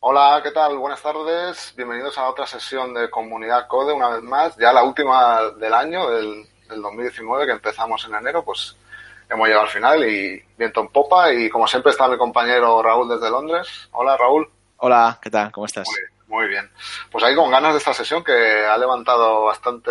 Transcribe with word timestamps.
Hola, 0.00 0.40
¿qué 0.42 0.50
tal? 0.50 0.76
Buenas 0.76 1.00
tardes. 1.00 1.72
Bienvenidos 1.74 2.18
a 2.18 2.28
otra 2.28 2.46
sesión 2.46 2.92
de 2.92 3.08
Comunidad 3.08 3.66
Code, 3.66 3.94
una 3.94 4.10
vez 4.10 4.22
más. 4.22 4.54
Ya 4.58 4.70
la 4.70 4.84
última 4.84 5.50
del 5.52 5.72
año, 5.72 6.10
del, 6.10 6.46
2019, 6.68 7.46
que 7.46 7.52
empezamos 7.52 8.04
en 8.04 8.16
enero, 8.16 8.44
pues 8.44 8.76
hemos 9.30 9.48
llegado 9.48 9.64
al 9.64 9.72
final 9.72 10.04
y 10.06 10.44
viento 10.58 10.82
en 10.82 10.88
popa. 10.88 11.32
Y 11.32 11.48
como 11.48 11.66
siempre 11.66 11.92
está 11.92 12.06
mi 12.06 12.18
compañero 12.18 12.82
Raúl 12.82 13.08
desde 13.08 13.30
Londres. 13.30 13.88
Hola, 13.92 14.18
Raúl. 14.18 14.46
Hola, 14.76 15.18
¿qué 15.22 15.30
tal? 15.30 15.50
¿Cómo 15.50 15.64
estás? 15.64 15.88
Muy, 15.88 16.36
muy 16.38 16.48
bien. 16.48 16.70
Pues 17.10 17.24
ahí 17.24 17.34
con 17.34 17.50
ganas 17.50 17.72
de 17.72 17.78
esta 17.78 17.94
sesión 17.94 18.22
que 18.22 18.32
ha 18.32 18.76
levantado 18.76 19.44
bastante 19.44 19.90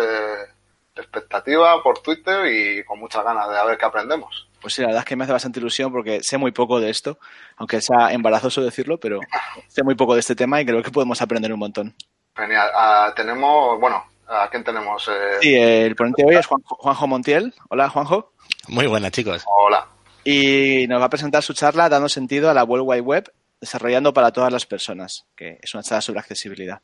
expectativa 0.94 1.82
por 1.82 1.98
Twitter 1.98 2.46
y 2.46 2.84
con 2.84 3.00
muchas 3.00 3.24
ganas 3.24 3.48
de 3.50 3.66
ver 3.66 3.76
qué 3.76 3.84
aprendemos. 3.84 4.48
Pues 4.60 4.74
sí, 4.74 4.82
la 4.82 4.88
verdad 4.88 5.02
es 5.02 5.08
que 5.08 5.16
me 5.16 5.24
hace 5.24 5.32
bastante 5.32 5.60
ilusión 5.60 5.92
porque 5.92 6.22
sé 6.22 6.38
muy 6.38 6.52
poco 6.52 6.80
de 6.80 6.90
esto, 6.90 7.18
aunque 7.56 7.80
sea 7.80 8.12
embarazoso 8.12 8.62
decirlo, 8.62 8.98
pero 8.98 9.20
sé 9.68 9.82
muy 9.82 9.94
poco 9.94 10.14
de 10.14 10.20
este 10.20 10.34
tema 10.34 10.60
y 10.60 10.66
creo 10.66 10.82
que 10.82 10.90
podemos 10.90 11.20
aprender 11.22 11.52
un 11.52 11.60
montón. 11.60 11.94
Genial. 12.34 12.68
Ah, 12.74 13.12
tenemos, 13.14 13.78
bueno, 13.80 14.04
¿a 14.26 14.48
quién 14.50 14.64
tenemos? 14.64 15.08
Eh, 15.08 15.38
sí, 15.40 15.54
el 15.54 15.94
ponente 15.94 16.22
de 16.22 16.28
hoy 16.28 16.36
es 16.36 16.46
Juanjo 16.46 17.06
Montiel. 17.06 17.54
Hola, 17.68 17.88
Juanjo. 17.88 18.32
Muy 18.68 18.86
buenas, 18.86 19.12
chicos. 19.12 19.44
Hola. 19.46 19.86
Y 20.24 20.86
nos 20.88 21.00
va 21.00 21.06
a 21.06 21.10
presentar 21.10 21.42
su 21.42 21.54
charla 21.54 21.88
dando 21.88 22.08
sentido 22.08 22.50
a 22.50 22.54
la 22.54 22.64
World 22.64 22.88
Wide 22.88 23.00
Web, 23.00 23.32
desarrollando 23.60 24.12
para 24.12 24.32
todas 24.32 24.52
las 24.52 24.66
personas, 24.66 25.26
que 25.36 25.58
es 25.62 25.72
una 25.74 25.84
charla 25.84 26.00
sobre 26.00 26.20
accesibilidad. 26.20 26.80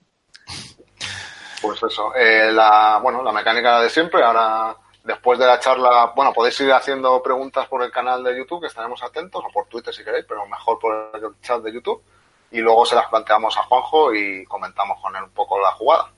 Pues 1.60 1.82
eso, 1.82 2.14
eh, 2.14 2.52
la, 2.52 3.00
bueno, 3.02 3.22
la 3.22 3.32
mecánica 3.32 3.80
de 3.80 3.90
siempre, 3.90 4.22
ahora 4.22 4.76
después 5.04 5.38
de 5.38 5.46
la 5.46 5.58
charla, 5.58 6.12
bueno, 6.14 6.32
podéis 6.32 6.60
ir 6.60 6.72
haciendo 6.72 7.22
preguntas 7.22 7.66
por 7.68 7.82
el 7.82 7.90
canal 7.90 8.22
de 8.22 8.36
YouTube, 8.36 8.60
que 8.60 8.66
estaremos 8.68 9.02
atentos, 9.02 9.42
o 9.44 9.52
por 9.52 9.66
Twitter 9.66 9.92
si 9.92 10.04
queréis, 10.04 10.24
pero 10.28 10.46
mejor 10.46 10.78
por 10.78 11.10
el 11.14 11.40
chat 11.40 11.62
de 11.62 11.72
YouTube. 11.72 12.02
Y 12.50 12.60
luego 12.60 12.84
se 12.84 12.94
las 12.94 13.08
planteamos 13.08 13.56
a 13.56 13.62
Juanjo 13.62 14.14
y 14.14 14.44
comentamos 14.44 15.00
con 15.00 15.16
él 15.16 15.22
un 15.22 15.30
poco 15.30 15.58
la 15.58 15.72
jugada. 15.72 16.10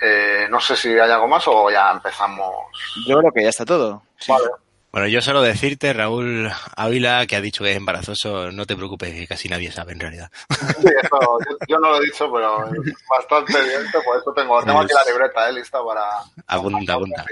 Eh, 0.00 0.46
no 0.50 0.60
sé 0.60 0.76
si 0.76 0.88
hay 0.88 1.10
algo 1.10 1.28
más 1.28 1.46
o 1.46 1.70
ya 1.70 1.92
empezamos. 1.92 2.52
Yo 3.06 3.18
creo 3.18 3.32
que 3.32 3.42
ya 3.42 3.48
está 3.48 3.64
todo. 3.64 4.02
Vale. 4.28 4.63
Bueno, 4.94 5.08
yo 5.08 5.20
solo 5.20 5.42
decirte, 5.42 5.92
Raúl 5.92 6.48
Ávila, 6.76 7.26
que 7.26 7.34
ha 7.34 7.40
dicho 7.40 7.64
que 7.64 7.72
es 7.72 7.76
embarazoso, 7.76 8.52
no 8.52 8.64
te 8.64 8.76
preocupes, 8.76 9.12
que 9.12 9.26
casi 9.26 9.48
nadie 9.48 9.72
sabe 9.72 9.92
en 9.92 9.98
realidad. 9.98 10.30
Sí, 10.48 10.86
eso, 11.02 11.18
yo, 11.66 11.78
no 11.80 11.90
lo 11.90 12.00
he 12.00 12.04
dicho, 12.04 12.30
pero 12.32 12.64
es 12.68 12.94
bastante 13.10 13.58
evidente, 13.58 13.98
por 14.04 14.16
eso 14.18 14.32
tengo, 14.32 14.62
tengo 14.62 14.78
aquí 14.78 14.92
la 14.94 15.10
libreta 15.10 15.48
eh, 15.48 15.52
lista 15.52 15.80
para... 15.84 16.04
Apunta, 16.46 16.94
apunta. 16.94 17.24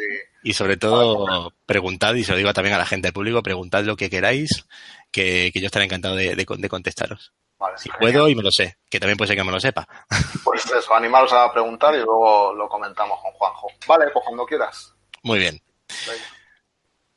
Y, 0.42 0.54
sobre 0.54 0.76
todo, 0.76 1.52
preguntad, 1.64 2.14
y 2.14 2.24
se 2.24 2.32
lo 2.32 2.38
digo 2.38 2.52
también 2.52 2.74
a 2.74 2.78
la 2.78 2.84
gente 2.84 3.06
del 3.06 3.12
público, 3.12 3.44
preguntad 3.44 3.84
lo 3.84 3.94
que 3.94 4.10
queráis, 4.10 4.66
que, 5.12 5.52
yo 5.54 5.66
estaré 5.66 5.84
encantado 5.84 6.16
de, 6.16 6.68
contestaros. 6.68 7.32
si 7.76 7.90
puedo 7.90 8.28
y 8.28 8.34
me 8.34 8.42
lo 8.42 8.50
sé, 8.50 8.76
que 8.90 8.98
también 8.98 9.16
puede 9.16 9.28
ser 9.28 9.36
que 9.36 9.44
me 9.44 9.52
lo 9.52 9.60
sepa. 9.60 9.86
Pues 10.42 10.66
eso, 10.66 10.96
animaros 10.96 11.32
a 11.32 11.52
preguntar 11.52 11.94
y 11.94 11.98
luego 11.98 12.52
lo 12.54 12.68
comentamos 12.68 13.20
con 13.22 13.30
Juanjo. 13.30 13.68
Vale, 13.86 14.06
pues 14.12 14.24
cuando 14.24 14.44
quieras. 14.44 14.92
Muy 15.22 15.38
bien. 15.38 15.62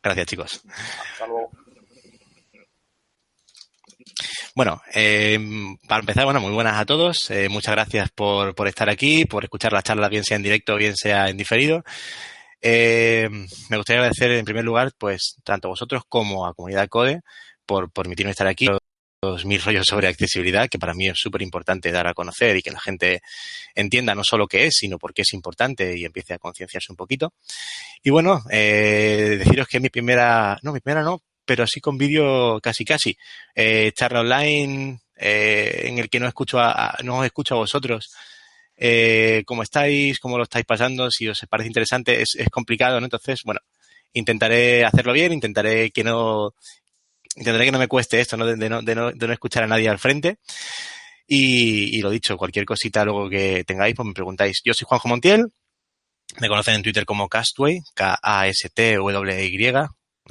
Gracias, 0.05 0.27
chicos. 0.27 0.61
Bueno, 4.53 4.79
eh, 4.93 5.39
para 5.87 6.01
empezar, 6.01 6.25
bueno, 6.25 6.39
muy 6.39 6.51
buenas 6.51 6.79
a 6.79 6.85
todos. 6.85 7.31
Eh, 7.31 7.49
muchas 7.49 7.73
gracias 7.73 8.11
por, 8.11 8.53
por, 8.53 8.67
estar 8.67 8.87
aquí, 8.87 9.25
por 9.25 9.43
escuchar 9.43 9.73
la 9.73 9.81
charla, 9.81 10.07
bien 10.07 10.23
sea 10.23 10.37
en 10.37 10.43
directo, 10.43 10.75
bien 10.75 10.95
sea 10.95 11.27
en 11.27 11.37
diferido. 11.37 11.83
Eh, 12.61 13.27
me 13.71 13.77
gustaría 13.77 14.01
agradecer 14.01 14.29
en 14.33 14.45
primer 14.45 14.63
lugar, 14.63 14.91
pues, 14.95 15.37
tanto 15.43 15.69
a 15.69 15.71
vosotros 15.71 16.03
como 16.07 16.45
a 16.45 16.53
Comunidad 16.53 16.87
Code 16.87 17.21
por 17.65 17.91
permitirme 17.91 18.29
estar 18.29 18.47
aquí 18.47 18.67
mil 19.45 19.61
rollos 19.61 19.85
sobre 19.87 20.07
accesibilidad, 20.07 20.69
que 20.69 20.79
para 20.79 20.93
mí 20.93 21.07
es 21.07 21.17
súper 21.17 21.41
importante 21.41 21.91
dar 21.91 22.07
a 22.07 22.13
conocer 22.13 22.57
y 22.57 22.61
que 22.61 22.71
la 22.71 22.79
gente 22.79 23.21
entienda 23.73 24.15
no 24.15 24.23
solo 24.23 24.47
qué 24.47 24.65
es, 24.65 24.75
sino 24.77 24.97
por 24.97 25.13
qué 25.13 25.23
es 25.23 25.33
importante 25.33 25.97
y 25.97 26.05
empiece 26.05 26.33
a 26.33 26.39
concienciarse 26.39 26.91
un 26.91 26.95
poquito. 26.95 27.33
Y 28.03 28.09
bueno, 28.09 28.43
eh, 28.49 29.37
deciros 29.39 29.67
que 29.67 29.79
mi 29.79 29.89
primera, 29.89 30.57
no, 30.61 30.71
mi 30.71 30.79
primera 30.79 31.03
no, 31.03 31.21
pero 31.45 31.65
sí 31.67 31.79
con 31.79 31.97
vídeo 31.97 32.59
casi 32.61 32.85
casi, 32.85 33.17
eh, 33.53 33.91
charla 33.95 34.21
online, 34.21 34.99
eh, 35.15 35.83
en 35.85 35.99
el 35.99 36.09
que 36.09 36.19
no 36.19 36.27
escucho 36.27 36.59
a, 36.59 36.97
no 37.03 37.19
os 37.19 37.25
escucho 37.25 37.55
a 37.55 37.59
vosotros. 37.59 38.11
Cómo 39.45 39.63
estáis, 39.63 40.19
cómo 40.19 40.37
lo 40.37 40.43
estáis 40.43 40.65
pasando, 40.65 41.09
si 41.09 41.29
os 41.29 41.45
parece 41.49 41.67
interesante, 41.67 42.21
es, 42.21 42.35
es 42.37 42.49
complicado, 42.49 42.99
¿no? 42.99 43.05
Entonces, 43.05 43.39
bueno, 43.45 43.61
intentaré 44.11 44.83
hacerlo 44.83 45.13
bien, 45.13 45.33
intentaré 45.33 45.91
que 45.91 46.03
no, 46.03 46.53
intentaré 47.35 47.65
que 47.65 47.71
no 47.71 47.79
me 47.79 47.87
cueste 47.87 48.19
esto, 48.19 48.37
¿no? 48.37 48.45
De, 48.45 48.69
no, 48.69 48.81
de, 48.81 48.95
no, 48.95 49.11
de 49.11 49.27
no 49.27 49.33
escuchar 49.33 49.63
a 49.63 49.67
nadie 49.67 49.89
al 49.89 49.99
frente. 49.99 50.37
Y, 51.27 51.97
y, 51.97 52.01
lo 52.01 52.09
dicho, 52.09 52.37
cualquier 52.37 52.65
cosita 52.65 53.03
luego 53.03 53.29
que 53.29 53.63
tengáis, 53.65 53.95
pues 53.95 54.07
me 54.07 54.13
preguntáis. 54.13 54.61
Yo 54.63 54.73
soy 54.73 54.85
Juanjo 54.87 55.07
Montiel, 55.07 55.47
me 56.39 56.47
conocen 56.47 56.75
en 56.75 56.83
Twitter 56.83 57.05
como 57.05 57.29
Castway, 57.29 57.79
K-A-S-T-W-Y. 57.93 59.73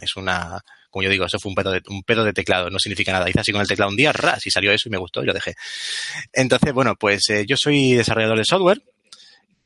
Es 0.00 0.16
una, 0.16 0.60
como 0.91 1.03
yo 1.03 1.10
digo, 1.10 1.25
eso 1.25 1.38
fue 1.38 1.50
un 1.50 1.54
pedo 1.54 1.72
de, 1.72 1.82
un 1.88 2.03
pedo 2.03 2.25
de 2.25 2.32
teclado, 2.32 2.70
no 2.70 2.78
significa 2.78 3.12
nada. 3.12 3.28
Hice 3.28 3.41
así 3.41 3.53
con 3.53 3.60
el 3.60 3.69
teclado 3.69 3.91
un 3.91 3.97
día, 3.97 4.12
ras, 4.12 4.47
y 4.47 4.50
salió 4.50 4.72
eso 4.72 4.88
y 4.88 4.92
me 4.92 4.98
gustó 4.98 5.22
y 5.22 5.26
lo 5.26 5.32
dejé. 5.32 5.54
Entonces, 6.32 6.72
bueno, 6.72 6.94
pues 6.97 7.28
eh, 7.31 7.44
yo 7.47 7.56
soy 7.56 7.94
desarrollador 7.94 8.38
de 8.38 8.44
software, 8.44 8.82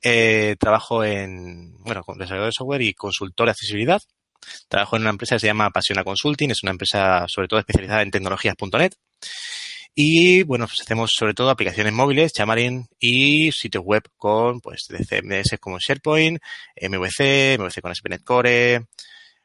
eh, 0.03 0.56
trabajo 0.59 1.05
en, 1.05 1.75
bueno, 1.82 2.03
con 2.05 2.19
desarrollador 2.19 2.50
de 2.50 2.56
software 2.56 2.82
y 2.82 2.94
consultor 2.94 3.47
de 3.47 3.50
accesibilidad. 3.50 4.00
Trabajo 4.69 4.97
en 4.97 5.03
una 5.03 5.10
empresa 5.10 5.36
que 5.36 5.41
se 5.41 5.47
llama 5.47 5.70
Pasiona 5.70 6.04
Consulting, 6.04 6.50
es 6.50 6.62
una 6.62 6.72
empresa 6.72 7.25
sobre 7.28 7.48
todo 7.48 7.60
especializada 7.60 8.03
en 8.03 8.10
tecnologías.net. 8.10 8.92
Y 9.94 10.44
bueno, 10.44 10.66
pues 10.69 10.81
hacemos 10.81 11.10
sobre 11.12 11.34
todo 11.34 11.50
aplicaciones 11.50 11.92
móviles, 11.92 12.32
Xamarin 12.36 12.87
y 13.00 13.50
sitios 13.50 13.82
web 13.84 14.03
con 14.16 14.60
pues 14.60 14.87
de 14.88 14.98
CMS 15.04 15.58
como 15.58 15.78
SharePoint, 15.78 16.38
MVC, 16.81 17.58
MVC 17.58 17.81
con 17.81 17.94
SPNet 17.94 18.22
Core, 18.22 18.87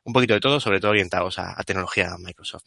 un 0.04 0.14
poquito 0.14 0.36
de 0.36 0.40
todo, 0.40 0.60
sobre 0.60 0.80
todo 0.80 0.92
orientados 0.92 1.40
a, 1.40 1.60
a 1.60 1.64
tecnología 1.64 2.10
Microsoft. 2.20 2.66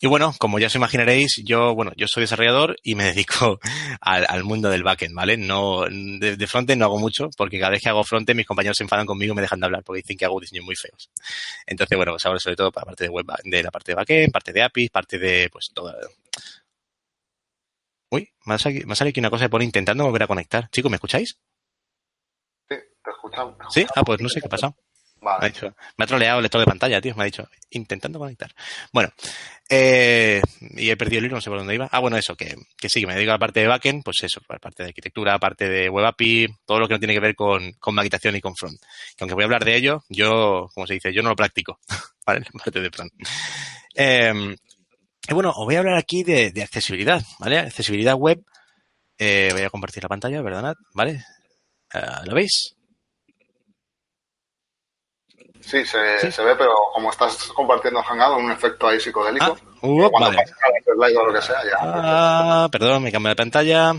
Y 0.00 0.06
bueno, 0.06 0.34
como 0.38 0.58
ya 0.58 0.68
os 0.68 0.74
imaginaréis, 0.74 1.42
yo, 1.44 1.74
bueno, 1.74 1.92
yo 1.96 2.06
soy 2.08 2.22
desarrollador 2.22 2.76
y 2.82 2.94
me 2.94 3.04
dedico 3.12 3.58
al, 4.00 4.44
mundo 4.44 4.70
del 4.70 4.82
backend, 4.82 5.14
¿vale? 5.14 5.36
No, 5.36 5.84
de, 5.84 6.36
de, 6.36 6.46
frontend 6.46 6.80
no 6.80 6.86
hago 6.86 6.98
mucho, 6.98 7.28
porque 7.36 7.58
cada 7.58 7.70
vez 7.70 7.82
que 7.82 7.88
hago 7.88 8.04
frontend 8.04 8.36
mis 8.36 8.46
compañeros 8.46 8.76
se 8.76 8.84
enfadan 8.84 9.06
conmigo 9.06 9.32
y 9.32 9.36
me 9.36 9.42
dejan 9.42 9.60
de 9.60 9.66
hablar 9.66 9.82
porque 9.82 10.02
dicen 10.02 10.16
que 10.16 10.24
hago 10.24 10.40
diseños 10.40 10.64
muy 10.64 10.76
feos. 10.76 11.10
Entonces, 11.66 11.96
bueno, 11.96 12.12
pues 12.12 12.24
hablo 12.26 12.38
sobre 12.38 12.56
todo 12.56 12.70
para 12.70 12.84
la 12.84 12.90
parte 12.90 13.04
de 13.04 13.10
web, 13.10 13.26
de 13.44 13.62
la 13.62 13.70
parte 13.70 13.92
de 13.92 13.96
backend, 13.96 14.32
parte 14.32 14.52
de 14.52 14.62
APIs, 14.62 14.90
parte 14.90 15.18
de, 15.18 15.48
pues, 15.50 15.70
toda. 15.74 15.94
Uy, 18.10 18.32
me 18.46 18.54
ha 18.54 18.58
salido, 18.58 18.86
aquí 18.90 19.20
una 19.20 19.30
cosa 19.30 19.44
que 19.44 19.50
pone 19.50 19.64
intentando 19.64 20.04
volver 20.04 20.22
a 20.22 20.26
conectar. 20.26 20.70
Chicos, 20.70 20.90
¿me 20.90 20.96
escucháis? 20.96 21.38
Sí, 22.68 22.76
te 23.04 23.10
escuchamos. 23.10 23.56
¿Sí? 23.70 23.86
Ah, 23.94 24.02
pues 24.02 24.20
no 24.20 24.28
sé 24.28 24.40
qué 24.40 24.46
ha 24.46 24.50
pasado. 24.50 24.76
Me, 25.20 25.30
ha 25.30 25.48
dicho, 25.48 25.74
me 25.96 26.04
ha 26.04 26.06
troleado 26.06 26.38
el 26.38 26.42
lector 26.42 26.60
de 26.60 26.66
pantalla, 26.66 27.00
tío. 27.00 27.14
Me 27.14 27.22
ha 27.22 27.26
dicho, 27.26 27.48
intentando 27.70 28.18
conectar. 28.18 28.54
Bueno, 28.92 29.10
eh, 29.68 30.40
y 30.60 30.90
he 30.90 30.96
perdido 30.96 31.20
el 31.20 31.26
hilo, 31.26 31.36
no 31.36 31.40
sé 31.40 31.50
por 31.50 31.58
dónde 31.58 31.74
iba. 31.74 31.88
Ah, 31.90 31.98
bueno, 31.98 32.16
eso, 32.16 32.36
que, 32.36 32.54
que 32.76 32.88
sí, 32.88 33.00
que 33.00 33.06
me 33.06 33.14
dedico 33.14 33.30
a 33.30 33.34
la 33.34 33.38
parte 33.38 33.60
de 33.60 33.66
backend, 33.66 34.02
pues 34.04 34.22
eso, 34.22 34.40
la 34.48 34.58
parte 34.58 34.82
de 34.82 34.90
arquitectura, 34.90 35.38
parte 35.38 35.68
de 35.68 35.88
web 35.88 36.06
API, 36.06 36.46
todo 36.64 36.80
lo 36.80 36.88
que 36.88 36.94
no 36.94 37.00
tiene 37.00 37.14
que 37.14 37.20
ver 37.20 37.34
con, 37.34 37.72
con 37.72 37.96
y 37.98 38.40
con 38.40 38.54
front. 38.56 38.80
Que 39.16 39.24
aunque 39.24 39.34
voy 39.34 39.42
a 39.42 39.46
hablar 39.46 39.64
de 39.64 39.76
ello, 39.76 40.04
yo, 40.08 40.68
como 40.74 40.86
se 40.86 40.94
dice, 40.94 41.12
yo 41.12 41.22
no 41.22 41.30
lo 41.30 41.36
practico, 41.36 41.78
¿vale? 42.26 42.40
La 42.40 42.64
parte 42.64 42.80
de 42.80 42.90
front. 42.90 43.12
Eh, 43.94 44.56
y 45.28 45.34
bueno, 45.34 45.50
os 45.50 45.66
voy 45.66 45.74
a 45.74 45.80
hablar 45.80 45.96
aquí 45.96 46.22
de, 46.22 46.62
accesibilidad, 46.62 47.22
¿vale? 47.38 47.58
Accesibilidad 47.58 48.14
web. 48.14 48.42
Eh, 49.18 49.50
voy 49.52 49.62
a 49.62 49.70
compartir 49.70 50.02
la 50.02 50.08
pantalla, 50.08 50.42
perdonad, 50.42 50.74
¿vale? 50.94 51.22
Uh, 51.92 52.24
¿Lo 52.26 52.34
veis? 52.34 52.77
Sí 55.60 55.84
se, 55.84 56.18
¿Sí? 56.20 56.32
se, 56.32 56.42
ve, 56.42 56.54
pero 56.56 56.72
como 56.94 57.10
estás 57.10 57.36
compartiendo 57.54 58.02
Hangout, 58.02 58.38
un 58.38 58.52
efecto 58.52 58.88
ahí 58.88 59.00
psicodélico. 59.00 59.44
Ah, 59.44 59.78
uh, 59.82 60.10
cuando 60.10 60.36
vale. 60.36 60.46
slide 60.46 61.16
o 61.16 61.26
lo 61.26 61.32
que 61.32 61.42
sea, 61.42 61.62
ya. 61.64 61.76
Ah, 61.80 62.68
perdón, 62.70 63.02
me 63.02 63.12
cambio 63.12 63.30
de 63.30 63.36
pantalla. 63.36 63.94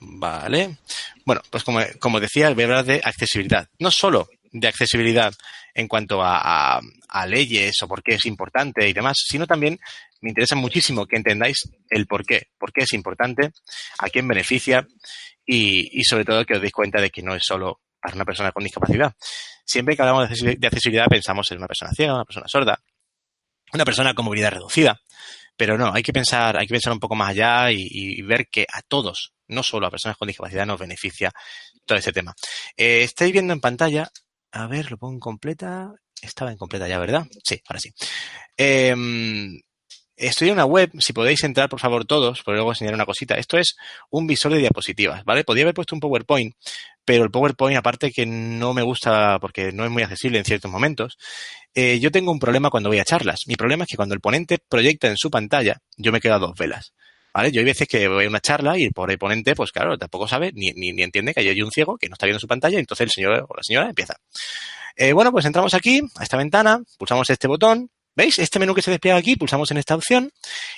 Vale. 0.00 0.78
Bueno, 1.24 1.42
pues 1.50 1.64
como, 1.64 1.80
como 2.00 2.20
decía, 2.20 2.50
voy 2.50 2.62
a 2.62 2.66
hablar 2.66 2.84
de 2.84 3.00
accesibilidad. 3.04 3.68
No 3.78 3.90
solo 3.90 4.28
de 4.52 4.68
accesibilidad 4.68 5.32
en 5.74 5.88
cuanto 5.88 6.20
a, 6.22 6.80
leyes 7.26 7.74
o 7.82 7.88
por 7.88 8.02
qué 8.02 8.14
es 8.14 8.26
importante 8.26 8.88
y 8.88 8.92
demás, 8.92 9.16
sino 9.28 9.46
también 9.46 9.78
me 10.20 10.30
interesa 10.30 10.56
muchísimo 10.56 11.06
que 11.06 11.16
entendáis 11.16 11.68
el 11.90 12.06
por 12.06 12.24
qué, 12.24 12.48
por 12.58 12.72
qué 12.72 12.82
es 12.82 12.92
importante, 12.92 13.50
a 13.98 14.08
quién 14.08 14.26
beneficia 14.26 14.86
y, 15.46 16.02
sobre 16.04 16.24
todo 16.24 16.44
que 16.44 16.54
os 16.54 16.60
deis 16.60 16.72
cuenta 16.72 17.00
de 17.00 17.10
que 17.10 17.22
no 17.22 17.34
es 17.34 17.42
solo 17.44 17.80
para 18.00 18.14
una 18.14 18.24
persona 18.24 18.52
con 18.52 18.64
discapacidad. 18.64 19.14
Siempre 19.64 19.96
que 19.96 20.02
hablamos 20.02 20.28
de 20.28 20.66
accesibilidad 20.66 21.06
pensamos 21.08 21.50
en 21.52 21.58
una 21.58 21.66
persona 21.66 21.92
ciega, 21.92 22.14
una 22.14 22.24
persona 22.24 22.46
sorda, 22.48 22.80
una 23.72 23.84
persona 23.84 24.14
con 24.14 24.24
movilidad 24.24 24.52
reducida, 24.52 25.00
pero 25.56 25.76
no, 25.76 25.92
hay 25.92 26.02
que 26.02 26.12
pensar, 26.12 26.56
hay 26.56 26.66
que 26.66 26.74
pensar 26.74 26.92
un 26.92 27.00
poco 27.00 27.16
más 27.16 27.30
allá 27.30 27.72
y, 27.72 28.22
ver 28.22 28.46
que 28.48 28.64
a 28.72 28.80
todos, 28.82 29.32
no 29.48 29.62
solo 29.62 29.88
a 29.88 29.90
personas 29.90 30.16
con 30.16 30.28
discapacidad, 30.28 30.64
nos 30.64 30.78
beneficia 30.78 31.32
todo 31.84 31.98
este 31.98 32.12
tema. 32.12 32.32
Eh, 32.76 33.02
estáis 33.02 33.32
viendo 33.32 33.52
en 33.52 33.60
pantalla, 33.60 34.08
a 34.52 34.66
ver, 34.68 34.90
lo 34.90 34.98
pongo 34.98 35.14
en 35.14 35.20
completa. 35.20 35.92
Estaba 36.20 36.50
en 36.50 36.56
completa 36.56 36.88
ya, 36.88 36.98
¿verdad? 36.98 37.26
Sí, 37.44 37.60
ahora 37.68 37.80
sí. 37.80 37.92
Em, 38.56 39.60
estoy 40.18 40.48
en 40.48 40.54
una 40.54 40.64
web, 40.64 40.90
si 40.98 41.12
podéis 41.12 41.42
entrar, 41.44 41.68
por 41.68 41.80
favor, 41.80 42.04
todos, 42.04 42.42
porque 42.42 42.56
luego 42.56 42.72
enseñaré 42.72 42.94
una 42.94 43.06
cosita. 43.06 43.36
Esto 43.36 43.56
es 43.56 43.76
un 44.10 44.26
visor 44.26 44.52
de 44.52 44.58
diapositivas, 44.58 45.24
¿vale? 45.24 45.44
Podría 45.44 45.64
haber 45.64 45.74
puesto 45.74 45.94
un 45.94 46.00
PowerPoint, 46.00 46.54
pero 47.04 47.24
el 47.24 47.30
PowerPoint, 47.30 47.78
aparte 47.78 48.10
que 48.10 48.26
no 48.26 48.74
me 48.74 48.82
gusta 48.82 49.38
porque 49.40 49.72
no 49.72 49.84
es 49.84 49.90
muy 49.90 50.02
accesible 50.02 50.38
en 50.38 50.44
ciertos 50.44 50.70
momentos, 50.70 51.16
eh, 51.74 51.98
yo 52.00 52.10
tengo 52.10 52.32
un 52.32 52.38
problema 52.38 52.70
cuando 52.70 52.88
voy 52.88 52.98
a 52.98 53.04
charlas. 53.04 53.40
Mi 53.46 53.54
problema 53.54 53.84
es 53.84 53.88
que 53.90 53.96
cuando 53.96 54.14
el 54.14 54.20
ponente 54.20 54.58
proyecta 54.68 55.08
en 55.08 55.16
su 55.16 55.30
pantalla, 55.30 55.80
yo 55.96 56.12
me 56.12 56.20
quedo 56.20 56.34
a 56.34 56.38
dos 56.38 56.54
velas. 56.58 56.92
¿Vale? 57.32 57.52
Yo 57.52 57.60
hay 57.60 57.66
veces 57.66 57.86
que 57.86 58.08
voy 58.08 58.24
a 58.24 58.28
una 58.28 58.40
charla 58.40 58.76
y 58.78 58.90
por 58.90 59.10
el 59.12 59.18
ponente, 59.18 59.54
pues 59.54 59.70
claro, 59.70 59.96
tampoco 59.96 60.26
sabe 60.26 60.50
ni, 60.54 60.72
ni, 60.72 60.92
ni 60.92 61.02
entiende 61.02 61.32
que 61.32 61.40
hay 61.40 61.62
un 61.62 61.70
ciego 61.70 61.96
que 61.96 62.08
no 62.08 62.14
está 62.14 62.26
viendo 62.26 62.40
su 62.40 62.48
pantalla, 62.48 62.78
y 62.78 62.80
entonces 62.80 63.04
el 63.04 63.10
señor 63.10 63.46
o 63.48 63.54
la 63.54 63.62
señora 63.62 63.88
empieza. 63.88 64.16
Eh, 64.96 65.12
bueno, 65.12 65.30
pues 65.30 65.44
entramos 65.44 65.74
aquí, 65.74 66.02
a 66.16 66.24
esta 66.24 66.36
ventana, 66.36 66.82
pulsamos 66.98 67.30
este 67.30 67.46
botón, 67.46 67.90
¿Veis? 68.18 68.36
Este 68.40 68.58
menú 68.58 68.74
que 68.74 68.82
se 68.82 68.90
despliega 68.90 69.16
aquí, 69.16 69.36
pulsamos 69.36 69.70
en 69.70 69.76
esta 69.76 69.94
opción 69.94 70.32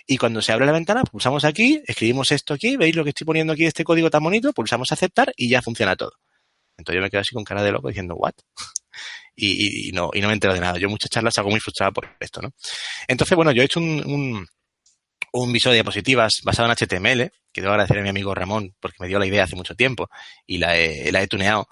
y 0.07 0.19
cuando 0.19 0.43
se 0.43 0.53
abre 0.53 0.67
la 0.67 0.73
ventana, 0.73 1.05
pulsamos 1.05 1.47
aquí, 1.47 1.81
escribimos 1.87 2.31
esto 2.33 2.53
aquí, 2.53 2.77
¿veis 2.77 2.95
lo 2.95 3.03
que 3.03 3.09
estoy 3.09 3.25
poniendo 3.25 3.55
aquí, 3.55 3.65
este 3.65 3.83
código 3.83 4.11
tan 4.11 4.23
bonito? 4.23 4.53
Pulsamos 4.53 4.93
aceptar 4.93 5.33
y 5.35 5.49
ya 5.49 5.63
funciona 5.63 5.97
todo. 5.97 6.13
Entonces 6.77 6.99
yo 6.99 7.03
me 7.03 7.09
quedo 7.09 7.23
así 7.23 7.35
con 7.35 7.43
cara 7.43 7.63
de 7.63 7.73
loco 7.73 7.89
diciendo, 7.89 8.15
¿what? 8.15 8.35
y, 9.35 9.91
no, 9.93 10.11
y 10.13 10.21
no 10.21 10.29
me 10.29 10.35
entero 10.35 10.53
de 10.53 10.61
nada. 10.61 10.79
Yo 10.79 10.91
muchas 10.91 11.09
charlas 11.09 11.39
hago 11.39 11.49
muy 11.49 11.61
frustrado 11.61 11.95
por 11.95 12.15
esto, 12.21 12.43
¿no? 12.43 12.53
Entonces, 13.09 13.35
bueno, 13.35 13.53
yo 13.53 13.63
he 13.63 13.65
hecho 13.65 13.81
un, 13.81 14.47
un, 15.33 15.53
visor 15.55 15.71
de 15.71 15.77
diapositivas 15.77 16.43
basado 16.45 16.71
en 16.71 16.77
HTML, 16.77 17.33
que 17.51 17.63
debo 17.63 17.73
agradecer 17.73 18.01
a 18.01 18.03
mi 18.03 18.11
amigo 18.11 18.35
Ramón 18.35 18.77
porque 18.79 18.99
me 19.01 19.09
dio 19.09 19.19
la 19.19 19.25
idea 19.25 19.45
hace 19.45 19.57
mucho 19.57 19.75
tiempo 19.75 20.11
y 20.47 20.59
la 20.59 20.77
he, 20.77 21.11
la 21.11 21.23
he 21.23 21.27
tuneado. 21.27 21.69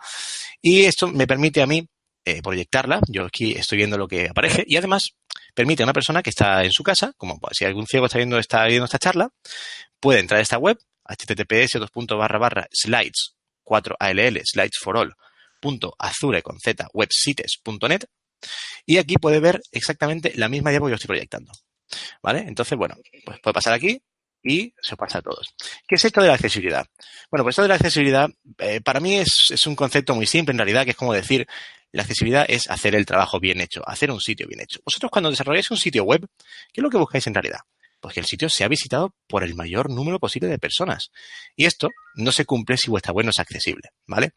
Y 0.62 0.86
esto 0.86 1.08
me 1.08 1.26
permite 1.26 1.60
a 1.60 1.66
mí 1.66 1.86
eh, 2.24 2.42
proyectarla. 2.42 3.00
Yo 3.08 3.24
aquí 3.24 3.52
estoy 3.52 3.78
viendo 3.78 3.96
lo 3.96 4.08
que 4.08 4.28
aparece 4.28 4.64
y 4.66 4.76
además 4.76 5.14
permite 5.58 5.82
a 5.82 5.86
una 5.86 5.92
persona 5.92 6.22
que 6.22 6.30
está 6.30 6.62
en 6.62 6.70
su 6.70 6.84
casa, 6.84 7.12
como 7.16 7.36
si 7.50 7.64
algún 7.64 7.84
ciego 7.84 8.06
está 8.06 8.18
viendo 8.18 8.38
esta, 8.38 8.68
charla, 9.00 9.28
puede 9.98 10.20
entrar 10.20 10.38
a 10.38 10.42
esta 10.42 10.56
web, 10.56 10.78
https 11.04 11.72
slides 12.70 13.34
4all 13.64 14.40
slides 14.44 14.78
for 14.80 14.96
all 14.96 15.12
azure 15.98 16.42
con 16.42 16.60
z 16.60 16.86
websites.net 16.92 18.04
y 18.86 18.98
aquí 18.98 19.16
puede 19.16 19.40
ver 19.40 19.60
exactamente 19.72 20.32
la 20.36 20.48
misma 20.48 20.70
diapositiva 20.70 20.86
que 20.86 20.92
yo 20.92 20.94
estoy 20.94 21.08
proyectando. 21.08 21.52
¿Vale? 22.22 22.44
Entonces, 22.46 22.78
bueno, 22.78 22.94
pues 23.24 23.40
puede 23.40 23.54
pasar 23.54 23.72
aquí 23.72 24.00
y 24.44 24.72
se 24.80 24.96
pasa 24.96 25.18
a 25.18 25.22
todos. 25.22 25.56
¿Qué 25.88 25.96
es 25.96 26.04
esto 26.04 26.20
de 26.20 26.28
la 26.28 26.34
accesibilidad? 26.34 26.86
Bueno, 27.32 27.42
pues 27.42 27.54
esto 27.54 27.62
de 27.62 27.68
la 27.68 27.74
accesibilidad 27.74 28.28
eh, 28.58 28.80
para 28.80 29.00
mí 29.00 29.16
es, 29.16 29.66
un 29.66 29.74
concepto 29.74 30.14
muy 30.14 30.26
simple 30.26 30.52
en 30.52 30.58
realidad, 30.58 30.84
que 30.84 30.92
es 30.92 30.96
como 30.96 31.12
decir, 31.12 31.48
la 31.92 32.02
accesibilidad 32.02 32.44
es 32.48 32.68
hacer 32.70 32.94
el 32.94 33.06
trabajo 33.06 33.40
bien 33.40 33.60
hecho, 33.60 33.82
hacer 33.86 34.10
un 34.10 34.20
sitio 34.20 34.46
bien 34.46 34.60
hecho. 34.60 34.80
Vosotros 34.84 35.10
cuando 35.10 35.30
desarrolláis 35.30 35.70
un 35.70 35.76
sitio 35.76 36.04
web, 36.04 36.26
¿qué 36.72 36.80
es 36.80 36.82
lo 36.82 36.90
que 36.90 36.98
buscáis 36.98 37.26
en 37.26 37.34
realidad? 37.34 37.60
pues 38.00 38.14
que 38.14 38.20
el 38.20 38.26
sitio 38.26 38.48
sea 38.48 38.68
visitado 38.68 39.14
por 39.26 39.42
el 39.42 39.54
mayor 39.54 39.90
número 39.90 40.18
posible 40.18 40.48
de 40.48 40.58
personas. 40.58 41.10
Y 41.56 41.64
esto 41.64 41.88
no 42.14 42.32
se 42.32 42.44
cumple 42.44 42.76
si 42.76 42.90
vuestra 42.90 43.12
web 43.12 43.24
no 43.24 43.30
es 43.30 43.38
accesible, 43.38 43.90
¿vale? 44.06 44.32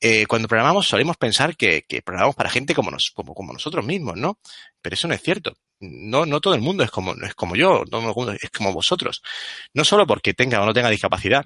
Eh, 0.00 0.26
cuando 0.26 0.48
programamos 0.48 0.86
solemos 0.86 1.16
pensar 1.16 1.56
que, 1.56 1.84
programamos 2.04 2.36
para 2.36 2.50
gente 2.50 2.74
como, 2.74 2.90
nos, 2.90 3.10
como, 3.12 3.52
nosotros 3.52 3.84
mismos, 3.84 4.16
¿no? 4.16 4.38
Pero 4.80 4.94
eso 4.94 5.08
no 5.08 5.14
es 5.14 5.22
cierto. 5.22 5.56
No, 5.80 6.26
no 6.26 6.40
todo 6.40 6.54
el 6.54 6.60
mundo 6.60 6.84
es 6.84 6.90
como, 6.90 7.14
es 7.14 7.34
como 7.34 7.56
yo, 7.56 7.82
no 7.90 8.32
es 8.32 8.50
como 8.50 8.72
vosotros. 8.72 9.22
No 9.74 9.84
solo 9.84 10.06
porque 10.06 10.32
tenga 10.32 10.62
o 10.62 10.66
no 10.66 10.72
tenga 10.72 10.90
discapacidad, 10.90 11.44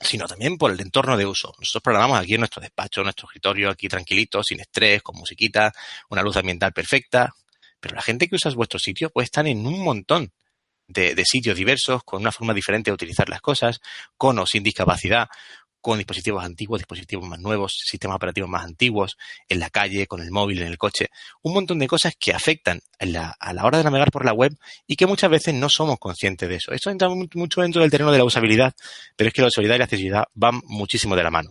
sino 0.00 0.26
también 0.26 0.56
por 0.56 0.70
el 0.70 0.80
entorno 0.80 1.16
de 1.16 1.26
uso. 1.26 1.54
Nosotros 1.58 1.82
programamos 1.82 2.18
aquí 2.18 2.34
en 2.34 2.40
nuestro 2.40 2.62
despacho, 2.62 3.00
en 3.00 3.06
nuestro 3.06 3.26
escritorio, 3.26 3.70
aquí 3.70 3.88
tranquilito, 3.88 4.42
sin 4.42 4.60
estrés, 4.60 5.02
con 5.02 5.16
musiquita, 5.16 5.72
una 6.08 6.22
luz 6.22 6.36
ambiental 6.36 6.72
perfecta. 6.72 7.34
Pero 7.80 7.94
la 7.94 8.02
gente 8.02 8.28
que 8.28 8.36
usa 8.36 8.50
vuestro 8.52 8.78
sitio 8.78 9.10
puede 9.10 9.24
estar 9.24 9.46
en 9.46 9.66
un 9.66 9.82
montón 9.82 10.32
de, 10.90 11.24
sitios 11.24 11.56
diversos, 11.56 12.02
con 12.04 12.20
una 12.20 12.32
forma 12.32 12.52
diferente 12.52 12.90
de 12.90 12.94
utilizar 12.94 13.28
las 13.28 13.40
cosas, 13.40 13.80
con 14.16 14.38
o 14.38 14.46
sin 14.46 14.62
discapacidad, 14.62 15.28
con 15.80 15.98
dispositivos 15.98 16.44
antiguos, 16.44 16.80
dispositivos 16.80 17.28
más 17.28 17.38
nuevos, 17.40 17.80
sistemas 17.84 18.16
operativos 18.16 18.50
más 18.50 18.64
antiguos, 18.64 19.16
en 19.48 19.60
la 19.60 19.70
calle, 19.70 20.06
con 20.06 20.20
el 20.20 20.30
móvil, 20.30 20.60
en 20.62 20.68
el 20.68 20.78
coche, 20.78 21.08
un 21.42 21.54
montón 21.54 21.78
de 21.78 21.86
cosas 21.86 22.14
que 22.18 22.32
afectan 22.32 22.80
a 22.98 23.52
la 23.52 23.64
hora 23.64 23.78
de 23.78 23.84
navegar 23.84 24.10
por 24.10 24.24
la 24.24 24.32
web 24.32 24.56
y 24.86 24.96
que 24.96 25.06
muchas 25.06 25.30
veces 25.30 25.54
no 25.54 25.68
somos 25.68 25.98
conscientes 25.98 26.48
de 26.48 26.56
eso. 26.56 26.72
Esto 26.72 26.90
entra 26.90 27.08
mucho 27.08 27.62
dentro 27.62 27.82
del 27.82 27.90
terreno 27.90 28.12
de 28.12 28.18
la 28.18 28.24
usabilidad, 28.24 28.74
pero 29.16 29.28
es 29.28 29.34
que 29.34 29.42
la 29.42 29.48
usabilidad 29.48 29.76
y 29.76 29.78
la 29.78 29.84
accesibilidad 29.84 30.24
van 30.34 30.60
muchísimo 30.64 31.16
de 31.16 31.22
la 31.22 31.30
mano. 31.30 31.50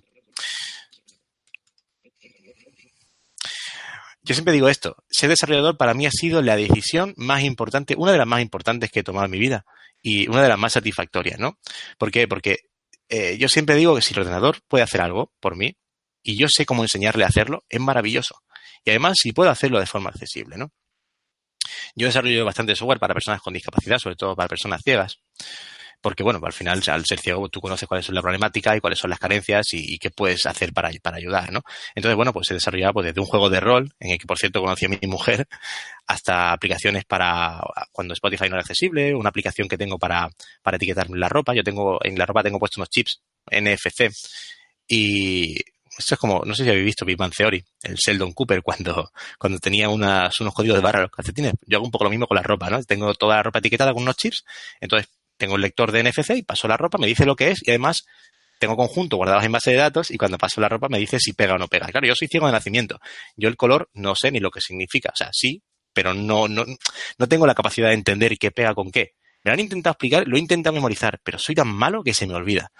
Yo 4.21 4.35
siempre 4.35 4.53
digo 4.53 4.69
esto, 4.69 4.95
ser 5.09 5.29
desarrollador 5.29 5.75
para 5.75 5.95
mí 5.95 6.05
ha 6.05 6.11
sido 6.11 6.43
la 6.43 6.55
decisión 6.55 7.15
más 7.17 7.41
importante, 7.43 7.95
una 7.97 8.11
de 8.11 8.19
las 8.19 8.27
más 8.27 8.41
importantes 8.41 8.91
que 8.91 8.99
he 8.99 9.03
tomado 9.03 9.25
en 9.25 9.31
mi 9.31 9.39
vida 9.39 9.65
y 10.03 10.27
una 10.29 10.43
de 10.43 10.49
las 10.49 10.59
más 10.59 10.73
satisfactorias, 10.73 11.39
¿no? 11.39 11.57
¿Por 11.97 12.11
qué? 12.11 12.27
Porque 12.27 12.57
eh, 13.09 13.37
yo 13.37 13.49
siempre 13.49 13.75
digo 13.75 13.95
que 13.95 14.01
si 14.01 14.13
el 14.13 14.21
ordenador 14.21 14.61
puede 14.67 14.83
hacer 14.83 15.01
algo 15.01 15.33
por 15.39 15.55
mí 15.55 15.75
y 16.23 16.37
yo 16.37 16.47
sé 16.49 16.65
cómo 16.65 16.83
enseñarle 16.83 17.23
a 17.23 17.27
hacerlo, 17.27 17.63
es 17.69 17.79
maravilloso. 17.79 18.41
Y 18.85 18.91
además, 18.91 19.17
si 19.21 19.31
puedo 19.31 19.49
hacerlo 19.49 19.79
de 19.79 19.85
forma 19.85 20.09
accesible, 20.09 20.57
¿no? 20.57 20.71
Yo 21.95 22.07
desarrollo 22.07 22.45
bastante 22.45 22.75
software 22.75 22.99
para 22.99 23.13
personas 23.13 23.41
con 23.41 23.53
discapacidad, 23.53 23.97
sobre 23.97 24.15
todo 24.15 24.35
para 24.35 24.47
personas 24.47 24.81
ciegas 24.83 25.19
porque 26.01 26.23
bueno, 26.23 26.39
al 26.43 26.53
final 26.53 26.81
al 26.87 27.05
ser 27.05 27.19
ciego 27.19 27.49
tú 27.49 27.61
conoces 27.61 27.87
cuáles 27.87 28.05
son 28.05 28.15
las 28.15 28.21
problemáticas 28.21 28.77
y 28.77 28.79
cuáles 28.79 28.99
son 28.99 29.09
las 29.09 29.19
carencias 29.19 29.67
y, 29.73 29.97
qué 29.99 30.09
puedes 30.11 30.45
hacer 30.45 30.73
para, 30.73 30.89
para 31.01 31.17
ayudar, 31.17 31.51
¿no? 31.51 31.61
Entonces, 31.95 32.15
bueno, 32.15 32.31
pues 32.33 32.49
he 32.51 32.53
desarrollado 32.53 32.93
pues, 32.93 33.07
desde 33.07 33.19
un 33.19 33.27
juego 33.27 33.49
de 33.49 33.59
rol, 33.59 33.91
en 33.99 34.11
el 34.11 34.17
que 34.17 34.25
por 34.25 34.37
cierto 34.37 34.61
conocí 34.61 34.85
a 34.85 34.89
mi 34.89 34.99
mujer, 35.07 35.47
hasta 36.07 36.51
aplicaciones 36.51 37.05
para 37.05 37.61
cuando 37.91 38.13
Spotify 38.13 38.49
no 38.49 38.55
era 38.55 38.61
accesible, 38.61 39.13
una 39.15 39.29
aplicación 39.29 39.67
que 39.67 39.77
tengo 39.77 39.97
para, 39.97 40.29
para 40.61 40.77
etiquetar 40.77 41.09
la 41.09 41.29
ropa. 41.29 41.53
Yo 41.53 41.63
tengo, 41.63 41.99
en 42.03 42.17
la 42.17 42.25
ropa 42.25 42.43
tengo 42.43 42.59
puesto 42.59 42.79
unos 42.79 42.89
chips 42.89 43.21
NFC 43.51 44.09
y 44.87 45.55
esto 45.99 46.15
es 46.15 46.19
como, 46.19 46.43
no 46.45 46.55
sé 46.55 46.63
si 46.63 46.69
habéis 46.69 46.85
visto 46.85 47.05
Big 47.05 47.17
Bang 47.17 47.33
Theory, 47.35 47.63
el 47.83 47.95
Sheldon 47.95 48.33
Cooper, 48.33 48.61
cuando, 48.63 49.11
cuando 49.37 49.59
tenía 49.59 49.89
unas, 49.89 50.39
unos 50.39 50.53
códigos 50.53 50.77
de 50.77 50.83
barra 50.83 51.01
los 51.01 51.11
calcetines. 51.11 51.53
Yo 51.65 51.77
hago 51.77 51.85
un 51.85 51.91
poco 51.91 52.05
lo 52.05 52.09
mismo 52.09 52.27
con 52.27 52.35
la 52.35 52.43
ropa, 52.43 52.69
¿no? 52.69 52.81
Tengo 52.83 53.13
toda 53.13 53.37
la 53.37 53.43
ropa 53.43 53.59
etiquetada 53.59 53.93
con 53.93 54.03
unos 54.03 54.15
chips, 54.15 54.45
entonces 54.79 55.09
tengo 55.39 55.55
el 55.55 55.61
lector 55.61 55.91
de 55.91 56.03
NFC 56.03 56.31
y 56.35 56.43
paso 56.43 56.67
la 56.67 56.77
ropa, 56.77 56.99
me 56.99 57.07
dice 57.07 57.25
lo 57.25 57.35
que 57.35 57.49
es 57.51 57.61
y 57.65 57.71
además 57.71 58.05
tengo 58.59 58.75
conjunto 58.75 59.15
guardados 59.15 59.43
en 59.45 59.53
base 59.53 59.71
de 59.71 59.77
datos 59.77 60.11
y 60.11 60.17
cuando 60.17 60.37
paso 60.37 60.59
la 60.61 60.69
ropa 60.69 60.89
me 60.89 60.99
dice 60.99 61.19
si 61.19 61.33
pega 61.33 61.55
o 61.55 61.57
no 61.57 61.67
pega. 61.67 61.87
Claro, 61.87 62.05
yo 62.05 62.13
soy 62.13 62.27
ciego 62.27 62.45
de 62.45 62.51
nacimiento. 62.51 62.99
Yo 63.37 63.47
el 63.47 63.55
color 63.55 63.89
no 63.93 64.15
sé 64.15 64.31
ni 64.31 64.39
lo 64.39 64.51
que 64.51 64.59
significa. 64.59 65.09
O 65.13 65.15
sea, 65.15 65.29
sí, 65.31 65.63
pero 65.93 66.13
no, 66.13 66.47
no, 66.47 66.65
no 67.17 67.27
tengo 67.27 67.47
la 67.47 67.55
capacidad 67.55 67.87
de 67.87 67.93
entender 67.95 68.37
qué 68.37 68.51
pega 68.51 68.75
con 68.75 68.91
qué. 68.91 69.13
Me 69.43 69.51
han 69.51 69.59
intentado 69.61 69.93
explicar, 69.93 70.27
lo 70.27 70.35
he 70.35 70.39
intentado 70.39 70.73
memorizar, 70.73 71.19
pero 71.23 71.39
soy 71.39 71.55
tan 71.55 71.69
malo 71.69 72.03
que 72.03 72.13
se 72.13 72.27
me 72.27 72.33
olvida. 72.33 72.71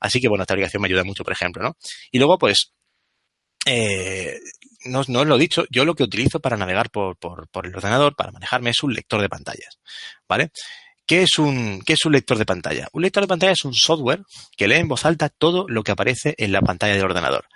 Así 0.00 0.20
que, 0.20 0.28
bueno, 0.28 0.42
esta 0.42 0.54
aplicación 0.54 0.82
me 0.82 0.88
ayuda 0.88 1.04
mucho, 1.04 1.22
por 1.22 1.32
ejemplo, 1.32 1.62
¿no? 1.62 1.76
Y 2.10 2.18
luego, 2.18 2.36
pues, 2.38 2.72
eh, 3.66 4.36
no, 4.86 5.02
no 5.06 5.20
os 5.20 5.26
lo 5.26 5.36
he 5.36 5.38
dicho, 5.38 5.64
yo 5.70 5.84
lo 5.84 5.94
que 5.94 6.02
utilizo 6.02 6.40
para 6.40 6.56
navegar 6.56 6.90
por, 6.90 7.16
por, 7.18 7.48
por 7.48 7.66
el 7.66 7.76
ordenador, 7.76 8.16
para 8.16 8.32
manejarme, 8.32 8.70
es 8.70 8.82
un 8.82 8.94
lector 8.94 9.20
de 9.20 9.28
pantallas, 9.28 9.78
¿vale? 10.28 10.50
¿Qué 11.08 11.22
es, 11.22 11.38
un, 11.38 11.80
¿Qué 11.86 11.94
es 11.94 12.04
un 12.04 12.12
lector 12.12 12.36
de 12.36 12.44
pantalla? 12.44 12.86
Un 12.92 13.00
lector 13.00 13.22
de 13.22 13.28
pantalla 13.28 13.52
es 13.52 13.64
un 13.64 13.72
software 13.72 14.20
que 14.58 14.68
lee 14.68 14.74
en 14.74 14.88
voz 14.88 15.06
alta 15.06 15.30
todo 15.30 15.64
lo 15.66 15.82
que 15.82 15.90
aparece 15.90 16.34
en 16.36 16.52
la 16.52 16.60
pantalla 16.60 16.92
del 16.92 17.04
ordenador. 17.04 17.46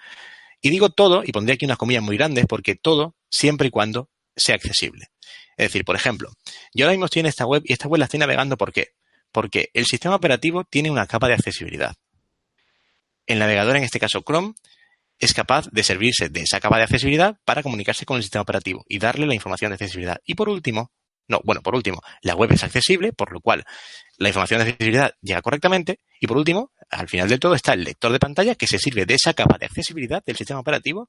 Y 0.62 0.70
digo 0.70 0.88
todo, 0.88 1.22
y 1.22 1.32
pondré 1.32 1.54
aquí 1.54 1.66
unas 1.66 1.76
comillas 1.76 2.02
muy 2.02 2.16
grandes, 2.16 2.46
porque 2.46 2.76
todo 2.76 3.14
siempre 3.28 3.68
y 3.68 3.70
cuando 3.70 4.08
sea 4.34 4.54
accesible. 4.54 5.08
Es 5.58 5.66
decir, 5.66 5.84
por 5.84 5.96
ejemplo, 5.96 6.30
yo 6.72 6.86
ahora 6.86 6.94
mismo 6.94 7.04
estoy 7.04 7.20
en 7.20 7.26
esta 7.26 7.44
web 7.44 7.62
y 7.66 7.74
esta 7.74 7.88
web 7.88 7.98
la 7.98 8.06
estoy 8.06 8.20
navegando 8.20 8.56
¿por 8.56 8.72
qué? 8.72 8.94
Porque 9.30 9.68
el 9.74 9.84
sistema 9.84 10.14
operativo 10.14 10.64
tiene 10.64 10.90
una 10.90 11.06
capa 11.06 11.28
de 11.28 11.34
accesibilidad. 11.34 11.94
El 13.26 13.38
navegador, 13.38 13.76
en 13.76 13.84
este 13.84 14.00
caso 14.00 14.22
Chrome, 14.22 14.54
es 15.18 15.34
capaz 15.34 15.68
de 15.70 15.82
servirse 15.82 16.30
de 16.30 16.40
esa 16.40 16.58
capa 16.58 16.78
de 16.78 16.84
accesibilidad 16.84 17.38
para 17.44 17.62
comunicarse 17.62 18.06
con 18.06 18.16
el 18.16 18.22
sistema 18.22 18.42
operativo 18.42 18.82
y 18.88 18.98
darle 18.98 19.26
la 19.26 19.34
información 19.34 19.72
de 19.72 19.74
accesibilidad. 19.74 20.22
Y 20.24 20.36
por 20.36 20.48
último, 20.48 20.90
no, 21.28 21.40
bueno, 21.44 21.62
por 21.62 21.74
último, 21.74 22.02
la 22.22 22.34
web 22.34 22.52
es 22.52 22.64
accesible, 22.64 23.12
por 23.12 23.32
lo 23.32 23.40
cual 23.40 23.64
la 24.18 24.28
información 24.28 24.58
de 24.58 24.70
accesibilidad 24.70 25.14
llega 25.20 25.42
correctamente. 25.42 26.00
Y 26.20 26.26
por 26.26 26.36
último, 26.36 26.72
al 26.90 27.08
final 27.08 27.28
del 27.28 27.40
todo 27.40 27.54
está 27.54 27.72
el 27.72 27.84
lector 27.84 28.12
de 28.12 28.18
pantalla 28.18 28.54
que 28.54 28.66
se 28.66 28.78
sirve 28.78 29.06
de 29.06 29.14
esa 29.14 29.34
capa 29.34 29.56
de 29.58 29.66
accesibilidad 29.66 30.22
del 30.24 30.36
sistema 30.36 30.60
operativo 30.60 31.08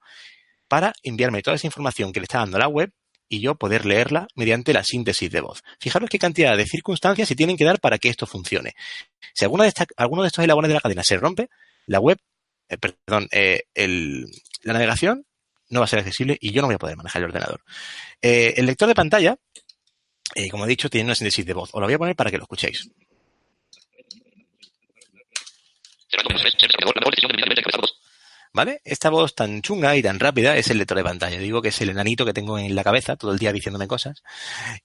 para 0.67 0.93
enviarme 1.03 1.41
toda 1.41 1.55
esa 1.55 1.67
información 1.67 2.13
que 2.13 2.19
le 2.19 2.25
está 2.25 2.39
dando 2.39 2.57
la 2.57 2.67
web 2.67 2.91
y 3.27 3.41
yo 3.41 3.55
poder 3.55 3.85
leerla 3.85 4.27
mediante 4.35 4.73
la 4.73 4.83
síntesis 4.83 5.29
de 5.31 5.41
voz. 5.41 5.63
Fijaros 5.79 6.09
qué 6.09 6.19
cantidad 6.19 6.55
de 6.55 6.65
circunstancias 6.65 7.27
se 7.27 7.35
tienen 7.35 7.57
que 7.57 7.65
dar 7.65 7.79
para 7.79 7.97
que 7.97 8.09
esto 8.09 8.27
funcione. 8.27 8.75
Si 9.33 9.43
alguno 9.43 9.63
de, 9.63 9.73
alguno 9.97 10.21
de 10.21 10.27
estos 10.27 10.43
eslabones 10.43 10.69
de 10.69 10.75
la 10.75 10.81
cadena 10.81 11.03
se 11.03 11.17
rompe, 11.17 11.49
la 11.87 11.99
web, 11.99 12.19
eh, 12.69 12.77
perdón, 12.77 13.27
eh, 13.31 13.63
la 14.63 14.73
navegación 14.73 15.25
no 15.69 15.79
va 15.79 15.85
a 15.85 15.87
ser 15.87 15.99
accesible 15.99 16.37
y 16.39 16.51
yo 16.51 16.61
no 16.61 16.67
voy 16.67 16.75
a 16.75 16.79
poder 16.79 16.95
manejar 16.95 17.21
el 17.21 17.29
ordenador. 17.29 17.61
Eh, 18.21 18.53
el 18.57 18.67
lector 18.67 18.87
de 18.87 18.95
pantalla, 18.95 19.37
como 20.49 20.65
he 20.65 20.69
dicho, 20.69 20.89
tiene 20.89 21.05
una 21.05 21.15
síntesis 21.15 21.45
de 21.45 21.53
voz. 21.53 21.69
Os 21.73 21.79
lo 21.79 21.87
voy 21.87 21.93
a 21.93 21.97
poner 21.97 22.15
para 22.15 22.31
que 22.31 22.37
lo 22.37 22.43
escuchéis. 22.43 22.89
¿Vale? 28.53 28.81
Esta 28.85 29.09
voz 29.09 29.33
tan 29.33 29.63
chunga 29.63 29.95
y 29.95 30.03
tan 30.03 30.19
rápida 30.19 30.55
es 30.55 30.69
el 30.69 30.77
lector 30.77 30.97
de 30.97 31.03
pantalla. 31.03 31.39
Digo 31.39 31.61
que 31.61 31.69
es 31.69 31.81
el 31.81 31.89
enanito 31.89 32.23
que 32.23 32.33
tengo 32.33 32.59
en 32.59 32.75
la 32.75 32.83
cabeza 32.83 33.15
todo 33.15 33.31
el 33.31 33.39
día 33.39 33.51
diciéndome 33.51 33.87
cosas. 33.87 34.21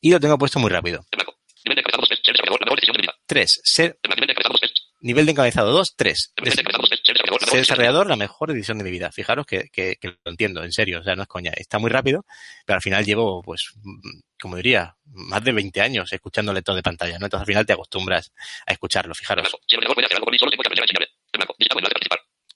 Y 0.01 0.11
lo 0.11 0.21
tengo 0.21 0.39
puesto 0.39 0.59
muy 0.59 0.71
rápido. 0.71 1.05
Tres. 3.27 3.61
Ser... 3.63 3.99
Nivel 5.01 5.27
de 5.27 5.33
encabezado 5.33 5.71
2, 5.73 5.95
3. 5.97 6.33
Ser 7.41 7.61
desarrollador, 7.61 8.07
la 8.07 8.17
mejor 8.17 8.53
decisión 8.53 8.79
de 8.79 8.85
mi 8.85 8.91
vida. 8.91 9.11
Fijaros 9.13 9.47
que, 9.47 9.69
que, 9.71 9.97
que, 9.97 10.09
lo 10.09 10.31
entiendo, 10.31 10.63
en 10.63 10.73
serio, 10.73 11.01
o 11.01 11.03
sea, 11.03 11.15
no 11.15 11.23
es 11.23 11.29
coña. 11.29 11.53
Está 11.57 11.79
muy 11.79 11.91
rápido, 11.91 12.25
pero 12.65 12.77
al 12.77 12.83
final 12.83 13.05
llevo, 13.05 13.43
pues, 13.43 13.73
como 14.41 14.57
diría, 14.57 14.97
más 15.05 15.43
de 15.43 15.53
20 15.53 15.81
años 15.81 16.13
escuchando 16.13 16.53
lector 16.53 16.75
de 16.75 16.83
pantalla, 16.83 17.19
¿no? 17.19 17.27
Entonces 17.27 17.43
al 17.43 17.47
final 17.47 17.67
te 17.67 17.73
acostumbras 17.73 18.33
a 18.67 18.73
escucharlo, 18.73 19.15
fijaros. 19.15 19.49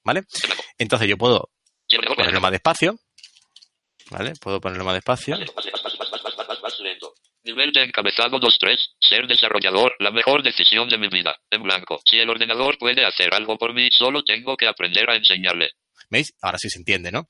¿Vale? 0.05 0.23
Entonces 0.79 1.09
yo 1.09 1.17
puedo 1.17 1.51
ponerlo 2.17 2.41
más 2.41 2.53
despacio. 2.53 2.99
¿Vale? 4.11 4.35
Puedo 4.41 4.61
ponerlo 4.61 4.85
más 4.85 4.95
despacio. 4.95 5.37
Nivel 7.45 7.73
de 7.73 7.83
encabezado 7.83 8.39
2.3. 8.39 8.79
Ser 9.01 9.27
desarrollador, 9.27 9.95
la 9.99 10.11
mejor 10.11 10.43
decisión 10.43 10.89
de 10.89 10.99
mi 10.99 11.09
vida. 11.09 11.37
En 11.51 11.63
blanco. 11.63 12.01
Si 12.09 12.19
el 12.19 12.31
ordenador 12.31 12.79
puede 12.79 13.05
hacer 13.05 13.35
algo 13.35 13.59
por 13.59 13.75
mí, 13.75 13.89
solo 13.91 14.23
tengo 14.23 14.57
que 14.57 14.69
aprender 14.69 15.11
a 15.11 15.17
enseñarle. 15.17 15.71
¿Veis? 16.09 16.35
Ahora 16.41 16.59
sí 16.59 16.71
se 16.71 16.79
entiende, 16.79 17.11
¿no? 17.11 17.27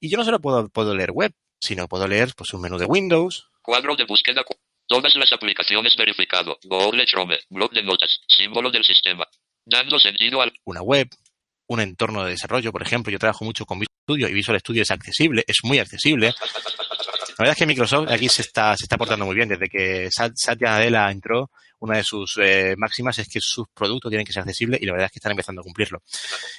Y 0.00 0.10
yo 0.10 0.18
no 0.18 0.24
solo 0.24 0.40
puedo, 0.40 0.68
puedo 0.68 0.94
leer 0.94 1.12
web, 1.12 1.32
sino 1.60 1.88
puedo 1.88 2.06
leer 2.06 2.30
pues 2.36 2.52
un 2.52 2.60
menú 2.60 2.78
de 2.78 2.86
Windows. 2.86 3.48
Cuadro 3.62 3.96
de 3.96 4.04
búsqueda. 4.04 4.44
Todas 4.86 5.14
las 5.16 5.32
aplicaciones 5.32 5.96
verificado. 5.96 6.58
Google 6.64 7.06
Chrome. 7.06 7.38
Blog 7.48 7.72
de 7.72 7.82
notas. 7.82 8.20
Símbolo 8.28 8.70
del 8.70 8.84
sistema. 8.84 9.26
Dando 9.64 9.98
sentido 9.98 10.42
al... 10.42 10.52
Una 10.64 10.82
web, 10.82 11.08
un 11.68 11.80
entorno 11.80 12.24
de 12.24 12.32
desarrollo, 12.32 12.70
por 12.70 12.82
ejemplo, 12.82 13.10
yo 13.10 13.18
trabajo 13.18 13.44
mucho 13.44 13.64
con 13.64 13.78
Visual 13.78 13.96
Studio 14.04 14.28
y 14.28 14.34
Visual 14.34 14.60
Studio 14.60 14.82
es 14.82 14.90
accesible, 14.90 15.44
es 15.46 15.56
muy 15.62 15.78
accesible. 15.78 16.34
La 17.38 17.44
verdad 17.44 17.52
es 17.52 17.58
que 17.58 17.66
Microsoft 17.66 18.10
aquí 18.10 18.28
se 18.28 18.42
está, 18.42 18.76
se 18.76 18.84
está 18.84 18.96
portando 18.96 19.26
muy 19.26 19.34
bien. 19.34 19.48
Desde 19.48 19.68
que 19.68 20.08
Satya 20.10 20.70
Nadella 20.70 21.10
entró, 21.10 21.50
una 21.80 21.96
de 21.96 22.04
sus 22.04 22.38
eh, 22.40 22.74
máximas 22.78 23.18
es 23.18 23.28
que 23.28 23.40
sus 23.40 23.66
productos 23.74 24.10
tienen 24.10 24.24
que 24.24 24.32
ser 24.32 24.42
accesibles 24.42 24.80
y 24.80 24.86
la 24.86 24.92
verdad 24.92 25.06
es 25.06 25.12
que 25.12 25.18
están 25.18 25.32
empezando 25.32 25.60
a 25.60 25.64
cumplirlo. 25.64 26.02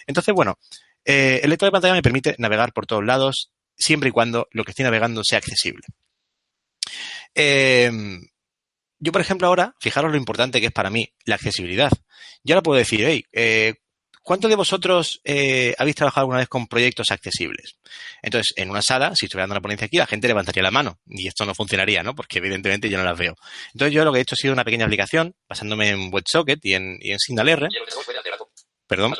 Entonces, 0.05 0.33
bueno, 0.33 0.57
eh, 1.03 1.39
el 1.43 1.49
lector 1.49 1.67
de 1.67 1.71
pantalla 1.71 1.93
me 1.93 2.01
permite 2.01 2.35
navegar 2.37 2.73
por 2.73 2.85
todos 2.85 3.05
lados 3.05 3.51
siempre 3.77 4.09
y 4.09 4.11
cuando 4.11 4.47
lo 4.51 4.63
que 4.63 4.71
estoy 4.71 4.83
navegando 4.83 5.23
sea 5.23 5.37
accesible. 5.37 5.83
Eh, 7.33 7.91
yo, 8.99 9.11
por 9.11 9.21
ejemplo, 9.21 9.47
ahora, 9.47 9.75
fijaros 9.79 10.11
lo 10.11 10.17
importante 10.17 10.59
que 10.59 10.67
es 10.67 10.71
para 10.71 10.89
mí 10.89 11.11
la 11.25 11.35
accesibilidad. 11.35 11.91
Yo 12.43 12.55
ahora 12.55 12.63
puedo 12.63 12.77
decir, 12.77 13.03
hey, 13.05 13.25
eh, 13.33 13.75
¿Cuántos 14.25 14.49
de 14.49 14.55
vosotros 14.55 15.21
eh, 15.23 15.75
habéis 15.77 15.97
trabajado 15.97 16.23
alguna 16.23 16.39
vez 16.39 16.47
con 16.47 16.65
proyectos 16.65 17.11
accesibles? 17.11 17.75
Entonces, 18.23 18.55
en 18.57 18.71
una 18.71 18.81
sala, 18.81 19.15
si 19.15 19.27
estoy 19.27 19.37
dando 19.37 19.53
una 19.53 19.61
ponencia 19.61 19.85
aquí, 19.85 19.97
la 19.97 20.07
gente 20.07 20.27
levantaría 20.27 20.63
la 20.63 20.71
mano 20.71 20.97
y 21.05 21.27
esto 21.27 21.45
no 21.45 21.53
funcionaría, 21.53 22.01
¿no? 22.01 22.15
Porque 22.15 22.39
evidentemente 22.39 22.89
yo 22.89 22.97
no 22.97 23.03
las 23.03 23.19
veo. 23.19 23.35
Entonces, 23.73 23.93
yo 23.93 24.03
lo 24.03 24.11
que 24.11 24.17
he 24.17 24.21
hecho 24.23 24.33
ha 24.33 24.41
sido 24.41 24.51
una 24.51 24.63
pequeña 24.63 24.85
aplicación 24.85 25.35
basándome 25.47 25.89
en 25.89 26.11
WebSocket 26.11 26.59
y 26.63 26.73
en, 26.73 26.97
y 27.01 27.11
en 27.11 27.19
SignalR. 27.19 27.69
Perdón. 28.87 29.13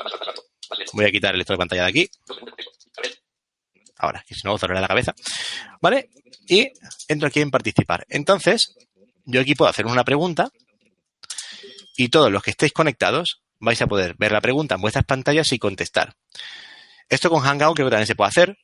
Voy 0.93 1.05
a 1.05 1.11
quitar 1.11 1.35
el 1.35 1.37
lector 1.37 1.55
de 1.55 1.59
pantalla 1.59 1.83
de 1.83 1.89
aquí. 1.89 2.09
Ahora, 3.97 4.25
que 4.27 4.33
si 4.33 4.41
no, 4.43 4.57
cerraré 4.57 4.81
la 4.81 4.87
cabeza. 4.87 5.13
¿Vale? 5.81 6.09
Y 6.47 6.71
entro 7.07 7.27
aquí 7.27 7.41
en 7.41 7.51
participar. 7.51 8.07
Entonces, 8.09 8.75
yo 9.25 9.39
aquí 9.39 9.53
puedo 9.53 9.69
hacer 9.69 9.85
una 9.85 10.03
pregunta 10.03 10.49
y 11.95 12.09
todos 12.09 12.31
los 12.31 12.41
que 12.41 12.49
estéis 12.49 12.73
conectados 12.73 13.44
vais 13.59 13.81
a 13.81 13.87
poder 13.87 14.15
ver 14.17 14.31
la 14.31 14.41
pregunta 14.41 14.75
en 14.75 14.81
vuestras 14.81 15.05
pantallas 15.05 15.51
y 15.51 15.59
contestar. 15.59 16.15
Esto 17.09 17.29
con 17.29 17.41
Hangout 17.41 17.75
creo 17.75 17.87
que 17.87 17.91
también 17.91 18.07
se 18.07 18.15
puede 18.15 18.29
hacer. 18.29 18.57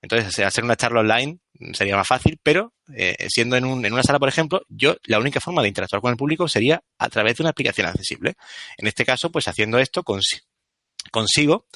Entonces, 0.00 0.38
hacer 0.40 0.64
una 0.64 0.76
charla 0.76 1.00
online 1.00 1.38
sería 1.74 1.96
más 1.96 2.08
fácil, 2.08 2.38
pero 2.42 2.72
eh, 2.94 3.14
siendo 3.28 3.56
en, 3.56 3.64
un, 3.64 3.84
en, 3.86 3.92
una 3.92 4.02
sala, 4.02 4.18
por 4.18 4.28
ejemplo, 4.28 4.62
yo 4.68 4.96
la 5.04 5.18
única 5.18 5.40
forma 5.40 5.62
de 5.62 5.68
interactuar 5.68 6.02
con 6.02 6.10
el 6.10 6.16
público 6.16 6.48
sería 6.48 6.82
a 6.98 7.08
través 7.08 7.36
de 7.36 7.44
una 7.44 7.50
aplicación 7.50 7.86
accesible. 7.86 8.34
En 8.76 8.88
este 8.88 9.04
caso, 9.04 9.30
pues 9.30 9.46
haciendo 9.46 9.78
esto 9.78 10.02
consigo 10.02 11.66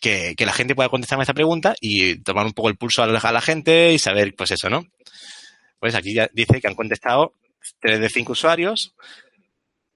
que, 0.00 0.34
la 0.38 0.52
gente 0.52 0.74
pueda 0.74 0.88
contestarme 0.88 1.22
esta 1.22 1.34
pregunta 1.34 1.74
y 1.80 2.16
tomar 2.22 2.46
un 2.46 2.52
poco 2.52 2.68
el 2.68 2.76
pulso 2.76 3.02
a 3.02 3.06
la, 3.06 3.40
gente 3.40 3.92
y 3.92 3.98
saber, 3.98 4.34
pues 4.34 4.50
eso, 4.50 4.68
¿no? 4.68 4.86
Pues 5.78 5.94
aquí 5.94 6.14
ya 6.14 6.28
dice 6.32 6.60
que 6.60 6.66
han 6.66 6.74
contestado 6.74 7.34
3 7.80 8.00
de 8.00 8.08
5 8.08 8.32
usuarios, 8.32 8.94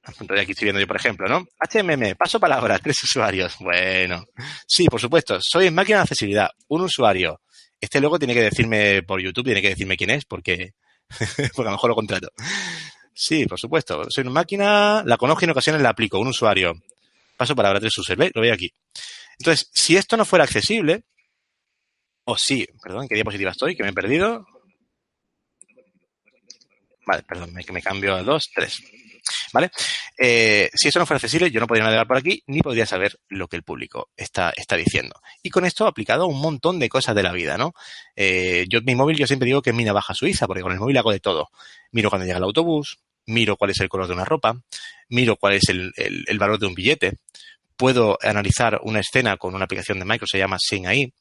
aquí 0.40 0.52
estoy 0.52 0.66
viendo 0.66 0.80
yo, 0.80 0.87
por 0.87 0.97
ejemplo, 0.97 1.28
¿no? 1.28 1.47
HMM, 1.61 2.16
paso 2.16 2.40
palabra, 2.40 2.78
tres 2.82 3.02
usuarios. 3.02 3.56
Bueno, 3.61 4.25
sí, 4.66 4.87
por 4.87 5.00
supuesto, 5.00 5.38
soy 5.40 5.66
en 5.68 5.75
máquina 5.75 5.99
de 5.99 6.02
accesibilidad, 6.02 6.50
un 6.68 6.82
usuario. 6.82 7.40
Este 7.80 8.00
luego 8.00 8.18
tiene 8.18 8.35
que 8.35 8.42
decirme 8.42 9.02
por 9.02 9.21
YouTube, 9.21 9.44
tiene 9.44 9.62
que 9.62 9.71
decirme 9.71 9.97
quién 9.97 10.11
es, 10.11 10.25
porque, 10.25 10.75
porque 11.11 11.62
a 11.62 11.64
lo 11.64 11.73
mejor 11.73 11.90
lo 11.90 11.97
contrato. 11.97 12.28
Sí, 13.14 13.44
por 13.47 13.59
supuesto, 13.59 14.04
soy 14.09 14.23
una 14.23 14.30
máquina, 14.30 15.02
la 15.04 15.16
conozco 15.16 15.44
y 15.44 15.47
en 15.47 15.50
ocasiones 15.50 15.82
la 15.82 15.90
aplico, 15.90 16.18
un 16.18 16.28
usuario. 16.28 16.75
Paso 17.37 17.56
palabra, 17.56 17.80
tres 17.80 17.97
usuarios, 17.99 18.30
Lo 18.35 18.40
veo 18.40 18.54
aquí. 18.54 18.71
Entonces, 19.38 19.68
si 19.73 19.97
esto 19.97 20.16
no 20.16 20.25
fuera 20.25 20.44
accesible, 20.44 21.04
o 22.25 22.37
sí, 22.38 22.66
perdón, 22.82 23.02
¿en 23.02 23.09
qué 23.09 23.16
diapositiva 23.16 23.50
estoy? 23.50 23.75
Que 23.75 23.82
me 23.82 23.90
he 23.90 23.92
perdido. 23.92 24.47
Vale, 27.04 27.25
perdón, 27.25 27.52
me, 27.52 27.64
me 27.73 27.82
cambio 27.82 28.14
a 28.14 28.23
dos, 28.23 28.49
tres. 28.54 28.80
¿Vale? 29.52 29.71
Eh, 30.18 30.71
si 30.75 30.88
eso 30.88 30.99
no 30.99 31.06
fuera 31.06 31.18
accesible, 31.18 31.50
yo 31.50 31.61
no 31.61 31.66
podría 31.66 31.85
navegar 31.85 32.06
por 32.06 32.16
aquí 32.16 32.42
ni 32.47 32.61
podría 32.61 32.87
saber 32.87 33.18
lo 33.28 33.49
que 33.49 33.56
el 33.56 33.62
público 33.62 34.09
está, 34.16 34.52
está 34.56 34.76
diciendo. 34.76 35.21
Y 35.42 35.50
con 35.50 35.64
esto 35.64 35.87
aplicado 35.87 36.26
un 36.26 36.40
montón 36.40 36.78
de 36.78 36.88
cosas 36.88 37.14
de 37.14 37.23
la 37.23 37.32
vida, 37.32 37.59
¿no? 37.59 37.75
Eh, 38.16 38.66
yo, 38.68 38.80
mi 38.82 38.94
móvil, 38.94 39.18
yo 39.18 39.26
siempre 39.26 39.47
digo 39.47 39.62
que 39.62 39.71
es 39.71 39.76
mi 39.76 39.85
navaja 39.85 40.14
suiza, 40.14 40.47
porque 40.47 40.62
con 40.62 40.73
el 40.73 40.78
móvil 40.78 40.97
hago 40.97 41.12
de 41.12 41.21
todo. 41.21 41.50
Miro 41.90 42.09
cuando 42.09 42.26
llega 42.26 42.38
el 42.38 42.44
autobús, 42.44 42.99
miro 43.26 43.56
cuál 43.56 43.71
es 43.71 43.80
el 43.80 43.88
color 43.88 44.06
de 44.06 44.14
una 44.14 44.25
ropa, 44.25 44.56
miro 45.09 45.37
cuál 45.37 45.54
es 45.54 45.68
el, 45.68 45.92
el, 45.97 46.38
valor 46.38 46.59
de 46.59 46.66
un 46.66 46.75
billete, 46.75 47.18
puedo 47.76 48.18
analizar 48.23 48.80
una 48.82 49.00
escena 49.00 49.37
con 49.37 49.54
una 49.54 49.64
aplicación 49.64 49.99
de 49.99 50.04
Microsoft, 50.04 50.32
se 50.32 50.38
llama 50.38 50.59
ahí, 50.87 51.12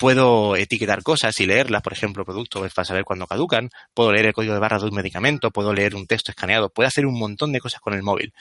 puedo 0.00 0.56
etiquetar 0.56 1.02
cosas 1.02 1.38
y 1.40 1.46
leerlas, 1.46 1.82
por 1.82 1.92
ejemplo, 1.92 2.24
productos 2.24 2.72
para 2.72 2.86
saber 2.86 3.04
cuándo 3.04 3.26
caducan, 3.26 3.68
puedo 3.92 4.10
leer 4.12 4.28
el 4.28 4.32
código 4.32 4.54
de 4.54 4.58
barra 4.58 4.78
de 4.78 4.86
un 4.86 4.94
medicamento, 4.94 5.50
puedo 5.50 5.74
leer 5.74 5.94
un 5.94 6.06
texto 6.06 6.30
escaneado, 6.30 6.70
puedo 6.70 6.88
hacer 6.88 7.04
un 7.04 7.18
montón 7.18 7.52
de 7.52 7.60
cosas 7.60 7.82
con 7.82 7.92
el 7.92 8.02
móvil. 8.02 8.32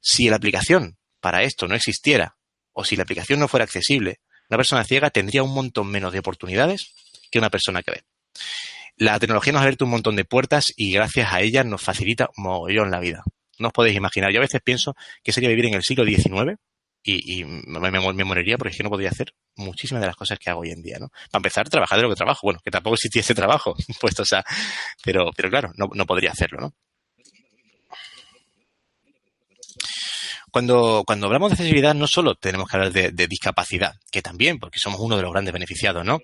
Si 0.00 0.28
la 0.28 0.36
aplicación 0.36 0.98
para 1.18 1.44
esto 1.44 1.66
no 1.66 1.74
existiera, 1.74 2.36
o 2.74 2.84
si 2.84 2.96
la 2.96 3.04
aplicación 3.04 3.40
no 3.40 3.48
fuera 3.48 3.64
accesible, 3.64 4.20
una 4.50 4.58
persona 4.58 4.84
ciega 4.84 5.08
tendría 5.08 5.42
un 5.42 5.54
montón 5.54 5.90
menos 5.90 6.12
de 6.12 6.18
oportunidades 6.18 6.92
que 7.30 7.38
una 7.38 7.48
persona 7.48 7.82
que 7.82 7.92
ve. 7.92 8.02
La 8.96 9.18
tecnología 9.18 9.54
nos 9.54 9.60
ha 9.60 9.62
abierto 9.62 9.86
un 9.86 9.92
montón 9.92 10.14
de 10.14 10.26
puertas 10.26 10.74
y 10.76 10.92
gracias 10.92 11.32
a 11.32 11.40
ella 11.40 11.64
nos 11.64 11.80
facilita 11.80 12.28
mogollón 12.36 12.90
la 12.90 13.00
vida. 13.00 13.22
No 13.58 13.68
os 13.68 13.72
podéis 13.72 13.96
imaginar. 13.96 14.30
Yo 14.30 14.40
a 14.40 14.42
veces 14.42 14.60
pienso 14.62 14.94
que 15.24 15.32
sería 15.32 15.48
vivir 15.48 15.64
en 15.64 15.74
el 15.74 15.84
siglo 15.84 16.04
XIX 16.04 16.58
y, 17.02 17.40
y 17.40 17.44
me, 17.44 17.90
me, 17.90 18.24
moriría 18.24 18.56
porque 18.56 18.70
es 18.70 18.76
que 18.76 18.82
no 18.82 18.90
podría 18.90 19.10
hacer 19.10 19.34
muchísimas 19.56 20.00
de 20.00 20.06
las 20.06 20.16
cosas 20.16 20.38
que 20.38 20.50
hago 20.50 20.60
hoy 20.60 20.70
en 20.70 20.82
día, 20.82 20.98
¿no? 20.98 21.08
Para 21.30 21.40
empezar, 21.40 21.68
trabajar 21.68 21.98
de 21.98 22.04
lo 22.04 22.10
que 22.10 22.16
trabajo. 22.16 22.40
Bueno, 22.44 22.60
que 22.64 22.70
tampoco 22.70 22.94
existiese 22.94 23.34
trabajo, 23.34 23.74
puesto, 24.00 24.22
o 24.22 24.26
sea, 24.26 24.44
pero, 25.04 25.30
pero 25.36 25.50
claro, 25.50 25.72
no, 25.76 26.06
podría 26.06 26.30
hacerlo, 26.30 26.60
¿no? 26.60 26.74
Cuando, 30.50 31.02
cuando 31.06 31.26
hablamos 31.26 31.50
de 31.50 31.54
accesibilidad, 31.54 31.94
no 31.94 32.06
solo 32.06 32.34
tenemos 32.34 32.68
que 32.68 32.76
hablar 32.76 32.92
de, 32.92 33.10
de, 33.10 33.26
discapacidad, 33.26 33.94
que 34.10 34.20
también, 34.20 34.58
porque 34.58 34.78
somos 34.78 35.00
uno 35.00 35.16
de 35.16 35.22
los 35.22 35.32
grandes 35.32 35.54
beneficiados, 35.54 36.04
¿no? 36.04 36.18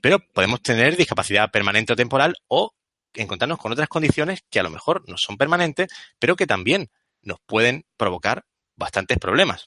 Pero 0.00 0.20
podemos 0.32 0.62
tener 0.62 0.96
discapacidad 0.96 1.50
permanente 1.50 1.92
o 1.92 1.96
temporal 1.96 2.34
o 2.48 2.72
encontrarnos 3.12 3.58
con 3.58 3.72
otras 3.72 3.88
condiciones 3.88 4.40
que 4.50 4.58
a 4.58 4.62
lo 4.62 4.70
mejor 4.70 5.04
no 5.06 5.16
son 5.18 5.36
permanentes, 5.36 5.88
pero 6.18 6.34
que 6.34 6.46
también 6.46 6.90
nos 7.22 7.38
pueden 7.46 7.84
provocar 7.98 8.44
bastantes 8.76 9.18
problemas. 9.18 9.66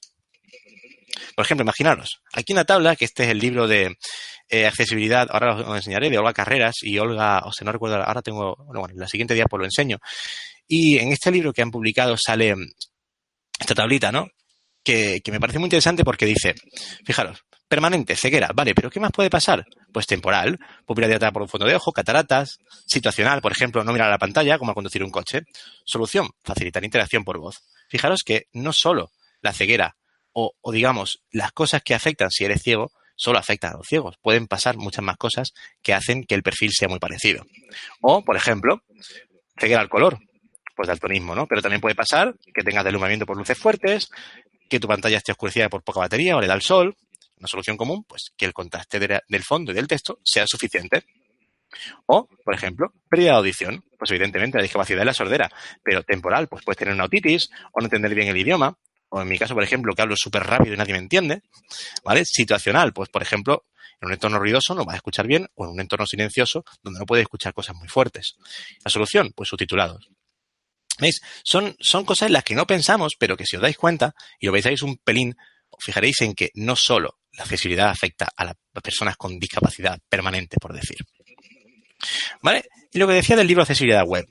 Por 1.35 1.45
ejemplo, 1.45 1.63
imaginaros, 1.63 2.21
aquí 2.33 2.53
en 2.53 2.57
la 2.57 2.65
tabla, 2.65 2.95
que 2.95 3.05
este 3.05 3.23
es 3.23 3.29
el 3.29 3.39
libro 3.39 3.67
de 3.67 3.95
eh, 4.49 4.65
accesibilidad, 4.65 5.27
ahora 5.31 5.55
os 5.55 5.75
enseñaré, 5.75 6.09
de 6.09 6.17
Olga 6.17 6.33
Carreras 6.33 6.75
y 6.81 6.97
Olga, 6.99 7.41
o 7.45 7.51
sea, 7.51 7.65
no 7.65 7.71
recuerdo, 7.71 7.97
ahora 8.03 8.21
tengo, 8.21 8.55
bueno, 8.65 8.81
bueno, 8.81 8.95
la 8.97 9.07
siguiente 9.07 9.33
día 9.33 9.45
pues 9.45 9.59
lo 9.59 9.65
enseño. 9.65 9.97
Y 10.67 10.97
en 10.97 11.11
este 11.11 11.31
libro 11.31 11.53
que 11.53 11.61
han 11.61 11.71
publicado 11.71 12.15
sale 12.17 12.55
esta 13.59 13.75
tablita, 13.75 14.11
¿no? 14.11 14.27
Que, 14.83 15.21
que 15.21 15.31
me 15.31 15.39
parece 15.39 15.59
muy 15.59 15.67
interesante 15.67 16.03
porque 16.03 16.25
dice, 16.25 16.55
fijaros, 17.05 17.43
Permanente, 17.67 18.15
ceguera, 18.15 18.51
vale, 18.55 18.73
pero 18.73 18.89
¿qué 18.89 19.01
más 19.01 19.11
puede 19.11 19.29
pasar? 19.29 19.65
Pues 19.91 20.07
temporal, 20.07 20.57
pupila 20.85 21.07
dilatada 21.07 21.33
por 21.33 21.41
un 21.41 21.49
fondo 21.49 21.67
de 21.67 21.75
ojo, 21.75 21.91
cataratas, 21.91 22.59
situacional, 22.85 23.41
por 23.41 23.51
ejemplo, 23.51 23.83
no 23.83 23.91
mirar 23.91 24.07
a 24.07 24.11
la 24.11 24.17
pantalla, 24.17 24.57
como 24.57 24.71
al 24.71 24.75
conducir 24.75 25.03
un 25.03 25.11
coche. 25.11 25.41
Solución, 25.83 26.29
facilitar 26.45 26.85
interacción 26.85 27.25
por 27.25 27.39
voz. 27.39 27.57
Fijaros 27.89 28.21
que 28.25 28.43
no 28.53 28.71
solo 28.71 29.11
la 29.41 29.51
ceguera 29.51 29.97
o, 30.39 30.71
digamos, 30.71 31.23
las 31.31 31.51
cosas 31.51 31.81
que 31.81 31.95
afectan 31.95 32.29
si 32.29 32.45
eres 32.45 32.61
ciego, 32.61 32.91
solo 33.15 33.39
afectan 33.39 33.73
a 33.73 33.77
los 33.77 33.87
ciegos. 33.87 34.17
Pueden 34.21 34.45
pasar 34.45 34.77
muchas 34.77 35.03
más 35.03 35.17
cosas 35.17 35.51
que 35.81 35.95
hacen 35.95 36.25
que 36.25 36.35
el 36.35 36.43
perfil 36.43 36.71
sea 36.71 36.87
muy 36.87 36.99
parecido. 36.99 37.43
O, 38.01 38.23
por 38.23 38.35
ejemplo, 38.35 38.83
ceguera 39.59 39.81
al 39.81 39.89
color, 39.89 40.19
pues 40.75 40.87
daltonismo, 40.87 41.33
¿no? 41.33 41.47
Pero 41.47 41.63
también 41.63 41.81
puede 41.81 41.95
pasar 41.95 42.35
que 42.53 42.63
tengas 42.63 42.83
deslumbramiento 42.83 43.25
por 43.25 43.35
luces 43.35 43.57
fuertes, 43.57 44.09
que 44.69 44.79
tu 44.79 44.87
pantalla 44.87 45.17
esté 45.17 45.31
oscurecida 45.31 45.69
por 45.69 45.81
poca 45.81 46.01
batería 46.01 46.37
o 46.37 46.41
le 46.41 46.45
da 46.45 46.53
el 46.53 46.61
sol, 46.61 46.95
una 47.39 47.47
solución 47.47 47.75
común, 47.75 48.03
pues 48.03 48.31
que 48.37 48.45
el 48.45 48.53
contraste 48.53 48.99
del 48.99 49.43
fondo 49.43 49.71
y 49.71 49.75
del 49.75 49.87
texto 49.87 50.19
sea 50.23 50.45
suficiente. 50.45 51.03
O, 52.05 52.27
por 52.45 52.53
ejemplo, 52.53 52.93
pérdida 53.09 53.31
de 53.31 53.37
audición. 53.37 53.83
Pues 53.97 54.11
evidentemente 54.11 54.59
la 54.59 54.63
discapacidad 54.63 54.99
es 54.99 55.05
la 55.07 55.13
sordera, 55.13 55.49
pero 55.83 56.03
temporal, 56.03 56.47
pues 56.47 56.63
puedes 56.63 56.77
tener 56.77 56.93
una 56.93 57.05
otitis 57.05 57.49
o 57.71 57.79
no 57.79 57.85
entender 57.85 58.13
bien 58.13 58.27
el 58.27 58.37
idioma. 58.37 58.77
O 59.09 59.21
en 59.21 59.27
mi 59.27 59.37
caso, 59.37 59.53
por 59.53 59.63
ejemplo, 59.63 59.93
que 59.93 60.01
hablo 60.01 60.15
súper 60.17 60.43
rápido 60.43 60.73
y 60.73 60.77
nadie 60.77 60.93
me 60.93 60.99
entiende. 60.99 61.41
¿Vale? 62.03 62.23
Situacional, 62.25 62.93
pues 62.93 63.09
por 63.09 63.21
ejemplo, 63.21 63.65
en 64.01 64.07
un 64.07 64.13
entorno 64.13 64.39
ruidoso 64.39 64.75
no 64.75 64.85
vas 64.85 64.93
a 64.93 64.97
escuchar 64.97 65.27
bien 65.27 65.47
o 65.55 65.65
en 65.65 65.71
un 65.71 65.79
entorno 65.79 66.05
silencioso 66.05 66.63
donde 66.83 66.99
no 66.99 67.05
puedes 67.05 67.23
escuchar 67.23 67.53
cosas 67.53 67.75
muy 67.75 67.87
fuertes. 67.87 68.35
La 68.83 68.91
solución, 68.91 69.31
pues 69.35 69.49
subtitulados. 69.49 70.09
¿Veis? 70.99 71.21
Son, 71.43 71.75
son 71.79 72.05
cosas 72.05 72.27
en 72.27 72.33
las 72.33 72.43
que 72.43 72.55
no 72.55 72.65
pensamos, 72.65 73.15
pero 73.17 73.37
que 73.37 73.45
si 73.45 73.55
os 73.55 73.61
dais 73.61 73.77
cuenta 73.77 74.13
y 74.39 74.47
lo 74.47 74.51
veis 74.51 74.81
un 74.81 74.97
pelín, 74.97 75.35
os 75.69 75.83
fijaréis 75.83 76.21
en 76.21 76.33
que 76.33 76.51
no 76.55 76.75
solo 76.75 77.19
la 77.33 77.43
accesibilidad 77.43 77.89
afecta 77.89 78.27
a 78.35 78.45
las 78.45 78.55
personas 78.83 79.15
con 79.15 79.39
discapacidad 79.39 79.99
permanente, 80.09 80.57
por 80.59 80.73
decir. 80.73 80.97
¿Vale? 82.41 82.65
Y 82.91 82.99
lo 82.99 83.07
que 83.07 83.13
decía 83.13 83.35
del 83.35 83.47
libro 83.47 83.63
Accesibilidad 83.63 84.05
Web. 84.05 84.25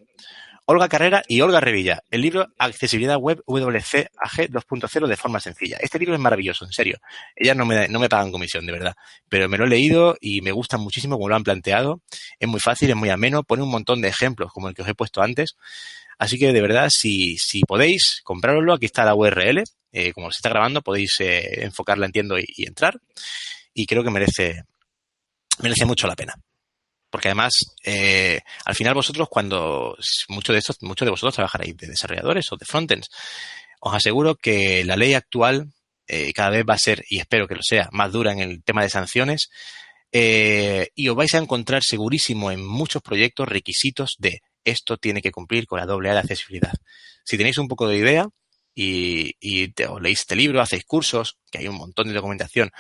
Olga 0.69 0.89
Carrera 0.89 1.23
y 1.29 1.41
Olga 1.43 1.61
Revilla, 1.61 2.03
el 2.11 2.23
libro 2.23 2.49
Accesibilidad 2.59 3.19
Web 3.19 3.41
WCAG 3.47 4.51
2.0 4.51 5.07
de 5.07 5.17
forma 5.17 5.39
sencilla. 5.39 5.77
Este 5.81 5.97
libro 5.97 6.15
es 6.17 6.21
maravilloso, 6.21 6.65
en 6.65 6.73
serio. 6.73 6.99
Ellas 7.37 7.57
no 7.57 7.65
me, 7.65 7.87
no 7.87 8.01
me 8.01 8.09
pagan 8.09 8.33
comisión, 8.33 8.67
de 8.67 8.73
verdad. 8.73 8.97
Pero 9.29 9.49
me 9.49 9.59
lo 9.59 9.65
he 9.65 9.69
leído 9.69 10.17
y 10.21 10.41
me 10.41 10.51
gusta 10.51 10.77
muchísimo 10.77 11.17
como 11.17 11.29
lo 11.29 11.37
han 11.37 11.45
planteado. 11.45 12.03
Es 12.41 12.49
muy 12.49 12.59
fácil, 12.59 12.91
es 12.91 12.97
muy 12.97 13.11
ameno, 13.11 13.45
pone 13.45 13.63
un 13.63 13.71
montón 13.71 14.01
de 14.03 14.09
ejemplos 14.09 14.51
como 14.53 14.69
el 14.69 14.75
que 14.75 14.83
os 14.83 14.89
he 14.89 14.95
puesto 14.95 15.23
antes. 15.23 15.55
Así 16.19 16.37
que 16.37 16.53
de 16.53 16.61
verdad, 16.61 16.89
si, 16.91 17.37
si 17.39 17.61
podéis, 17.61 18.21
comprároslo, 18.25 18.73
aquí 18.75 18.87
está 18.87 19.05
la 19.05 19.15
URL. 19.15 19.63
Eh, 19.93 20.13
como 20.13 20.33
se 20.33 20.39
está 20.39 20.49
grabando, 20.49 20.83
podéis 20.83 21.15
eh, 21.21 21.63
enfocarla, 21.65 22.07
entiendo, 22.07 22.41
y, 22.41 22.45
y, 22.49 22.67
entrar. 22.67 22.99
Y 23.73 23.87
creo 23.87 24.03
que 24.03 24.11
merece, 24.11 24.65
merece 25.61 25.85
mucho 25.85 26.09
la 26.09 26.17
pena. 26.17 26.35
Porque 27.17 27.29
además, 27.29 27.55
eh, 27.83 28.43
al 28.67 28.75
final 28.75 28.93
vosotros, 28.93 29.27
cuando 29.31 29.97
muchos 30.29 30.53
de 30.53 30.59
estos, 30.59 30.77
muchos 30.83 31.07
de 31.07 31.13
vosotros 31.13 31.35
trabajaréis 31.35 31.75
de 31.75 31.87
desarrolladores 31.87 32.53
o 32.53 32.59
de 32.59 32.67
frontends, 32.67 33.09
os 33.81 33.95
aseguro 33.95 34.35
que 34.35 34.85
la 34.85 34.97
ley 34.97 35.15
actual 35.15 35.73
eh, 36.07 36.35
cada 36.35 36.51
vez 36.51 36.67
va 36.69 36.75
a 36.75 36.79
ser, 36.79 37.07
y 37.09 37.19
espero 37.19 37.49
que 37.49 37.55
lo 37.55 37.63
sea, 37.63 37.89
más 37.91 38.13
dura 38.13 38.33
en 38.33 38.41
el 38.41 38.63
tema 38.63 38.83
de 38.83 38.91
sanciones. 38.91 39.49
Eh, 40.13 40.89
y 40.95 41.09
os 41.09 41.17
vais 41.17 41.33
a 41.33 41.39
encontrar 41.39 41.83
segurísimo 41.83 42.51
en 42.51 42.63
muchos 42.63 43.01
proyectos 43.01 43.49
requisitos 43.49 44.17
de 44.19 44.43
esto 44.63 44.99
tiene 44.99 45.23
que 45.23 45.33
cumplir 45.33 45.67
con 45.67 45.79
la 45.79 45.87
doble 45.87 46.11
A 46.11 46.13
de 46.13 46.19
accesibilidad. 46.19 46.75
Si 47.25 47.39
tenéis 47.39 47.57
un 47.57 47.67
poco 47.67 47.89
de 47.89 47.97
idea 47.97 48.29
y, 48.75 49.37
y 49.41 49.73
leéis 50.03 50.21
este 50.21 50.37
libro, 50.37 50.61
hacéis 50.61 50.85
cursos, 50.85 51.39
que 51.51 51.61
hay 51.61 51.69
un 51.69 51.77
montón 51.77 52.09
de 52.09 52.13
documentación, 52.13 52.71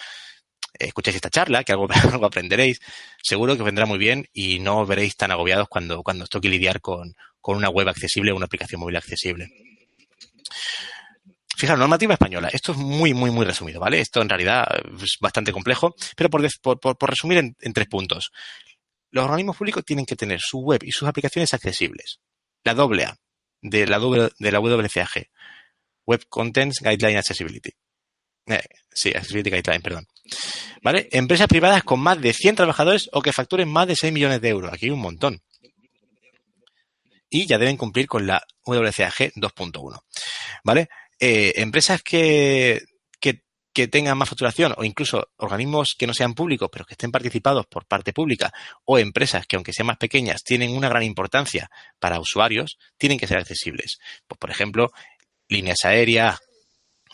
escuchéis 0.78 1.16
esta 1.16 1.30
charla, 1.30 1.64
que 1.64 1.72
algo, 1.72 1.86
aprenderéis, 2.26 2.80
seguro 3.22 3.54
que 3.54 3.62
os 3.62 3.66
vendrá 3.66 3.86
muy 3.86 3.98
bien 3.98 4.26
y 4.32 4.58
no 4.58 4.80
os 4.80 4.88
veréis 4.88 5.16
tan 5.16 5.30
agobiados 5.30 5.68
cuando, 5.68 6.02
cuando 6.02 6.25
os 6.25 6.30
toque 6.30 6.48
lidiar 6.48 6.80
con, 6.80 7.14
con 7.40 7.56
una 7.56 7.68
web 7.68 7.88
accesible 7.88 8.32
o 8.32 8.36
una 8.36 8.46
aplicación 8.46 8.80
móvil 8.80 8.96
accesible. 8.96 9.48
Fijaros, 11.56 11.80
normativa 11.80 12.12
española. 12.12 12.50
Esto 12.52 12.73
es 12.73 12.78
muy, 12.78 13.14
muy, 13.14 13.30
muy 13.30 13.47
resumido, 13.47 13.80
¿vale? 13.80 14.00
Esto 14.00 14.21
en 14.21 14.28
realidad 14.28 14.66
es 15.02 15.16
bastante 15.21 15.52
complejo, 15.52 15.95
pero 16.14 16.28
por, 16.28 16.47
por, 16.60 16.99
por, 16.99 17.10
resumir 17.10 17.38
en, 17.38 17.56
en 17.60 17.73
tres 17.73 17.86
puntos 17.88 18.30
los 19.16 19.25
organismos 19.25 19.56
públicos 19.56 19.84
tienen 19.84 20.04
que 20.04 20.14
tener 20.14 20.40
su 20.40 20.58
web 20.58 20.82
y 20.84 20.92
sus 20.92 21.08
aplicaciones 21.08 21.54
accesibles. 21.54 22.21
La 22.64 22.75
doble 22.75 23.04
A 23.04 23.16
de 23.62 23.86
la, 23.86 23.99
de 23.99 24.52
la 24.52 24.60
WCAG, 24.60 25.30
Web 26.06 26.26
Contents 26.28 26.80
Guideline 26.80 27.19
Accessibility. 27.19 27.71
Eh, 28.47 28.63
sí, 28.93 29.11
Accessibility 29.11 29.50
Guideline, 29.50 29.82
perdón. 29.82 30.06
¿Vale? 30.82 31.09
Empresas 31.13 31.49
privadas 31.49 31.82
con 31.85 32.00
más 32.00 32.21
de 32.21 32.32
100 32.32 32.56
trabajadores 32.56 33.09
o 33.13 33.23
que 33.23 33.32
facturen 33.32 33.69
más 33.69 33.87
de 33.89 33.97
6 33.97 34.13
millones 34.13 34.41
de 34.41 34.49
euros. 34.49 34.73
Aquí 34.73 34.87
hay 34.87 34.93
un 34.93 35.00
montón. 35.00 35.43
Y 37.28 37.47
ya 37.47 37.59
deben 37.59 37.76
cumplir 37.76 38.06
con 38.06 38.26
la 38.26 38.43
WCAG 38.65 39.32
2.1. 39.35 40.00
¿Vale? 40.65 40.89
Eh, 41.19 41.54
empresas 41.56 42.02
que 42.02 42.85
que 43.76 43.89
tengan 43.89 44.17
más 44.17 44.30
facturación 44.30 44.73
o 44.78 44.85
incluso 44.85 45.28
organismos 45.37 45.97
que 45.99 46.06
no 46.06 46.15
sean 46.15 46.32
públicos 46.32 46.71
pero 46.73 46.87
que 46.87 46.95
estén 46.95 47.13
participados 47.13 47.67
por 47.67 47.85
parte 47.85 48.15
pública 48.15 48.50
o 48.87 48.99
empresas 48.99 49.47
que 49.47 49.56
aunque 49.56 49.75
sean 49.75 49.89
más 49.89 49.99
pequeñas 49.99 50.43
tienen 50.43 50.75
una 50.75 50.89
gran 50.89 51.02
importancia 51.02 51.69
para 51.99 52.19
usuarios, 52.19 52.78
tienen 52.97 53.19
que 53.19 53.26
ser 53.26 53.37
accesibles. 53.37 53.99
Pues, 54.26 54.39
por 54.39 54.50
ejemplo, 54.50 54.93
líneas 55.50 55.85
aéreas, 55.85 56.39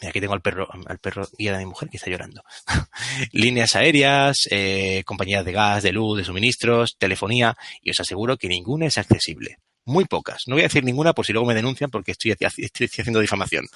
aquí 0.09 0.21
tengo 0.21 0.35
al 0.35 0.41
perro, 0.41 0.69
al 0.87 0.99
perro 0.99 1.29
guía 1.38 1.53
de 1.53 1.59
mi 1.59 1.67
mujer 1.67 1.88
que 1.88 1.97
está 1.97 2.11
llorando. 2.11 2.43
líneas 3.33 3.77
aéreas, 3.77 4.49
eh, 4.51 5.03
compañías 5.05 5.45
de 5.45 5.53
gas, 5.53 5.83
de 5.83 5.93
luz, 5.93 6.19
de 6.19 6.25
suministros, 6.25 6.97
telefonía, 6.99 7.57
y 7.81 7.91
os 7.91 8.01
aseguro 8.01 8.37
que 8.37 8.49
ninguna 8.49 8.87
es 8.87 8.99
accesible 8.99 9.59
muy 9.85 10.05
pocas. 10.05 10.43
No 10.47 10.55
voy 10.55 10.62
a 10.62 10.67
decir 10.67 10.85
ninguna 10.85 11.12
por 11.12 11.27
si 11.27 11.33
luego 11.33 11.47
me 11.47 11.55
denuncian 11.55 11.91
porque 11.91 12.12
estoy, 12.12 12.33
haciendo 12.99 13.21
difamación, 13.21 13.67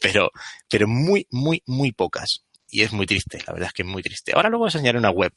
pero, 0.00 0.30
pero 0.68 0.88
muy, 0.88 1.26
muy, 1.30 1.62
muy 1.66 1.92
pocas. 1.92 2.44
Y 2.68 2.82
es 2.82 2.92
muy 2.92 3.06
triste, 3.06 3.38
la 3.46 3.52
verdad 3.52 3.68
es 3.68 3.72
que 3.72 3.82
es 3.82 3.88
muy 3.88 4.02
triste. 4.02 4.32
Ahora 4.34 4.48
luego 4.48 4.66
os 4.66 4.74
enseñaré 4.74 4.98
una 4.98 5.10
web, 5.10 5.32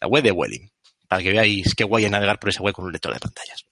la 0.00 0.08
web 0.08 0.22
de 0.22 0.32
Welling, 0.32 0.70
para 1.08 1.22
que 1.22 1.30
veáis 1.30 1.74
qué 1.74 1.84
guay 1.84 2.04
es 2.04 2.10
navegar 2.10 2.38
por 2.38 2.50
esa 2.50 2.62
web 2.62 2.74
con 2.74 2.84
un 2.84 2.92
lector 2.92 3.14
de 3.14 3.20
pantallas. 3.20 3.64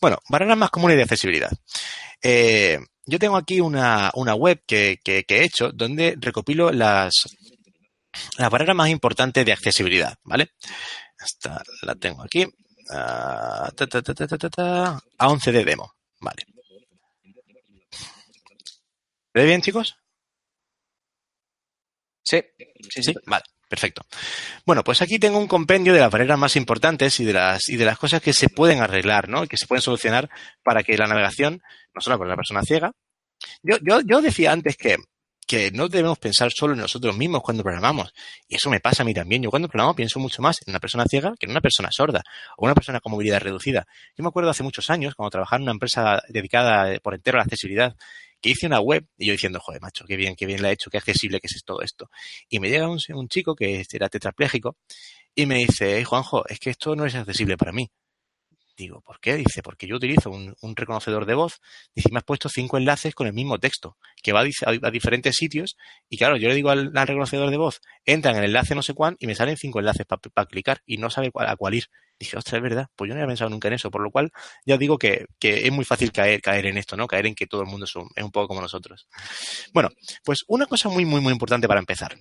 Bueno, 0.00 0.18
barreras 0.28 0.58
más 0.58 0.70
comunes 0.70 0.96
de 0.96 1.04
accesibilidad. 1.04 1.50
Eh, 2.20 2.78
yo 3.06 3.18
tengo 3.18 3.36
aquí 3.36 3.60
una, 3.60 4.10
una 4.14 4.34
web 4.34 4.62
que, 4.66 4.98
que, 5.02 5.24
que, 5.24 5.38
he 5.38 5.44
hecho 5.44 5.70
donde 5.72 6.16
recopilo 6.18 6.72
las, 6.72 7.14
las 8.36 8.50
barreras 8.50 8.76
más 8.76 8.90
importantes 8.90 9.46
de 9.46 9.52
accesibilidad, 9.52 10.16
¿vale? 10.24 10.50
Esta 11.18 11.62
la 11.82 11.94
tengo 11.94 12.22
aquí. 12.22 12.44
Uh, 12.44 13.70
ta, 13.74 13.86
ta, 13.86 14.02
ta, 14.02 15.02
a 15.18 15.28
11 15.28 15.52
de 15.52 15.64
demo. 15.64 15.92
Vale. 16.20 16.44
¿Ve 19.34 19.44
bien, 19.44 19.60
chicos? 19.60 19.96
Sí. 22.22 22.42
sí, 22.90 23.02
sí. 23.02 23.14
Vale. 23.26 23.44
Perfecto. 23.68 24.02
Bueno, 24.64 24.84
pues 24.84 25.02
aquí 25.02 25.18
tengo 25.18 25.38
un 25.38 25.48
compendio 25.48 25.92
de 25.92 26.00
las 26.00 26.10
barreras 26.10 26.38
más 26.38 26.56
importantes 26.56 27.18
y 27.20 27.24
de 27.24 27.32
las, 27.32 27.68
y 27.68 27.76
de 27.76 27.84
las 27.84 27.98
cosas 27.98 28.22
que 28.22 28.32
se 28.32 28.48
pueden 28.48 28.80
arreglar, 28.80 29.28
¿no? 29.28 29.46
Que 29.46 29.56
se 29.56 29.66
pueden 29.66 29.82
solucionar 29.82 30.30
para 30.62 30.82
que 30.82 30.96
la 30.96 31.06
navegación, 31.06 31.60
no 31.94 32.00
solo 32.00 32.18
para 32.18 32.30
la 32.30 32.36
persona 32.36 32.62
ciega. 32.62 32.92
Yo, 33.62 33.76
yo, 33.82 34.00
yo 34.00 34.22
decía 34.22 34.52
antes 34.52 34.76
que 34.76 34.96
que 35.46 35.70
no 35.70 35.88
debemos 35.88 36.18
pensar 36.18 36.50
solo 36.52 36.74
en 36.74 36.80
nosotros 36.80 37.16
mismos 37.16 37.42
cuando 37.42 37.62
programamos. 37.62 38.12
Y 38.48 38.56
eso 38.56 38.68
me 38.68 38.80
pasa 38.80 39.02
a 39.02 39.06
mí 39.06 39.14
también. 39.14 39.42
Yo 39.42 39.50
cuando 39.50 39.68
programo 39.68 39.94
pienso 39.94 40.18
mucho 40.18 40.42
más 40.42 40.56
en 40.66 40.72
una 40.72 40.80
persona 40.80 41.04
ciega 41.08 41.34
que 41.38 41.46
en 41.46 41.52
una 41.52 41.60
persona 41.60 41.88
sorda 41.92 42.22
o 42.56 42.64
una 42.64 42.74
persona 42.74 43.00
con 43.00 43.12
movilidad 43.12 43.40
reducida. 43.40 43.86
Yo 44.16 44.24
me 44.24 44.28
acuerdo 44.28 44.50
hace 44.50 44.64
muchos 44.64 44.90
años, 44.90 45.14
cuando 45.14 45.30
trabajaba 45.30 45.58
en 45.58 45.62
una 45.62 45.72
empresa 45.72 46.22
dedicada 46.28 46.98
por 46.98 47.14
entero 47.14 47.36
a 47.36 47.40
la 47.40 47.44
accesibilidad, 47.44 47.96
hice 48.48 48.66
una 48.66 48.80
web 48.80 49.06
y 49.18 49.26
yo 49.26 49.32
diciendo, 49.32 49.60
joder, 49.60 49.80
macho, 49.80 50.04
qué 50.06 50.16
bien, 50.16 50.36
qué 50.36 50.46
bien 50.46 50.62
la 50.62 50.70
he 50.70 50.72
hecho, 50.72 50.90
qué 50.90 50.98
accesible 50.98 51.40
que 51.40 51.46
es 51.48 51.64
todo 51.64 51.82
esto. 51.82 52.10
Y 52.48 52.60
me 52.60 52.68
llega 52.70 52.88
un, 52.88 52.98
un 53.14 53.28
chico 53.28 53.54
que 53.54 53.84
era 53.92 54.08
tetrapléjico 54.08 54.76
y 55.34 55.46
me 55.46 55.56
dice, 55.56 55.96
hey, 55.96 56.04
Juanjo, 56.04 56.46
es 56.48 56.58
que 56.58 56.70
esto 56.70 56.96
no 56.96 57.06
es 57.06 57.14
accesible 57.14 57.56
para 57.56 57.72
mí. 57.72 57.90
Digo, 58.76 59.00
¿por 59.00 59.20
qué? 59.20 59.36
Dice, 59.36 59.62
porque 59.62 59.86
yo 59.86 59.96
utilizo 59.96 60.30
un, 60.30 60.76
reconocedor 60.76 61.24
de 61.24 61.34
voz. 61.34 61.60
Dice, 61.94 62.10
me 62.12 62.18
has 62.18 62.24
puesto 62.24 62.50
cinco 62.50 62.76
enlaces 62.76 63.14
con 63.14 63.26
el 63.26 63.32
mismo 63.32 63.58
texto, 63.58 63.96
que 64.22 64.32
va 64.32 64.40
a, 64.42 64.90
diferentes 64.90 65.34
sitios. 65.34 65.76
Y 66.10 66.18
claro, 66.18 66.36
yo 66.36 66.48
le 66.48 66.54
digo 66.54 66.68
al, 66.68 66.92
reconocedor 66.92 67.50
de 67.50 67.56
voz, 67.56 67.80
entra 68.04 68.32
en 68.32 68.38
el 68.38 68.44
enlace 68.44 68.74
no 68.74 68.82
sé 68.82 68.92
cuán 68.92 69.16
y 69.18 69.26
me 69.26 69.34
salen 69.34 69.56
cinco 69.56 69.78
enlaces 69.78 70.04
para 70.04 70.20
pa 70.20 70.46
clicar 70.46 70.82
y 70.84 70.98
no 70.98 71.08
sabe 71.08 71.30
a 71.34 71.56
cuál 71.56 71.74
ir. 71.74 71.84
Dije, 72.18 72.36
ostras, 72.36 72.58
es 72.58 72.62
verdad, 72.62 72.88
pues 72.96 73.08
yo 73.08 73.14
no 73.14 73.20
había 73.20 73.28
pensado 73.28 73.50
nunca 73.50 73.68
en 73.68 73.74
eso. 73.74 73.90
Por 73.90 74.02
lo 74.02 74.10
cual, 74.10 74.30
ya 74.66 74.76
digo 74.76 74.98
que, 74.98 75.26
que 75.38 75.66
es 75.66 75.72
muy 75.72 75.84
fácil 75.84 76.12
caer, 76.12 76.42
caer 76.42 76.66
en 76.66 76.76
esto, 76.76 76.96
¿no? 76.96 77.06
Caer 77.06 77.26
en 77.26 77.34
que 77.34 77.46
todo 77.46 77.62
el 77.62 77.68
mundo 77.68 77.84
es 77.84 77.96
un, 77.96 78.08
es 78.14 78.24
un 78.24 78.30
poco 78.30 78.48
como 78.48 78.60
nosotros. 78.60 79.08
Bueno, 79.72 79.88
pues 80.22 80.44
una 80.48 80.66
cosa 80.66 80.90
muy, 80.90 81.06
muy, 81.06 81.22
muy 81.22 81.32
importante 81.32 81.66
para 81.66 81.80
empezar. 81.80 82.16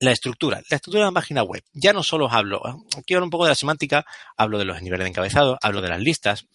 La 0.00 0.12
estructura, 0.12 0.62
la 0.70 0.76
estructura 0.76 1.04
de 1.04 1.10
la 1.10 1.14
página 1.14 1.42
web. 1.42 1.62
Ya 1.72 1.92
no 1.92 2.02
solo 2.02 2.30
hablo, 2.30 2.62
aquí 2.96 3.14
hablo 3.14 3.26
un 3.26 3.30
poco 3.30 3.44
de 3.44 3.50
la 3.50 3.54
semántica, 3.56 4.04
hablo 4.36 4.58
de 4.58 4.64
los 4.64 4.80
niveles 4.82 5.04
de 5.04 5.08
encabezado, 5.10 5.58
hablo 5.60 5.80
de 5.80 5.88
las 5.88 6.00
listas. 6.00 6.46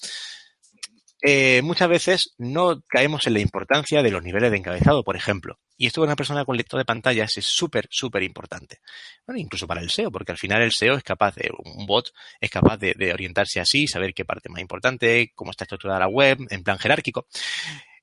eh, 1.21 1.61
muchas 1.63 1.87
veces 1.87 2.33
no 2.37 2.81
caemos 2.87 3.27
en 3.27 3.33
la 3.33 3.39
importancia 3.39 4.03
de 4.03 4.11
los 4.11 4.23
niveles 4.23 4.51
de 4.51 4.57
encabezado, 4.57 5.03
por 5.03 5.15
ejemplo. 5.15 5.57
Y 5.77 5.87
esto 5.87 6.01
para 6.01 6.11
una 6.11 6.15
persona 6.15 6.45
con 6.45 6.55
lector 6.55 6.77
de 6.77 6.85
pantallas 6.85 7.37
es 7.37 7.45
súper, 7.45 7.87
súper 7.89 8.23
importante. 8.23 8.79
Bueno, 9.25 9.39
incluso 9.39 9.65
para 9.67 9.81
el 9.81 9.89
SEO, 9.89 10.11
porque 10.11 10.31
al 10.31 10.37
final 10.37 10.61
el 10.61 10.71
SEO 10.71 10.95
es 10.95 11.03
capaz 11.03 11.35
de, 11.35 11.49
un 11.63 11.85
bot 11.85 12.11
es 12.39 12.49
capaz 12.49 12.77
de, 12.77 12.93
de 12.97 13.13
orientarse 13.13 13.59
así, 13.59 13.87
saber 13.87 14.13
qué 14.13 14.25
parte 14.25 14.49
es 14.49 14.51
más 14.51 14.61
importante, 14.61 15.31
cómo 15.35 15.51
está 15.51 15.63
estructurada 15.63 15.99
la 16.01 16.07
web, 16.07 16.37
en 16.49 16.63
plan 16.63 16.77
jerárquico. 16.77 17.27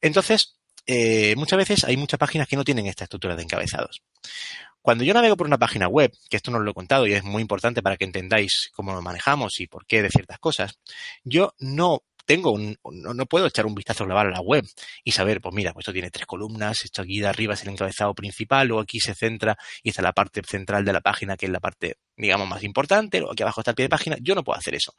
Entonces, 0.01 0.57
eh, 0.87 1.35
muchas 1.37 1.57
veces 1.57 1.85
hay 1.85 1.97
muchas 1.97 2.19
páginas 2.19 2.49
que 2.49 2.57
no 2.57 2.65
tienen 2.65 2.87
esta 2.87 3.05
estructura 3.05 3.37
de 3.37 3.43
encabezados. 3.43 4.03
Cuando 4.83 5.05
yo 5.05 5.13
navego 5.13 5.37
por 5.37 5.47
una 5.47 5.59
página 5.59 5.89
web, 5.89 6.13
que 6.29 6.37
esto 6.37 6.51
no 6.51 6.59
os 6.59 6.65
lo 6.65 6.71
he 6.71 6.75
contado 6.75 7.07
y 7.07 7.13
es 7.13 7.23
muy 7.23 7.43
importante 7.43 7.83
para 7.83 7.97
que 7.97 8.05
entendáis 8.05 8.71
cómo 8.73 8.95
lo 8.95 9.03
manejamos 9.03 9.61
y 9.61 9.67
por 9.67 9.87
qué 9.87 10.03
de 10.03 10.09
ciertas 10.09 10.39
cosas, 10.39 10.79
yo 11.23 11.55
no 11.59 12.03
tengo 12.31 12.53
un, 12.53 12.79
no, 12.93 13.13
no, 13.13 13.27
puedo 13.27 13.47
echar 13.47 13.67
un 13.67 13.75
vistazo 13.75 14.05
global 14.05 14.29
a 14.29 14.31
la 14.31 14.41
web 14.41 14.65
y 15.03 15.11
saber, 15.11 15.41
pues 15.41 15.53
mira, 15.53 15.73
pues 15.73 15.83
esto 15.83 15.93
tiene 15.93 16.11
tres 16.11 16.27
columnas, 16.27 16.85
esto 16.85 17.03
aquí 17.03 17.19
de 17.19 17.27
arriba 17.27 17.55
es 17.55 17.63
el 17.63 17.71
encabezado 17.71 18.15
principal, 18.15 18.71
o 18.71 18.79
aquí 18.79 19.01
se 19.01 19.15
centra 19.15 19.59
y 19.83 19.89
está 19.89 20.01
la 20.01 20.13
parte 20.13 20.41
central 20.47 20.85
de 20.85 20.93
la 20.93 21.01
página, 21.01 21.37
que 21.37 21.47
es 21.47 21.53
la 21.53 21.59
parte, 21.59 21.97
digamos, 22.17 22.49
más 22.49 22.63
importante, 22.63 23.21
o 23.21 23.33
aquí 23.33 23.43
abajo 23.43 23.63
está 23.63 23.73
el 23.73 23.75
pie 23.75 23.87
de 23.87 23.89
página. 23.89 24.17
Yo 24.21 24.37
no 24.37 24.45
puedo 24.45 24.57
hacer 24.57 24.77
eso. 24.77 24.95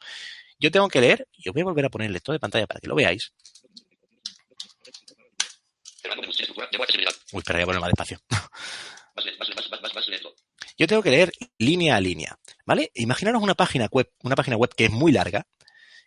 Yo 0.58 0.70
tengo 0.70 0.88
que 0.88 1.00
leer, 1.00 1.26
y 1.32 1.48
os 1.48 1.54
voy 1.54 1.62
a 1.62 1.64
volver 1.64 1.86
a 1.86 1.88
poner 1.88 2.06
el 2.08 2.12
lector 2.12 2.34
de 2.34 2.38
pantalla 2.38 2.66
para 2.66 2.80
que 2.80 2.88
lo 2.88 2.94
veáis. 2.94 3.32
Uy, 7.32 7.38
espera, 7.38 7.58
voy 7.58 7.62
a 7.62 7.66
poner 7.66 7.80
más 7.80 7.90
despacio. 7.90 8.18
Yo 10.78 10.86
tengo 10.86 11.02
que 11.02 11.10
leer 11.10 11.32
línea 11.58 11.96
a 11.96 12.00
línea, 12.00 12.38
¿vale? 12.64 12.90
Imaginaros 12.94 13.42
una 13.42 13.54
página 13.54 13.86
web, 13.90 14.10
una 14.22 14.34
página 14.34 14.56
web 14.56 14.74
que 14.74 14.86
es 14.86 14.90
muy 14.90 15.12
larga. 15.12 15.46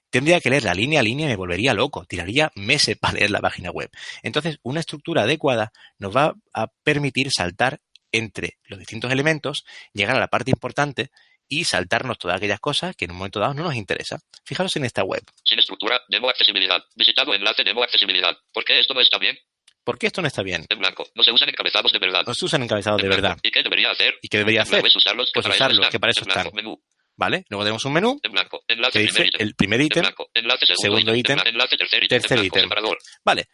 Tendría 0.10 0.40
que 0.40 0.50
leer 0.50 0.64
la 0.64 0.74
línea 0.74 1.00
a 1.00 1.04
línea 1.04 1.26
y 1.26 1.30
me 1.30 1.36
volvería 1.36 1.74
loco. 1.74 2.06
Tiraría 2.06 2.52
meses 2.56 2.98
para 3.02 3.16
leer 3.16 3.32
la 3.32 3.42
página 3.42 3.72
web. 3.72 3.90
Entonces, 4.24 4.58
una 4.64 4.80
estructura 4.80 5.24
adecuada 5.24 5.72
nos 5.98 6.16
va 6.16 6.34
a 6.54 6.68
permitir 6.84 7.32
saltar 7.32 7.80
entre 8.12 8.58
los 8.66 8.80
distintos 8.80 9.12
elementos, 9.12 9.66
llegar 9.94 10.16
a 10.16 10.20
la 10.20 10.28
parte 10.28 10.52
importante 10.52 11.10
y 11.48 11.66
saltarnos 11.66 12.18
todas 12.18 12.38
aquellas 12.38 12.60
cosas 12.60 12.96
que 12.96 13.06
en 13.06 13.12
un 13.12 13.18
momento 13.18 13.40
dado 13.40 13.54
no 13.54 13.64
nos 13.64 13.76
interesa. 13.76 14.20
Fijaros 14.44 14.76
en 14.78 14.86
esta 14.86 15.04
web. 15.04 15.22
Sin 15.44 15.60
estructura, 15.60 16.02
demo 16.08 16.30
accesibilidad. 16.30 16.84
Visitado 16.96 17.34
enlace, 17.34 17.64
demo 17.64 17.84
accesibilidad. 17.84 18.36
¿Por 18.54 18.64
qué 18.64 18.80
esto 18.80 18.94
no 18.94 19.02
está 19.02 19.18
bien? 19.18 19.38
¿Por 19.86 19.98
qué 19.98 20.08
esto 20.08 20.22
no 20.22 20.28
está 20.28 20.42
bien? 20.44 20.66
En 20.68 20.80
blanco. 20.80 21.06
No 21.16 21.24
se 21.24 21.32
usan 21.32 21.48
encabezados 21.48 21.92
de 21.94 22.00
verdad. 22.00 22.24
No 22.28 22.34
se 22.34 22.44
usan 22.46 22.64
encabezados 22.64 23.00
de 23.02 23.08
En 23.08 23.12
verdad. 23.12 23.38
¿Y 23.44 23.52
qué 23.52 23.62
debería 23.64 23.92
hacer? 23.92 24.16
¿Y 24.22 24.28
qué 24.28 24.40
debería 24.40 24.64
hacer? 24.64 24.82
Pues 24.82 24.96
usarlos, 24.96 25.32
que 25.32 25.42
para 25.42 25.54
usarlos, 25.56 25.90
que 25.90 26.00
para 26.00 26.12
eso 26.12 26.24
En 26.24 26.30
están. 26.30 26.50
Menú. 26.54 26.82
¿Vale? 27.18 27.46
Luego 27.50 27.64
tenemos 27.64 27.86
un 27.86 27.94
menú 27.94 28.20
En 28.24 28.32
blanco. 28.34 28.62
Enlace 28.68 29.00
que 29.00 29.06
primer 29.06 29.14
dice 29.24 29.28
ítem. 29.28 29.48
el 29.48 29.56
primer 29.56 29.80
En 29.80 29.86
ítem. 29.86 30.02
blanco. 30.02 30.30
Enlace 30.34 30.66
segundo, 30.76 31.16
ítem, 31.16 31.40
En 31.40 31.48
Enlace 31.48 31.78
tercer 31.78 32.04
ítem. 32.04 32.20
tercer 32.22 32.40
En. 32.40 32.98
Vale. 33.24 33.46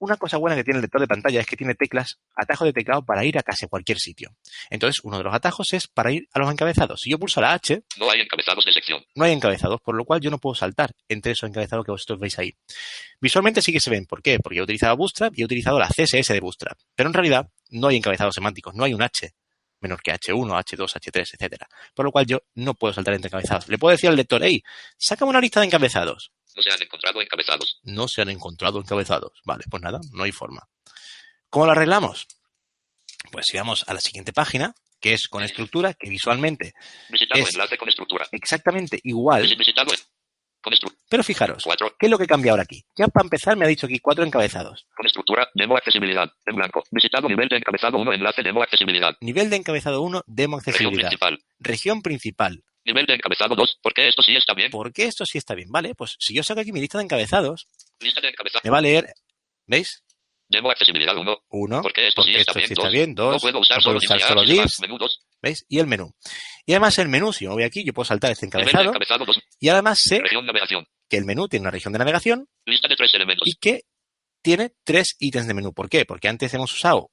Una 0.00 0.16
cosa 0.16 0.36
buena 0.36 0.54
que 0.54 0.62
tiene 0.62 0.78
el 0.78 0.82
lector 0.82 1.00
de 1.00 1.08
pantalla 1.08 1.40
es 1.40 1.46
que 1.46 1.56
tiene 1.56 1.74
teclas, 1.74 2.18
atajos 2.36 2.66
de 2.66 2.72
teclado 2.72 3.04
para 3.04 3.24
ir 3.24 3.36
a 3.38 3.42
casi 3.42 3.66
cualquier 3.66 3.98
sitio. 3.98 4.30
Entonces, 4.70 5.00
uno 5.02 5.18
de 5.18 5.24
los 5.24 5.34
atajos 5.34 5.72
es 5.72 5.88
para 5.88 6.12
ir 6.12 6.28
a 6.32 6.38
los 6.38 6.50
encabezados. 6.52 7.00
Si 7.02 7.10
yo 7.10 7.18
pulso 7.18 7.40
la 7.40 7.52
H, 7.54 7.82
No 7.98 8.08
hay 8.10 8.20
encabezados 8.20 8.64
de 8.64 8.72
sección. 8.72 9.02
no 9.16 9.24
hay 9.24 9.32
encabezados, 9.32 9.80
por 9.80 9.96
lo 9.96 10.04
cual 10.04 10.20
yo 10.20 10.30
no 10.30 10.38
puedo 10.38 10.54
saltar 10.54 10.92
entre 11.08 11.32
esos 11.32 11.48
encabezados 11.48 11.84
que 11.84 11.90
vosotros 11.90 12.20
veis 12.20 12.38
ahí. 12.38 12.54
Visualmente 13.20 13.60
sí 13.62 13.72
que 13.72 13.80
se 13.80 13.90
ven. 13.90 14.06
¿Por 14.06 14.22
qué? 14.22 14.38
Porque 14.38 14.58
he 14.58 14.62
utilizado 14.62 14.96
Bootstrap 14.96 15.32
y 15.36 15.42
he 15.42 15.44
utilizado 15.44 15.78
la 15.78 15.88
CSS 15.88 16.32
de 16.32 16.40
Bootstrap. 16.40 16.78
Pero 16.94 17.08
en 17.08 17.14
realidad 17.14 17.48
no 17.70 17.88
hay 17.88 17.96
encabezados 17.96 18.34
semánticos, 18.34 18.74
no 18.74 18.84
hay 18.84 18.94
un 18.94 19.02
H 19.02 19.32
menor 19.80 20.02
que 20.02 20.12
H1, 20.12 20.50
H2, 20.64 20.92
H3, 20.96 21.20
etcétera. 21.34 21.68
Por 21.94 22.04
lo 22.04 22.10
cual 22.10 22.26
yo 22.26 22.40
no 22.54 22.74
puedo 22.74 22.92
saltar 22.92 23.14
entre 23.14 23.28
encabezados. 23.28 23.68
Le 23.68 23.78
puedo 23.78 23.92
decir 23.92 24.10
al 24.10 24.16
lector, 24.16 24.42
hey, 24.42 24.62
sácame 24.96 25.30
una 25.30 25.40
lista 25.40 25.60
de 25.60 25.66
encabezados. 25.66 26.32
No 26.56 26.62
se 26.62 26.70
han 26.70 26.82
encontrado 26.82 27.20
encabezados. 27.22 27.78
No 27.84 28.08
se 28.08 28.22
han 28.22 28.30
encontrado 28.30 28.80
encabezados. 28.80 29.32
Vale, 29.44 29.64
pues 29.70 29.82
nada, 29.82 30.00
no 30.12 30.24
hay 30.24 30.32
forma. 30.32 30.68
¿Cómo 31.50 31.66
lo 31.66 31.72
arreglamos? 31.72 32.26
Pues 33.30 33.46
si 33.50 33.56
vamos 33.56 33.84
a 33.88 33.94
la 33.94 34.00
siguiente 34.00 34.32
página, 34.32 34.74
que 35.00 35.12
es 35.12 35.28
con 35.28 35.42
estructura, 35.42 35.94
que 35.94 36.08
visualmente 36.10 36.72
Visitado 37.08 37.40
Es- 37.42 37.54
enlace 37.54 37.76
con 37.78 37.88
estructura. 37.88 38.26
exactamente 38.32 38.98
igual, 39.04 39.44
Visi- 39.44 39.56
Visitado 39.58 39.90
con 40.60 40.72
estructura. 40.72 41.04
pero 41.08 41.22
fijaros, 41.22 41.62
4. 41.64 41.94
¿qué 41.98 42.06
es 42.06 42.10
lo 42.10 42.18
que 42.18 42.26
cambia 42.26 42.50
ahora 42.52 42.64
aquí? 42.64 42.84
Ya 42.96 43.06
para 43.08 43.24
empezar 43.24 43.56
me 43.56 43.64
ha 43.64 43.68
dicho 43.68 43.86
aquí 43.86 43.98
cuatro 44.00 44.24
encabezados. 44.24 44.86
Con 44.96 45.06
estructura. 45.06 45.48
Demo 45.54 45.76
accesibilidad. 45.76 46.28
En 46.46 46.56
blanco. 46.56 46.82
Visitado 46.90 47.28
nivel 47.28 47.48
de 47.48 47.56
encabezado 47.58 47.98
1. 47.98 48.12
Enlace 48.12 48.42
demo 48.42 48.62
accesibilidad. 48.62 49.14
Nivel 49.20 49.50
de 49.50 49.56
encabezado 49.56 50.02
1, 50.02 50.22
demo 50.26 50.56
Región 50.58 50.72
accesibilidad. 50.74 51.08
principal. 51.10 51.44
Región 51.60 52.02
principal. 52.02 52.64
Nivel 52.88 53.06
de 53.06 53.14
encabezado 53.14 53.54
2. 53.54 53.78
¿Por 53.82 53.92
qué 53.94 54.08
esto 54.08 54.22
sí 54.22 54.34
está 54.34 54.54
bien? 54.54 54.70
¿Por 54.70 54.92
qué 54.92 55.04
esto 55.04 55.24
sí 55.26 55.38
está 55.38 55.54
bien? 55.54 55.68
Vale, 55.70 55.94
pues 55.94 56.16
si 56.18 56.34
yo 56.34 56.42
saco 56.42 56.60
aquí 56.60 56.72
mi 56.72 56.80
lista 56.80 56.98
de 56.98 57.04
encabezados, 57.04 57.68
Lista 58.00 58.20
de 58.20 58.28
encabezado. 58.28 58.60
me 58.64 58.70
va 58.70 58.78
a 58.78 58.80
leer, 58.82 59.12
¿veis? 59.66 60.02
Demo 60.48 60.70
accesibilidad 60.70 61.14
1. 61.16 61.38
Uno, 61.50 61.82
¿Por 61.82 61.92
qué 61.92 62.08
esto 62.08 62.22
sí 62.22 62.30
porque 62.30 62.40
está 62.40 62.52
esto 62.52 62.58
bien? 62.58 62.66
sí 62.68 62.72
está 62.72 62.82
Dos. 62.84 62.92
bien. 62.92 63.14
No 63.14 63.38
puedo 63.38 63.58
usar 63.60 63.76
no 63.76 63.82
solo 63.82 63.98
puedo 64.00 64.16
usar 64.16 64.18
divs. 64.18 64.28
solo 64.28 64.44
divs, 64.44 64.80
Menú 64.80 64.98
2. 64.98 65.20
¿veis? 65.42 65.64
Y 65.68 65.78
el 65.78 65.86
menú. 65.86 66.10
Y 66.64 66.72
además 66.72 66.98
el 66.98 67.08
menú, 67.08 67.32
si 67.34 67.44
yo 67.44 67.50
me 67.50 67.56
voy 67.56 67.64
aquí, 67.64 67.84
yo 67.84 67.92
puedo 67.92 68.06
saltar 68.06 68.32
este 68.32 68.46
encabezado 68.46 68.88
encabezado 68.88 69.24
2. 69.26 69.38
y 69.60 69.68
además 69.68 70.00
sé 70.00 70.22
que 71.08 71.16
el 71.18 71.24
menú 71.26 71.48
tiene 71.48 71.62
una 71.64 71.70
región 71.70 71.92
de 71.92 71.98
navegación 71.98 72.48
Lista 72.64 72.88
de 72.88 72.96
tres 72.96 73.12
elementos. 73.14 73.46
y 73.46 73.56
que 73.58 73.82
tiene 74.42 74.70
tres 74.84 75.16
ítems 75.18 75.46
de 75.48 75.52
menú. 75.54 75.74
¿Por 75.74 75.90
qué? 75.90 76.06
Porque 76.06 76.28
antes 76.28 76.54
hemos 76.54 76.72
usado 76.72 77.10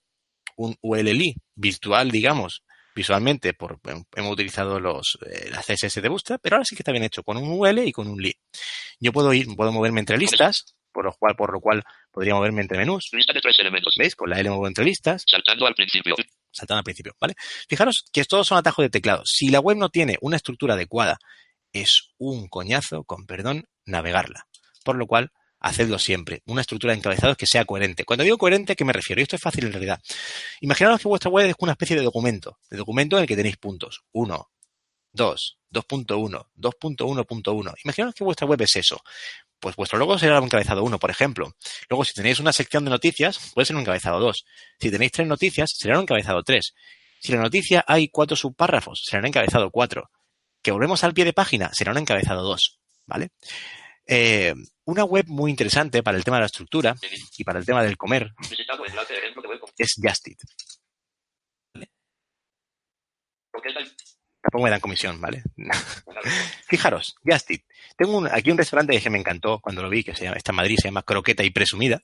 un 0.56 0.76
ULLI 0.82 1.36
virtual, 1.56 2.12
digamos, 2.12 2.64
visualmente, 2.96 3.54
por, 3.54 3.80
hemos 4.16 4.32
utilizado 4.32 4.80
los, 4.80 5.18
eh, 5.26 5.50
las 5.52 5.66
CSS 5.66 6.02
de 6.02 6.10
Bootstrap, 6.10 6.42
pero 6.42 6.56
ahora 6.56 6.66
sí 6.66 6.76
que 6.76 6.82
está 6.82 6.92
bien 6.94 7.04
hecho 7.04 7.24
con 7.24 7.38
un 7.38 7.50
UL 7.50 7.80
y 7.80 7.92
con 7.92 8.08
un 8.08 8.22
LI. 8.22 8.34
Yo 9.00 9.12
puedo 9.12 9.34
ir, 9.34 9.48
puedo 9.56 9.72
moverme 9.74 10.00
entre 10.00 10.18
listas, 10.18 10.76
por 10.92 11.04
lo 11.04 11.14
cual, 11.14 11.36
por 11.36 11.52
lo 11.52 11.60
cual 11.60 11.84
podría 12.10 12.34
moverme 12.34 12.62
entre 12.62 12.78
menús. 12.78 13.10
Lista 13.12 13.34
de 13.34 13.42
tres 13.42 13.60
elementos. 13.60 13.94
¿Veis? 13.98 14.16
Con 14.16 14.30
la 14.30 14.40
L 14.40 14.50
muevo 14.50 14.68
entre 14.68 14.86
listas, 14.86 15.24
Saltando 15.30 15.68
al 15.68 15.76
principio. 15.76 16.16
saltando 16.50 16.80
al 16.80 16.84
principio, 16.86 17.14
¿vale? 17.20 17.36
Fijaros 17.68 18.06
que 18.14 18.24
todos 18.24 18.48
son 18.48 18.58
atajos 18.58 18.84
de 18.84 18.90
teclado. 18.90 19.24
Si 19.26 19.50
la 19.50 19.60
web 19.60 19.76
no 19.78 19.90
tiene 19.90 20.18
una 20.22 20.38
estructura 20.38 20.76
adecuada, 20.76 21.18
es 21.74 22.14
un 22.18 22.48
coñazo, 22.48 23.04
con 23.04 23.26
perdón, 23.26 23.66
navegarla. 23.86 24.48
Por 24.86 24.96
lo 24.96 25.06
cual, 25.06 25.32
hacedlo 25.66 25.98
siempre. 25.98 26.44
Una 26.46 26.62
estructura 26.62 26.94
de 26.94 27.00
encabezados 27.00 27.36
que 27.38 27.48
sea 27.48 27.66
coherente. 27.66 28.06
Cuando 28.06 28.24
digo 28.24 28.38
coherente, 28.38 28.74
¿a 28.74 28.76
qué 28.76 28.86
me 28.86 28.94
refiero? 28.94 29.20
Y 29.20 29.24
esto 29.24 29.36
es 29.36 29.42
fácil 29.42 29.66
en 29.66 29.74
realidad. 29.74 30.00
Imaginaos 30.62 31.02
que 31.02 31.08
vuestra 31.08 31.32
web 31.32 31.48
es 31.48 31.56
una 31.60 31.72
especie 31.72 31.96
de 31.96 32.04
documento. 32.04 32.60
De 32.70 32.78
documento 32.78 33.18
en 33.18 33.24
el 33.24 33.28
que 33.28 33.36
tenéis 33.36 33.58
puntos. 33.58 34.04
1, 34.12 34.52
2, 35.12 35.58
2.1, 35.72 36.48
2.1.1. 36.56 37.74
Imaginaos 37.84 38.14
que 38.14 38.24
vuestra 38.24 38.48
web 38.48 38.62
es 38.62 38.76
eso. 38.76 39.02
Pues 39.60 39.76
vuestro 39.76 39.98
logo 39.98 40.20
será 40.20 40.38
un 40.40 40.46
encabezado 40.46 40.84
1, 40.84 41.00
por 41.00 41.10
ejemplo. 41.10 41.56
Luego, 41.90 42.06
si 42.06 42.14
tenéis 42.14 42.40
una 42.40 42.54
sección 42.54 42.86
de 42.86 42.92
noticias, 42.92 43.52
puede 43.56 43.66
ser 43.66 43.76
un 43.76 43.82
encabezado 43.82 44.20
2. 44.20 44.46
Si 44.80 44.92
tenéis 44.92 45.12
tres 45.14 45.28
noticias, 45.28 45.72
será 45.76 45.98
un 45.98 46.04
encabezado 46.04 46.44
3. 46.44 46.74
Si 47.20 47.32
la 47.32 47.42
noticia 47.42 47.84
hay 47.88 48.10
cuatro 48.10 48.36
subpárrafos, 48.36 49.02
será 49.04 49.22
un 49.22 49.28
encabezado 49.28 49.72
4. 49.72 50.12
Que 50.62 50.72
volvemos 50.72 51.04
al 51.04 51.16
pie 51.16 51.26
de 51.26 51.34
página, 51.34 51.72
será 51.74 51.92
un 51.92 51.98
encabezado 51.98 52.44
2. 52.44 52.80
¿Vale? 53.08 53.30
Eh, 54.08 54.54
una 54.86 55.04
web 55.04 55.26
muy 55.28 55.50
interesante 55.52 56.04
para 56.04 56.18
el 56.18 56.24
tema 56.24 56.38
de 56.38 56.42
la 56.42 56.46
estructura 56.48 56.96
y 57.38 57.44
para 57.44 57.60
el 57.60 57.66
tema 57.66 57.84
del 57.84 57.98
comer 57.98 58.32
es 59.78 59.96
Justit. 60.02 60.40
¿Por 63.52 63.62
qué 63.62 63.74
tal? 63.74 63.86
Tampoco 64.42 64.64
me 64.64 64.70
dan 64.70 64.80
comisión, 64.80 65.20
¿vale? 65.20 65.44
Fijaros, 66.68 67.16
Justit. 67.26 67.64
Tengo 67.98 68.18
un- 68.18 68.28
aquí 68.32 68.52
un 68.52 68.58
restaurante 68.58 69.00
que 69.02 69.10
me 69.10 69.18
encantó 69.18 69.60
cuando 69.60 69.82
lo 69.82 69.90
vi, 69.90 70.04
que 70.04 70.16
se 70.16 70.26
llama, 70.26 70.38
está 70.38 70.52
en 70.52 70.58
Madrid, 70.58 70.78
se 70.80 70.90
llama 70.90 71.02
Croqueta 71.04 71.44
y 71.44 71.50
Presumida, 71.50 72.02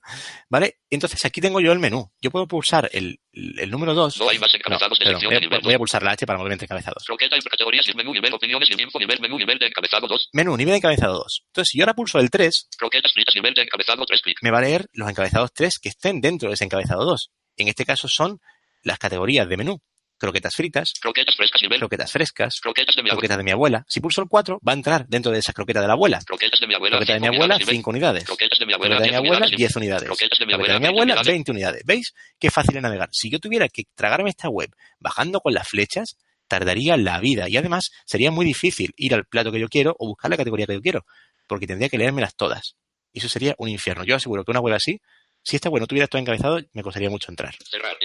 ¿vale? 0.50 0.80
Entonces 0.90 1.24
aquí 1.26 1.40
tengo 1.40 1.60
yo 1.62 1.72
el 1.72 1.80
menú. 1.80 2.12
Yo 2.20 2.32
puedo 2.32 2.48
pulsar 2.48 2.90
el, 2.94 3.21
el- 3.34 3.70
número 3.72 3.94
2. 3.94 4.18
No 4.20 4.30
hay 4.30 4.40
más 4.40 4.54
encabezados 4.54 5.00
de 5.00 5.06
sección 5.06 5.32
voy, 5.32 5.48
voy 5.50 5.58
a 5.74 5.78
2. 5.78 5.78
pulsar 5.78 6.04
la 6.04 6.12
H 6.12 6.26
para 6.26 6.38
moverme 6.38 6.56
entre 6.56 6.66
encabezados. 6.66 7.04
Categorías 7.50 7.86
menú 7.96 8.14
nivel 8.14 8.34
opiniones 8.34 8.70
y 8.70 8.82
info 8.82 9.00
nivel 9.00 9.20
menú 9.22 9.38
nivel 9.38 9.58
de 9.60 9.68
encabezado 9.68 10.08
2. 10.08 10.30
Menú, 10.34 10.58
nivel 10.58 10.72
de 10.74 10.78
encabezado 10.78 11.14
2. 11.20 11.44
Entonces, 11.48 11.70
si 11.72 11.78
yo 11.78 11.84
ahora 11.84 11.94
pulso 11.94 12.20
el 12.20 12.30
3, 12.30 12.68
Croquetas 12.78 13.14
fritas 13.14 13.36
nivel 13.36 13.54
de 13.54 13.62
encabezado 13.64 14.06
3 14.06 14.22
clic. 14.22 14.38
me 14.42 14.52
va 14.52 14.58
a 14.60 14.62
leer 14.62 14.88
los 14.94 15.10
encabezados 15.10 15.52
3 15.54 15.80
que 15.80 15.90
estén 15.90 16.20
dentro 16.22 16.50
de 16.50 16.56
ese 16.56 16.66
encabezado 16.66 17.06
2. 17.06 17.32
En 17.58 17.68
este 17.68 17.86
caso 17.86 18.08
son 18.08 18.40
las 18.84 18.98
categorías 19.00 19.48
de 19.48 19.58
menú. 19.58 19.82
Croquetas 20.22 20.54
fritas, 20.56 20.94
Croquetas 21.02 21.36
frescas 21.36 21.62
croquetas 21.80 22.12
frescas, 22.12 22.60
Croquetas 22.62 22.96
de 22.96 23.02
mi 23.02 23.10
abuela. 23.10 23.18
croquetas 23.18 23.38
de 23.38 23.44
mi 23.44 23.52
abuela. 23.52 23.86
Si 23.90 24.00
pulso 24.00 24.22
el 24.22 24.28
4, 24.30 24.60
va 24.66 24.72
a 24.72 24.76
entrar 24.76 25.08
dentro 25.08 25.32
de 25.32 25.40
esa 25.40 25.52
croqueta 25.52 25.82
de 25.82 25.88
la 25.88 25.94
abuela. 25.94 26.20
Croquetas 26.24 26.60
de 26.60 26.68
mi 26.68 26.76
abuela. 26.76 26.98
Croqueta 26.98 27.14
de 27.14 27.20
mi 27.22 27.26
abuela, 27.28 27.44
unidades 27.56 27.60
nivel. 27.68 27.76
5 27.78 27.90
unidades. 27.90 28.24
Croquetas 28.26 28.60
de 28.60 28.66
mi 28.68 28.74
abuela. 28.74 28.96
Croqueta 28.98 29.16
de 29.16 29.22
mi 29.22 29.28
10 29.28 29.32
abuela, 29.32 29.46
unidades 29.46 29.58
10 29.58 29.76
unidades. 29.78 30.06
Croquetas 30.06 30.40
de 30.40 30.46
mi 30.46 30.54
abuela. 30.54 30.74
de 30.74 30.80
mi 30.80 30.84
20 30.86 30.88
abuela, 30.96 31.14
unidades. 31.14 31.28
20 31.28 31.52
unidades. 31.52 31.82
¿Veis 31.86 32.14
qué 32.40 32.52
fácil 32.52 32.76
de 32.76 32.82
navegar? 32.82 33.10
Si 33.12 33.32
yo 33.32 33.40
tuviera 33.40 33.68
que 33.68 33.84
tragarme 33.96 34.30
esta 34.30 34.48
web 34.48 34.70
bajando 35.00 35.40
con 35.42 35.54
las 35.56 35.68
flechas, 35.68 36.18
tardaría 36.48 36.98
la 36.98 37.20
vida. 37.20 37.50
Y 37.50 37.58
además, 37.58 37.90
sería 38.06 38.30
muy 38.30 38.46
difícil 38.46 38.94
ir 38.98 39.16
al 39.16 39.26
plato 39.26 39.52
que 39.52 39.60
yo 39.60 39.70
quiero 39.70 39.96
o 39.98 40.08
buscar 40.08 40.30
la 40.30 40.38
categoría 40.38 40.68
que 40.68 40.74
yo 40.76 40.82
quiero, 40.82 41.04
porque 41.48 41.66
tendría 41.66 41.90
que 41.90 41.98
leérmelas 41.98 42.36
todas. 42.36 42.76
Y 43.12 43.20
eso 43.20 43.28
sería 43.28 43.56
un 43.58 43.70
infierno. 43.70 44.04
Yo 44.04 44.16
aseguro 44.16 44.44
que 44.44 44.52
una 44.52 44.60
web 44.60 44.76
así, 44.76 45.00
si 45.42 45.56
esta 45.56 45.70
web 45.70 45.82
no 45.82 45.88
tuviera 45.88 46.08
todo 46.08 46.22
encabezado, 46.22 46.60
me 46.74 46.84
costaría 46.84 47.10
mucho 47.10 47.32
entrar. 47.32 47.56
Cerrar. 47.68 47.98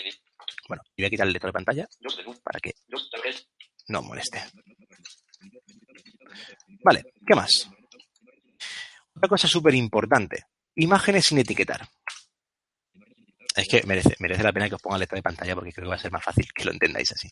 Bueno, 0.68 0.82
y 0.96 1.02
voy 1.02 1.06
a 1.06 1.10
quitar 1.10 1.26
el 1.26 1.32
lector 1.32 1.48
de 1.50 1.52
pantalla 1.52 1.88
para 2.42 2.60
que 2.60 2.74
no 3.88 4.02
moleste. 4.02 4.42
Vale, 6.84 7.04
¿qué 7.26 7.34
más? 7.34 7.68
Otra 9.14 9.28
cosa 9.28 9.48
súper 9.48 9.74
importante. 9.74 10.44
Imágenes 10.74 11.26
sin 11.26 11.38
etiquetar. 11.38 11.88
Es 13.54 13.68
que 13.68 13.82
merece, 13.86 14.14
merece 14.18 14.42
la 14.42 14.52
pena 14.52 14.68
que 14.68 14.74
os 14.74 14.82
ponga 14.82 14.98
letra 14.98 15.16
de 15.16 15.22
pantalla 15.22 15.54
porque 15.54 15.72
creo 15.72 15.86
que 15.86 15.90
va 15.90 15.94
a 15.96 15.98
ser 15.98 16.12
más 16.12 16.22
fácil 16.24 16.46
que 16.52 16.64
lo 16.64 16.72
entendáis 16.72 17.10
así. 17.12 17.28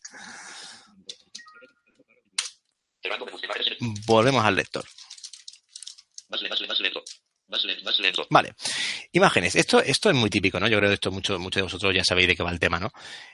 Volvemos 4.07 4.43
al 4.43 4.55
lector. 4.55 4.83
Vale. 8.29 8.53
Imágenes. 9.11 9.55
Esto, 9.55 9.81
esto 9.81 10.09
es 10.09 10.15
muy 10.15 10.29
típico, 10.29 10.59
¿no? 10.59 10.67
Yo 10.67 10.77
creo 10.77 10.89
que 10.89 10.95
esto 10.95 11.11
muchos 11.11 11.39
mucho 11.39 11.59
de 11.59 11.63
vosotros 11.63 11.93
ya 11.93 12.03
sabéis 12.03 12.27
de 12.27 12.35
qué 12.35 12.43
va 12.43 12.51
el 12.51 12.59
tema, 12.59 12.79
¿no? 12.79 12.91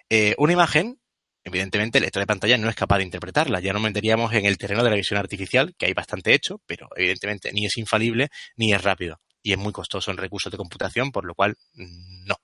Eh, 0.10 0.36
una 0.38 0.54
imagen, 0.54 1.00
evidentemente, 1.43 1.97
el 1.97 2.04
lector 2.04 2.21
de 2.21 2.28
pantalla 2.28 2.58
no 2.58 2.69
es 2.69 2.76
capaz 2.76 2.97
de 2.97 3.04
interpretarla. 3.06 3.60
Ya 3.60 3.74
nos 3.74 3.82
meteríamos 3.82 4.34
en 4.34 4.45
el 4.45 4.58
terreno 4.58 4.84
de 4.84 4.89
la 4.89 4.95
visión 4.95 5.19
artificial, 5.19 5.74
que 5.78 5.86
hay 5.86 5.93
bastante 5.93 6.34
hecho, 6.34 6.62
pero 6.65 6.88
evidentemente 6.95 7.52
ni 7.54 7.65
es 7.65 7.78
infalible 7.78 8.30
ni 8.58 8.74
es 8.74 8.82
rápido. 8.82 9.21
Y 9.41 9.54
es 9.54 9.58
muy 9.58 9.71
costoso 9.71 10.12
en 10.12 10.17
recursos 10.17 10.52
de 10.52 10.58
computación, 10.58 11.12
por 11.12 11.26
lo 11.26 11.34
cual 11.34 11.56
mm, 11.74 12.26
no. 12.26 12.36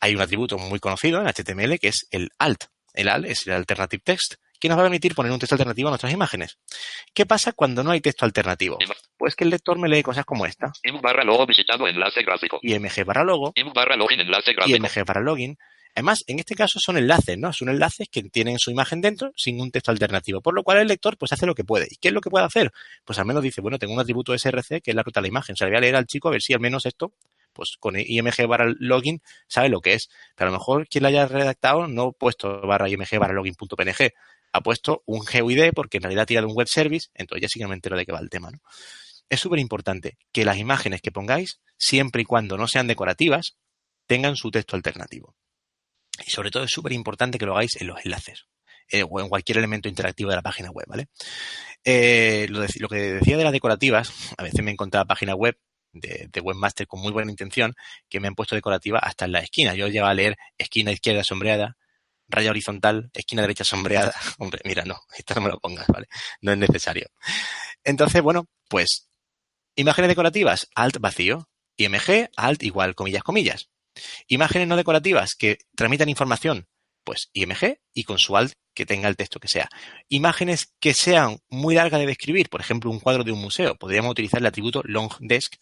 Hay 0.00 0.14
un 0.14 0.20
atributo 0.20 0.58
muy 0.58 0.80
conocido 0.80 1.20
en 1.20 1.26
HTML 1.26 1.78
que 1.78 1.88
es 1.88 2.06
el 2.10 2.30
alt. 2.38 2.64
El 2.94 3.08
alt 3.08 3.26
es 3.26 3.46
el 3.46 3.54
alternative 3.54 4.02
text 4.04 4.34
que 4.62 4.68
nos 4.68 4.78
va 4.78 4.82
a 4.82 4.84
permitir 4.84 5.16
poner 5.16 5.32
un 5.32 5.40
texto 5.40 5.56
alternativo 5.56 5.88
a 5.88 5.90
nuestras 5.90 6.12
imágenes. 6.12 6.56
¿Qué 7.12 7.26
pasa 7.26 7.50
cuando 7.50 7.82
no 7.82 7.90
hay 7.90 8.00
texto 8.00 8.24
alternativo? 8.24 8.78
Pues 9.18 9.34
que 9.34 9.42
el 9.42 9.50
lector 9.50 9.76
me 9.76 9.88
lee 9.88 10.04
cosas 10.04 10.24
como 10.24 10.46
esta. 10.46 10.70
barra 11.02 11.24
logo 11.24 11.44
visitado 11.46 11.88
enlace 11.88 12.22
gráfico. 12.22 12.60
IMG 12.62 13.04
barra 13.04 13.24
logo. 13.24 13.52
barra 13.74 13.96
login 13.96 14.20
enlace 14.20 14.52
gráfico. 14.52 14.76
IMG 14.76 15.04
barra 15.04 15.20
login. 15.20 15.58
Además, 15.96 16.20
en 16.28 16.38
este 16.38 16.54
caso 16.54 16.78
son 16.80 16.96
enlaces, 16.96 17.36
¿no? 17.36 17.52
Son 17.52 17.70
enlaces 17.70 18.06
que 18.08 18.22
tienen 18.22 18.60
su 18.60 18.70
imagen 18.70 19.00
dentro 19.00 19.32
sin 19.36 19.60
un 19.60 19.72
texto 19.72 19.90
alternativo. 19.90 20.40
Por 20.40 20.54
lo 20.54 20.62
cual 20.62 20.78
el 20.78 20.86
lector 20.86 21.18
pues 21.18 21.32
hace 21.32 21.44
lo 21.44 21.56
que 21.56 21.64
puede. 21.64 21.88
¿Y 21.90 21.96
qué 21.96 22.08
es 22.08 22.14
lo 22.14 22.20
que 22.20 22.30
puede 22.30 22.44
hacer? 22.44 22.70
Pues 23.04 23.18
al 23.18 23.26
menos 23.26 23.42
dice, 23.42 23.60
bueno, 23.60 23.80
tengo 23.80 23.94
un 23.94 24.00
atributo 24.00 24.32
SRC 24.32 24.80
que 24.80 24.92
es 24.92 24.94
la 24.94 25.02
ruta 25.02 25.18
de 25.18 25.22
la 25.22 25.28
imagen. 25.28 25.54
O 25.54 25.56
sea, 25.56 25.66
le 25.66 25.72
voy 25.72 25.78
a 25.78 25.80
leer 25.80 25.96
al 25.96 26.06
chico 26.06 26.28
a 26.28 26.30
ver 26.30 26.40
si 26.40 26.52
al 26.54 26.60
menos 26.60 26.86
esto, 26.86 27.12
pues 27.52 27.76
con 27.80 27.96
IMG 27.98 28.46
barra 28.46 28.72
login 28.78 29.20
sabe 29.48 29.70
lo 29.70 29.80
que 29.80 29.94
es. 29.94 30.08
Pero 30.36 30.50
a 30.50 30.52
lo 30.52 30.58
mejor 30.58 30.86
quien 30.86 31.02
lo 31.02 31.08
haya 31.08 31.26
redactado 31.26 31.88
no 31.88 32.02
ha 32.04 32.12
puesto 32.12 32.60
barra 32.60 32.88
IMG 32.88 33.18
barra 33.18 33.34
login.png 33.34 34.12
ha 34.52 34.60
puesto 34.60 35.02
un 35.06 35.20
GUID 35.20 35.72
porque 35.74 35.96
en 35.96 36.04
realidad 36.04 36.26
tira 36.26 36.40
de 36.40 36.46
un 36.46 36.54
web 36.54 36.68
service, 36.68 37.08
entonces 37.14 37.42
ya 37.42 37.48
sí 37.48 37.58
que 37.58 37.66
me 37.66 37.74
entero 37.74 37.96
de 37.96 38.04
qué 38.04 38.12
va 38.12 38.20
el 38.20 38.30
tema. 38.30 38.50
¿no? 38.50 38.58
Es 39.28 39.40
súper 39.40 39.58
importante 39.58 40.18
que 40.32 40.44
las 40.44 40.58
imágenes 40.58 41.00
que 41.00 41.10
pongáis, 41.10 41.60
siempre 41.78 42.22
y 42.22 42.24
cuando 42.24 42.56
no 42.56 42.68
sean 42.68 42.86
decorativas, 42.86 43.56
tengan 44.06 44.36
su 44.36 44.50
texto 44.50 44.76
alternativo. 44.76 45.34
Y 46.26 46.30
sobre 46.30 46.50
todo 46.50 46.64
es 46.64 46.70
súper 46.70 46.92
importante 46.92 47.38
que 47.38 47.46
lo 47.46 47.54
hagáis 47.54 47.80
en 47.80 47.86
los 47.86 48.04
enlaces 48.04 48.46
eh, 48.90 49.04
o 49.08 49.20
en 49.20 49.28
cualquier 49.28 49.58
elemento 49.58 49.88
interactivo 49.88 50.30
de 50.30 50.36
la 50.36 50.42
página 50.42 50.70
web, 50.70 50.86
¿vale? 50.86 51.08
Eh, 51.84 52.46
lo, 52.50 52.88
que 52.88 52.96
decía 52.96 53.36
de 53.36 53.44
las 53.44 53.52
decorativas, 53.52 54.12
a 54.36 54.42
veces 54.42 54.62
me 54.62 54.70
he 54.70 54.74
encontrado 54.74 55.06
páginas 55.06 55.34
web 55.36 55.58
de, 55.92 56.28
de, 56.30 56.40
webmaster 56.40 56.86
con 56.86 57.00
muy 57.00 57.10
buena 57.10 57.30
intención 57.30 57.74
que 58.08 58.20
me 58.20 58.28
han 58.28 58.34
puesto 58.34 58.54
decorativa 58.54 58.98
hasta 58.98 59.24
en 59.24 59.32
la 59.32 59.40
esquina. 59.40 59.74
Yo 59.74 59.88
llevo 59.88 60.06
a 60.06 60.14
leer 60.14 60.36
esquina 60.58 60.92
izquierda 60.92 61.24
sombreada, 61.24 61.76
raya 62.32 62.50
horizontal, 62.50 63.10
esquina 63.14 63.42
derecha 63.42 63.64
sombreada. 63.64 64.12
Hombre, 64.38 64.60
mira, 64.64 64.84
no, 64.84 65.00
esto 65.16 65.34
no 65.34 65.42
me 65.42 65.48
lo 65.48 65.58
pongas, 65.58 65.86
¿vale? 65.86 66.08
No 66.40 66.52
es 66.52 66.58
necesario. 66.58 67.08
Entonces, 67.84 68.22
bueno, 68.22 68.48
pues, 68.68 69.08
imágenes 69.76 70.08
decorativas, 70.08 70.68
alt 70.74 70.98
vacío, 70.98 71.48
IMG, 71.76 72.30
alt 72.36 72.62
igual, 72.62 72.94
comillas, 72.94 73.22
comillas. 73.22 73.68
Imágenes 74.26 74.68
no 74.68 74.76
decorativas 74.76 75.34
que 75.34 75.58
tramitan 75.76 76.08
información, 76.08 76.66
pues 77.04 77.30
IMG 77.32 77.78
y 77.92 78.04
con 78.04 78.18
su 78.18 78.36
alt 78.36 78.54
que 78.74 78.86
tenga 78.86 79.08
el 79.08 79.16
texto 79.16 79.38
que 79.38 79.48
sea. 79.48 79.68
Imágenes 80.08 80.72
que 80.80 80.94
sean 80.94 81.38
muy 81.48 81.74
largas 81.74 82.00
de 82.00 82.06
describir, 82.06 82.48
por 82.48 82.60
ejemplo, 82.60 82.90
un 82.90 83.00
cuadro 83.00 83.24
de 83.24 83.32
un 83.32 83.40
museo, 83.40 83.76
podríamos 83.76 84.12
utilizar 84.12 84.40
el 84.40 84.46
atributo 84.46 84.82
longDesk 84.84 85.56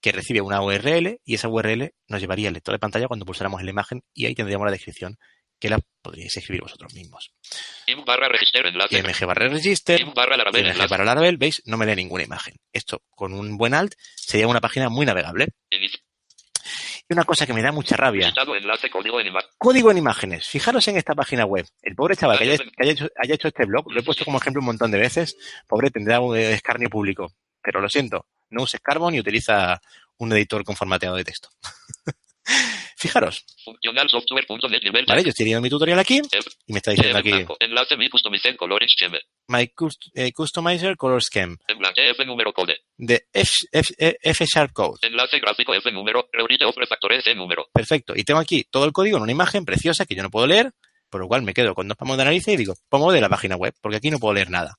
que 0.00 0.12
recibe 0.12 0.40
una 0.40 0.62
URL 0.62 1.20
y 1.24 1.34
esa 1.34 1.48
URL 1.48 1.94
nos 2.08 2.20
llevaría 2.20 2.48
al 2.48 2.54
lector 2.54 2.74
de 2.74 2.78
pantalla 2.78 3.08
cuando 3.08 3.24
pulsáramos 3.24 3.60
en 3.60 3.66
la 3.66 3.72
imagen 3.72 4.04
y 4.12 4.26
ahí 4.26 4.34
tendríamos 4.34 4.66
la 4.66 4.72
descripción 4.72 5.16
que 5.58 5.68
la 5.68 5.78
podríais 6.02 6.36
escribir 6.36 6.62
vosotros 6.62 6.94
mismos. 6.94 7.32
IM 7.86 8.04
barra 8.04 8.28
register 8.28 8.66
enlace. 8.66 8.98
IMG 8.98 9.26
barra 9.26 9.48
register. 9.48 10.00
IM 10.00 10.14
barra 10.14 10.36
Laravel. 10.36 10.66
IMG 10.66 10.88
barra 10.88 11.04
Laravel, 11.04 11.36
veis, 11.36 11.62
no 11.66 11.76
me 11.76 11.86
lee 11.86 11.96
ninguna 11.96 12.24
imagen. 12.24 12.54
Esto, 12.72 13.02
con 13.10 13.32
un 13.32 13.56
buen 13.56 13.74
alt, 13.74 13.94
sería 14.14 14.48
una 14.48 14.60
página 14.60 14.88
muy 14.88 15.06
navegable. 15.06 15.48
Inicio. 15.70 16.00
Y 17.08 17.12
una 17.12 17.24
cosa 17.24 17.46
que 17.46 17.52
me 17.52 17.62
da 17.62 17.70
mucha 17.70 17.96
rabia. 17.96 18.32
Enlace 18.36 18.90
código 18.90 19.20
en 19.20 19.28
imagen. 19.28 19.50
Código 19.58 19.90
en 19.92 19.98
imágenes. 19.98 20.48
Fijaros 20.48 20.86
en 20.88 20.96
esta 20.96 21.14
página 21.14 21.44
web. 21.44 21.66
El 21.80 21.94
pobre 21.94 22.16
chaval 22.16 22.38
que 22.38 22.44
haya, 22.44 22.58
que 22.58 22.82
haya, 22.82 22.92
hecho, 22.92 23.08
haya 23.16 23.34
hecho 23.34 23.48
este 23.48 23.64
blog, 23.64 23.92
lo 23.92 24.00
he 24.00 24.02
puesto 24.02 24.24
como 24.24 24.38
ejemplo 24.38 24.60
un 24.60 24.66
montón 24.66 24.90
de 24.90 24.98
veces. 24.98 25.36
Pobre 25.68 25.90
tendrá 25.90 26.20
un 26.20 26.36
escarnio 26.36 26.90
público. 26.90 27.32
Pero 27.62 27.80
lo 27.80 27.88
siento, 27.88 28.26
no 28.50 28.62
uses 28.62 28.80
Carbon 28.80 29.14
y 29.14 29.20
utiliza 29.20 29.80
un 30.18 30.32
editor 30.32 30.64
con 30.64 30.76
formateado 30.76 31.16
de 31.16 31.24
texto. 31.24 31.50
Fijaros. 32.98 33.44
Vale, 35.06 35.22
yo 35.22 35.28
estoy 35.28 35.44
viendo 35.44 35.60
mi 35.60 35.68
tutorial 35.68 35.98
aquí 35.98 36.22
y 36.66 36.72
me 36.72 36.78
está 36.78 36.92
diciendo 36.92 37.18
aquí. 37.18 37.30
Enlace 37.60 37.96
mi 37.98 38.08
customizer 38.08 38.56
color 38.56 38.82
scheme. 38.88 39.20
My 39.48 39.68
cust 39.68 40.04
eh, 40.14 40.32
customizer 40.32 40.96
color 40.96 41.22
scheme. 41.22 41.56
F 41.68 42.24
número 42.24 42.54
code. 42.54 42.78
De 42.96 43.26
F, 43.34 43.52
F, 43.70 43.94
F 43.98 44.44
Sharp 44.46 44.72
Code. 44.72 45.06
Enlace 45.06 45.38
gráfico 45.40 45.74
F 45.74 45.92
número. 45.92 46.26
Reunite 46.32 46.64
of 46.64 46.74
refactores 46.74 47.26
E 47.26 47.34
número. 47.34 47.66
Perfecto. 47.70 48.14
Y 48.16 48.24
tengo 48.24 48.40
aquí 48.40 48.64
todo 48.70 48.86
el 48.86 48.92
código 48.92 49.18
en 49.18 49.24
una 49.24 49.32
imagen 49.32 49.66
preciosa 49.66 50.06
que 50.06 50.14
yo 50.14 50.22
no 50.22 50.30
puedo 50.30 50.46
leer, 50.46 50.72
por 51.10 51.20
lo 51.20 51.28
cual 51.28 51.42
me 51.42 51.52
quedo 51.52 51.74
con 51.74 51.88
dos 51.88 51.98
palmos 51.98 52.16
de 52.16 52.24
nariz 52.24 52.48
y 52.48 52.56
digo, 52.56 52.74
pongo 52.88 53.12
de 53.12 53.20
la 53.20 53.28
página 53.28 53.56
web, 53.56 53.74
porque 53.82 53.98
aquí 53.98 54.10
no 54.10 54.18
puedo 54.18 54.32
leer 54.32 54.48
nada. 54.48 54.78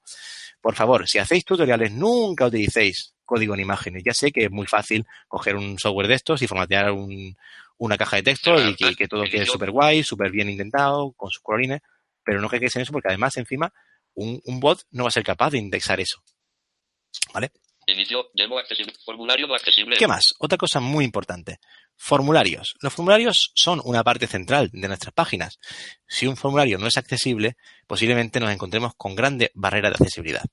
Por 0.59 0.73
favor, 0.73 1.07
si 1.07 1.19
hacéis 1.19 1.45
tutoriales, 1.45 1.91
nunca 1.91 2.47
utilicéis 2.47 3.13
código 3.23 3.53
en 3.53 3.59
imágenes. 3.59 4.01
Ya 4.03 4.13
sé 4.13 4.31
que 4.31 4.45
es 4.45 4.51
muy 4.51 4.65
fácil 4.65 5.05
coger 5.27 5.55
un 5.55 5.77
software 5.77 6.07
de 6.07 6.15
estos 6.15 6.41
y 6.41 6.47
formatear 6.47 6.91
un, 6.91 7.35
una 7.77 7.97
caja 7.97 8.17
de 8.17 8.23
texto 8.23 8.55
y 8.59 8.75
que, 8.75 8.95
que 8.95 9.07
todo 9.07 9.23
quede 9.23 9.45
súper 9.45 9.71
guay, 9.71 10.03
súper 10.03 10.31
bien 10.31 10.49
intentado, 10.49 11.13
con 11.13 11.29
sus 11.29 11.41
colorines, 11.41 11.81
pero 12.23 12.41
no 12.41 12.49
quedéis 12.49 12.75
en 12.75 12.81
eso 12.83 12.91
porque 12.91 13.09
además 13.09 13.37
encima 13.37 13.71
un, 14.13 14.41
un, 14.45 14.59
bot 14.59 14.81
no 14.91 15.03
va 15.03 15.09
a 15.09 15.11
ser 15.11 15.23
capaz 15.23 15.51
de 15.51 15.59
indexar 15.59 15.99
eso. 15.99 16.23
¿Vale? 17.33 17.51
Inicio, 17.85 18.29
demo 18.33 18.59
accesible, 18.59 18.93
formulario 19.05 19.53
accesible. 19.53 19.95
¿Qué 19.95 20.07
más? 20.07 20.33
Otra 20.39 20.57
cosa 20.57 20.81
muy 20.81 21.05
importante. 21.05 21.59
Formularios. 21.95 22.75
Los 22.81 22.93
formularios 22.93 23.51
son 23.55 23.81
una 23.85 24.03
parte 24.03 24.27
central 24.27 24.69
de 24.73 24.87
nuestras 24.89 25.13
páginas. 25.13 25.57
Si 26.05 26.27
un 26.27 26.35
formulario 26.35 26.77
no 26.77 26.87
es 26.87 26.97
accesible, 26.97 27.55
posiblemente 27.87 28.41
nos 28.41 28.51
encontremos 28.51 28.93
con 28.97 29.15
grandes 29.15 29.51
barreras 29.53 29.91
de 29.91 30.03
accesibilidad. 30.03 30.43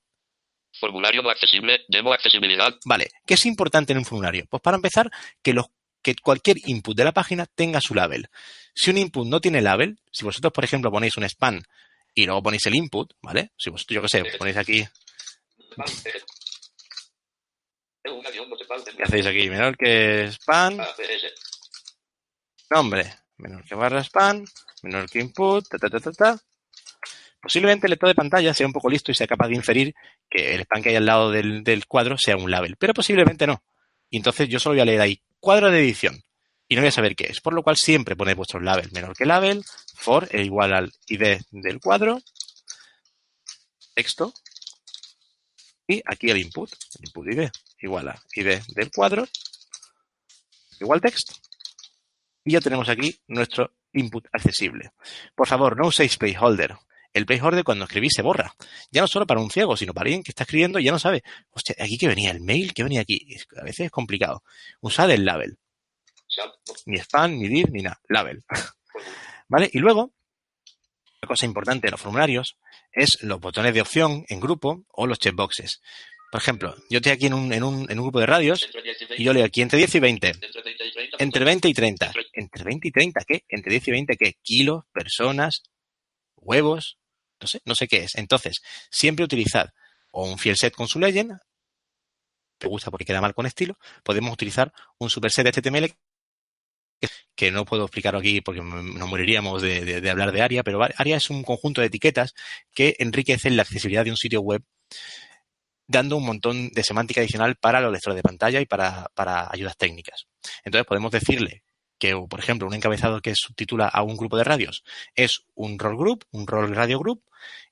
Formulario 0.78 1.22
no 1.22 1.30
accesible, 1.30 1.80
demo 1.88 2.12
accesibilidad. 2.12 2.72
Vale, 2.84 3.10
¿qué 3.26 3.34
es 3.34 3.46
importante 3.46 3.92
en 3.92 3.98
un 3.98 4.04
formulario? 4.04 4.46
Pues 4.48 4.62
para 4.62 4.76
empezar, 4.76 5.10
que 5.42 5.54
los 5.54 5.66
que 6.04 6.14
cualquier 6.14 6.58
input 6.66 6.96
de 6.96 7.02
la 7.02 7.12
página 7.12 7.46
tenga 7.46 7.80
su 7.80 7.94
label. 7.94 8.28
Si 8.74 8.90
un 8.90 8.98
input 8.98 9.26
no 9.26 9.40
tiene 9.40 9.62
label, 9.62 9.98
si 10.12 10.24
vosotros, 10.24 10.52
por 10.52 10.64
ejemplo, 10.64 10.92
ponéis 10.92 11.16
un 11.16 11.28
span 11.28 11.62
y 12.14 12.26
luego 12.26 12.42
ponéis 12.42 12.66
el 12.66 12.76
input, 12.76 13.12
¿vale? 13.22 13.50
Si 13.56 13.70
vosotros, 13.70 13.94
yo 13.94 14.02
qué 14.02 14.08
sé, 14.08 14.38
ponéis 14.38 14.56
aquí... 14.56 14.86
¿Qué 18.96 19.02
hacéis 19.02 19.26
aquí? 19.26 19.48
Menor 19.48 19.76
que 19.76 20.30
span... 20.30 20.78
Nombre. 22.70 23.14
Menor 23.38 23.64
que 23.64 23.74
barra 23.74 24.04
span. 24.04 24.44
Menor 24.82 25.08
que 25.08 25.20
input. 25.20 25.66
Ta, 25.68 25.78
ta, 25.78 25.88
ta, 25.88 26.00
ta, 26.00 26.12
ta. 26.12 26.38
Posiblemente 27.40 27.86
el 27.86 27.90
lector 27.90 28.08
de 28.08 28.14
pantalla 28.14 28.54
sea 28.54 28.66
un 28.66 28.72
poco 28.72 28.88
listo 28.88 29.10
y 29.10 29.14
sea 29.14 29.26
capaz 29.26 29.48
de 29.48 29.54
inferir 29.54 29.94
que 30.30 30.54
el 30.54 30.62
span 30.62 30.82
que 30.82 30.90
hay 30.90 30.96
al 30.96 31.06
lado 31.06 31.30
del, 31.30 31.64
del 31.64 31.86
cuadro 31.86 32.16
sea 32.18 32.36
un 32.36 32.50
label, 32.50 32.76
pero 32.76 32.94
posiblemente 32.94 33.46
no. 33.46 33.62
Y 34.14 34.18
entonces 34.18 34.48
yo 34.48 34.60
solo 34.60 34.74
voy 34.74 34.80
a 34.82 34.84
leer 34.84 35.00
ahí 35.00 35.20
cuadro 35.40 35.72
de 35.72 35.80
edición 35.80 36.22
y 36.68 36.76
no 36.76 36.82
voy 36.82 36.88
a 36.90 36.92
saber 36.92 37.16
qué 37.16 37.24
es, 37.24 37.40
por 37.40 37.52
lo 37.52 37.64
cual 37.64 37.76
siempre 37.76 38.14
ponéis 38.14 38.36
vuestros 38.36 38.62
label 38.62 38.88
menor 38.92 39.16
que 39.16 39.26
label, 39.26 39.64
for 39.96 40.28
es 40.30 40.46
igual 40.46 40.72
al 40.72 40.92
id 41.08 41.38
del 41.50 41.80
cuadro, 41.80 42.22
texto, 43.92 44.32
y 45.88 46.00
aquí 46.06 46.30
el 46.30 46.36
input, 46.38 46.70
input 47.00 47.26
id 47.26 47.50
igual 47.80 48.08
a 48.08 48.22
id 48.36 48.60
del 48.68 48.92
cuadro, 48.92 49.26
igual 50.78 51.00
text, 51.00 51.32
y 52.44 52.52
ya 52.52 52.60
tenemos 52.60 52.88
aquí 52.88 53.18
nuestro 53.26 53.72
input 53.94 54.28
accesible. 54.30 54.92
Por 55.34 55.48
favor, 55.48 55.76
no 55.76 55.88
uséis 55.88 56.16
placeholder. 56.18 56.76
El 57.14 57.26
placeholder 57.26 57.62
cuando 57.62 57.84
escribís 57.84 58.12
se 58.14 58.22
borra. 58.22 58.54
Ya 58.90 59.00
no 59.00 59.06
solo 59.06 59.26
para 59.26 59.40
un 59.40 59.50
ciego, 59.50 59.76
sino 59.76 59.94
para 59.94 60.08
alguien 60.08 60.24
que 60.24 60.32
está 60.32 60.42
escribiendo 60.42 60.80
y 60.80 60.84
ya 60.84 60.92
no 60.92 60.98
sabe, 60.98 61.22
hostia, 61.52 61.76
aquí 61.78 61.96
que 61.96 62.08
venía 62.08 62.32
el 62.32 62.40
mail, 62.40 62.74
que 62.74 62.82
venía 62.82 63.00
aquí. 63.00 63.24
A 63.56 63.62
veces 63.62 63.86
es 63.86 63.90
complicado. 63.92 64.42
Usad 64.80 65.10
el 65.12 65.24
label. 65.24 65.56
Ni 66.86 66.98
spam, 66.98 67.38
ni 67.38 67.48
div, 67.48 67.70
ni 67.70 67.82
nada. 67.82 68.00
Label. 68.08 68.44
¿Vale? 69.48 69.70
Y 69.72 69.78
luego, 69.78 70.12
una 71.22 71.28
cosa 71.28 71.46
importante 71.46 71.86
de 71.86 71.92
los 71.92 72.00
formularios 72.00 72.56
es 72.92 73.22
los 73.22 73.40
botones 73.40 73.72
de 73.74 73.80
opción 73.80 74.24
en 74.28 74.40
grupo 74.40 74.84
o 74.88 75.06
los 75.06 75.18
checkboxes. 75.20 75.80
Por 76.32 76.40
ejemplo, 76.40 76.74
yo 76.90 76.98
estoy 76.98 77.12
aquí 77.12 77.26
en 77.26 77.34
un, 77.34 77.52
en 77.52 77.62
un, 77.62 77.88
en 77.88 77.98
un 77.98 78.06
grupo 78.06 78.18
de 78.18 78.26
radios 78.26 78.68
y 79.16 79.22
yo 79.22 79.32
leo 79.32 79.44
aquí 79.44 79.62
entre 79.62 79.78
10 79.78 79.94
y 79.94 80.00
20. 80.00 80.32
Entre 81.20 81.44
20 81.44 81.68
y 81.68 81.74
30. 81.74 82.12
¿Entre 82.32 82.64
20 82.64 82.88
y 82.88 82.90
30 82.90 83.24
qué? 83.24 83.44
¿Entre 83.48 83.70
10 83.70 83.88
y 83.88 83.90
20 83.92 84.16
qué? 84.16 84.34
Kilos, 84.42 84.82
personas, 84.92 85.62
huevos, 86.34 86.98
no 87.44 87.48
sé, 87.48 87.60
no 87.64 87.74
sé 87.74 87.86
qué 87.86 88.04
es. 88.04 88.14
Entonces, 88.14 88.62
siempre 88.90 89.24
utilizad 89.24 89.70
o 90.10 90.24
un 90.24 90.38
field 90.38 90.56
set 90.56 90.74
con 90.74 90.88
su 90.88 90.98
legend, 90.98 91.38
te 92.58 92.68
gusta 92.68 92.90
porque 92.90 93.04
queda 93.04 93.20
mal 93.20 93.34
con 93.34 93.46
estilo, 93.46 93.78
podemos 94.02 94.32
utilizar 94.32 94.72
un 94.98 95.10
superset 95.10 95.44
de 95.44 95.52
HTML 95.60 95.94
que 97.34 97.50
no 97.50 97.66
puedo 97.66 97.84
explicar 97.84 98.16
aquí 98.16 98.40
porque 98.40 98.62
nos 98.62 99.08
moriríamos 99.08 99.60
de, 99.60 99.84
de, 99.84 100.00
de, 100.00 100.10
hablar 100.10 100.32
de 100.32 100.40
ARIA, 100.40 100.62
pero 100.62 100.82
ARIA 100.82 101.16
es 101.16 101.28
un 101.28 101.42
conjunto 101.42 101.80
de 101.80 101.88
etiquetas 101.88 102.34
que 102.72 102.96
enriquecen 102.98 103.56
la 103.56 103.62
accesibilidad 103.62 104.04
de 104.04 104.12
un 104.12 104.16
sitio 104.16 104.40
web 104.40 104.62
dando 105.86 106.16
un 106.16 106.24
montón 106.24 106.70
de 106.70 106.82
semántica 106.82 107.20
adicional 107.20 107.56
para 107.56 107.80
los 107.80 107.92
lectores 107.92 108.16
de 108.16 108.22
pantalla 108.22 108.60
y 108.60 108.66
para, 108.66 109.10
para 109.14 109.50
ayudas 109.52 109.76
técnicas. 109.76 110.26
Entonces 110.64 110.86
podemos 110.86 111.12
decirle 111.12 111.62
que, 112.04 112.14
por 112.28 112.38
ejemplo, 112.38 112.68
un 112.68 112.74
encabezado 112.74 113.22
que 113.22 113.32
subtitula 113.34 113.88
a 113.88 114.02
un 114.02 114.18
grupo 114.18 114.36
de 114.36 114.44
radios 114.44 114.84
es 115.14 115.46
un 115.54 115.78
role 115.78 115.96
group, 115.96 116.26
un 116.32 116.46
role 116.46 116.74
radio 116.74 116.98
group, 116.98 117.24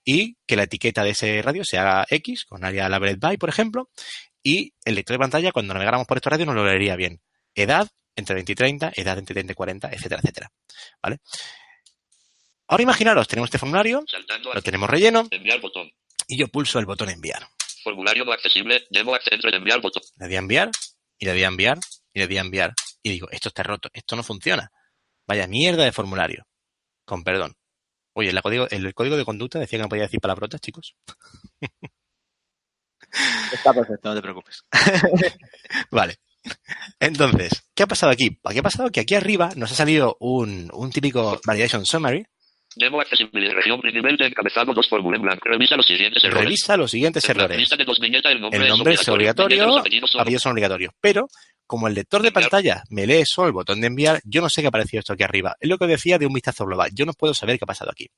y 0.04 0.38
que 0.46 0.56
la 0.56 0.62
etiqueta 0.62 1.04
de 1.04 1.10
ese 1.10 1.42
radio 1.42 1.64
sea 1.64 2.06
X, 2.08 2.46
con 2.46 2.64
área 2.64 2.88
labeled 2.88 3.18
by, 3.18 3.36
por 3.36 3.50
ejemplo, 3.50 3.90
y 4.42 4.72
el 4.86 4.94
lector 4.94 5.16
de 5.16 5.18
pantalla, 5.18 5.52
cuando 5.52 5.74
navegáramos 5.74 6.06
por 6.06 6.16
estos 6.16 6.30
radios, 6.30 6.46
nos 6.46 6.56
lo 6.56 6.64
leería 6.64 6.96
bien. 6.96 7.20
Edad, 7.54 7.88
entre 8.16 8.34
20 8.36 8.52
y 8.52 8.54
30, 8.54 8.92
edad 8.96 9.18
entre 9.18 9.34
30 9.34 9.52
y 9.52 9.54
40, 9.54 9.90
etcétera, 9.92 10.20
etcétera. 10.22 10.52
¿Vale? 11.02 11.18
Ahora 12.68 12.82
imaginaros, 12.84 13.28
tenemos 13.28 13.48
este 13.48 13.58
formulario, 13.58 14.02
Saltando 14.06 14.54
lo 14.54 14.62
tenemos 14.62 14.88
relleno, 14.88 15.28
enviar 15.30 15.60
botón. 15.60 15.92
y 16.26 16.38
yo 16.38 16.48
pulso 16.48 16.78
el 16.78 16.86
botón 16.86 17.10
enviar. 17.10 17.46
Formulario 17.84 18.24
no 18.24 18.32
accesible. 18.32 18.86
Demo 18.88 19.14
acceder 19.14 19.42
de 19.42 19.58
enviar 19.58 19.82
botón. 19.82 20.02
Le 20.16 20.28
di 20.28 20.36
a 20.36 20.38
enviar, 20.38 20.70
y 21.18 21.26
le 21.26 21.34
di 21.34 21.44
a 21.44 21.48
enviar, 21.48 21.78
y 22.14 22.20
le 22.20 22.28
di 22.28 22.38
a 22.38 22.40
enviar. 22.40 22.72
Y 23.02 23.10
digo, 23.10 23.28
esto 23.30 23.48
está 23.48 23.62
roto, 23.62 23.88
esto 23.92 24.16
no 24.16 24.22
funciona. 24.22 24.70
Vaya 25.26 25.46
mierda 25.46 25.84
de 25.84 25.92
formulario. 25.92 26.46
Con 27.04 27.24
perdón. 27.24 27.54
Oye, 28.14 28.30
el 28.30 28.42
código, 28.42 28.68
el 28.70 28.94
código 28.94 29.16
de 29.16 29.24
conducta 29.24 29.58
decía 29.58 29.78
que 29.78 29.82
no 29.82 29.88
podía 29.88 30.04
decir 30.04 30.20
palabrotas, 30.20 30.60
chicos. 30.60 30.94
Está 33.52 33.74
perfecto, 33.74 34.08
no 34.08 34.14
te 34.14 34.22
preocupes. 34.22 34.64
Vale. 35.90 36.16
Entonces, 36.98 37.68
¿qué 37.74 37.82
ha 37.84 37.86
pasado 37.86 38.10
aquí? 38.12 38.38
¿Qué 38.50 38.58
ha 38.58 38.62
pasado? 38.62 38.90
Que 38.90 39.00
aquí 39.00 39.14
arriba 39.14 39.50
nos 39.56 39.70
ha 39.72 39.74
salido 39.74 40.16
un, 40.20 40.70
un 40.72 40.90
típico 40.90 41.40
validation 41.44 41.84
summary. 41.86 42.24
Demo 42.74 43.00
accesibilidad. 43.00 43.54
Región 43.54 43.80
nivel 43.82 44.16
de 44.16 44.26
encabezado 44.28 44.72
dos 44.72 44.88
fórmula 44.88 45.16
en 45.16 45.22
blanco. 45.22 45.48
Revisa 45.48 45.76
los 45.76 45.86
siguientes 45.86 46.24
errores. 46.24 46.44
Revisa 46.44 46.76
los 46.76 46.90
siguientes 46.90 47.28
En 47.28 47.36
la 47.36 47.44
errores. 47.44 47.70
el 47.70 48.40
nombre, 48.40 48.60
El 48.62 48.68
nombre 48.68 48.94
es 48.94 49.08
obligatorio, 49.08 49.78
apellidos 49.78 50.42
son 50.42 50.52
obligatorios. 50.52 50.94
Pero, 51.00 51.28
como 51.72 51.88
el 51.88 51.94
lector 51.94 52.20
de 52.20 52.30
pantalla 52.32 52.82
me 52.90 53.06
lee 53.06 53.24
solo 53.24 53.46
el 53.46 53.54
botón 53.54 53.80
de 53.80 53.87
enviar, 53.87 54.20
yo 54.24 54.42
no 54.42 54.50
sé 54.50 54.61
qué 54.61 54.66
ha 54.66 54.68
aparecido 54.68 54.98
esto 54.98 55.14
aquí 55.14 55.22
arriba. 55.22 55.56
Es 55.58 55.70
lo 55.70 55.78
que 55.78 55.87
decía 55.87 56.18
de 56.18 56.26
un 56.26 56.35
vistazo 56.35 56.66
global. 56.66 56.90
Yo 56.92 57.06
no 57.06 57.14
puedo 57.14 57.32
saber 57.32 57.56
qué 57.58 57.64
ha 57.64 57.66
pasado 57.66 57.90
aquí. 57.90 58.11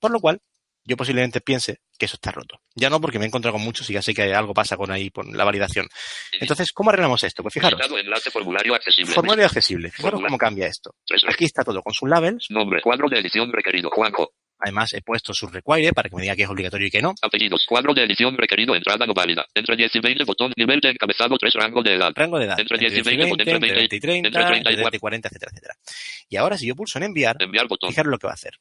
Por 0.00 0.12
lo 0.12 0.18
cual, 0.18 0.40
yo 0.82 0.96
posiblemente 0.96 1.42
piense 1.42 1.80
que 1.98 2.06
eso 2.06 2.14
está 2.14 2.30
roto. 2.30 2.62
Ya 2.74 2.88
no 2.88 3.02
porque 3.02 3.18
me 3.18 3.26
he 3.26 3.28
encontrado 3.28 3.52
con 3.52 3.62
muchos 3.62 3.90
y 3.90 3.92
ya 3.92 4.00
sé 4.00 4.14
que 4.14 4.34
algo 4.34 4.54
pasa 4.54 4.78
con 4.78 4.90
ahí, 4.90 5.10
con 5.10 5.36
la 5.36 5.44
validación. 5.44 5.86
Entonces, 6.40 6.72
¿cómo 6.72 6.88
arreglamos 6.88 7.22
esto? 7.22 7.42
Pues 7.42 7.52
fijaros, 7.52 7.78
enlace 7.98 8.30
formulario 8.30 8.74
accesible. 8.74 9.12
formulario 9.12 9.44
accesible. 9.44 9.90
Fijaros 9.90 10.12
Formulario. 10.12 10.30
cómo 10.30 10.38
cambia 10.38 10.68
esto. 10.68 10.94
Aquí 11.28 11.44
está 11.44 11.64
todo 11.64 11.82
con 11.82 11.92
sus 11.92 12.08
labels. 12.08 12.46
Nombre, 12.48 12.80
cuadro 12.80 13.10
de 13.10 13.18
edición 13.18 13.52
requerido. 13.52 13.90
Juanjo. 13.90 14.32
Además, 14.64 14.92
he 14.92 15.02
puesto 15.02 15.34
su 15.34 15.48
require 15.48 15.92
para 15.92 16.08
que 16.08 16.14
me 16.14 16.22
diga 16.22 16.36
que 16.36 16.44
es 16.44 16.48
obligatorio 16.48 16.86
y 16.86 16.90
que 16.90 17.02
no. 17.02 17.14
Apellidos, 17.20 17.66
cuadro 17.68 17.92
de 17.94 18.04
edición 18.04 18.36
requerido, 18.38 18.76
entrada 18.76 19.06
no 19.06 19.12
válida. 19.12 19.44
Entre 19.54 19.74
10 19.76 19.96
y 19.96 20.00
20, 20.00 20.24
botón, 20.24 20.52
nivel 20.56 20.78
de 20.78 20.90
encabezado, 20.90 21.36
3 21.36 21.52
rango 21.54 21.82
de 21.82 21.94
edad. 21.94 22.12
Rango 22.14 22.38
de 22.38 22.44
edad. 22.44 22.60
Entre 22.60 22.78
10 22.78 22.92
y 22.92 23.02
20, 23.02 23.24
entre 23.24 23.32
entre 23.32 23.58
20, 23.58 23.74
20 23.74 23.96
y 23.96 24.00
30, 24.00 24.28
entre 24.28 24.44
30 24.44 24.54
y 24.54 24.58
entre 24.74 24.82
20 24.84 24.96
y 24.96 25.00
40, 25.00 25.28
etcétera, 25.28 25.50
etcétera. 25.50 25.74
Y 26.28 26.36
ahora, 26.36 26.56
si 26.56 26.68
yo 26.68 26.76
pulso 26.76 26.98
en 26.98 27.04
enviar, 27.04 27.36
Enviar 27.40 27.66
botón. 27.66 27.90
fijaros 27.90 28.12
lo 28.12 28.18
que 28.18 28.28
va 28.28 28.32
a 28.32 28.34
hacer. 28.34 28.52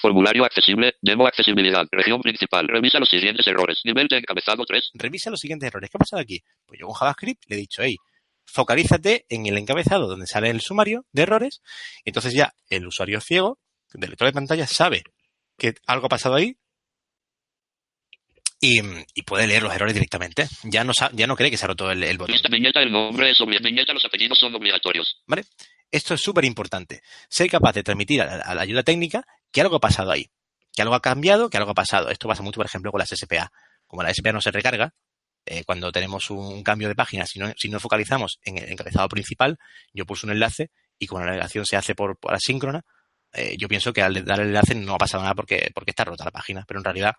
Formulario 0.00 0.44
accesible, 0.44 0.94
demo 1.02 1.26
accesibilidad, 1.26 1.84
región 1.90 2.20
principal. 2.20 2.68
Revisa 2.68 3.00
los 3.00 3.08
siguientes 3.08 3.44
errores. 3.48 3.80
Nivel 3.82 4.06
de 4.06 4.18
encabezado 4.18 4.64
3. 4.64 4.90
Revisa 4.94 5.28
los 5.30 5.40
siguientes 5.40 5.66
errores. 5.66 5.90
¿Qué 5.90 5.96
ha 5.96 5.98
pasado 5.98 6.22
aquí? 6.22 6.40
Pues 6.66 6.78
yo 6.78 6.86
con 6.86 6.94
JavaScript 6.94 7.42
le 7.48 7.56
he 7.56 7.58
dicho, 7.58 7.82
hey, 7.82 7.96
focalízate 8.44 9.26
en 9.28 9.46
el 9.46 9.58
encabezado 9.58 10.06
donde 10.06 10.28
sale 10.28 10.50
el 10.50 10.60
sumario 10.60 11.04
de 11.10 11.22
errores. 11.22 11.62
Entonces 12.04 12.32
ya 12.32 12.54
el 12.70 12.86
usuario 12.86 13.20
ciego 13.20 13.58
del 13.92 14.10
lector 14.10 14.28
de 14.28 14.32
pantalla 14.32 14.68
sabe 14.68 15.02
que 15.58 15.74
algo 15.86 16.06
ha 16.06 16.08
pasado 16.08 16.36
ahí 16.36 16.56
y, 18.60 18.80
y 19.14 19.22
puede 19.22 19.46
leer 19.46 19.62
los 19.62 19.74
errores 19.74 19.94
directamente. 19.94 20.48
Ya 20.64 20.84
no, 20.84 20.92
ya 21.12 21.26
no 21.26 21.36
cree 21.36 21.50
que 21.50 21.56
se 21.56 21.64
ha 21.64 21.68
roto 21.68 21.90
el, 21.90 22.02
el 22.02 22.18
botón. 22.18 22.32
Lista 22.32 22.48
viñeta, 22.48 22.80
el 22.80 22.90
nombre 22.90 23.30
es. 23.30 23.38
Viñeta, 23.62 23.92
los 23.92 24.04
apellidos 24.04 24.38
son 24.38 24.54
obligatorios. 24.54 25.22
Esto 25.90 26.14
es 26.14 26.20
súper 26.20 26.44
importante. 26.44 27.02
Ser 27.28 27.50
capaz 27.50 27.72
de 27.72 27.82
transmitir 27.82 28.22
a 28.22 28.36
la, 28.36 28.42
a 28.42 28.54
la 28.54 28.62
ayuda 28.62 28.82
técnica 28.82 29.24
que 29.52 29.60
algo 29.60 29.76
ha 29.76 29.80
pasado 29.80 30.10
ahí. 30.10 30.30
Que 30.72 30.82
algo 30.82 30.94
ha 30.94 31.00
cambiado, 31.02 31.50
que 31.50 31.56
algo 31.56 31.70
ha 31.70 31.74
pasado. 31.74 32.10
Esto 32.10 32.28
pasa 32.28 32.42
mucho, 32.42 32.56
por 32.56 32.66
ejemplo, 32.66 32.90
con 32.90 32.98
las 32.98 33.10
SPA. 33.10 33.50
Como 33.86 34.02
la 34.02 34.12
SPA 34.12 34.32
no 34.32 34.40
se 34.40 34.50
recarga, 34.50 34.94
eh, 35.46 35.64
cuando 35.64 35.90
tenemos 35.90 36.28
un 36.30 36.62
cambio 36.62 36.88
de 36.88 36.94
página, 36.94 37.26
si 37.26 37.38
no, 37.38 37.52
si 37.56 37.68
no 37.68 37.80
focalizamos 37.80 38.38
en 38.44 38.58
el 38.58 38.70
encabezado 38.70 39.08
principal, 39.08 39.58
yo 39.94 40.04
pulso 40.04 40.26
un 40.26 40.32
enlace 40.32 40.70
y 40.98 41.06
como 41.06 41.20
la 41.20 41.26
navegación 41.28 41.64
se 41.64 41.76
hace 41.76 41.94
por, 41.94 42.18
por 42.18 42.34
asíncrona, 42.34 42.84
eh, 43.32 43.56
yo 43.58 43.68
pienso 43.68 43.92
que 43.92 44.02
al 44.02 44.24
dar 44.24 44.40
el 44.40 44.48
enlace 44.48 44.74
no 44.74 44.94
ha 44.94 44.98
pasado 44.98 45.22
nada 45.22 45.34
porque, 45.34 45.70
porque 45.74 45.90
está 45.90 46.04
rota 46.04 46.24
la 46.24 46.30
página. 46.30 46.64
Pero 46.66 46.80
en 46.80 46.84
realidad 46.84 47.12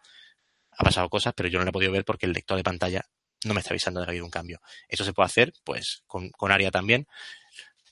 ha 0.71 0.83
pasado 0.83 1.09
cosas, 1.09 1.33
pero 1.35 1.49
yo 1.49 1.59
no 1.59 1.65
lo 1.65 1.69
he 1.69 1.73
podido 1.73 1.91
ver 1.91 2.05
porque 2.05 2.25
el 2.25 2.33
lector 2.33 2.57
de 2.57 2.63
pantalla 2.63 3.05
no 3.45 3.53
me 3.53 3.59
está 3.61 3.71
avisando 3.71 3.99
de 3.99 4.05
que 4.05 4.09
ha 4.09 4.13
habido 4.13 4.25
un 4.25 4.31
cambio. 4.31 4.59
Esto 4.87 5.03
se 5.05 5.13
puede 5.13 5.27
hacer, 5.27 5.53
pues, 5.63 6.03
con, 6.07 6.29
con 6.31 6.51
ARIA 6.51 6.71
también. 6.71 7.07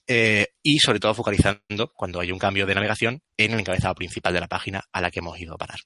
Eh, 0.10 0.48
y 0.64 0.80
sobre 0.80 1.00
todo 1.00 1.14
focalizando 1.14 1.92
cuando 1.94 2.20
hay 2.22 2.32
un 2.32 2.40
cambio 2.40 2.66
de 2.66 2.74
navegación 2.76 3.22
en 3.36 3.54
el 3.54 3.60
encabezado 3.60 3.94
principal 3.96 4.34
de 4.34 4.40
la 4.40 4.48
página 4.48 4.84
a 4.92 5.02
la 5.02 5.12
que 5.12 5.20
hemos 5.20 5.38
ido 5.40 5.54
a 5.54 5.58
parar. 5.58 5.80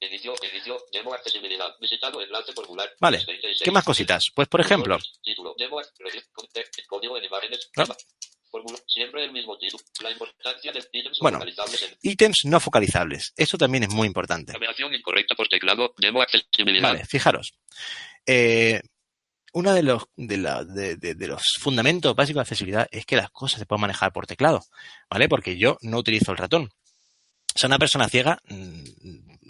Inicio, 0.00 0.34
inicio, 0.52 0.76
demo 0.92 1.12
accesibilidad. 1.14 1.68
Visitado 1.80 2.20
enlace 2.22 2.52
formular. 2.52 2.88
Vale. 3.00 3.18
36. 3.24 3.60
¿Qué 3.64 3.70
más 3.70 3.84
cositas? 3.84 4.24
Pues, 4.34 4.48
por 4.48 4.60
ejemplo, 4.60 4.98
Título, 5.22 5.54
demo, 5.58 5.80
regi- 5.80 6.24
conte- 6.32 6.64
código 6.86 7.16
en 7.18 7.24
imágenes. 7.24 7.70
Siempre 8.86 9.24
el 9.24 9.32
mismo 9.32 9.56
título. 9.58 9.82
La 10.02 10.10
importancia 10.10 10.72
de 10.72 10.80
ítems 10.92 11.18
Bueno. 11.20 11.38
localizables 11.38 11.82
en 11.82 11.98
ítems 12.02 12.36
no 12.44 12.60
focalizables. 12.60 13.32
Esto 13.36 13.58
también 13.58 13.84
es 13.84 13.90
muy 13.90 14.06
importante. 14.06 14.52
navegación 14.52 14.94
incorrecta 14.94 15.34
por 15.34 15.48
teclado. 15.48 15.92
Demo 15.98 16.22
accesibilidad. 16.22 16.82
Vale, 16.92 17.04
fijaros. 17.04 17.54
Eh, 18.26 18.80
uno 19.52 19.72
de 19.72 19.82
los, 19.82 20.04
de, 20.16 20.36
la- 20.36 20.64
de- 20.64 20.96
de- 20.96 21.14
de 21.14 21.26
los 21.28 21.42
fundamentos 21.60 22.14
básicos 22.14 22.40
de 22.40 22.42
accesibilidad 22.42 22.88
es 22.90 23.06
que 23.06 23.16
las 23.16 23.30
cosas 23.30 23.58
se 23.58 23.66
puedan 23.66 23.80
manejar 23.82 24.12
por 24.12 24.26
teclado, 24.26 24.62
¿vale? 25.08 25.28
Porque 25.28 25.56
yo 25.56 25.78
no 25.82 25.98
utilizo 25.98 26.30
el 26.32 26.38
ratón. 26.38 26.70
O 27.56 27.58
sea, 27.58 27.68
una 27.68 27.78
persona 27.78 28.06
ciega, 28.08 28.38
mm, 28.48 28.80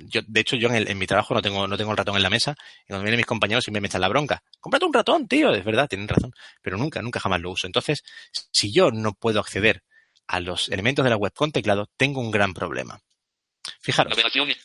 yo, 0.08 0.20
de 0.26 0.40
hecho, 0.40 0.54
yo 0.54 0.68
en, 0.68 0.76
el- 0.76 0.88
en 0.88 0.96
mi 0.96 1.06
trabajo 1.06 1.34
no 1.34 1.42
tengo, 1.42 1.66
no 1.66 1.76
tengo 1.76 1.90
el 1.90 1.96
ratón 1.96 2.14
en 2.16 2.22
la 2.22 2.30
mesa, 2.30 2.54
y 2.84 2.88
cuando 2.88 3.02
vienen 3.02 3.16
mis 3.18 3.26
compañeros 3.26 3.64
siempre 3.64 3.80
me 3.80 3.88
echan 3.88 4.00
la 4.00 4.08
bronca. 4.08 4.42
Cómprate 4.60 4.84
un 4.86 4.92
ratón, 4.92 5.26
tío, 5.26 5.52
es 5.52 5.64
verdad, 5.64 5.88
tienen 5.88 6.06
razón, 6.06 6.32
pero 6.62 6.76
nunca, 6.78 7.02
nunca 7.02 7.18
jamás 7.18 7.40
lo 7.40 7.50
uso. 7.50 7.66
Entonces, 7.66 8.04
si 8.52 8.72
yo 8.72 8.92
no 8.92 9.12
puedo 9.14 9.40
acceder 9.40 9.82
a 10.28 10.38
los 10.38 10.68
elementos 10.68 11.02
de 11.04 11.10
la 11.10 11.16
web 11.16 11.32
con 11.34 11.50
teclado, 11.50 11.88
tengo 11.96 12.20
un 12.20 12.30
gran 12.30 12.54
problema. 12.54 13.00
Fijaros, 13.80 14.12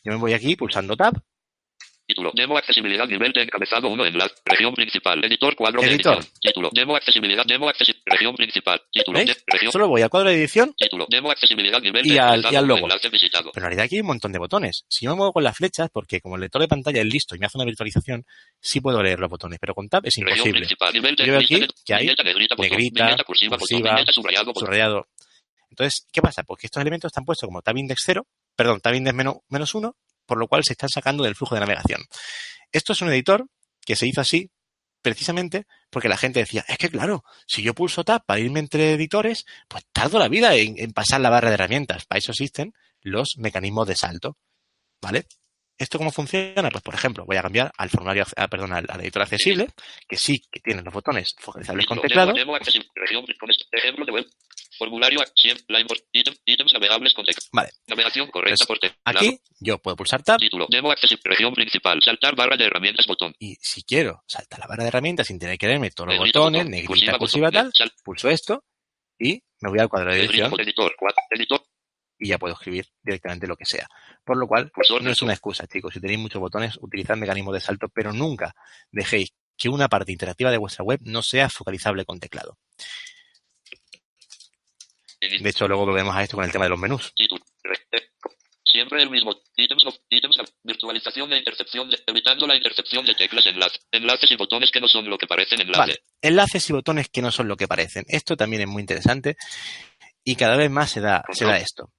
yo 0.03 0.11
me 0.11 0.17
voy 0.19 0.33
aquí 0.33 0.55
pulsando 0.55 0.95
Tab, 0.95 1.15
título, 2.07 2.31
demo 2.35 2.57
accesibilidad, 2.57 3.07
nivel 3.07 3.31
de 3.31 3.43
encabezado 3.43 3.87
1 3.89 4.05
enlace, 4.05 4.35
región 4.45 4.73
principal, 4.73 5.23
editor, 5.23 5.55
cuadro 5.55 5.81
Editor. 5.81 6.15
de 6.15 6.19
edición, 6.19 6.33
título, 6.41 6.69
demo 6.73 6.95
accesibilidad, 6.95 7.45
demo 7.45 7.69
accesibilidad, 7.69 8.03
región 8.05 8.35
principal, 8.35 8.81
título, 8.91 9.19
de- 9.19 9.37
región, 9.47 9.71
Solo 9.71 9.87
voy 9.87 10.01
al 10.01 10.09
cuadro 10.09 10.29
de 10.29 10.35
edición 10.35 10.73
título, 10.77 11.05
demo 11.09 11.31
accesibilidad, 11.31 11.79
nivel 11.81 12.05
Y 12.05 12.11
de 12.13 12.19
al- 12.19 12.45
y 12.51 12.55
al 12.55 12.65
logo. 12.67 12.81
enlace 12.81 13.09
visitado. 13.09 13.51
Pero 13.53 13.65
en 13.65 13.69
realidad 13.69 13.85
aquí 13.85 13.95
hay 13.95 14.01
un 14.01 14.07
montón 14.07 14.31
de 14.31 14.39
botones. 14.39 14.83
Si 14.89 15.05
yo 15.05 15.11
me 15.11 15.17
muevo 15.17 15.31
con 15.33 15.43
las 15.43 15.55
flechas, 15.55 15.89
porque 15.93 16.19
como 16.19 16.35
el 16.35 16.41
lector 16.41 16.61
de 16.61 16.67
pantalla 16.67 16.99
es 17.01 17.07
listo 17.07 17.35
y 17.35 17.39
me 17.39 17.45
hace 17.45 17.57
una 17.57 17.65
virtualización, 17.65 18.25
sí 18.59 18.81
puedo 18.81 19.01
leer 19.01 19.19
los 19.19 19.29
botones, 19.29 19.57
pero 19.59 19.73
con 19.73 19.87
Tab 19.87 20.05
es 20.05 20.17
imposible. 20.17 20.67
nivel 20.93 21.15
de 21.15 21.25
Yo 21.25 21.31
veo 21.33 21.39
aquí 21.41 21.67
que 21.85 21.93
hay 21.93 22.07
negrita, 22.07 22.55
cursiva, 22.55 23.55
botón, 23.57 23.57
cursiva, 23.57 24.03
subrayado. 24.11 24.53
Subrayado. 24.55 25.07
Entonces, 25.69 26.05
¿qué 26.11 26.21
pasa? 26.21 26.43
Pues 26.43 26.59
que 26.59 26.67
estos 26.67 26.81
elementos 26.81 27.09
están 27.09 27.23
puestos 27.23 27.47
como 27.47 27.61
tab 27.61 27.77
index 27.77 28.01
0, 28.05 28.25
perdón, 28.55 28.81
tab 28.81 28.93
index 28.93 29.15
menos, 29.15 29.35
menos 29.49 29.73
1, 29.73 29.95
por 30.31 30.39
lo 30.39 30.47
cual 30.47 30.63
se 30.63 30.71
están 30.71 30.87
sacando 30.87 31.25
del 31.25 31.35
flujo 31.35 31.55
de 31.55 31.59
navegación. 31.59 31.99
Esto 32.71 32.93
es 32.93 33.01
un 33.01 33.09
editor 33.09 33.47
que 33.85 33.97
se 33.97 34.07
hizo 34.07 34.21
así 34.21 34.49
precisamente 35.01 35.65
porque 35.89 36.07
la 36.07 36.15
gente 36.15 36.39
decía, 36.39 36.63
es 36.69 36.77
que 36.77 36.87
claro, 36.87 37.25
si 37.45 37.61
yo 37.63 37.73
pulso 37.73 38.05
tab 38.05 38.23
para 38.25 38.39
irme 38.39 38.61
entre 38.61 38.93
editores, 38.93 39.43
pues 39.67 39.83
tardo 39.91 40.19
la 40.19 40.29
vida 40.29 40.55
en, 40.55 40.75
en 40.77 40.93
pasar 40.93 41.19
la 41.19 41.29
barra 41.29 41.49
de 41.49 41.55
herramientas. 41.55 42.05
Para 42.05 42.19
eso 42.19 42.31
existen 42.31 42.71
los 43.01 43.33
mecanismos 43.39 43.85
de 43.89 43.97
salto. 43.97 44.37
¿Vale? 45.01 45.25
¿Esto 45.77 45.97
cómo 45.97 46.11
funciona? 46.13 46.69
Pues, 46.69 46.81
por 46.81 46.95
ejemplo, 46.95 47.25
voy 47.25 47.35
a 47.35 47.41
cambiar 47.41 47.73
al 47.77 47.89
formulario, 47.89 48.23
ah, 48.37 48.47
perdón, 48.47 48.71
al, 48.71 48.85
al 48.87 49.01
editor 49.01 49.23
accesible, 49.23 49.67
que 50.07 50.15
sí 50.15 50.41
que 50.49 50.61
tiene 50.61 50.81
los 50.81 50.93
botones 50.93 51.35
focalizables 51.39 51.85
con 51.87 51.99
teclado. 51.99 52.31
Formulario, 54.81 55.19
la 55.67 55.79
import, 55.79 56.01
ítem- 56.11 56.39
ítems 56.43 56.73
navegables 56.73 57.13
con. 57.13 57.23
Vale. 57.51 57.69
Navegación 57.85 58.31
correcta 58.31 58.65
Pues, 58.65 58.67
por 58.67 58.79
teclado. 58.79 59.19
Aquí 59.19 59.39
yo 59.59 59.77
puedo 59.77 59.95
pulsar 59.95 60.23
tab 60.23 60.39
Título, 60.39 60.65
demo 60.71 60.91
accesible, 60.91 61.21
región 61.25 61.53
principal, 61.53 62.01
saltar 62.03 62.35
barra 62.35 62.57
de 62.57 62.65
herramientas, 62.65 63.05
botón. 63.05 63.35
y 63.37 63.55
si 63.61 63.83
quiero 63.83 64.23
saltar 64.27 64.59
la 64.59 64.65
barra 64.65 64.83
de 64.83 64.87
herramientas 64.87 65.27
sin 65.27 65.37
tener 65.37 65.59
que 65.59 65.67
leerme 65.67 65.91
todos 65.91 66.07
los 66.07 66.17
Negrita, 66.17 66.39
botones, 66.39 66.59
botón, 66.61 66.71
negrita, 66.71 66.87
cursiva, 66.87 67.17
cursiva, 67.19 67.47
botón, 67.49 67.61
tal, 67.65 67.73
sal- 67.75 67.93
pulso 68.03 68.29
esto 68.29 68.63
y 69.19 69.43
me 69.59 69.69
voy 69.69 69.77
al 69.79 69.87
cuadro 69.89 70.11
de 70.11 70.19
edición 70.25 70.51
editor, 70.59 70.95
cuadro, 70.97 71.17
editor, 71.29 71.63
y 72.17 72.29
ya 72.29 72.39
puedo 72.39 72.55
escribir 72.55 72.87
directamente 73.03 73.45
lo 73.45 73.55
que 73.55 73.65
sea. 73.65 73.87
Por 74.25 74.37
lo 74.37 74.47
cual, 74.47 74.71
cursor, 74.71 75.03
no 75.03 75.11
es 75.11 75.21
una 75.21 75.33
excusa, 75.33 75.67
chicos. 75.67 75.93
Si 75.93 76.01
tenéis 76.01 76.17
muchos 76.19 76.41
botones, 76.41 76.75
utilizad 76.81 77.15
mecanismos 77.17 77.53
de 77.53 77.59
salto, 77.59 77.87
pero 77.93 78.11
nunca 78.13 78.55
dejéis 78.91 79.29
que 79.55 79.69
una 79.69 79.87
parte 79.89 80.11
interactiva 80.11 80.49
de 80.49 80.57
vuestra 80.57 80.83
web 80.83 80.99
no 81.03 81.21
sea 81.21 81.47
focalizable 81.49 82.03
con 82.03 82.19
teclado. 82.19 82.57
De 85.21 85.49
hecho, 85.49 85.67
luego 85.67 85.85
volvemos 85.85 86.15
a 86.15 86.23
esto 86.23 86.35
con 86.35 86.45
el 86.45 86.51
tema 86.51 86.65
de 86.65 86.69
los 86.69 86.79
menús. 86.79 87.13
Siempre 88.63 89.03
el 89.03 89.09
mismo. 89.09 89.35
Ítems, 89.55 89.83
ítems, 90.09 90.37
virtualización 90.63 91.29
de 91.29 91.37
intercepción, 91.37 91.89
de, 91.89 91.99
evitando 92.07 92.47
la 92.47 92.55
intercepción 92.55 93.05
de 93.05 93.13
teclas, 93.13 93.45
enlace, 93.45 93.79
enlaces 93.91 94.31
y 94.31 94.35
botones 94.35 94.71
que 94.71 94.79
no 94.79 94.87
son 94.87 95.09
lo 95.09 95.17
que 95.17 95.27
parecen 95.27 95.61
enlace. 95.61 95.79
Vale, 95.79 95.99
enlaces 96.21 96.69
y 96.69 96.73
botones 96.73 97.09
que 97.09 97.21
no 97.21 97.31
son 97.31 97.47
lo 97.47 97.57
que 97.57 97.67
parecen. 97.67 98.05
Esto 98.07 98.35
también 98.35 98.63
es 98.63 98.67
muy 98.67 98.81
interesante 98.81 99.35
y 100.23 100.35
cada 100.35 100.55
vez 100.55 100.71
más 100.71 100.89
se 100.89 101.01
da, 101.01 101.23
se 101.31 101.45
da 101.45 101.57
esto. 101.57 101.91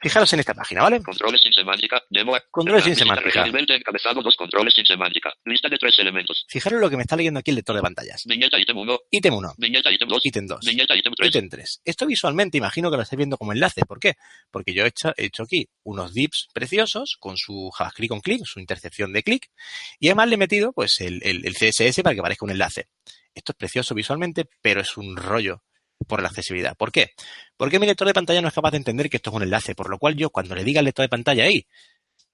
Fijaros 0.00 0.32
en 0.32 0.40
esta 0.40 0.54
página, 0.54 0.82
¿vale? 0.82 1.02
Controles 1.02 1.40
sin 1.40 1.52
semántica. 1.52 2.02
Demo. 2.10 2.36
Controles 2.50 2.84
sin 2.84 2.96
semántica. 2.96 3.44
Encabezado, 3.46 4.22
dos 4.22 4.36
controles 4.36 4.74
sin 4.74 4.84
semántica. 4.84 5.32
Lista 5.44 5.68
de 5.68 5.78
tres 5.78 5.98
elementos. 5.98 6.44
Fijaros 6.48 6.80
lo 6.80 6.90
que 6.90 6.96
me 6.96 7.02
está 7.02 7.16
leyendo 7.16 7.40
aquí 7.40 7.50
el 7.50 7.56
lector 7.56 7.76
de 7.76 7.82
pantallas. 7.82 8.24
Viñeta 8.26 8.58
ítem 8.58 8.76
1. 8.76 8.98
Ítem 9.10 9.34
1. 9.34 9.54
Viñeta 9.58 9.92
ítem 9.92 10.08
2. 10.08 10.26
Ítem 10.26 10.46
2. 10.46 10.66
Viñeta 10.66 10.96
ítem 10.96 11.12
3. 11.14 11.28
Ítem 11.28 11.48
3. 11.48 11.80
Esto 11.84 12.06
visualmente 12.06 12.58
imagino 12.58 12.90
que 12.90 12.96
lo 12.96 13.02
estáis 13.02 13.18
viendo 13.18 13.36
como 13.36 13.52
enlace. 13.52 13.84
¿Por 13.86 13.98
qué? 13.98 14.14
Porque 14.50 14.74
yo 14.74 14.84
he 14.84 14.88
hecho, 14.88 15.12
he 15.16 15.26
hecho 15.26 15.44
aquí 15.44 15.68
unos 15.84 16.14
dips 16.14 16.48
preciosos 16.52 17.16
con 17.18 17.36
su 17.36 17.70
JavaScript 17.70 18.10
con 18.10 18.20
clic, 18.20 18.44
su 18.44 18.60
intercepción 18.60 19.12
de 19.12 19.22
clic, 19.22 19.50
y 19.98 20.08
además 20.08 20.28
le 20.28 20.34
he 20.34 20.38
metido 20.38 20.72
pues 20.72 21.00
el, 21.00 21.20
el, 21.22 21.44
el 21.46 21.54
CSS 21.54 22.02
para 22.02 22.14
que 22.14 22.22
parezca 22.22 22.44
un 22.44 22.50
enlace. 22.50 22.88
Esto 23.34 23.52
es 23.52 23.56
precioso 23.56 23.94
visualmente, 23.94 24.48
pero 24.60 24.80
es 24.82 24.96
un 24.96 25.16
rollo 25.16 25.62
por 26.06 26.22
la 26.22 26.28
accesibilidad. 26.28 26.76
¿Por 26.76 26.92
qué? 26.92 27.10
Porque 27.56 27.78
mi 27.78 27.86
lector 27.86 28.06
de 28.06 28.14
pantalla 28.14 28.40
no 28.40 28.48
es 28.48 28.54
capaz 28.54 28.72
de 28.72 28.78
entender 28.78 29.08
que 29.08 29.18
esto 29.18 29.30
es 29.30 29.36
un 29.36 29.42
enlace, 29.42 29.74
por 29.74 29.88
lo 29.88 29.98
cual 29.98 30.16
yo 30.16 30.30
cuando 30.30 30.54
le 30.54 30.64
diga 30.64 30.80
al 30.80 30.84
lector 30.84 31.04
de 31.04 31.08
pantalla 31.08 31.44
ahí, 31.44 31.66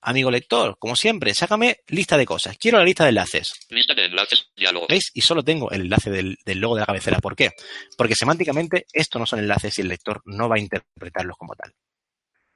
amigo 0.01 0.31
lector, 0.31 0.79
como 0.79 0.97
siempre, 0.97 1.35
sácame 1.35 1.79
lista 1.89 2.17
de 2.17 2.27
cosas. 2.27 2.57
Quiero 2.59 2.79
la 2.79 2.85
lista 2.85 3.05
de 3.05 3.11
enlaces. 3.11 3.53
Lista 3.69 3.95
de 3.95 4.07
enlaces, 4.07 4.51
diálogo. 4.57 4.87
¿Veis? 4.89 5.11
Y 5.15 5.21
solo 5.21 5.43
tengo 5.43 5.71
el 5.71 5.83
enlace 5.83 6.11
del, 6.11 6.37
del 6.45 6.59
logo 6.59 6.77
de 6.77 6.81
la 6.81 6.87
cabecera. 6.87 7.19
¿Por 7.19 7.37
qué? 7.37 7.51
Porque 7.97 8.15
semánticamente 8.15 8.87
esto 8.93 9.19
no 9.19 9.27
son 9.27 9.41
enlaces 9.41 9.79
y 9.79 9.83
el 9.83 9.89
lector 9.89 10.23
no 10.25 10.49
va 10.49 10.57
a 10.57 10.61
interpretarlos 10.61 11.37
como 11.37 11.55
tal. 11.55 11.75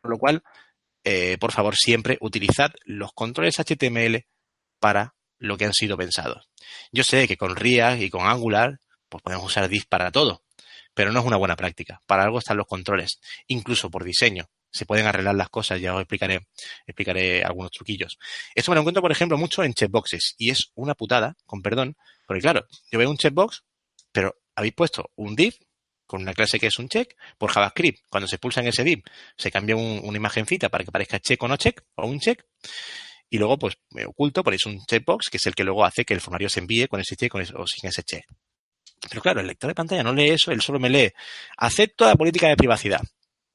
Por 0.00 0.10
lo 0.10 0.18
cual, 0.18 0.42
eh, 1.04 1.36
por 1.38 1.52
favor, 1.52 1.76
siempre 1.76 2.18
utilizad 2.20 2.72
los 2.84 3.12
controles 3.12 3.58
HTML 3.58 4.24
para 4.78 5.14
lo 5.38 5.56
que 5.56 5.64
han 5.64 5.74
sido 5.74 5.96
pensados. 5.96 6.48
Yo 6.92 7.04
sé 7.04 7.26
que 7.26 7.36
con 7.36 7.56
React 7.56 8.02
y 8.02 8.10
con 8.10 8.26
Angular, 8.26 8.78
pues 9.08 9.22
podemos 9.22 9.46
usar 9.46 9.68
div 9.68 9.84
para 9.88 10.10
todo 10.10 10.41
pero 10.94 11.12
no 11.12 11.20
es 11.20 11.26
una 11.26 11.36
buena 11.36 11.56
práctica. 11.56 12.00
Para 12.06 12.24
algo 12.24 12.38
están 12.38 12.56
los 12.56 12.66
controles, 12.66 13.20
incluso 13.46 13.90
por 13.90 14.04
diseño. 14.04 14.46
Se 14.70 14.86
pueden 14.86 15.06
arreglar 15.06 15.34
las 15.34 15.50
cosas, 15.50 15.80
ya 15.80 15.94
os 15.94 16.00
explicaré, 16.00 16.46
explicaré 16.86 17.44
algunos 17.44 17.70
truquillos. 17.70 18.18
Esto 18.54 18.70
me 18.70 18.76
lo 18.76 18.80
encuentro, 18.80 19.02
por 19.02 19.12
ejemplo, 19.12 19.36
mucho 19.36 19.62
en 19.62 19.74
checkboxes 19.74 20.34
y 20.38 20.50
es 20.50 20.70
una 20.74 20.94
putada, 20.94 21.36
con 21.44 21.60
perdón, 21.60 21.96
porque 22.26 22.40
claro, 22.40 22.66
yo 22.90 22.98
veo 22.98 23.10
un 23.10 23.18
checkbox, 23.18 23.64
pero 24.12 24.34
habéis 24.54 24.74
puesto 24.74 25.10
un 25.16 25.36
div 25.36 25.54
con 26.06 26.22
una 26.22 26.34
clase 26.34 26.58
que 26.58 26.66
es 26.66 26.78
un 26.78 26.88
check 26.88 27.16
por 27.38 27.50
JavaScript. 27.50 28.00
Cuando 28.08 28.28
se 28.28 28.38
pulsa 28.38 28.60
en 28.60 28.68
ese 28.68 28.84
div, 28.84 29.02
se 29.36 29.50
cambia 29.50 29.76
un, 29.76 30.00
una 30.04 30.16
imagencita 30.16 30.68
para 30.68 30.84
que 30.84 30.92
parezca 30.92 31.20
check 31.20 31.42
o 31.42 31.48
no 31.48 31.56
check, 31.56 31.82
o 31.94 32.06
un 32.06 32.20
check. 32.20 32.44
Y 33.30 33.38
luego, 33.38 33.58
pues, 33.58 33.78
me 33.90 34.04
oculto, 34.04 34.44
ponéis 34.44 34.66
un 34.66 34.84
checkbox, 34.84 35.30
que 35.30 35.38
es 35.38 35.46
el 35.46 35.54
que 35.54 35.64
luego 35.64 35.86
hace 35.86 36.04
que 36.04 36.12
el 36.12 36.20
formulario 36.20 36.50
se 36.50 36.60
envíe 36.60 36.86
con 36.86 37.00
ese 37.00 37.16
check 37.16 37.34
o 37.34 37.66
sin 37.66 37.88
ese 37.88 38.02
check. 38.02 38.26
Pero 39.08 39.22
claro, 39.22 39.40
el 39.40 39.46
lector 39.46 39.68
de 39.68 39.74
pantalla 39.74 40.02
no 40.02 40.12
lee 40.12 40.30
eso, 40.30 40.52
él 40.52 40.60
solo 40.60 40.78
me 40.78 40.90
lee 40.90 41.10
acepto 41.56 42.06
la 42.06 42.14
política 42.14 42.48
de 42.48 42.56
privacidad. 42.56 43.02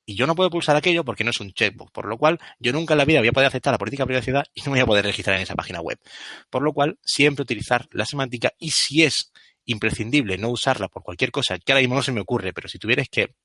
Y 0.05 0.15
yo 0.15 0.25
no 0.25 0.35
puedo 0.35 0.49
pulsar 0.49 0.75
aquello 0.75 1.03
porque 1.03 1.23
no 1.25 1.31
es 1.31 1.39
un 1.41 1.51
checkbox, 1.51 1.91
por 1.91 2.05
lo 2.05 2.17
cual 2.17 2.39
yo 2.59 2.71
nunca 2.71 2.93
en 2.93 2.99
la 2.99 3.05
vida 3.05 3.19
voy 3.19 3.27
a 3.27 3.33
poder 3.33 3.47
aceptar 3.47 3.73
la 3.73 3.77
política 3.77 4.03
de 4.03 4.07
privacidad 4.07 4.45
y 4.53 4.61
no 4.61 4.71
voy 4.71 4.79
a 4.79 4.85
poder 4.85 5.03
registrar 5.03 5.35
en 5.35 5.43
esa 5.43 5.55
página 5.55 5.81
web. 5.81 5.99
Por 6.49 6.63
lo 6.63 6.71
cual, 6.73 6.97
siempre 7.03 7.43
utilizar 7.43 7.87
la 7.91 8.05
semántica 8.05 8.53
y 8.57 8.71
si 8.71 9.03
es 9.03 9.31
imprescindible 9.65 10.37
no 10.37 10.49
usarla 10.49 10.87
por 10.87 11.03
cualquier 11.03 11.31
cosa, 11.31 11.57
que 11.59 11.73
ahora 11.73 11.81
mismo 11.81 11.95
no 11.95 12.03
se 12.03 12.13
me 12.13 12.21
ocurre, 12.21 12.53
pero 12.53 12.69
si 12.69 12.79
tuvieras 12.79 13.07
que 13.11 13.35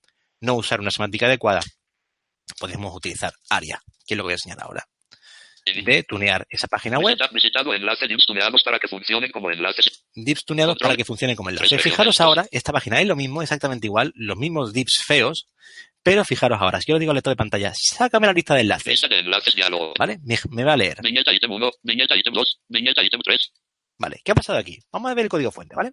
no 0.40 0.54
usar 0.54 0.80
una 0.80 0.92
semántica 0.92 1.26
adecuada, 1.26 1.60
podemos 2.60 2.94
utilizar 2.94 3.32
ARIA, 3.50 3.80
que 4.06 4.14
es 4.14 4.16
lo 4.16 4.22
que 4.22 4.26
voy 4.26 4.32
a 4.32 4.34
enseñar 4.34 4.62
ahora 4.62 4.86
de 5.64 6.02
tunear 6.02 6.46
esa 6.50 6.66
página 6.66 6.98
web. 6.98 7.16
Visitado 7.32 7.74
enlace 7.74 8.08
divs 8.08 8.26
tuneados 8.26 8.62
para 8.62 8.78
que 8.78 8.88
funcionen 8.88 9.30
como 9.30 9.50
enlaces. 9.50 10.04
Divs 10.14 10.44
tuneados 10.44 10.76
para 10.78 10.96
que 10.96 11.04
funcionen 11.04 11.36
como 11.36 11.50
enlaces. 11.50 11.80
Fijaros 11.80 12.20
ahora, 12.20 12.46
esta 12.50 12.72
página 12.72 13.00
es 13.00 13.06
lo 13.06 13.16
mismo, 13.16 13.42
exactamente 13.42 13.86
igual, 13.86 14.12
los 14.16 14.36
mismos 14.36 14.72
divs 14.72 15.02
feos, 15.04 15.48
pero 16.02 16.24
fijaros 16.24 16.60
ahora, 16.60 16.80
si 16.80 16.90
yo 16.90 16.96
le 16.96 17.00
digo 17.00 17.12
al 17.12 17.16
lector 17.16 17.32
de 17.32 17.36
pantalla, 17.36 17.72
sácame 17.74 18.26
la 18.26 18.32
lista 18.32 18.54
de 18.54 18.62
enlaces. 18.62 18.86
Lista 18.86 19.08
de 19.08 19.20
enlaces 19.20 19.54
diálogo. 19.54 19.94
¿Vale? 19.98 20.18
Me, 20.24 20.36
me, 20.50 20.64
va 20.64 20.72
a 20.72 20.76
leer. 20.76 20.98
Viñeta 21.02 21.32
ítem 21.32 21.50
1, 21.50 21.70
viñeta 21.82 22.16
ítem 22.16 22.34
2, 22.34 22.60
viñeta 22.68 23.02
ítem 23.02 23.20
3. 23.22 23.52
Vale, 23.98 24.20
¿qué 24.24 24.32
ha 24.32 24.34
pasado 24.34 24.58
aquí? 24.58 24.78
Vamos 24.90 25.10
a 25.10 25.14
ver 25.14 25.24
el 25.24 25.28
código 25.28 25.52
fuente, 25.52 25.76
¿vale? 25.76 25.92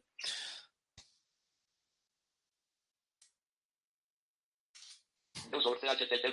HTTP 5.51 6.25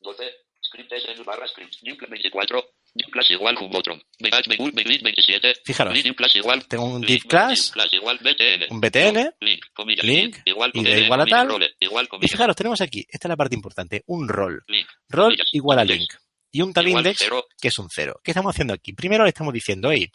12 0.00 0.47
Script 0.68 0.92
SN 0.92 1.24
barra 1.24 1.48
script. 1.48 1.76
New 1.82 1.96
24. 1.96 2.62
New 2.94 3.10
class 3.10 3.30
igual 3.30 3.56
un 3.58 3.70
botón. 3.70 4.02
Megad 4.20 4.42
megul 4.48 4.72
megrid 4.74 5.02
27. 5.02 5.54
Fijaros. 5.64 6.04
New 6.04 6.14
class 6.14 6.36
igual. 6.36 6.66
Tengo 6.68 6.84
un 6.84 7.00
div 7.00 7.24
class. 7.26 7.70
class 7.70 7.92
igual 7.92 8.18
BTN. 8.18 8.66
Un 8.70 8.80
BTN. 8.80 9.34
Link. 9.40 9.64
Comilla. 9.72 10.02
Link. 10.02 10.36
Igual 10.44 10.70
Y 10.74 10.84
de 10.84 11.00
igual 11.00 11.20
a 11.22 11.26
tal. 11.26 11.48
Role, 11.48 11.70
igual 11.80 12.04
Y 12.04 12.08
comilla. 12.08 12.28
fijaros, 12.28 12.56
tenemos 12.56 12.80
aquí, 12.82 13.06
esta 13.08 13.28
es 13.28 13.30
la 13.30 13.36
parte 13.36 13.54
importante, 13.54 14.02
un 14.06 14.28
rol. 14.28 14.62
Link. 14.68 14.88
Rol 15.08 15.24
comillas, 15.30 15.48
igual 15.52 15.78
a 15.78 15.84
link. 15.84 16.10
Y 16.50 16.62
un 16.62 16.72
tal 16.72 16.88
index 16.88 17.18
cero. 17.20 17.44
que 17.60 17.68
es 17.68 17.78
un 17.78 17.88
cero. 17.90 18.20
¿Qué 18.22 18.30
estamos 18.32 18.54
haciendo 18.54 18.74
aquí? 18.74 18.92
Primero 18.92 19.24
le 19.24 19.30
estamos 19.30 19.52
diciendo, 19.54 19.90
hey, 19.90 20.10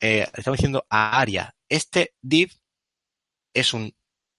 eh, 0.00 0.26
le 0.32 0.38
estamos 0.38 0.56
diciendo 0.58 0.84
a 0.88 1.20
Aria, 1.20 1.54
este 1.68 2.14
div 2.20 2.50
es 3.54 3.72
un 3.74 3.92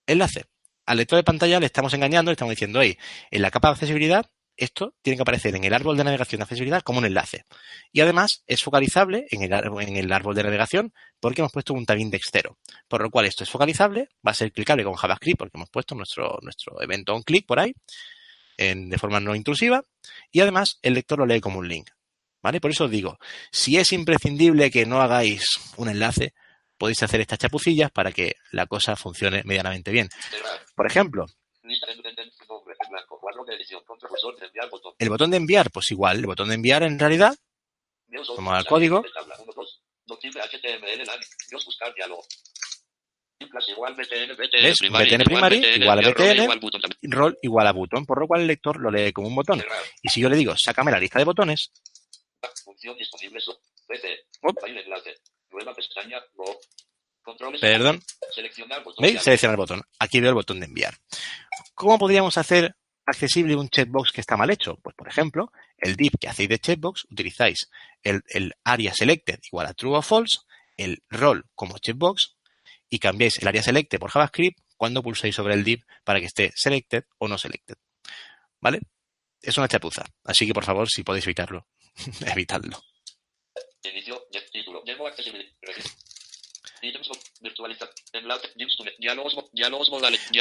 enlace. 0.07 0.45
Al 0.86 0.97
lector 0.97 1.17
de 1.17 1.23
pantalla 1.23 1.59
le 1.59 1.67
estamos 1.67 1.93
engañando, 1.93 2.32
le 2.32 2.34
estamos 2.34 2.51
diciendo, 2.53 2.82
hey, 2.82 2.97
en 3.29 3.41
la 3.41 3.51
capa 3.51 3.69
de 3.69 3.73
accesibilidad, 3.73 4.25
esto 4.64 4.95
tiene 5.01 5.18
que 5.18 5.22
aparecer 5.24 5.55
en 5.55 5.64
el 5.64 5.74
árbol 5.74 5.97
de 5.97 6.03
navegación 6.03 6.39
de 6.39 6.43
accesibilidad 6.43 6.82
como 6.82 6.99
un 6.99 7.05
enlace. 7.05 7.45
Y 7.91 8.01
además 8.01 8.43
es 8.47 8.62
focalizable 8.64 9.26
en 9.32 9.41
el, 9.43 9.53
ar- 9.53 9.66
en 9.82 9.97
el 9.97 10.12
árbol 10.12 10.36
de 10.36 10.43
navegación 10.43 10.93
porque 11.20 11.41
hemos 11.41 11.51
puesto 11.51 11.74
un 11.74 11.86
tag 11.86 11.99
index 11.99 12.30
cero. 12.32 12.57
Por 12.88 13.01
lo 13.01 13.09
cual 13.09 13.26
esto 13.26 13.43
es 13.43 13.49
focalizable, 13.49 14.09
va 14.26 14.32
a 14.32 14.36
ser 14.36 14.51
clicable 14.51 14.84
con 14.84 14.93
JavaScript 14.93 15.38
porque 15.39 15.57
hemos 15.57 15.70
puesto 15.70 15.95
nuestro, 15.95 16.38
nuestro 16.41 16.82
evento 16.82 17.14
on 17.16 17.24
click 17.24 17.45
por 17.45 17.59
ahí, 17.59 17.74
en- 18.57 18.89
de 18.89 18.97
forma 18.97 19.20
no 19.20 19.36
intrusiva. 19.36 19.84
Y 20.32 20.41
además 20.41 20.80
el 20.82 20.93
lector 20.93 21.20
lo 21.20 21.26
lee 21.26 21.41
como 21.41 21.59
un 21.59 21.68
link. 21.68 21.89
¿Vale? 22.43 22.59
Por 22.59 22.72
eso 22.72 22.86
os 22.86 22.91
digo, 22.91 23.20
si 23.51 23.78
es 23.78 23.93
imprescindible 23.93 24.72
que 24.72 24.88
no 24.88 24.99
hagáis 24.99 25.43
un 25.78 25.89
enlace, 25.89 26.34
podéis 26.76 27.03
hacer 27.03 27.22
estas 27.22 27.38
chapucillas 27.38 27.91
para 27.91 28.12
que 28.12 28.34
la 28.51 28.66
cosa 28.66 28.95
funcione 28.95 29.43
medianamente 29.45 29.91
bien. 29.91 30.09
Por 30.76 30.88
ejemplo, 30.88 31.28
el 34.99 35.09
botón 35.09 35.32
de 35.32 35.38
enviar, 35.38 35.71
pues 35.71 35.91
igual, 35.91 36.17
el 36.17 36.25
botón 36.25 36.49
de 36.49 36.55
enviar 36.55 36.84
en 36.84 36.99
realidad, 36.99 37.36
al 38.11 38.25
Tabla, 38.36 38.63
código. 38.65 39.03
BTN 44.36 44.61
¿Ves? 44.61 44.77
primary 44.79 45.09
BTN 45.09 45.23
primary 45.23 45.57
igual 45.57 45.99
a 45.99 46.09
BTN. 46.09 47.11
rol 47.11 47.38
igual 47.41 47.67
a 47.67 47.71
botón, 47.71 48.05
por 48.05 48.19
lo 48.19 48.27
cual 48.27 48.41
el 48.41 48.47
lector 48.47 48.79
lo 48.79 48.91
lee 48.91 49.11
como 49.11 49.27
un 49.27 49.36
botón. 49.36 49.63
Y 50.01 50.09
si 50.09 50.21
yo 50.21 50.29
le 50.29 50.36
digo, 50.36 50.53
sácame 50.57 50.91
la 50.91 50.99
lista 50.99 51.17
de 51.19 51.25
botones, 51.25 51.71
perdón, 57.59 58.01
Seleccionar 58.34 58.84
botón. 58.84 59.03
¿veis? 59.03 59.13
diálogo. 59.13 59.23
Selecciona 59.23 59.51
el 59.51 59.57
botón. 59.57 59.82
Aquí 59.99 60.19
veo 60.19 60.29
el 60.29 60.36
botón 60.36 60.59
de 60.59 60.65
enviar. 60.65 60.95
¿Cómo 61.73 61.99
podríamos 61.99 62.38
hacer 62.38 62.75
accesible 63.12 63.55
un 63.55 63.70
checkbox 63.70 64.12
que 64.12 64.22
está 64.22 64.36
mal 64.38 64.49
hecho? 64.49 64.78
Pues, 64.78 64.95
por 64.95 65.07
ejemplo, 65.07 65.51
el 65.78 65.95
div 65.95 66.14
que 66.20 66.28
hacéis 66.28 66.49
de 66.49 66.59
checkbox, 66.59 67.05
utilizáis 67.12 67.70
el, 68.03 68.24
el 68.30 68.53
area 68.64 68.93
selected 68.93 69.39
igual 69.51 69.68
a 69.68 69.74
true 69.74 69.97
o 69.97 70.01
false, 70.01 70.39
el 70.78 71.03
rol 71.09 71.45
como 71.55 71.78
checkbox, 71.78 72.36
y 72.89 72.99
cambiáis 72.99 73.38
el 73.39 73.47
área 73.47 73.64
selected 73.64 73.99
por 73.99 74.12
JavaScript 74.12 74.59
cuando 74.76 75.01
pulséis 75.01 75.36
sobre 75.36 75.53
el 75.53 75.64
div 75.64 75.86
para 76.03 76.20
que 76.20 76.26
esté 76.26 76.51
selected 76.55 77.05
o 77.20 77.28
no 77.28 77.38
selected. 77.38 77.76
¿Vale? 78.59 78.82
Es 79.41 79.57
una 79.57 79.68
chapuza. 79.68 80.05
Así 80.24 80.45
que, 80.45 80.53
por 80.53 80.66
favor, 80.66 80.88
si 80.89 81.03
podéis 81.03 81.26
evitarlo, 81.26 81.68
evitadlo. 82.26 82.84
Inicio, 83.84 84.28
título, 84.51 84.84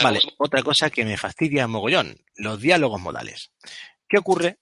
Vale, 0.03 0.21
otra 0.39 0.63
cosa 0.63 0.91
que 0.91 1.05
me 1.05 1.17
fastidia 1.17 1.67
mogollón, 1.67 2.17
los 2.37 2.61
diálogos 2.61 3.01
modales. 3.01 3.53
¿Qué 4.09 4.19
ocurre 4.19 4.59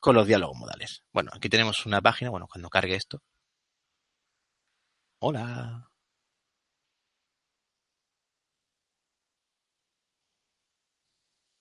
con 0.00 0.14
los 0.14 0.26
diálogos 0.26 0.56
modales? 0.56 1.04
Bueno, 1.12 1.30
aquí 1.34 1.48
tenemos 1.48 1.86
una 1.86 2.00
página, 2.00 2.30
bueno, 2.30 2.46
cuando 2.48 2.68
cargue 2.68 2.96
esto. 2.96 3.22
Hola. 5.20 5.90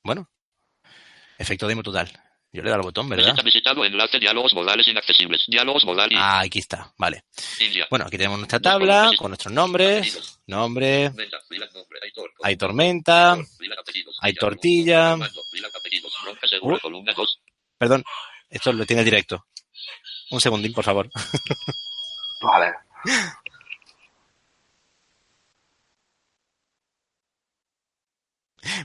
Bueno, 0.04 0.30
efecto 1.38 1.68
demo 1.68 1.84
total. 1.84 2.10
Yo 2.54 2.64
le 2.64 2.70
he 2.70 2.72
dado 2.72 2.82
al 2.82 2.86
botón, 2.86 3.10
¿verdad? 3.10 3.26
Visita 3.26 3.44
visitado 3.44 3.86
enlace 3.86 4.20
diálogos 4.20 4.54
modales 4.54 4.88
inaccesibles. 4.88 5.44
Diálogos 5.48 5.84
modales. 5.86 6.18
Ah, 6.20 6.40
aquí 6.40 6.60
está, 6.60 6.94
vale. 6.98 7.26
India. 7.60 7.88
Bueno, 7.90 8.06
aquí 8.06 8.18
tenemos 8.18 8.40
nuestra 8.40 8.60
tabla 8.60 9.12
con 9.18 9.32
nuestros 9.32 9.54
nombres. 9.54 10.40
Nombre, 10.48 11.12
hay 12.42 12.56
tormenta, 12.56 13.38
hay 14.22 14.34
tortilla. 14.34 15.18
Uh. 16.62 16.80
columna 16.80 17.14
2. 17.14 17.42
Perdón, 17.78 18.04
esto 18.50 18.72
lo 18.72 18.86
tiene 18.86 19.02
el 19.02 19.06
directo. 19.06 19.46
Un 20.32 20.42
segundín, 20.42 20.74
por 20.74 20.84
favor. 20.84 21.10
Vale. 22.42 22.74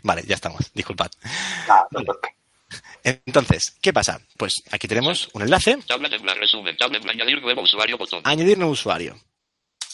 Vale, 0.02 0.22
ya 0.26 0.34
estamos, 0.34 0.72
disculpad. 0.74 1.10
Ah, 1.68 1.86
perfecto. 1.90 2.28
Entonces, 3.04 3.76
¿qué 3.80 3.92
pasa? 3.92 4.20
Pues 4.36 4.62
aquí 4.70 4.86
tenemos 4.88 5.28
un 5.32 5.42
enlace, 5.42 5.76
Tabla 5.86 6.08
de 6.08 6.18
blanco, 6.18 6.40
resumen, 6.40 6.76
tabla 6.76 6.98
añadir 7.10 7.40
nuevo 7.42 7.62
usuario, 7.62 7.98
botón. 7.98 8.20
añadir 8.24 8.58
nuevo 8.58 8.72
usuario. 8.72 9.16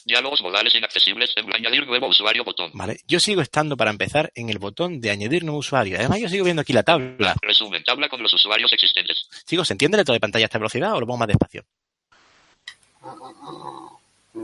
Diálogos 0.04 0.40
modales 0.40 0.74
inaccesibles, 0.74 1.34
añadir 1.52 1.86
nuevo 1.86 2.09
usuario, 2.09 2.42
botón. 2.42 2.70
Vale, 2.72 3.00
yo 3.06 3.20
sigo 3.20 3.42
estando 3.42 3.76
para 3.76 3.90
empezar 3.90 4.30
en 4.34 4.48
el 4.48 4.59
botón 4.59 5.00
de 5.02 5.11
añadir 5.11 5.44
nuevo 5.44 5.59
usuario. 5.59 5.98
Además, 5.98 6.20
yo 6.20 6.28
sigo 6.30 6.44
viendo 6.44 6.62
aquí 6.62 6.72
la 6.72 6.82
tabla. 6.82 7.34
Resumen, 7.42 7.84
tabla 7.84 8.09
con 8.09 8.22
los 8.22 8.32
usuarios 8.32 8.72
existentes. 8.72 9.28
Chicos, 9.46 9.68
¿se 9.68 9.74
entiende 9.74 9.96
el 9.96 10.00
lector 10.00 10.14
de 10.14 10.20
pantalla 10.20 10.44
a 10.44 10.48
esta 10.48 10.59
velocidad 10.59 10.94
o 10.94 11.00
lo 11.00 11.06
pongo 11.06 11.18
más 11.18 11.28
despacio? 11.28 11.64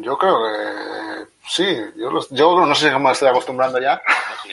Yo 0.02 0.16
creo 0.18 0.38
que 0.44 1.26
sí. 1.48 1.64
Yo, 1.96 2.10
los- 2.10 2.30
yo 2.30 2.64
no 2.66 2.74
sé 2.74 2.92
cómo 2.92 3.06
me 3.06 3.12
estoy 3.12 3.28
acostumbrando 3.28 3.80
ya. 3.80 4.00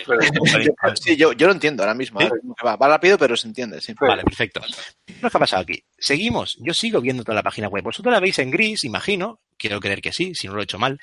Pero, 0.06 0.20
Sí, 0.96 1.16
yo, 1.18 1.34
yo 1.34 1.48
lo 1.48 1.54
entiendo 1.54 1.84
ahora 1.84 1.94
mismo. 1.94 2.20
¿Sí? 2.20 2.28
¿eh? 2.28 2.30
Va, 2.66 2.76
va 2.76 2.88
rápido, 2.88 3.18
pero 3.18 3.36
se 3.38 3.48
entiende, 3.48 3.82
sí. 3.82 3.94
Vale, 4.00 4.24
perfecto. 4.24 4.62
¿Qué 5.06 5.14
ha 5.22 5.30
pasado 5.30 5.62
aquí? 5.64 5.84
Seguimos. 5.98 6.58
Yo 6.60 6.74
sigo 6.74 7.02
viendo 7.02 7.24
toda 7.24 7.36
la 7.36 7.44
página 7.44 7.68
web. 7.68 7.84
Vosotros 7.84 8.12
la 8.14 8.20
veis 8.20 8.40
en 8.40 8.52
gris, 8.52 8.84
imagino. 8.84 9.40
Quiero 9.58 9.80
creer 9.80 10.02
que 10.02 10.12
sí, 10.12 10.34
si 10.36 10.48
no 10.48 10.54
lo 10.56 10.62
he 10.62 10.64
hecho 10.64 10.80
mal. 10.80 11.00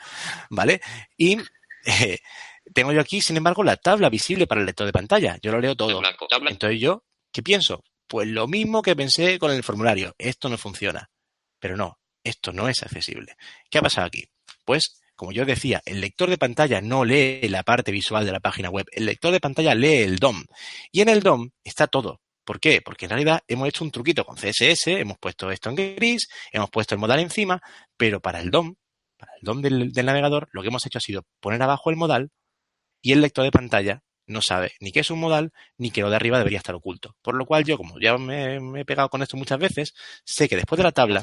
¿Vale? 0.51 0.81
Y 1.17 1.39
eh, 1.87 2.19
tengo 2.75 2.93
yo 2.93 3.01
aquí, 3.01 3.21
sin 3.21 3.37
embargo, 3.37 3.63
la 3.65 3.77
tabla 3.77 4.09
visible 4.11 4.47
para 4.47 4.61
el 4.61 4.67
lector 4.67 4.87
de 4.87 4.93
pantalla. 4.93 5.39
Yo 5.43 5.53
lo 5.53 5.61
leo 5.61 5.77
todo. 5.77 6.01
Entonces 6.51 6.81
yo, 6.81 7.05
¿qué 7.33 7.43
pienso? 7.43 7.85
Pues 8.07 8.27
lo 8.29 8.47
mismo 8.49 8.83
que 8.83 8.97
pensé 8.97 9.39
con 9.39 9.51
el 9.53 9.63
formulario. 9.63 10.15
Esto 10.19 10.49
no 10.49 10.57
funciona. 10.59 11.09
Pero 11.61 11.77
no, 11.77 11.99
esto 12.25 12.53
no 12.53 12.69
es 12.69 12.83
accesible. 12.83 13.37
¿Qué 13.71 13.79
ha 13.79 13.83
pasado 13.83 14.07
aquí? 14.07 14.25
Pues, 14.65 15.01
como 15.17 15.33
yo 15.33 15.45
decía, 15.45 15.83
el 15.85 16.01
lector 16.01 16.31
de 16.31 16.39
pantalla 16.39 16.81
no 16.81 17.05
lee 17.05 17.49
la 17.49 17.63
parte 17.63 17.91
visual 17.91 18.25
de 18.25 18.33
la 18.33 18.41
página 18.41 18.71
web. 18.71 18.87
El 18.93 19.07
lector 19.07 19.33
de 19.33 19.41
pantalla 19.41 19.75
lee 19.75 20.03
el 20.03 20.19
DOM. 20.19 20.45
Y 20.93 21.01
en 21.01 21.09
el 21.09 21.23
DOM 21.23 21.51
está 21.65 21.87
todo. 21.87 22.21
¿Por 22.45 22.61
qué? 22.61 22.81
Porque 22.81 23.05
en 23.05 23.11
realidad 23.11 23.43
hemos 23.47 23.69
hecho 23.69 23.85
un 23.85 23.91
truquito 23.91 24.25
con 24.25 24.37
CSS, 24.37 24.87
hemos 24.87 25.19
puesto 25.19 25.51
esto 25.51 25.69
en 25.69 25.77
gris, 25.77 26.29
hemos 26.51 26.71
puesto 26.71 26.95
el 26.95 26.99
modal 26.99 27.21
encima, 27.21 27.61
pero 27.97 28.21
para 28.21 28.41
el 28.41 28.51
DOM, 28.51 28.75
para 29.19 29.33
el 29.35 29.43
DOM 29.43 29.61
del, 29.61 29.93
navegador, 30.07 30.49
lo 30.53 30.63
que 30.63 30.69
hemos 30.69 30.87
hecho 30.87 30.97
ha 30.97 31.03
sido 31.03 31.27
poner 31.41 31.61
abajo 31.63 31.91
el 31.91 31.97
modal 31.97 32.31
y 33.03 33.13
el 33.13 33.21
lector 33.21 33.45
de 33.45 33.51
pantalla 33.51 34.03
no 34.27 34.41
sabe 34.41 34.73
ni 34.81 34.93
qué 34.93 35.01
es 35.01 35.11
un 35.11 35.21
modal 35.21 35.53
ni 35.77 35.91
que 35.91 36.01
lo 36.01 36.09
de 36.11 36.17
arriba 36.17 36.39
debería 36.39 36.59
estar 36.59 36.75
oculto. 36.75 37.17
Por 37.21 37.35
lo 37.35 37.45
cual 37.45 37.65
yo, 37.65 37.77
como 37.77 38.01
ya 38.01 38.17
me, 38.17 38.61
me 38.61 38.81
he 38.81 38.85
pegado 38.87 39.11
con 39.11 39.21
esto 39.21 39.37
muchas 39.37 39.59
veces, 39.59 39.93
sé 40.25 40.49
que 40.49 40.57
después 40.57 40.79
de 40.79 40.85
la 40.85 40.93
tabla 40.93 41.23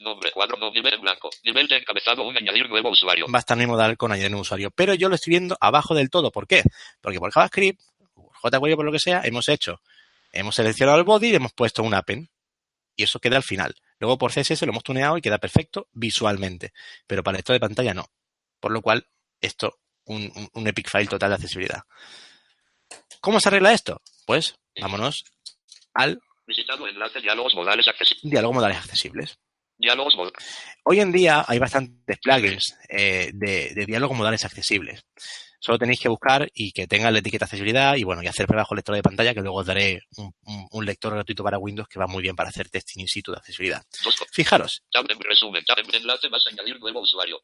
Nombre. 0.00 0.32
Cuadro, 0.32 0.56
no, 0.56 0.70
nivel 0.72 0.94
en 0.94 1.00
blanco. 1.02 1.30
Nivel 1.44 1.68
de 1.68 1.76
encabezado, 1.76 2.22
un 2.26 2.36
añadir 2.36 2.68
nuevo 2.68 2.90
usuario. 2.90 3.26
va 3.32 3.38
a 3.38 3.40
estar 3.40 3.56
mi 3.56 3.66
modal 3.66 3.96
con 3.96 4.10
añadir 4.12 4.34
un 4.34 4.40
usuario. 4.40 4.70
Pero 4.70 4.94
yo 4.94 5.08
lo 5.08 5.14
estoy 5.14 5.30
viendo 5.32 5.56
abajo 5.60 5.94
del 5.94 6.10
todo. 6.10 6.30
¿Por 6.32 6.46
qué? 6.46 6.62
Porque 7.00 7.18
por 7.18 7.30
JavaScript, 7.30 7.80
por 8.14 8.32
jQuery, 8.50 8.76
por 8.76 8.84
lo 8.86 8.92
que 8.92 8.98
sea, 8.98 9.20
hemos 9.24 9.48
hecho, 9.48 9.80
hemos 10.32 10.54
seleccionado 10.54 10.98
el 10.98 11.04
body 11.04 11.28
y 11.30 11.34
hemos 11.36 11.52
puesto 11.52 11.82
un 11.82 11.94
append. 11.94 12.28
Y 12.96 13.04
eso 13.04 13.20
queda 13.20 13.36
al 13.36 13.42
final. 13.42 13.74
Luego 13.98 14.16
por 14.18 14.32
CSS 14.32 14.62
lo 14.66 14.72
hemos 14.72 14.82
tuneado 14.82 15.16
y 15.18 15.22
queda 15.22 15.38
perfecto 15.38 15.88
visualmente. 15.92 16.72
Pero 17.06 17.22
para 17.22 17.38
esto 17.38 17.52
de 17.52 17.60
pantalla 17.60 17.94
no. 17.94 18.06
Por 18.58 18.72
lo 18.72 18.80
cual, 18.82 19.06
esto, 19.40 19.78
un, 20.04 20.32
un- 20.34 20.50
un 20.54 20.66
epic 20.66 20.88
file 20.90 21.06
total 21.06 21.30
de 21.30 21.34
accesibilidad. 21.36 21.82
¿Cómo 23.20 23.38
se 23.40 23.48
arregla 23.48 23.72
esto? 23.72 24.00
Pues 24.26 24.54
vámonos 24.80 25.24
al 25.94 26.20
enlace 26.88 27.20
diálogos 27.20 27.54
modales 27.54 27.86
accesibles. 27.86 28.22
diálogo 28.30 28.54
modales 28.54 28.78
accesibles. 28.78 29.38
Diálogos. 29.80 30.14
Hoy 30.84 31.00
en 31.00 31.10
día 31.10 31.44
hay 31.48 31.58
bastantes 31.58 32.18
plugins 32.18 32.76
eh, 32.88 33.30
de, 33.32 33.72
de 33.74 33.86
diálogo 33.86 34.14
modales 34.14 34.44
accesibles. 34.44 35.02
Solo 35.62 35.78
tenéis 35.78 36.00
que 36.00 36.08
buscar 36.08 36.48
y 36.54 36.72
que 36.72 36.86
tengan 36.86 37.12
la 37.12 37.18
etiqueta 37.18 37.44
accesibilidad 37.44 37.94
y 37.96 38.02
bueno, 38.04 38.22
y 38.22 38.26
hacer 38.26 38.46
pruebas 38.46 38.66
con 38.68 38.76
lector 38.76 38.94
de 38.94 39.02
pantalla 39.02 39.34
que 39.34 39.40
luego 39.40 39.58
os 39.58 39.66
daré 39.66 40.00
un, 40.16 40.32
un- 40.46 40.68
un 40.70 40.86
lector 40.86 41.12
gratuito 41.14 41.42
para 41.44 41.58
Windows 41.58 41.86
que 41.88 41.98
va 41.98 42.06
muy 42.06 42.22
bien 42.22 42.34
para 42.36 42.48
hacer 42.48 42.68
testing 42.70 43.00
in 43.00 43.08
situ 43.08 43.32
de 43.32 43.38
accesibilidad. 43.38 43.82
Fijaros, 44.32 44.82
en 44.94 45.20
resumen, 45.20 45.62
en 45.66 46.34
añadir 46.58 46.80
nuevo 46.80 47.00
usuario. 47.00 47.42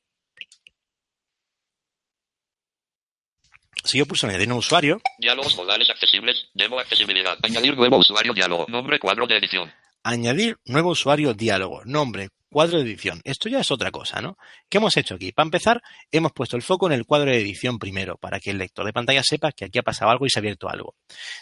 si 3.85 3.99
yo 3.99 4.07
pulso 4.07 4.27
añadir 4.27 4.49
un 4.51 4.59
usuario, 4.59 5.01
Diálogos 5.19 5.55
modales 5.57 5.89
accesibles. 5.91 6.49
Demo 6.55 6.79
accesibilidad. 6.79 7.39
Añadir 7.43 7.77
nuevo 7.77 7.99
usuario 7.99 8.35
diálogo. 8.35 8.67
Nombre 8.69 8.99
cuadro 8.99 9.27
de 9.27 9.37
edición. 9.37 9.73
Añadir 10.03 10.59
nuevo 10.65 10.91
usuario 10.91 11.35
diálogo, 11.35 11.85
nombre, 11.85 12.29
cuadro 12.49 12.79
de 12.79 12.85
edición. 12.85 13.21
Esto 13.25 13.49
ya 13.49 13.61
es 13.61 13.71
otra 13.71 13.91
cosa, 13.91 14.21
¿no? 14.21 14.39
¿Qué 14.69 14.79
hemos 14.79 14.97
hecho 14.97 15.15
aquí? 15.15 15.33
Para 15.33 15.47
empezar, 15.47 15.83
hemos 16.11 16.33
puesto 16.33 16.57
el 16.57 16.63
foco 16.63 16.87
en 16.87 16.93
el 16.93 17.05
cuadro 17.05 17.31
de 17.31 17.41
edición 17.41 17.79
primero, 17.79 18.17
para 18.17 18.41
que 18.41 18.51
el 18.51 18.59
lector 18.59 18.87
de 18.87 18.93
pantalla 18.93 19.23
sepa 19.23 19.53
que 19.53 19.67
aquí 19.67 19.79
ha 19.79 19.83
pasado 19.83 20.11
algo 20.11 20.27
y 20.27 20.31
se 20.31 20.39
ha 20.39 20.41
abierto 20.41 20.69
algo. 20.69 20.95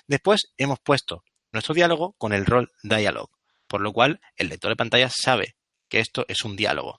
Después 0.06 0.52
hemos 0.56 0.80
puesto 0.80 1.22
nuestro 1.52 1.74
diálogo 1.74 2.14
con 2.18 2.32
el 2.32 2.46
rol 2.46 2.72
dialog, 2.82 3.30
por 3.68 3.80
lo 3.80 3.92
cual 3.92 4.20
el 4.36 4.48
lector 4.48 4.70
de 4.70 4.76
pantalla 4.76 5.08
sabe 5.08 5.56
que 5.88 6.00
esto 6.00 6.24
es 6.28 6.42
un 6.44 6.56
diálogo. 6.56 6.98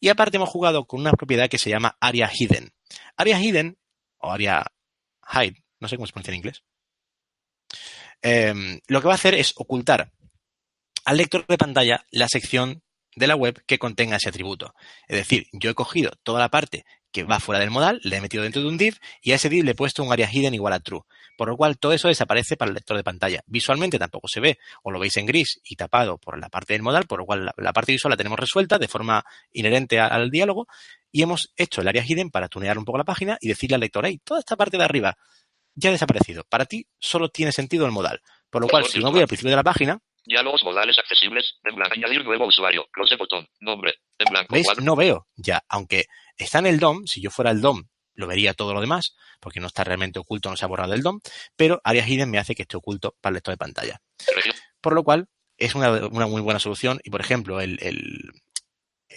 Y 0.00 0.08
aparte 0.08 0.38
hemos 0.38 0.48
jugado 0.48 0.84
con 0.86 1.00
una 1.00 1.12
propiedad 1.12 1.48
que 1.48 1.58
se 1.58 1.70
llama 1.70 1.96
area 2.00 2.30
hidden. 2.32 2.72
Area 3.16 3.40
hidden, 3.40 3.78
o 4.18 4.32
area 4.32 4.66
hide, 5.32 5.62
no 5.78 5.88
sé 5.88 5.96
cómo 5.96 6.06
se 6.06 6.12
pronuncia 6.12 6.32
en 6.32 6.38
inglés, 6.38 6.62
eh, 8.22 8.80
lo 8.86 9.00
que 9.00 9.06
va 9.06 9.14
a 9.14 9.16
hacer 9.16 9.34
es 9.34 9.52
ocultar 9.56 10.10
al 11.04 11.16
lector 11.16 11.46
de 11.46 11.58
pantalla 11.58 12.04
la 12.10 12.28
sección 12.28 12.82
de 13.14 13.26
la 13.26 13.36
web 13.36 13.62
que 13.66 13.78
contenga 13.78 14.16
ese 14.16 14.30
atributo. 14.30 14.74
Es 15.06 15.16
decir, 15.16 15.46
yo 15.52 15.70
he 15.70 15.74
cogido 15.74 16.12
toda 16.22 16.40
la 16.40 16.48
parte 16.48 16.84
que 17.10 17.24
va 17.24 17.40
fuera 17.40 17.60
del 17.60 17.70
modal, 17.70 18.00
le 18.04 18.16
he 18.16 18.20
metido 18.22 18.42
dentro 18.42 18.62
de 18.62 18.68
un 18.68 18.78
div 18.78 18.96
y 19.20 19.32
a 19.32 19.34
ese 19.34 19.50
div 19.50 19.64
le 19.64 19.72
he 19.72 19.74
puesto 19.74 20.02
un 20.02 20.10
area 20.10 20.30
hidden 20.32 20.54
igual 20.54 20.72
a 20.72 20.80
true. 20.80 21.02
Por 21.36 21.48
lo 21.48 21.56
cual 21.58 21.76
todo 21.78 21.92
eso 21.92 22.08
desaparece 22.08 22.56
para 22.56 22.70
el 22.70 22.74
lector 22.74 22.96
de 22.96 23.04
pantalla. 23.04 23.42
Visualmente 23.46 23.98
tampoco 23.98 24.28
se 24.28 24.40
ve, 24.40 24.58
o 24.82 24.90
lo 24.90 24.98
veis 24.98 25.14
en 25.18 25.26
gris 25.26 25.60
y 25.62 25.76
tapado 25.76 26.16
por 26.16 26.38
la 26.38 26.48
parte 26.48 26.72
del 26.72 26.80
modal, 26.82 27.04
por 27.06 27.18
lo 27.18 27.26
cual 27.26 27.44
la, 27.44 27.54
la 27.58 27.72
parte 27.74 27.92
visual 27.92 28.12
la 28.12 28.16
tenemos 28.16 28.38
resuelta 28.38 28.78
de 28.78 28.88
forma 28.88 29.22
inherente 29.52 30.00
a- 30.00 30.06
al 30.06 30.30
diálogo 30.30 30.66
y 31.10 31.20
hemos 31.22 31.52
hecho 31.56 31.82
el 31.82 31.88
area 31.88 32.04
hidden 32.06 32.30
para 32.30 32.48
tunear 32.48 32.78
un 32.78 32.86
poco 32.86 32.96
la 32.96 33.04
página 33.04 33.36
y 33.42 33.48
decirle 33.48 33.74
al 33.74 33.80
lector, 33.82 34.06
hey, 34.06 34.18
toda 34.24 34.40
esta 34.40 34.56
parte 34.56 34.78
de 34.78 34.84
arriba 34.84 35.18
ya 35.74 35.90
ha 35.90 35.92
desaparecido. 35.92 36.44
Para 36.48 36.64
ti 36.64 36.86
solo 36.98 37.28
tiene 37.28 37.52
sentido 37.52 37.84
el 37.84 37.92
modal. 37.92 38.22
Por 38.48 38.62
lo 38.62 38.68
cual, 38.68 38.86
si 38.86 39.00
no 39.00 39.10
voy 39.10 39.20
al 39.20 39.26
principio 39.26 39.50
de 39.50 39.56
la 39.56 39.62
página, 39.62 39.98
Diálogos 40.24 40.62
modales 40.64 40.98
accesibles. 40.98 41.58
En 41.64 41.74
blanco. 41.74 41.94
Añadir 41.94 42.24
nuevo 42.24 42.46
usuario. 42.46 42.86
Close 42.92 43.16
botón. 43.16 43.48
Nombre. 43.60 43.94
En 44.18 44.30
blanco. 44.30 44.54
Cuadro. 44.64 44.82
No 44.82 44.96
veo 44.96 45.26
ya, 45.36 45.62
aunque 45.68 46.04
está 46.36 46.58
en 46.58 46.66
el 46.66 46.78
DOM, 46.78 47.06
si 47.06 47.20
yo 47.20 47.30
fuera 47.30 47.50
el 47.50 47.60
DOM, 47.60 47.84
lo 48.14 48.26
vería 48.26 48.54
todo 48.54 48.74
lo 48.74 48.80
demás, 48.80 49.14
porque 49.40 49.60
no 49.60 49.66
está 49.66 49.84
realmente 49.84 50.18
oculto, 50.18 50.50
no 50.50 50.56
se 50.56 50.64
ha 50.64 50.68
borrado 50.68 50.94
el 50.94 51.02
DOM, 51.02 51.20
pero 51.56 51.80
Area 51.82 52.06
Hidden 52.06 52.30
me 52.30 52.38
hace 52.38 52.54
que 52.54 52.62
esté 52.62 52.76
oculto 52.76 53.16
para 53.20 53.32
el 53.32 53.34
lector 53.34 53.52
de 53.52 53.58
pantalla. 53.58 54.00
Por 54.80 54.94
lo 54.94 55.02
cual, 55.02 55.28
es 55.56 55.74
una, 55.74 55.90
una 56.06 56.26
muy 56.26 56.40
buena 56.40 56.58
solución 56.58 57.00
y, 57.04 57.10
por 57.10 57.20
ejemplo, 57.20 57.60
el, 57.60 57.78
el, 57.82 58.30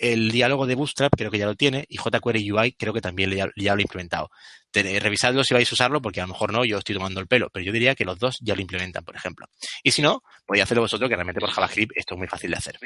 el 0.02 0.32
diálogo 0.32 0.66
de 0.68 0.76
Bootstrap 0.76 1.14
creo 1.16 1.32
que 1.32 1.38
ya 1.38 1.46
lo 1.46 1.56
tiene 1.56 1.86
y 1.90 1.98
jQuery 1.98 2.52
UI 2.52 2.74
creo 2.74 2.94
que 2.94 3.02
también 3.02 3.32
ya, 3.32 3.50
ya 3.56 3.74
lo 3.74 3.80
he 3.80 3.84
implementado. 3.84 4.30
Te- 4.72 5.00
revisadlo 5.00 5.44
si 5.44 5.54
vais 5.54 5.72
a 5.72 5.74
usarlo 5.74 6.02
porque 6.02 6.20
a 6.20 6.24
lo 6.24 6.34
mejor 6.34 6.52
no, 6.52 6.66
yo 6.66 6.78
estoy 6.78 6.96
tomando 6.96 7.20
el 7.22 7.28
pelo, 7.28 7.50
pero 7.52 7.66
yo 7.66 7.72
diría 7.72 7.96
que 7.96 8.04
los 8.06 8.20
dos 8.20 8.38
ya 8.42 8.56
lo 8.56 8.62
implementan, 8.62 9.04
por 9.06 9.16
ejemplo. 9.16 9.48
Y 9.84 9.92
si 9.92 10.02
no, 10.02 10.22
podéis 10.46 10.64
hacerlo 10.64 10.82
vosotros, 10.82 11.10
que 11.10 11.16
realmente 11.16 11.40
por 11.40 11.50
JavaScript 11.52 11.94
esto 11.96 12.16
es 12.16 12.18
muy 12.20 12.28
fácil 12.28 12.52
de 12.52 12.58
hacer. 12.58 12.78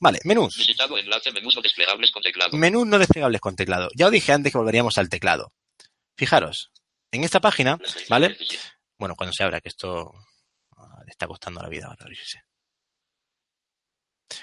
Vale, 0.00 0.18
menús. 0.24 0.56
menús 1.34 1.54
no 1.54 1.62
desplegables 1.62 2.10
con 2.10 2.22
teclado. 2.22 2.56
Menús 2.56 2.86
no 2.86 2.98
desplegables 2.98 3.40
con 3.40 3.56
teclado. 3.56 3.88
Ya 3.94 4.06
os 4.06 4.12
dije 4.12 4.32
antes 4.32 4.50
que 4.52 4.58
volveríamos 4.58 4.96
al 4.98 5.08
teclado. 5.08 5.52
Fijaros, 6.16 6.70
en 7.12 7.24
esta 7.24 7.40
página, 7.40 7.78
¿vale? 8.08 8.36
Bueno, 8.98 9.14
cuando 9.14 9.32
se 9.32 9.44
abra, 9.44 9.60
que 9.60 9.68
esto 9.68 10.10
ah, 10.76 11.02
le 11.04 11.10
está 11.10 11.26
costando 11.26 11.60
la 11.62 11.68
vida 11.68 11.86
ahora. 11.86 12.06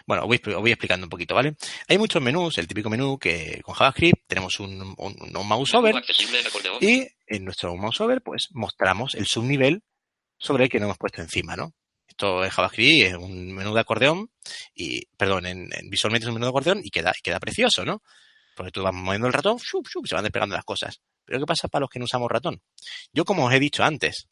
Bueno, 0.06 0.24
os 0.24 0.28
voy, 0.28 0.42
os 0.54 0.62
voy 0.62 0.72
explicando 0.72 1.06
un 1.06 1.10
poquito, 1.10 1.36
¿vale? 1.36 1.56
Hay 1.88 1.98
muchos 1.98 2.22
menús, 2.22 2.58
el 2.58 2.68
típico 2.68 2.90
menú 2.90 3.18
que 3.20 3.62
con 3.64 3.76
JavaScript 3.76 4.24
tenemos 4.28 4.60
un, 4.60 4.96
un, 4.98 5.38
un 5.38 5.48
mouse 5.48 5.74
over 5.76 5.96
Accesible 5.98 6.40
en 6.40 6.48
acordeón. 6.48 6.78
y 6.82 7.08
en 7.28 7.44
nuestro 7.46 7.76
mouse 7.76 8.02
over 8.02 8.22
pues 8.22 8.48
mostramos 8.52 9.16
el 9.16 9.26
subnivel 9.28 9.84
sobre 10.38 10.66
el 10.66 10.70
que 10.70 10.80
no 10.80 10.86
hemos 10.86 10.98
puesto 10.98 11.22
encima, 11.22 11.56
¿no? 11.56 11.74
Esto 12.08 12.44
es 12.44 12.54
JavaScript, 12.54 13.08
es 13.08 13.16
un 13.16 13.54
menú 13.54 13.74
de 13.74 13.80
acordeón 13.82 14.30
y, 14.74 15.06
perdón, 15.18 15.46
en, 15.48 15.70
en- 15.74 15.90
visualmente 15.90 16.26
es 16.26 16.28
un 16.30 16.36
menú 16.36 16.46
de 16.46 16.50
acordeón 16.50 16.82
y 16.84 16.90
queda, 16.90 17.12
y 17.18 17.22
queda 17.22 17.40
precioso, 17.40 17.84
¿no? 17.86 18.02
Porque 18.56 18.72
tú 18.72 18.84
vas 18.84 18.94
moviendo 18.94 19.28
el 19.28 19.34
ratón, 19.34 19.58
shup, 19.58 19.88
shup, 19.88 20.08
se 20.08 20.16
van 20.16 20.24
despegando 20.24 20.56
las 20.56 20.64
cosas. 20.64 21.02
Pero 21.26 21.40
¿qué 21.40 21.46
pasa 21.46 21.68
para 21.68 21.82
los 21.82 21.90
que 21.90 22.00
no 22.00 22.06
usamos 22.06 22.30
ratón? 22.32 22.62
Yo, 23.12 23.26
como 23.26 23.46
os 23.48 23.54
he 23.54 23.60
dicho 23.60 23.84
antes, 23.84 24.28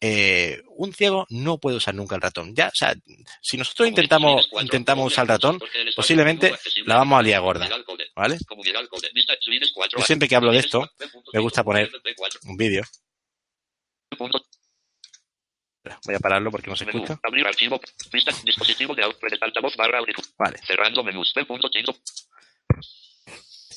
eh, 0.00 0.60
un 0.76 0.92
ciego 0.92 1.26
no 1.30 1.58
puede 1.58 1.76
usar 1.76 1.94
nunca 1.94 2.14
el 2.16 2.20
ratón. 2.20 2.54
Ya, 2.54 2.68
o 2.68 2.74
sea, 2.74 2.94
si 3.40 3.56
nosotros 3.56 3.88
intentamos, 3.88 4.48
intentamos 4.60 5.06
usar 5.12 5.24
el 5.24 5.28
ratón, 5.28 5.60
posiblemente 5.96 6.52
la 6.84 6.96
vamos 6.96 7.18
a 7.18 7.22
liar 7.22 7.40
gorda. 7.40 7.68
¿Vale? 8.14 8.38
Yo 9.96 10.04
siempre 10.04 10.28
que 10.28 10.36
hablo 10.36 10.52
de 10.52 10.58
esto, 10.58 10.88
me 11.32 11.40
gusta 11.40 11.64
poner 11.64 11.90
un 12.46 12.56
vídeo. 12.56 12.82
Voy 16.06 16.14
a 16.14 16.18
pararlo 16.18 16.50
porque 16.50 16.70
no 16.70 16.76
se 16.76 16.84
escucha. 16.84 17.18
Abrir 17.22 17.46
archivo. 17.46 17.78
Vista. 18.10 18.32
Dispositivo 18.42 18.94
de. 18.94 19.02
Altavoz 19.40 19.76
barra. 19.76 20.00
Vale. 20.38 20.58
Cerrando 20.66 21.04
menús. 21.04 21.32
Tinto. 21.72 21.94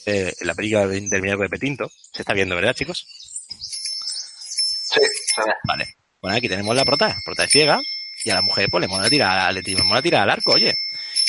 Eh, 0.06 0.34
la 0.42 0.56
película 0.56 0.88
de- 0.88 1.02
del 1.02 1.22
miércoles 1.22 1.52
de 1.52 1.58
Petinto. 1.58 1.90
Se 2.14 2.22
está 2.22 2.34
viendo, 2.34 2.56
¿verdad, 2.56 2.74
chicos? 2.74 3.06
Sí, 3.50 5.02
se 5.02 5.42
ve. 5.44 5.54
Vale. 5.66 5.97
Bueno, 6.22 6.38
aquí 6.38 6.50
tenemos 6.50 6.76
la 6.76 6.86
prota. 6.86 7.16
Prota 7.26 7.44
es 7.44 7.52
ciega. 7.52 7.80
Y 8.24 8.30
a 8.32 8.36
la 8.36 8.42
mujer, 8.42 8.68
pues, 8.70 8.82
le 8.82 8.88
mola 8.88 9.10
tirar, 9.10 9.54
le 9.54 9.84
mola 9.84 10.02
tirar 10.02 10.24
al 10.24 10.32
arco, 10.32 10.54
oye. 10.54 10.76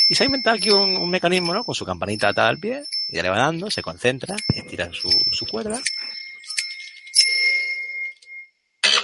Y 0.09 0.15
se 0.15 0.23
ha 0.23 0.27
inventado 0.27 0.57
aquí 0.57 0.71
un, 0.71 1.11
mecanismo, 1.11 1.53
¿no? 1.53 1.63
Con 1.63 1.75
su 1.75 1.85
campanita 1.85 2.29
atada 2.29 2.49
al 2.49 2.59
pie. 2.59 2.83
Y 3.09 3.17
ya 3.17 3.23
le 3.23 3.29
va 3.29 3.39
dando, 3.39 3.71
se 3.71 3.83
concentra, 3.83 4.37
estira 4.49 4.91
su, 4.93 5.11
su 5.33 5.47
cuerda. 5.47 5.81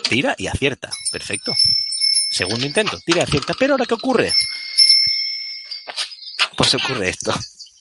Tira 0.09 0.35
y 0.39 0.47
acierta. 0.47 0.91
Perfecto. 1.13 1.55
Segundo 2.31 2.65
intento. 2.65 2.99
Tira 3.01 3.21
y 3.21 3.23
acierta. 3.25 3.53
Pero 3.59 3.75
ahora, 3.75 3.87
¿qué 3.87 3.95
ocurre? 3.95 4.33
Pues 6.57 6.75
ocurre 6.75 7.11
esto. 7.11 7.35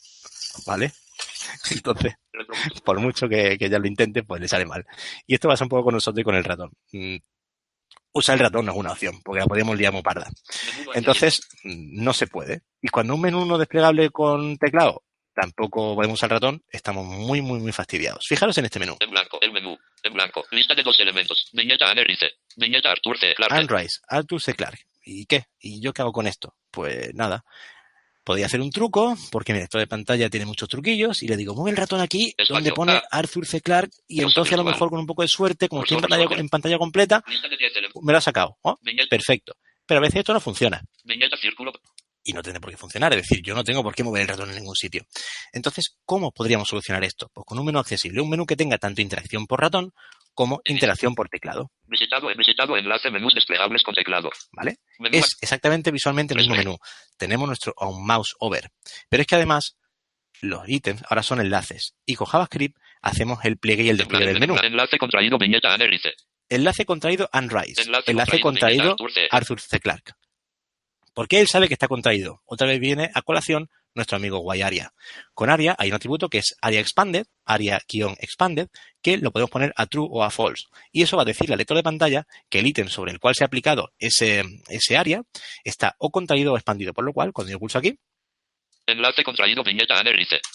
¿Vale? 0.66 0.92
Entonces, 1.72 2.16
por 2.84 3.00
mucho 3.00 3.30
que, 3.30 3.58
que 3.58 3.66
ella 3.66 3.80
lo 3.80 3.88
intente, 3.88 4.24
pues 4.24 4.42
le 4.42 4.48
sale 4.48 4.66
mal. 4.66 4.86
Y 5.26 5.36
esto 5.36 5.48
pasa 5.48 5.64
un 5.64 5.70
poco 5.70 5.86
con 5.86 5.94
nosotros 5.94 6.22
y 6.22 6.24
con 6.24 6.36
el 6.36 6.44
ratón. 6.44 6.72
Usar 8.14 8.36
el 8.36 8.42
ratón 8.42 8.66
no 8.66 8.72
es 8.72 8.78
una 8.78 8.92
opción, 8.92 9.22
porque 9.24 9.40
la 9.42 9.48
podemos 9.48 9.78
liar 9.78 9.92
muy 9.92 10.04
parda. 10.04 10.30
Entonces, 10.94 11.42
no 11.64 12.14
se 12.14 12.28
puede. 12.28 12.62
Y 12.82 12.90
cuando 12.90 13.16
un 13.16 13.22
menú 13.22 13.46
no 13.46 13.58
desplegable 13.58 14.10
con 14.12 14.58
teclado 14.58 15.04
tampoco 15.34 15.96
podemos 15.96 16.20
usar 16.20 16.30
el 16.30 16.36
ratón, 16.36 16.64
estamos 16.70 17.06
muy, 17.06 17.42
muy, 17.42 17.60
muy 17.60 17.72
fastidiados. 17.72 18.26
Fijaros 18.28 18.58
en 18.58 18.66
este 18.66 18.80
menú. 18.80 18.96
En 19.00 19.10
blanco. 19.10 19.40
El 19.42 19.52
menú. 19.52 19.78
En 20.04 20.14
blanco. 20.14 20.46
Lista 20.52 20.76
de 20.76 20.84
dos 20.84 21.00
elementos. 21.00 21.50
Viñeta 21.54 21.90
Anerice. 21.90 22.34
Viñeta 22.56 22.92
Artur 22.92 23.18
C. 23.18 23.34
Clarke. 23.36 23.56
Andrise, 23.56 24.00
Arthur 24.08 24.42
C. 24.42 24.54
Clarke. 24.54 24.86
¿Y 25.06 25.26
qué? 25.26 25.46
¿Y 25.60 25.82
yo 25.82 25.94
qué 25.94 26.02
hago 26.02 26.12
con 26.12 26.28
esto? 26.28 26.56
Pues 26.72 27.14
nada. 27.14 27.44
Podría 28.24 28.46
hacer 28.46 28.62
un 28.62 28.70
truco, 28.72 29.18
porque 29.32 29.54
mi 29.54 29.60
lector 29.60 29.82
de 29.82 29.88
pantalla 29.88 30.30
tiene 30.30 30.46
muchos 30.46 30.70
truquillos, 30.70 31.22
y 31.24 31.28
le 31.28 31.36
digo, 31.36 31.54
mueve 31.56 31.72
el 31.72 31.78
ratón 31.78 32.00
aquí, 32.00 32.34
donde 32.48 32.72
pone. 32.72 33.02
Arthur 33.12 33.46
C. 33.46 33.62
Clarke, 33.62 33.94
y 34.08 34.22
entonces 34.22 34.54
a 34.54 34.58
lo 34.58 34.64
mejor 34.64 34.90
con 34.90 35.00
un 35.00 35.06
poco 35.06 35.24
de 35.24 35.28
suerte, 35.28 35.68
como 35.68 35.84
estoy 35.84 35.98
en 35.98 36.02
pantalla, 36.02 36.26
en 36.38 36.50
pantalla 36.50 36.78
completa, 36.78 37.24
Lista 37.28 37.50
de 37.50 37.58
10 37.58 37.72
elementos. 37.76 38.04
me 38.04 38.12
lo 38.14 38.18
ha 38.18 38.22
sacado. 38.22 38.58
¿oh? 38.62 38.80
Perfecto. 39.10 39.56
Pero 39.86 39.98
a 39.98 40.02
veces 40.02 40.20
esto 40.20 40.34
no 40.34 40.40
funciona. 40.40 40.82
Viñeta 41.04 41.36
Círculo. 41.36 41.74
Y 42.24 42.34
no 42.34 42.42
tiene 42.42 42.60
por 42.60 42.70
qué 42.70 42.78
funcionar. 42.78 43.14
Es 43.14 43.28
decir, 43.28 43.44
yo 43.44 43.54
no 43.54 43.64
tengo 43.64 43.84
por 43.84 43.94
qué 43.94 44.04
mover 44.04 44.22
el 44.22 44.28
ratón 44.28 44.50
en 44.50 44.56
ningún 44.56 44.76
sitio. 44.76 45.04
Entonces, 45.52 45.98
¿cómo 46.06 46.32
podríamos 46.32 46.68
solucionar 46.68 47.04
esto? 47.04 47.30
Pues 47.34 47.46
con 47.46 47.60
un 47.60 47.66
menú 47.66 47.80
accesible, 47.80 48.22
un 48.22 48.30
menú 48.30 48.46
que 48.46 48.56
tenga 48.56 48.78
tanto 48.78 49.02
interacción 49.02 49.46
por 49.46 49.62
ratón 49.62 49.92
como 50.34 50.62
interacción 50.66 51.14
por 51.14 51.30
teclado, 51.30 51.70
Visitado. 51.86 52.28
Visitado. 52.36 52.76
Enlace. 52.76 53.12
Menús 53.12 53.34
desplegables 53.36 53.84
con 53.84 53.94
teclado. 53.94 54.32
¿vale? 54.52 54.78
Menú. 55.00 55.18
Es 55.18 55.38
exactamente 55.42 55.92
visualmente 55.92 56.34
el 56.34 56.40
mismo 56.40 56.56
menú. 56.56 56.78
Tenemos 57.18 57.48
nuestro 57.48 57.74
on 57.78 58.04
mouse 58.04 58.34
over. 58.40 58.70
Pero 59.10 59.22
es 59.22 59.28
que 59.28 59.36
además, 59.36 59.78
los 60.42 60.68
ítems 60.68 61.04
ahora 61.08 61.22
son 61.22 61.40
enlaces. 61.40 61.94
Y 62.06 62.16
con 62.16 62.26
JavaScript 62.26 62.78
hacemos 63.02 63.46
el 63.46 63.58
pliegue 63.58 63.84
y 63.84 63.90
el 63.90 63.98
despliegue 63.98 64.26
del 64.26 64.40
menú. 64.40 64.56
Enlace 64.62 64.98
contraído. 64.98 65.38
Viñeta. 65.38 65.78
Enlace 66.50 66.86
contraído 66.86 67.30
Unrise. 67.32 67.84
Enlace 67.84 68.12
Enlace 68.12 68.40
contraído, 68.40 68.42
contraído 68.42 68.96
Viñeta 68.96 69.04
Arthur 69.06 69.12
C. 69.12 69.28
Arthur 69.30 69.60
C. 69.60 69.80
Clarke. 69.80 70.14
¿Por 71.14 71.28
qué 71.28 71.40
él 71.40 71.48
sabe 71.48 71.68
que 71.68 71.74
está 71.74 71.88
contraído? 71.88 72.42
Otra 72.46 72.68
vez 72.68 72.80
viene 72.80 73.12
a 73.14 73.22
colación 73.22 73.70
nuestro 73.96 74.18
amigo 74.18 74.54
YAria. 74.54 74.94
Con 75.34 75.50
ARIA 75.50 75.76
hay 75.78 75.90
un 75.90 75.96
atributo 75.96 76.30
que 76.30 76.40
es 76.40 76.56
ARIA 76.62 76.80
Expanded, 76.80 77.26
ARIA-Expanded, 77.46 78.70
que 79.02 79.18
lo 79.18 79.32
podemos 79.32 79.52
poner 79.52 79.74
a 79.76 79.86
True 79.86 80.08
o 80.10 80.24
a 80.24 80.32
False. 80.32 80.64
Y 80.92 81.04
eso 81.04 81.16
va 81.16 81.24
a 81.24 81.26
decirle 81.26 81.54
al 81.54 81.60
lector 81.60 81.78
de 81.78 81.84
pantalla 81.84 82.26
que 82.50 82.60
el 82.60 82.68
ítem 82.68 82.88
sobre 82.88 83.12
el 83.12 83.20
cual 83.20 83.36
se 83.36 83.44
ha 83.44 83.48
aplicado 83.48 83.94
ese, 84.00 84.44
ese 84.70 84.98
ARIA 84.98 85.24
está 85.64 85.96
o 86.00 86.10
contraído 86.10 86.54
o 86.54 86.58
expandido. 86.58 86.94
Por 86.94 87.06
lo 87.06 87.14
cual, 87.14 87.32
cuando 87.34 87.52
yo 87.52 87.60
pulso 87.60 87.78
aquí, 87.78 87.98
Enlace 88.86 89.24
contraído. 89.24 89.64
Viñeta 89.64 90.02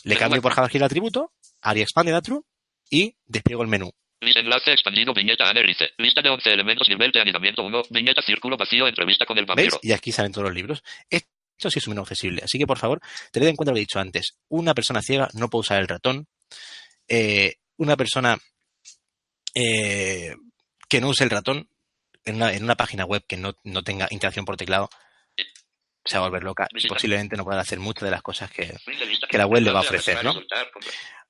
le 0.05 0.17
cambio 0.17 0.43
por 0.43 0.53
JavaScript 0.53 0.83
el 0.83 0.87
atributo, 0.87 1.33
ARIA 1.63 1.85
Expanded 1.85 2.15
a 2.15 2.21
True, 2.21 2.43
y 2.91 3.17
despliego 3.25 3.63
el 3.63 3.69
menú. 3.69 3.91
Enlace 4.21 4.73
expandido. 4.73 5.15
Viñeta 5.15 5.49
Anerice. 5.49 5.91
Lista 5.99 6.23
de 6.23 6.31
11 6.31 6.53
elementos. 6.53 6.89
Nivel 6.89 7.13
de 7.13 7.21
animamiento 7.21 7.63
1. 7.63 7.83
Viñeta 7.91 8.23
círculo 8.23 8.57
vacío. 8.57 8.87
Entrevista 8.87 9.25
con 9.27 9.39
el 9.39 9.45
¿Veis? 9.45 9.57
vampiro. 9.73 9.81
Y 9.83 9.93
aquí 9.93 10.13
salen 10.13 10.33
todos 10.33 10.47
los 10.49 10.55
libros. 10.55 10.83
Esto 11.09 11.71
sí 11.71 11.79
es 11.79 11.87
un 11.87 11.93
menú 11.93 12.03
accesible. 12.03 12.43
Así 12.45 12.59
que, 12.59 12.67
por 12.67 12.79
favor, 12.79 13.01
tened 13.33 13.49
en 13.49 13.57
cuenta 13.57 13.73
lo 13.73 13.75
que 13.75 13.81
he 13.81 13.87
dicho 13.87 14.01
antes. 14.01 14.39
Una 14.49 14.75
persona 14.75 15.03
ciega 15.03 15.29
no 15.35 15.49
puede 15.49 15.61
usar 15.61 15.81
el 15.81 15.89
ratón. 15.89 16.27
Eh, 17.09 17.55
una 17.77 17.97
persona 17.97 18.37
eh, 19.55 20.35
que 20.89 21.01
no 21.01 21.09
use 21.09 21.25
el 21.25 21.31
ratón 21.31 21.69
en 22.25 22.37
una, 22.37 22.53
en 22.53 22.65
una 22.65 22.75
página 22.75 23.05
web 23.05 23.25
que 23.27 23.37
no, 23.37 23.55
no 23.65 23.83
tenga 23.83 24.09
interacción 24.11 24.45
por 24.45 24.57
teclado 24.57 24.89
se 26.09 26.19
va 26.19 26.25
a 26.25 26.29
volver 26.29 26.43
loca 26.43 26.67
y 26.75 26.89
posiblemente 26.89 27.37
no 27.37 27.45
pueda 27.45 27.61
hacer 27.61 27.79
muchas 27.79 28.05
de 28.05 28.11
las 28.11 28.23
cosas 28.23 28.51
que... 28.51 28.75
Que 29.29 29.39
la 29.39 29.47
web 29.47 29.63
le 29.63 29.71
va 29.71 29.81
a 29.81 29.83
ofrecer, 29.83 30.25
¿no? 30.25 30.35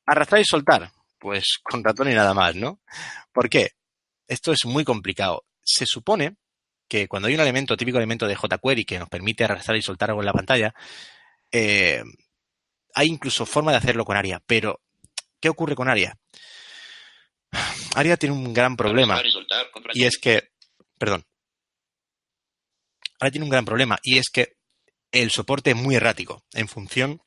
Arrastrar 0.07 0.41
y 0.41 0.45
soltar. 0.45 0.91
Pues 1.19 1.59
con 1.63 1.83
ratón 1.83 2.11
y 2.11 2.15
nada 2.15 2.35
más, 2.35 2.55
¿no? 2.55 2.81
¿Por 3.33 3.49
qué? 3.49 3.71
Esto 4.27 4.53
es 4.53 4.65
muy 4.65 4.85
complicado. 4.85 5.45
Se 5.63 5.87
supone 5.87 6.37
que 6.89 7.09
cuando 7.09 7.29
hay 7.29 7.35
un 7.35 7.41
elemento, 7.41 7.77
típico 7.77 7.99
elemento 7.99 8.27
de 8.27 8.37
jQuery 8.37 8.85
que 8.85 8.99
nos 8.99 9.09
permite 9.09 9.45
arrastrar 9.45 9.77
y 9.77 9.83
soltar 9.83 10.11
algo 10.11 10.23
en 10.23 10.27
la 10.27 10.33
pantalla, 10.33 10.75
eh, 11.51 12.03
hay 12.95 13.07
incluso 13.07 13.47
forma 13.47 13.73
de 13.73 13.79
hacerlo 13.79 14.05
con 14.05 14.17
ARIA. 14.17 14.41
Pero, 14.47 14.81
¿qué 15.41 15.49
ocurre 15.49 15.75
con 15.75 15.89
ARIA? 15.89 16.17
ARIA 17.95 18.17
tiene 18.17 18.35
un 18.35 18.53
gran 18.53 18.77
problema 18.77 19.21
y 19.25 19.31
soltar. 19.31 19.67
Y 19.95 20.05
es 20.05 20.19
que, 20.19 20.51
perdón, 20.99 21.25
ahora 23.21 23.31
tiene 23.31 23.45
un 23.45 23.51
gran 23.51 23.65
problema 23.65 23.99
y 24.03 24.19
es 24.19 24.29
que 24.33 24.57
el 25.13 25.31
soporte 25.31 25.71
es 25.71 25.77
muy 25.77 25.95
errático 25.95 26.45
en 26.53 26.69
función 26.69 27.23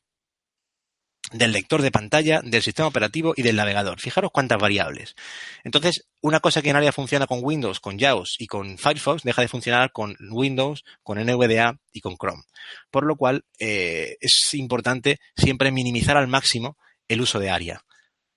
del 1.31 1.51
lector 1.51 1.81
de 1.81 1.91
pantalla, 1.91 2.41
del 2.43 2.61
sistema 2.61 2.87
operativo 2.87 3.33
y 3.35 3.41
del 3.41 3.55
navegador. 3.55 3.99
Fijaros 3.99 4.31
cuántas 4.31 4.59
variables. 4.59 5.15
Entonces, 5.63 6.07
una 6.21 6.39
cosa 6.39 6.61
que 6.61 6.69
en 6.69 6.75
área 6.75 6.91
funciona 6.91 7.27
con 7.27 7.39
Windows, 7.41 7.79
con 7.79 7.97
JAWS 7.97 8.35
y 8.39 8.47
con 8.47 8.77
Firefox 8.77 9.23
deja 9.23 9.41
de 9.41 9.47
funcionar 9.47 9.91
con 9.91 10.15
Windows, 10.29 10.83
con 11.03 11.19
NVDA 11.19 11.79
y 11.91 12.01
con 12.01 12.17
Chrome. 12.17 12.43
Por 12.89 13.05
lo 13.05 13.15
cual, 13.15 13.45
eh, 13.59 14.17
es 14.19 14.53
importante 14.53 15.19
siempre 15.35 15.71
minimizar 15.71 16.17
al 16.17 16.27
máximo 16.27 16.77
el 17.07 17.21
uso 17.21 17.39
de 17.39 17.49
ARIA. 17.49 17.83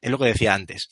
Es 0.01 0.11
lo 0.11 0.19
que 0.19 0.27
decía 0.27 0.55
antes. 0.55 0.89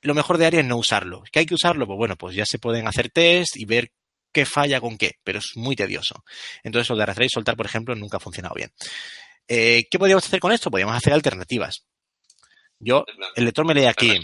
Lo 0.00 0.14
mejor 0.14 0.38
de 0.38 0.46
ARIA 0.46 0.60
es 0.60 0.66
no 0.66 0.76
usarlo. 0.76 1.22
¿Que 1.30 1.40
hay 1.40 1.46
que 1.46 1.54
usarlo? 1.54 1.86
Pues 1.86 1.96
bueno, 1.96 2.16
pues 2.16 2.34
ya 2.34 2.44
se 2.46 2.58
pueden 2.58 2.86
hacer 2.86 3.10
test 3.10 3.56
y 3.56 3.64
ver 3.64 3.90
qué 4.32 4.46
falla 4.46 4.80
con 4.80 4.96
qué, 4.96 5.12
pero 5.22 5.38
es 5.38 5.52
muy 5.56 5.76
tedioso. 5.76 6.24
Entonces, 6.62 6.88
lo 6.88 6.96
de 6.96 7.02
arrastrar 7.02 7.26
y 7.26 7.30
soltar, 7.30 7.56
por 7.56 7.66
ejemplo, 7.66 7.94
nunca 7.94 8.16
ha 8.16 8.20
funcionado 8.20 8.54
bien. 8.54 8.70
Eh, 9.48 9.84
¿Qué 9.90 9.98
podríamos 9.98 10.24
hacer 10.24 10.40
con 10.40 10.52
esto? 10.52 10.70
Podríamos 10.70 10.96
hacer 10.96 11.12
alternativas. 11.12 11.84
Yo, 12.78 13.04
el 13.36 13.44
lector 13.44 13.64
me 13.64 13.74
lee 13.74 13.84
aquí. 13.84 14.20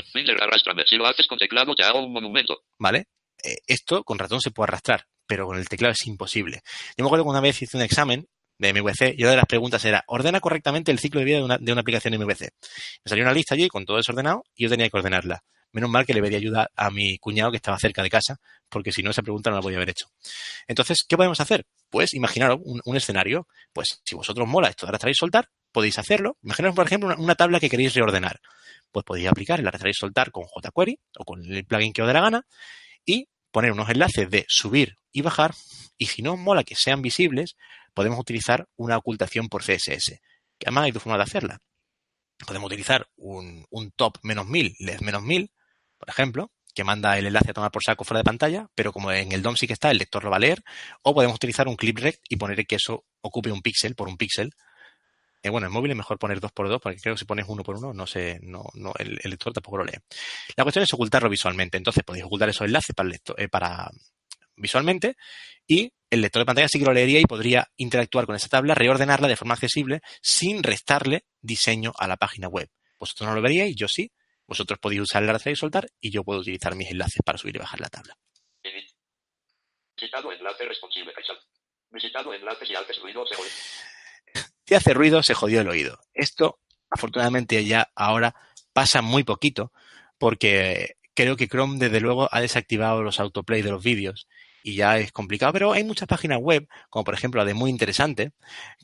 Si 0.87 0.97
lo 0.97 1.07
haces 1.07 1.27
con 1.27 1.39
teclado, 1.39 1.75
te 1.75 1.85
hago 1.85 2.01
un 2.01 2.13
monumento. 2.13 2.63
¿vale? 2.79 3.07
Eh, 3.43 3.59
esto 3.67 4.03
con 4.03 4.19
ratón 4.19 4.41
se 4.41 4.51
puede 4.51 4.69
arrastrar, 4.69 5.07
pero 5.27 5.47
con 5.47 5.57
el 5.57 5.69
teclado 5.69 5.93
es 5.93 6.07
imposible. 6.07 6.63
Yo 6.97 7.05
me 7.05 7.07
acuerdo 7.07 7.25
que 7.25 7.31
una 7.31 7.41
vez 7.41 7.63
hice 7.63 7.77
un 7.77 7.85
examen 7.85 8.27
de 8.59 8.73
MVC 8.73 9.15
y 9.17 9.23
una 9.23 9.31
de 9.31 9.37
las 9.37 9.47
preguntas 9.47 9.85
era, 9.85 10.03
ordena 10.09 10.41
correctamente 10.41 10.91
el 10.91 10.99
ciclo 10.99 11.21
de 11.21 11.27
vida 11.27 11.37
de 11.39 11.45
una, 11.45 11.59
de 11.59 11.71
una 11.71 11.83
aplicación 11.83 12.15
MVC. 12.15 12.51
Me 13.05 13.09
salió 13.09 13.25
una 13.25 13.33
lista 13.33 13.55
allí 13.55 13.69
con 13.69 13.85
todo 13.85 13.99
desordenado 13.99 14.43
y 14.57 14.65
yo 14.65 14.71
tenía 14.71 14.91
que 14.91 14.97
ordenarla. 14.97 15.45
Menos 15.73 15.91
mal 15.91 16.07
que 16.07 16.15
le 16.15 16.23
pedí 16.23 16.35
ayuda 16.35 16.71
a 16.75 16.91
mi 16.91 17.19
cuñado 17.19 17.51
que 17.51 17.59
estaba 17.59 17.79
cerca 17.79 18.03
de 18.03 18.09
casa, 18.09 18.41
porque 18.69 18.93
si 18.93 19.03
no 19.03 19.11
esa 19.11 19.23
pregunta 19.23 19.51
no 19.51 19.57
la 19.57 19.63
podía 19.63 19.77
haber 19.77 19.91
hecho. 19.91 20.07
Entonces, 20.67 21.05
¿qué 21.07 21.17
podemos 21.17 21.41
hacer? 21.41 21.67
Pues 21.91 22.15
imaginaros 22.15 22.59
un, 22.63 22.97
escenario. 22.97 23.47
Pues 23.73 24.01
si 24.05 24.15
vosotros 24.15 24.49
mola 24.49 24.69
esto 24.69 24.87
de 24.87 24.91
arrastrar 24.91 25.11
y 25.11 25.15
soltar, 25.15 25.51
podéis 25.73 25.99
hacerlo. 25.99 26.39
Imaginaos, 26.43 26.75
por 26.75 26.87
ejemplo, 26.87 27.15
una, 27.17 27.35
tabla 27.35 27.61
que 27.61 27.69
queréis 27.69 27.95
reordenar. 27.95 28.41
Pues 28.91 29.05
podéis 29.05 29.29
aplicar 29.29 29.61
el 29.61 29.67
arrastrar 29.67 29.91
y 29.91 29.95
soltar 29.95 30.31
con 30.31 30.45
jQuery 30.45 30.99
o 31.19 31.25
con 31.25 31.45
el 31.45 31.65
plugin 31.67 31.93
que 31.93 32.03
os 32.03 32.09
dé 32.09 32.15
la 32.15 32.23
gana 32.23 32.47
y 33.05 33.29
poner 33.51 33.73
unos 33.73 33.91
enlaces 33.91 34.31
de 34.31 34.47
subir 34.49 34.97
y 35.13 35.23
bajar. 35.23 35.55
Y 35.99 36.07
si 36.07 36.23
no 36.23 36.35
os 36.35 36.39
mola 36.39 36.65
que 36.65 36.77
sean 36.77 37.03
visibles, 37.03 37.57
podemos 37.93 38.19
utilizar 38.19 38.69
una 38.77 38.97
ocultación 38.97 39.49
por 39.49 39.63
CSS. 39.63 40.21
Que 40.59 40.67
además 40.67 40.85
hay 40.85 40.93
dos 40.93 41.03
formas 41.03 41.19
de 41.19 41.25
hacerla. 41.25 41.59
Podemos 42.47 42.69
utilizar 42.69 43.09
un, 43.17 43.67
un 43.71 43.91
top 43.91 44.19
menos 44.23 44.47
1000, 44.47 44.77
led 44.79 45.01
menos 45.01 45.23
1000, 45.23 45.51
por 45.99 46.09
ejemplo, 46.09 46.51
que 46.75 46.85
manda 46.85 47.19
el 47.19 47.27
enlace 47.27 47.51
a 47.51 47.55
tomar 47.55 47.71
por 47.71 47.83
saco 47.83 48.05
fuera 48.05 48.19
de 48.19 48.25
pantalla, 48.25 48.69
pero 48.75 48.93
como 48.93 49.11
en 49.13 49.33
el 49.33 49.43
DOM 49.43 49.57
sí 49.57 49.67
que 49.67 49.73
está, 49.73 49.91
el 49.91 49.99
lector 49.99 50.25
lo 50.25 50.31
va 50.31 50.37
a 50.37 50.41
leer. 50.41 50.63
O 51.03 51.15
podemos 51.15 51.37
utilizar 51.37 51.67
un 51.69 51.77
clip 51.77 51.99
rect 51.99 52.23
y 52.29 52.37
poner 52.37 52.65
que 52.67 52.77
eso 52.77 53.05
ocupe 53.21 53.51
un 53.51 53.63
píxel 53.63 53.95
por 53.95 54.09
un 54.09 54.17
píxel. 54.17 54.53
Eh, 55.43 55.51
bueno, 55.51 55.67
en 55.67 55.73
móvil 55.73 55.91
es 55.93 55.97
mejor 55.97 56.19
poner 56.19 56.41
2 56.41 56.53
por 56.53 56.69
2 56.69 56.81
porque 56.81 56.99
creo 56.99 57.15
que 57.15 57.19
si 57.19 57.25
pones 57.25 57.47
uno 57.49 57.63
por 57.63 57.77
uno, 57.77 57.93
no 57.93 58.07
sé, 58.07 58.39
no, 58.43 58.65
no, 58.75 58.93
el, 58.99 59.19
el 59.23 59.31
lector 59.31 59.53
tampoco 59.53 59.79
lo 59.79 59.85
lee. 59.85 59.99
La 60.57 60.65
cuestión 60.65 60.83
es 60.83 60.93
ocultarlo 60.93 61.29
visualmente. 61.29 61.77
Entonces 61.77 62.05
podéis 62.05 62.25
ocultar 62.25 62.49
esos 62.49 62.67
enlaces 62.67 62.95
para, 62.95 63.07
el 63.07 63.13
lector, 63.13 63.41
eh, 63.41 63.49
para, 63.49 63.91
visualmente 64.59 65.17
y 65.67 65.93
el 66.11 66.21
lector 66.23 66.41
de 66.41 66.47
pantalla 66.47 66.69
sí 66.69 66.79
que 66.79 66.85
lo 66.85 66.93
leería 66.93 67.21
y 67.21 67.25
podría 67.25 67.69
interactuar 67.77 68.27
con 68.27 68.35
esa 68.35 68.49
tabla, 68.49 68.75
reordenarla 68.75 69.29
de 69.29 69.37
forma 69.37 69.55
accesible 69.55 70.01
sin 70.23 70.63
restarle 70.63 71.25
diseño 71.41 71.93
a 71.99 72.09
la 72.09 72.17
página 72.17 72.49
web. 72.49 72.69
Vosotros 72.99 73.29
no 73.29 73.35
lo 73.35 73.43
veríais, 73.43 73.77
yo 73.77 73.89
sí. 73.89 74.11
Vosotros 74.49 74.79
podéis 74.79 75.03
usar 75.03 75.23
el 75.23 75.29
enlace 75.29 75.51
y 75.51 75.57
soltar 75.57 75.89
y 76.01 76.11
yo 76.11 76.25
puedo 76.25 76.41
utilizar 76.41 76.75
mis 76.75 76.91
enlaces 76.91 77.21
para 77.25 77.37
subir 77.37 77.57
y 77.57 77.59
bajar 77.59 77.81
la 77.81 77.89
tabla. 77.89 78.17
Visitado 79.95 80.33
enlace 80.33 80.65
responsive. 80.65 81.13
Visitado 81.91 82.33
enlace 82.33 82.67
si 82.67 82.75
hace 82.75 82.95
ruido 82.95 83.27
se 83.27 83.35
jodió. 83.35 83.51
Si 84.67 84.75
hace 84.75 84.95
ruido, 84.95 85.23
se 85.23 85.35
jodió 85.35 85.61
el 85.61 85.69
oído. 85.69 85.99
Esto, 86.15 86.61
afortunadamente, 86.91 87.65
ya 87.65 87.91
ahora 87.95 88.35
pasa 88.73 89.03
muy 89.03 89.25
poquito 89.25 89.73
porque 90.19 90.97
creo 91.15 91.37
que 91.37 91.49
Chrome, 91.49 91.79
desde 91.79 92.01
luego, 92.01 92.29
ha 92.31 92.41
desactivado 92.41 93.03
los 93.03 93.19
autoplay 93.19 93.63
de 93.63 93.71
los 93.71 93.83
vídeos 93.83 94.29
y 94.63 94.77
ya 94.77 94.99
es 94.99 95.13
complicado, 95.13 95.53
pero 95.53 95.73
hay 95.73 95.85
muchas 95.85 96.09
páginas 96.09 96.39
web, 96.41 96.69
como 96.91 97.05
por 97.05 97.15
ejemplo 97.15 97.41
la 97.41 97.45
de 97.45 97.55
Muy 97.55 97.71
Interesante, 97.71 98.33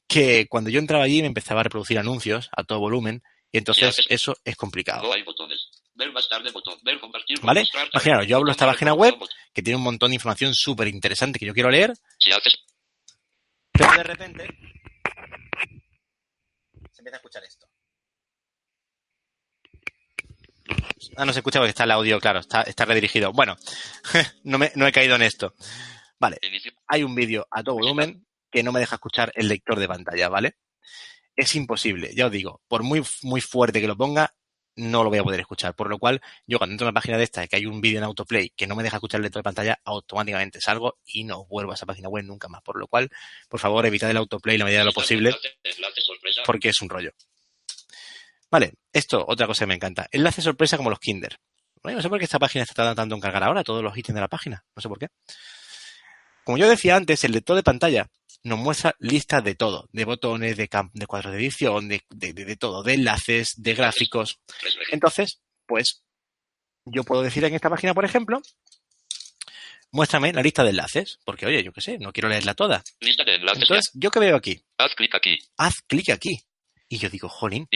que 0.08 0.46
cuando 0.48 0.70
yo 0.70 0.78
entraba 0.78 1.04
allí 1.04 1.20
me 1.20 1.28
empezaba 1.28 1.60
a 1.60 1.64
reproducir 1.64 1.98
anuncios 1.98 2.48
a 2.56 2.64
todo 2.64 2.80
volumen 2.80 3.22
y 3.54 3.58
entonces 3.58 3.96
eso 4.08 4.34
es 4.44 4.56
complicado. 4.56 5.12
Hay 5.12 5.22
botones. 5.22 5.68
Ver 5.94 6.10
más 6.12 6.28
tarde 6.28 6.50
botón. 6.50 6.76
Ver 6.82 6.98
compartir. 6.98 7.38
¿Vale? 7.40 7.60
mostrar, 7.60 7.88
Imaginaros, 7.92 8.26
yo 8.26 8.36
hablo 8.36 8.46
de 8.46 8.52
esta 8.52 8.66
página 8.66 8.94
web 8.94 9.14
que 9.52 9.62
tiene 9.62 9.76
un 9.76 9.84
montón 9.84 10.10
de 10.10 10.16
información 10.16 10.52
súper 10.54 10.88
interesante 10.88 11.38
que 11.38 11.46
yo 11.46 11.54
quiero 11.54 11.70
leer, 11.70 11.94
Si 12.18 12.32
haces 12.32 12.58
pero 13.72 13.92
de 13.92 14.02
repente 14.02 14.46
se 16.92 17.00
empieza 17.00 17.16
a 17.16 17.18
escuchar 17.18 17.44
esto. 17.44 17.66
Ah, 21.16 21.24
no 21.24 21.32
se 21.32 21.38
escucha 21.40 21.58
porque 21.60 21.70
está 21.70 21.84
el 21.84 21.90
audio, 21.92 22.18
claro, 22.18 22.40
está, 22.40 22.62
está 22.62 22.84
redirigido. 22.84 23.32
Bueno, 23.32 23.56
no, 24.44 24.58
me- 24.58 24.72
no 24.74 24.86
he 24.86 24.92
caído 24.92 25.14
en 25.14 25.22
esto. 25.22 25.54
Vale, 26.18 26.38
hay 26.88 27.02
un 27.04 27.14
vídeo 27.14 27.46
a 27.50 27.62
todo 27.62 27.76
volumen 27.76 28.26
que 28.50 28.62
no 28.64 28.72
me 28.72 28.80
deja 28.80 28.96
escuchar 28.96 29.30
el 29.36 29.46
lector 29.48 29.78
de 29.78 29.86
pantalla, 29.88 30.28
¿vale? 30.28 30.56
Es 31.36 31.54
imposible, 31.54 32.14
ya 32.14 32.26
os 32.26 32.32
digo, 32.32 32.60
por 32.68 32.82
muy, 32.82 33.02
muy 33.22 33.40
fuerte 33.40 33.80
que 33.80 33.88
lo 33.88 33.96
ponga, 33.96 34.34
no 34.76 35.04
lo 35.04 35.10
voy 35.10 35.18
a 35.18 35.24
poder 35.24 35.40
escuchar. 35.40 35.74
Por 35.74 35.88
lo 35.88 35.98
cual, 35.98 36.20
yo 36.46 36.58
cuando 36.58 36.72
entro 36.72 36.86
en 36.86 36.88
una 36.88 37.00
página 37.00 37.16
de 37.16 37.24
esta 37.24 37.46
que 37.46 37.56
hay 37.56 37.66
un 37.66 37.80
vídeo 37.80 37.98
en 37.98 38.04
autoplay 38.04 38.50
que 38.50 38.66
no 38.66 38.74
me 38.74 38.82
deja 38.82 38.96
escuchar 38.96 39.18
el 39.18 39.24
lector 39.24 39.40
de 39.40 39.44
pantalla, 39.44 39.80
automáticamente 39.84 40.60
salgo 40.60 40.98
y 41.04 41.24
no 41.24 41.44
vuelvo 41.46 41.72
a 41.72 41.74
esa 41.74 41.86
página 41.86 42.08
web 42.08 42.24
nunca 42.24 42.48
más. 42.48 42.62
Por 42.62 42.78
lo 42.78 42.86
cual, 42.86 43.10
por 43.48 43.60
favor, 43.60 43.84
evitad 43.86 44.10
el 44.10 44.16
autoplay 44.16 44.58
la 44.58 44.64
medida 44.64 44.80
de 44.80 44.86
lo 44.86 44.92
posible 44.92 45.34
porque 46.44 46.68
es 46.70 46.80
un 46.82 46.88
rollo. 46.88 47.12
Vale, 48.50 48.74
esto, 48.92 49.24
otra 49.26 49.46
cosa 49.46 49.64
que 49.64 49.68
me 49.68 49.74
encanta. 49.74 50.06
Enlace 50.10 50.42
sorpresa 50.42 50.76
como 50.76 50.90
los 50.90 51.00
Kinder. 51.00 51.38
Bueno, 51.82 51.98
no 51.98 52.02
sé 52.02 52.08
por 52.08 52.18
qué 52.18 52.24
esta 52.24 52.38
página 52.38 52.62
está 52.62 52.74
tardando 52.74 53.02
tanto 53.02 53.14
en 53.14 53.20
cargar 53.20 53.42
ahora, 53.42 53.64
todos 53.64 53.82
los 53.82 53.96
ítems 53.96 54.14
de 54.14 54.20
la 54.20 54.28
página. 54.28 54.64
No 54.74 54.80
sé 54.80 54.88
por 54.88 54.98
qué. 54.98 55.08
Como 56.44 56.58
yo 56.58 56.68
decía 56.68 56.96
antes, 56.96 57.24
el 57.24 57.32
lector 57.32 57.56
de 57.56 57.62
pantalla 57.62 58.08
nos 58.44 58.58
muestra 58.58 58.94
listas 58.98 59.42
de 59.42 59.54
todo, 59.54 59.88
de 59.92 60.04
botones, 60.04 60.56
de, 60.56 60.68
de 60.92 61.06
cuadros 61.06 61.32
de 61.32 61.38
edición, 61.40 61.88
de, 61.88 62.02
de- 62.10 62.56
todo, 62.56 62.82
de 62.82 62.94
enlaces, 62.94 63.54
de 63.56 63.74
gráficos. 63.74 64.38
Entonces, 64.90 65.40
pues, 65.66 66.04
yo 66.84 67.04
puedo 67.04 67.22
decir 67.22 67.42
en 67.44 67.54
esta 67.54 67.70
página, 67.70 67.94
por 67.94 68.04
ejemplo, 68.04 68.40
muéstrame 69.90 70.32
la 70.32 70.42
lista 70.42 70.62
de 70.64 70.70
enlaces, 70.70 71.18
porque 71.24 71.46
oye, 71.46 71.62
yo 71.62 71.72
qué 71.72 71.80
sé, 71.80 71.98
no 71.98 72.12
quiero 72.12 72.28
leerla 72.28 72.54
toda. 72.54 72.82
Lista 73.00 73.24
de 73.24 73.36
enlaces. 73.36 73.62
Entonces, 73.62 73.90
¿yo 73.94 74.10
qué 74.10 74.20
veo 74.20 74.36
aquí? 74.36 74.60
Haz 74.78 74.94
clic 74.94 75.14
aquí. 75.14 75.38
Haz 75.56 75.74
clic 75.86 76.10
aquí. 76.10 76.38
Y 76.88 76.98
yo 76.98 77.08
digo, 77.08 77.28
jolín, 77.28 77.66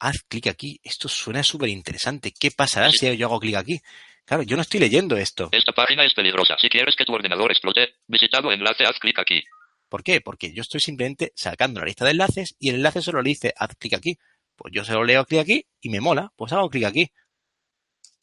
haz 0.00 0.16
clic 0.28 0.48
aquí. 0.48 0.80
Esto 0.82 1.08
suena 1.08 1.42
súper 1.42 1.68
interesante. 1.68 2.32
¿Qué 2.38 2.50
pasará 2.50 2.90
si 2.90 3.16
yo 3.16 3.26
hago 3.26 3.38
clic 3.40 3.54
aquí? 3.56 3.80
Claro, 4.24 4.42
yo 4.42 4.56
no 4.56 4.62
estoy 4.62 4.80
leyendo 4.80 5.16
esto. 5.16 5.48
Esta 5.52 5.72
página 5.72 6.04
es 6.04 6.12
peligrosa. 6.12 6.56
Si 6.60 6.68
quieres 6.68 6.94
que 6.96 7.04
tu 7.04 7.14
ordenador 7.14 7.50
explote, 7.50 7.94
visitado 8.06 8.52
enlace, 8.52 8.84
haz 8.84 8.98
clic 8.98 9.18
aquí. 9.18 9.42
¿Por 9.88 10.02
qué? 10.02 10.20
Porque 10.20 10.52
yo 10.52 10.62
estoy 10.62 10.80
simplemente 10.80 11.32
sacando 11.34 11.80
la 11.80 11.86
lista 11.86 12.04
de 12.04 12.12
enlaces 12.12 12.56
y 12.58 12.68
el 12.68 12.76
enlace 12.76 13.00
solo 13.00 13.22
le 13.22 13.30
dice 13.30 13.54
haz 13.56 13.74
clic 13.76 13.94
aquí. 13.94 14.18
Pues 14.56 14.72
yo 14.74 14.84
solo 14.84 15.04
leo 15.04 15.24
clic 15.24 15.40
aquí 15.40 15.66
y 15.80 15.88
me 15.88 16.00
mola, 16.00 16.32
pues 16.36 16.52
hago 16.52 16.68
clic 16.68 16.84
aquí. 16.84 17.10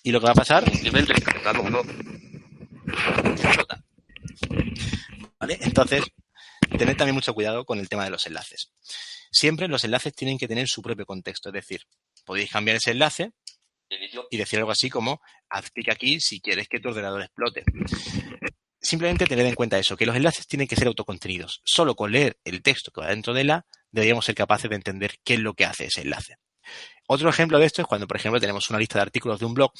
Y 0.03 0.11
lo 0.11 0.19
que 0.19 0.25
va 0.27 0.33
a 0.33 0.35
pasar 0.35 0.63
Nivel 0.83 1.05
de 1.05 1.13
encabezado 1.13 1.61
1. 1.63 1.81
explota. 3.31 3.83
¿Vale? 5.39 5.57
Entonces, 5.61 6.03
tened 6.77 6.97
también 6.97 7.15
mucho 7.15 7.33
cuidado 7.33 7.65
con 7.65 7.79
el 7.79 7.89
tema 7.89 8.03
de 8.03 8.11
los 8.11 8.27
enlaces. 8.27 8.71
Siempre 9.31 9.67
los 9.67 9.83
enlaces 9.83 10.13
tienen 10.13 10.37
que 10.37 10.47
tener 10.47 10.67
su 10.67 10.81
propio 10.81 11.05
contexto, 11.05 11.49
es 11.49 11.53
decir, 11.53 11.81
podéis 12.25 12.51
cambiar 12.51 12.77
ese 12.77 12.91
enlace 12.91 13.31
y 14.29 14.37
decir 14.37 14.59
algo 14.59 14.71
así 14.71 14.89
como 14.89 15.21
haz 15.49 15.71
clic 15.71 15.89
aquí 15.89 16.19
si 16.19 16.39
quieres 16.39 16.67
que 16.67 16.79
tu 16.79 16.89
ordenador 16.89 17.23
explote. 17.23 17.63
Simplemente 18.85 19.25
tened 19.25 19.47
en 19.47 19.55
cuenta 19.55 19.79
eso, 19.79 19.97
que 19.97 20.05
los 20.05 20.15
enlaces 20.15 20.45
tienen 20.45 20.67
que 20.67 20.75
ser 20.75 20.85
autocontenidos. 20.85 21.59
Solo 21.65 21.95
con 21.95 22.11
leer 22.11 22.37
el 22.45 22.61
texto 22.61 22.91
que 22.91 23.01
va 23.01 23.07
dentro 23.07 23.33
de 23.33 23.43
la, 23.43 23.65
deberíamos 23.89 24.25
ser 24.25 24.35
capaces 24.35 24.69
de 24.69 24.75
entender 24.75 25.15
qué 25.23 25.33
es 25.33 25.39
lo 25.39 25.55
que 25.55 25.65
hace 25.65 25.85
ese 25.85 26.01
enlace. 26.01 26.35
Otro 27.07 27.27
ejemplo 27.27 27.57
de 27.57 27.65
esto 27.65 27.81
es 27.81 27.87
cuando, 27.87 28.05
por 28.05 28.17
ejemplo, 28.17 28.39
tenemos 28.39 28.69
una 28.69 28.77
lista 28.77 28.99
de 28.99 29.01
artículos 29.01 29.39
de 29.39 29.47
un 29.47 29.55
blog 29.55 29.71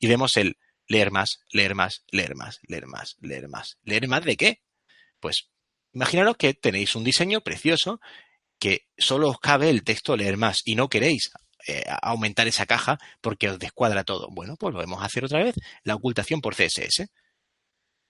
y 0.00 0.08
vemos 0.08 0.36
el 0.36 0.56
leer 0.88 1.12
más, 1.12 1.38
leer 1.52 1.76
más, 1.76 2.02
leer 2.10 2.34
más, 2.34 2.58
leer 2.66 2.88
más, 2.88 3.16
leer 3.20 3.48
más. 3.48 3.78
¿Leer 3.84 4.08
más 4.08 4.24
de 4.24 4.36
qué? 4.36 4.60
Pues 5.20 5.48
imaginaros 5.92 6.36
que 6.36 6.52
tenéis 6.52 6.96
un 6.96 7.04
diseño 7.04 7.42
precioso 7.42 8.00
que 8.58 8.88
solo 8.98 9.28
os 9.28 9.38
cabe 9.38 9.70
el 9.70 9.84
texto 9.84 10.16
leer 10.16 10.36
más 10.36 10.62
y 10.64 10.74
no 10.74 10.88
queréis 10.88 11.30
eh, 11.68 11.84
aumentar 12.02 12.48
esa 12.48 12.66
caja 12.66 12.98
porque 13.20 13.50
os 13.50 13.60
descuadra 13.60 14.02
todo. 14.02 14.26
Bueno, 14.32 14.56
pues 14.58 14.74
volvemos 14.74 15.00
a 15.00 15.04
hacer 15.04 15.24
otra 15.24 15.44
vez 15.44 15.54
la 15.84 15.94
ocultación 15.94 16.40
por 16.40 16.56
CSS. 16.56 17.06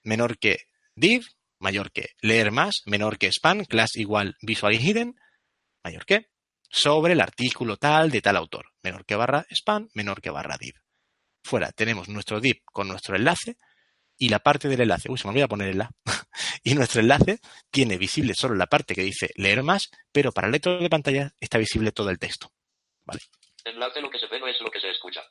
Menor 0.02 0.38
que 0.38 0.58
div, 0.94 1.24
mayor 1.58 1.92
que 1.92 2.10
leer 2.20 2.50
más, 2.50 2.82
menor 2.86 3.18
que 3.18 3.30
span, 3.32 3.64
class 3.64 3.96
igual 3.96 4.36
visual 4.42 4.74
hidden, 4.74 5.14
mayor 5.82 6.04
que 6.04 6.26
sobre 6.68 7.12
el 7.12 7.20
artículo 7.20 7.76
tal 7.76 8.10
de 8.10 8.22
tal 8.22 8.36
autor, 8.36 8.66
menor 8.82 9.04
que 9.04 9.14
barra 9.14 9.46
span, 9.54 9.88
menor 9.94 10.20
que 10.22 10.30
barra 10.30 10.56
div. 10.58 10.74
Fuera 11.44 11.70
tenemos 11.72 12.08
nuestro 12.08 12.40
div 12.40 12.62
con 12.64 12.88
nuestro 12.88 13.16
enlace 13.16 13.56
y 14.16 14.28
la 14.28 14.38
parte 14.38 14.68
del 14.68 14.80
enlace, 14.80 15.10
uy, 15.10 15.18
se 15.18 15.24
me 15.24 15.30
olvida 15.30 15.48
ponerla, 15.48 15.90
y 16.62 16.74
nuestro 16.74 17.00
enlace 17.00 17.40
tiene 17.70 17.98
visible 17.98 18.34
solo 18.34 18.54
la 18.54 18.66
parte 18.66 18.94
que 18.94 19.02
dice 19.02 19.30
leer 19.36 19.62
más, 19.62 19.90
pero 20.12 20.32
para 20.32 20.46
el 20.46 20.52
lector 20.52 20.80
de 20.80 20.88
pantalla 20.88 21.34
está 21.40 21.58
visible 21.58 21.92
todo 21.92 22.10
el 22.10 22.18
texto. 22.18 22.52
Enlace 23.64 24.00
lo 24.00 24.10
que 24.10 24.18
se 24.18 24.26
ve 24.26 24.40
no 24.40 24.48
es 24.48 24.60
lo 24.60 24.70
que 24.70 24.80
se 24.80 24.90
escucha. 24.90 25.22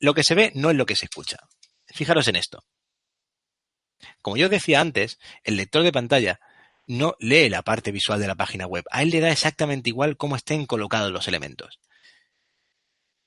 Lo 0.00 0.14
que 0.14 0.22
se 0.22 0.34
ve 0.34 0.52
no 0.54 0.70
es 0.70 0.76
lo 0.76 0.86
que 0.86 0.96
se 0.96 1.06
escucha. 1.06 1.38
Fijaros 1.86 2.28
en 2.28 2.36
esto. 2.36 2.64
Como 4.22 4.36
yo 4.36 4.48
decía 4.48 4.80
antes, 4.80 5.18
el 5.44 5.56
lector 5.56 5.82
de 5.82 5.92
pantalla 5.92 6.40
no 6.86 7.16
lee 7.18 7.48
la 7.48 7.62
parte 7.62 7.90
visual 7.92 8.20
de 8.20 8.26
la 8.28 8.34
página 8.34 8.66
web. 8.66 8.84
A 8.90 9.02
él 9.02 9.10
le 9.10 9.20
da 9.20 9.30
exactamente 9.30 9.90
igual 9.90 10.16
cómo 10.16 10.36
estén 10.36 10.66
colocados 10.66 11.10
los 11.12 11.26
elementos. 11.28 11.80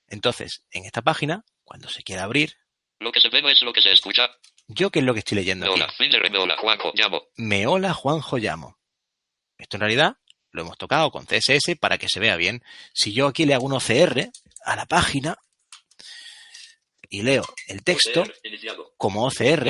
Entonces, 0.08 0.64
en 0.72 0.86
esta 0.86 1.02
página, 1.02 1.44
cuando 1.64 1.90
se 1.90 2.04
quiera 2.04 2.24
abrir, 2.24 2.58
Lo 3.00 3.12
que 3.12 3.20
se 3.22 3.30
ve 3.30 3.42
no 3.42 3.50
es 3.50 3.62
lo 3.62 3.72
que 3.74 3.82
se 3.82 3.92
escucha. 3.92 4.30
¿yo 4.68 4.92
qué 4.92 5.00
es 5.00 5.06
lo 5.06 5.14
que 5.14 5.20
estoy 5.20 5.36
leyendo 5.38 5.66
Me 5.66 5.72
aquí? 5.72 5.82
hola. 5.82 5.94
Me 6.30 6.38
hola. 6.38 6.58
Juanjo. 6.58 6.92
Llamo. 6.94 7.24
Me 7.38 7.66
hola 7.68 7.94
Juanjo 7.94 8.38
llamo. 8.38 8.78
Esto 9.58 9.78
en 9.78 9.82
realidad 9.82 10.18
lo 10.52 10.62
hemos 10.62 10.78
tocado 10.78 11.10
con 11.12 11.26
CSS 11.26 11.76
para 11.80 11.98
que 11.98 12.08
se 12.08 12.20
vea 12.20 12.36
bien. 12.36 12.64
Si 12.94 13.14
yo 13.14 13.28
aquí 13.28 13.46
le 13.46 13.54
hago 13.54 13.66
un 13.66 13.74
OCR 13.74 14.30
a 14.66 14.76
la 14.76 14.86
página 14.86 15.38
y 17.10 17.24
leo 17.24 17.44
el 17.68 17.84
texto 17.84 18.22
OCR 18.22 18.94
como 18.98 19.26
OCR. 19.26 19.68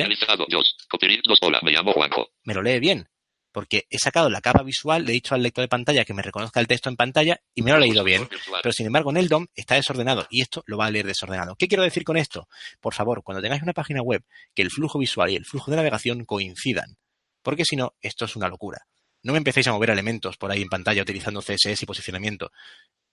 Hola. 1.40 1.60
Me 1.62 1.72
llamo 1.72 1.92
Juanjo. 1.92 2.28
me 2.44 2.54
lo 2.54 2.62
lee 2.62 2.78
bien. 2.78 3.08
Porque 3.52 3.86
he 3.90 3.98
sacado 3.98 4.30
la 4.30 4.40
capa 4.40 4.62
visual, 4.62 5.04
le 5.04 5.10
he 5.10 5.14
dicho 5.14 5.34
al 5.34 5.42
lector 5.42 5.62
de 5.62 5.68
pantalla 5.68 6.04
que 6.04 6.14
me 6.14 6.22
reconozca 6.22 6.60
el 6.60 6.68
texto 6.68 6.88
en 6.88 6.94
pantalla 6.94 7.40
y 7.52 7.62
me 7.62 7.72
lo 7.72 7.78
ha 7.78 7.80
leído 7.80 8.04
bien. 8.04 8.28
Virtual. 8.30 8.60
Pero 8.62 8.72
sin 8.72 8.86
embargo, 8.86 9.10
en 9.10 9.16
el 9.16 9.28
DOM 9.28 9.46
está 9.56 9.74
desordenado 9.74 10.24
y 10.30 10.40
esto 10.42 10.62
lo 10.66 10.78
va 10.78 10.86
a 10.86 10.90
leer 10.92 11.04
desordenado. 11.06 11.56
¿Qué 11.56 11.66
quiero 11.66 11.82
decir 11.82 12.04
con 12.04 12.16
esto? 12.16 12.46
Por 12.80 12.94
favor, 12.94 13.24
cuando 13.24 13.42
tengáis 13.42 13.62
una 13.62 13.72
página 13.72 14.02
web, 14.02 14.22
que 14.54 14.62
el 14.62 14.70
flujo 14.70 15.00
visual 15.00 15.30
y 15.30 15.36
el 15.36 15.44
flujo 15.44 15.72
de 15.72 15.78
navegación 15.78 16.24
coincidan. 16.24 16.96
Porque 17.42 17.64
si 17.64 17.74
no, 17.74 17.94
esto 18.00 18.24
es 18.26 18.36
una 18.36 18.48
locura. 18.48 18.86
No 19.24 19.32
me 19.32 19.38
empecéis 19.38 19.66
a 19.66 19.72
mover 19.72 19.90
elementos 19.90 20.36
por 20.36 20.52
ahí 20.52 20.62
en 20.62 20.68
pantalla 20.68 21.02
utilizando 21.02 21.42
CSS 21.42 21.82
y 21.82 21.86
posicionamiento. 21.86 22.52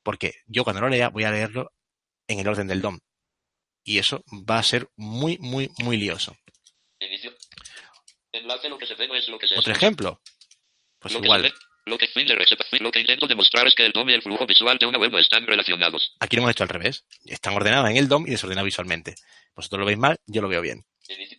Porque 0.04 0.34
yo 0.46 0.64
cuando 0.64 0.82
lo 0.82 0.90
lea 0.90 1.10
voy 1.10 1.24
a 1.24 1.32
leerlo 1.32 1.74
en 2.28 2.40
el 2.40 2.48
orden 2.48 2.68
del 2.68 2.82
DOM. 2.82 3.00
Y 3.88 4.00
eso 4.00 4.22
va 4.34 4.60
a 4.60 4.64
ser 4.64 4.90
muy, 4.98 5.38
muy, 5.38 5.72
muy 5.78 5.96
lioso. 5.96 6.36
Inicio. 7.00 7.32
Enlace 8.34 8.68
lo 8.68 8.78
que 8.78 8.86
se 8.86 8.96
ve 8.96 9.08
no 9.08 9.16
es 9.16 9.30
lo 9.30 9.40
que 9.40 9.48
se 9.48 9.58
Otro 9.58 9.72
ejemplo. 9.72 10.20
Pues 11.00 11.14
lo 11.14 11.24
igual. 11.24 11.44
Que 11.44 11.48
se 11.48 11.54
ve, 11.54 11.60
lo 11.86 11.98
que 11.98 12.80
Lo 12.82 12.92
que 12.92 13.00
intento 13.00 13.28
demostrar 13.28 13.66
es 13.66 13.74
que 13.74 13.86
el 13.86 13.94
DOM 13.94 14.10
y 14.10 14.14
el 14.16 14.22
flujo 14.22 14.46
visual 14.46 14.78
de 14.78 14.88
una 14.88 15.00
web 15.00 15.16
están 15.16 15.48
relacionados. 15.48 16.18
Aquí 16.20 16.36
lo 16.36 16.42
hemos 16.42 16.52
hecho 16.52 16.64
al 16.64 16.70
revés. 16.70 17.06
Están 17.24 17.54
ordenados 17.54 17.90
en 17.90 17.96
el 17.96 18.10
DOM 18.10 18.28
y 18.28 18.32
desordenados 18.32 18.66
visualmente. 18.66 19.16
Vosotros 19.56 19.80
lo 19.80 19.86
veis 19.86 19.98
mal, 19.98 20.20
yo 20.26 20.42
lo 20.42 20.50
veo 20.50 20.62
bien. 20.62 20.86
Inicio. 21.08 21.38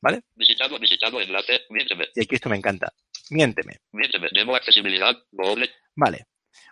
¿Vale? 0.00 0.22
Visitado, 0.36 0.78
visitado, 0.78 1.20
enlace, 1.20 1.62
miénteme, 1.70 2.06
Y 2.14 2.22
aquí 2.22 2.36
esto 2.36 2.48
me 2.48 2.56
encanta. 2.56 2.92
Miénteme. 3.30 3.80
miénteme, 3.90 4.28
demo 4.32 4.54
accesibilidad, 4.54 5.16
doble, 5.32 5.68
Vale. 5.96 6.26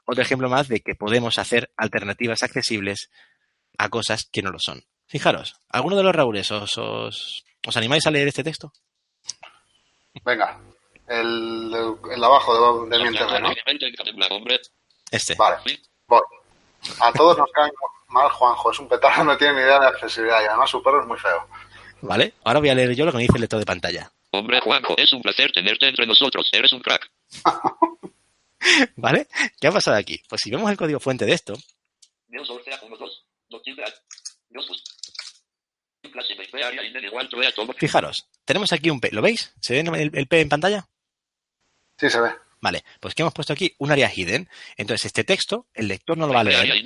Otro 0.05 0.23
ejemplo 0.23 0.49
más 0.49 0.69
de 0.69 0.81
que 0.81 0.95
podemos 0.95 1.39
hacer 1.39 1.73
alternativas 1.77 2.45
accesibles 2.45 3.11
a 3.79 3.89
cosas 3.89 4.29
que 4.31 4.43
no 4.43 4.51
lo 4.51 4.61
son. 4.61 4.85
Fijaros, 5.09 5.57
¿alguno 5.71 5.97
de 5.97 6.03
los 6.03 6.15
Raules 6.15 6.51
os, 6.51 6.77
os, 6.79 7.45
os 7.67 7.77
animáis 7.77 8.07
a 8.07 8.11
leer 8.11 8.29
este 8.29 8.45
texto? 8.45 8.73
Venga, 10.25 10.61
el, 11.09 11.75
el 12.13 12.21
de 12.21 12.27
abajo 12.27 12.85
de, 12.87 12.97
de 12.97 13.03
mi 13.03 13.09
internet, 13.09 13.41
¿no? 13.41 13.53
Este. 15.11 15.35
Vale, 15.35 15.57
voy. 16.07 16.21
A 17.01 17.13
todos 17.13 17.39
nos 17.39 17.51
cae 17.53 17.71
mal 18.09 18.31
Juanjo, 18.31 18.71
es 18.71 18.79
un 18.79 18.89
petardo, 18.89 19.25
no 19.25 19.37
tiene 19.37 19.55
ni 19.55 19.61
idea 19.61 19.81
de 19.81 19.87
accesibilidad 19.87 20.43
y 20.43 20.47
además 20.47 20.71
su 20.71 20.83
perro 20.83 21.01
es 21.01 21.07
muy 21.07 21.19
feo. 21.19 21.47
¿Vale? 22.03 22.35
Ahora 22.45 22.61
voy 22.61 22.69
a 22.69 22.75
leer 22.75 22.95
yo 22.95 23.05
lo 23.05 23.11
que 23.11 23.17
me 23.17 23.23
dice 23.23 23.37
el 23.37 23.41
lector 23.43 23.59
de 23.59 23.67
pantalla. 23.67 24.13
Hombre, 24.31 24.61
Juanjo, 24.61 24.95
es 24.99 25.13
un 25.13 25.23
placer 25.23 25.51
tenerte 25.53 25.89
entre 25.89 26.07
nosotros. 26.07 26.49
Eres 26.53 26.73
un 26.73 26.81
crack. 26.81 27.11
¿Vale? 28.97 29.27
¿Qué 29.61 29.67
ha 29.67 29.73
pasado 29.73 29.97
aquí? 29.97 30.23
Pues 30.29 30.43
si 30.43 30.51
vemos 30.51 30.71
el 30.71 30.77
código 30.77 31.01
fuente 31.01 31.25
de 31.25 31.33
esto, 31.33 31.55
Pues. 34.53 34.83
Fijaros, 37.77 38.29
tenemos 38.45 38.73
aquí 38.73 38.91
un 38.91 39.01
P. 39.01 39.11
¿Lo 39.13 39.23
veis? 39.23 39.53
¿Se 39.61 39.75
ve 39.75 39.81
el, 39.81 40.11
el 40.15 40.27
P 40.27 40.41
en 40.41 40.49
pantalla? 40.49 40.89
Sí, 41.99 42.09
se 42.09 42.21
ve. 42.21 42.31
Vale, 42.61 42.83
pues 43.01 43.15
que 43.15 43.23
hemos 43.23 43.35
puesto 43.35 43.53
aquí 43.53 43.73
un 43.79 43.93
área 43.93 44.11
hidden. 44.15 44.49
Entonces, 44.77 45.07
este 45.07 45.25
texto, 45.25 45.67
el 45.75 45.89
lector 45.89 46.19
no 46.19 46.27
lo 46.27 46.33
va 46.33 46.41
a 46.41 46.43
Área, 46.43 46.65
leer. 46.65 46.85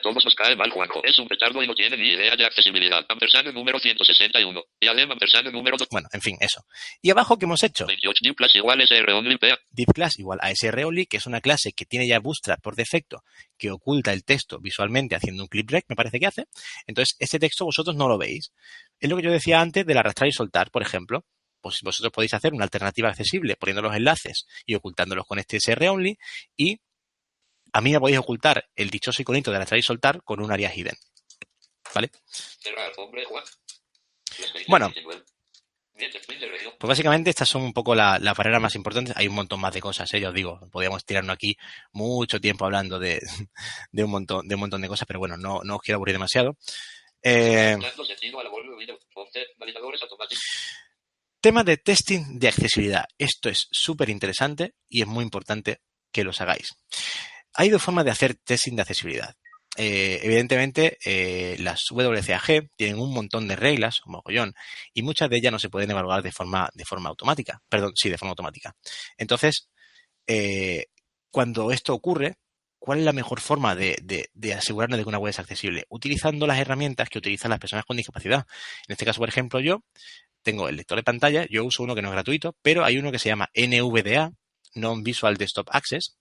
todos 0.00 0.34
cae 0.34 0.56
mal, 0.56 0.70
Juanjo. 0.70 1.02
Es 1.04 1.18
un 1.18 1.28
petardo 1.28 1.62
y 1.62 1.66
no 1.66 1.74
tiene 1.74 1.96
ni 1.96 2.08
idea 2.08 2.34
de 2.36 2.46
accesibilidad. 2.46 3.04
Ampersand 3.08 3.52
número 3.52 3.78
161. 3.78 4.62
Y 4.80 4.88
adem 4.88 5.10
ampersand 5.10 5.48
número 5.52 5.76
Bueno, 5.90 6.08
en 6.12 6.20
fin, 6.20 6.36
eso. 6.40 6.64
Y 7.00 7.10
abajo, 7.10 7.38
¿qué 7.38 7.44
hemos 7.44 7.62
hecho? 7.62 7.86
28 7.86 8.20
div 8.22 8.34
plus 8.34 8.54
igual 8.56 8.80
SR 8.80 9.12
only 9.12 9.36
P. 9.38 9.54
div 9.70 9.88
class 9.94 10.18
igual 10.18 10.38
a 10.42 10.54
sronly, 10.54 11.06
que 11.06 11.18
es 11.18 11.26
una 11.26 11.40
clase 11.40 11.72
que 11.72 11.84
tiene 11.84 12.06
ya 12.06 12.18
Bootstrap 12.18 12.60
por 12.60 12.74
defecto, 12.74 13.22
que 13.58 13.70
oculta 13.70 14.12
el 14.12 14.24
texto 14.24 14.58
visualmente 14.60 15.14
haciendo 15.14 15.42
un 15.42 15.48
clip 15.48 15.70
rec, 15.70 15.84
me 15.88 15.96
parece 15.96 16.18
que 16.18 16.26
hace. 16.26 16.44
Entonces, 16.86 17.16
este 17.18 17.38
texto 17.38 17.64
vosotros 17.64 17.96
no 17.96 18.08
lo 18.08 18.18
veis. 18.18 18.52
Es 19.00 19.10
lo 19.10 19.16
que 19.16 19.22
yo 19.22 19.30
decía 19.30 19.60
antes 19.60 19.84
del 19.84 19.98
arrastrar 19.98 20.28
y 20.28 20.32
soltar, 20.32 20.70
por 20.70 20.82
ejemplo. 20.82 21.24
Pues 21.62 21.80
vosotros 21.82 22.12
podéis 22.12 22.34
hacer 22.34 22.52
una 22.52 22.64
alternativa 22.64 23.08
accesible 23.08 23.56
poniendo 23.56 23.80
los 23.82 23.94
enlaces 23.96 24.46
y 24.66 24.74
ocultándolos 24.74 25.24
con 25.26 25.38
este 25.38 25.58
sronly 25.60 26.18
y 26.56 26.78
a 27.72 27.80
mí 27.80 27.92
me 27.92 28.00
podéis 28.00 28.18
ocultar 28.18 28.68
el 28.76 28.90
dichoso 28.90 29.22
iconito 29.22 29.50
de 29.50 29.56
arrastrar 29.56 29.78
y 29.78 29.82
soltar 29.82 30.22
con 30.24 30.40
un 30.42 30.52
área 30.52 30.74
hidden. 30.74 30.96
¿Vale? 31.94 32.10
Bueno. 34.68 34.90
Pues 36.78 36.88
básicamente 36.88 37.30
estas 37.30 37.48
son 37.48 37.62
un 37.62 37.72
poco 37.72 37.94
la- 37.94 38.18
las 38.18 38.36
barreras 38.36 38.60
más 38.60 38.74
importantes. 38.74 39.14
Hay 39.16 39.28
un 39.28 39.34
montón 39.34 39.60
más 39.60 39.72
de 39.72 39.80
cosas, 39.80 40.12
¿eh? 40.14 40.20
ya 40.20 40.28
os 40.30 40.34
digo. 40.34 40.58
Podríamos 40.70 41.04
tirarnos 41.04 41.34
aquí 41.34 41.56
mucho 41.92 42.40
tiempo 42.40 42.64
hablando 42.64 42.98
de, 42.98 43.20
de 43.92 44.04
un 44.04 44.10
montón 44.10 44.48
de 44.48 44.54
un 44.54 44.60
montón 44.62 44.80
de 44.82 44.88
cosas, 44.88 45.06
pero 45.06 45.18
bueno, 45.20 45.36
no, 45.36 45.60
no 45.62 45.76
os 45.76 45.82
quiero 45.82 45.96
aburrir 45.96 46.14
demasiado. 46.14 46.56
Eh, 47.22 47.76
tema 51.42 51.64
de 51.64 51.76
testing 51.76 52.38
de 52.38 52.48
accesibilidad. 52.48 53.04
Esto 53.18 53.50
es 53.50 53.66
súper 53.70 54.08
interesante 54.08 54.74
y 54.88 55.02
es 55.02 55.08
muy 55.08 55.24
importante 55.24 55.80
que 56.12 56.24
los 56.24 56.40
hagáis. 56.40 56.74
Hay 57.54 57.68
dos 57.68 57.82
formas 57.82 58.04
de 58.04 58.12
hacer 58.12 58.36
testing 58.36 58.76
de 58.76 58.82
accesibilidad. 58.82 59.34
Eh, 59.76 60.20
evidentemente, 60.22 60.98
eh, 61.04 61.56
las 61.58 61.80
WCAG 61.90 62.68
tienen 62.76 62.98
un 62.98 63.12
montón 63.12 63.48
de 63.48 63.56
reglas, 63.56 63.96
un 64.06 64.12
mogollón, 64.12 64.54
y 64.94 65.02
muchas 65.02 65.28
de 65.30 65.38
ellas 65.38 65.52
no 65.52 65.58
se 65.58 65.68
pueden 65.68 65.90
evaluar 65.90 66.22
de 66.22 66.30
forma, 66.30 66.70
de 66.74 66.84
forma 66.84 67.08
automática. 67.08 67.60
Perdón, 67.68 67.92
sí, 67.96 68.08
de 68.08 68.18
forma 68.18 68.30
automática. 68.30 68.76
Entonces, 69.16 69.68
eh, 70.26 70.86
cuando 71.30 71.72
esto 71.72 71.92
ocurre, 71.92 72.36
¿cuál 72.78 73.00
es 73.00 73.04
la 73.04 73.12
mejor 73.12 73.40
forma 73.40 73.74
de, 73.74 73.96
asegurarnos 74.56 74.98
de 74.98 75.04
que 75.04 75.08
una 75.08 75.18
web 75.18 75.30
es 75.30 75.40
accesible? 75.40 75.86
Utilizando 75.88 76.46
las 76.46 76.58
herramientas 76.58 77.08
que 77.08 77.18
utilizan 77.18 77.50
las 77.50 77.58
personas 77.58 77.84
con 77.84 77.96
discapacidad. 77.96 78.46
En 78.86 78.92
este 78.92 79.04
caso, 79.04 79.18
por 79.18 79.28
ejemplo, 79.28 79.58
yo 79.58 79.82
tengo 80.42 80.68
el 80.68 80.76
lector 80.76 80.96
de 80.96 81.02
pantalla, 81.02 81.46
yo 81.48 81.64
uso 81.64 81.82
uno 81.82 81.94
que 81.94 82.02
no 82.02 82.08
es 82.08 82.12
gratuito, 82.12 82.56
pero 82.62 82.84
hay 82.84 82.98
uno 82.98 83.12
que 83.12 83.18
se 83.18 83.28
llama 83.28 83.50
NVDA, 83.54 84.32
Non-Visual 84.74 85.36
Desktop 85.36 85.68
Access, 85.70 86.16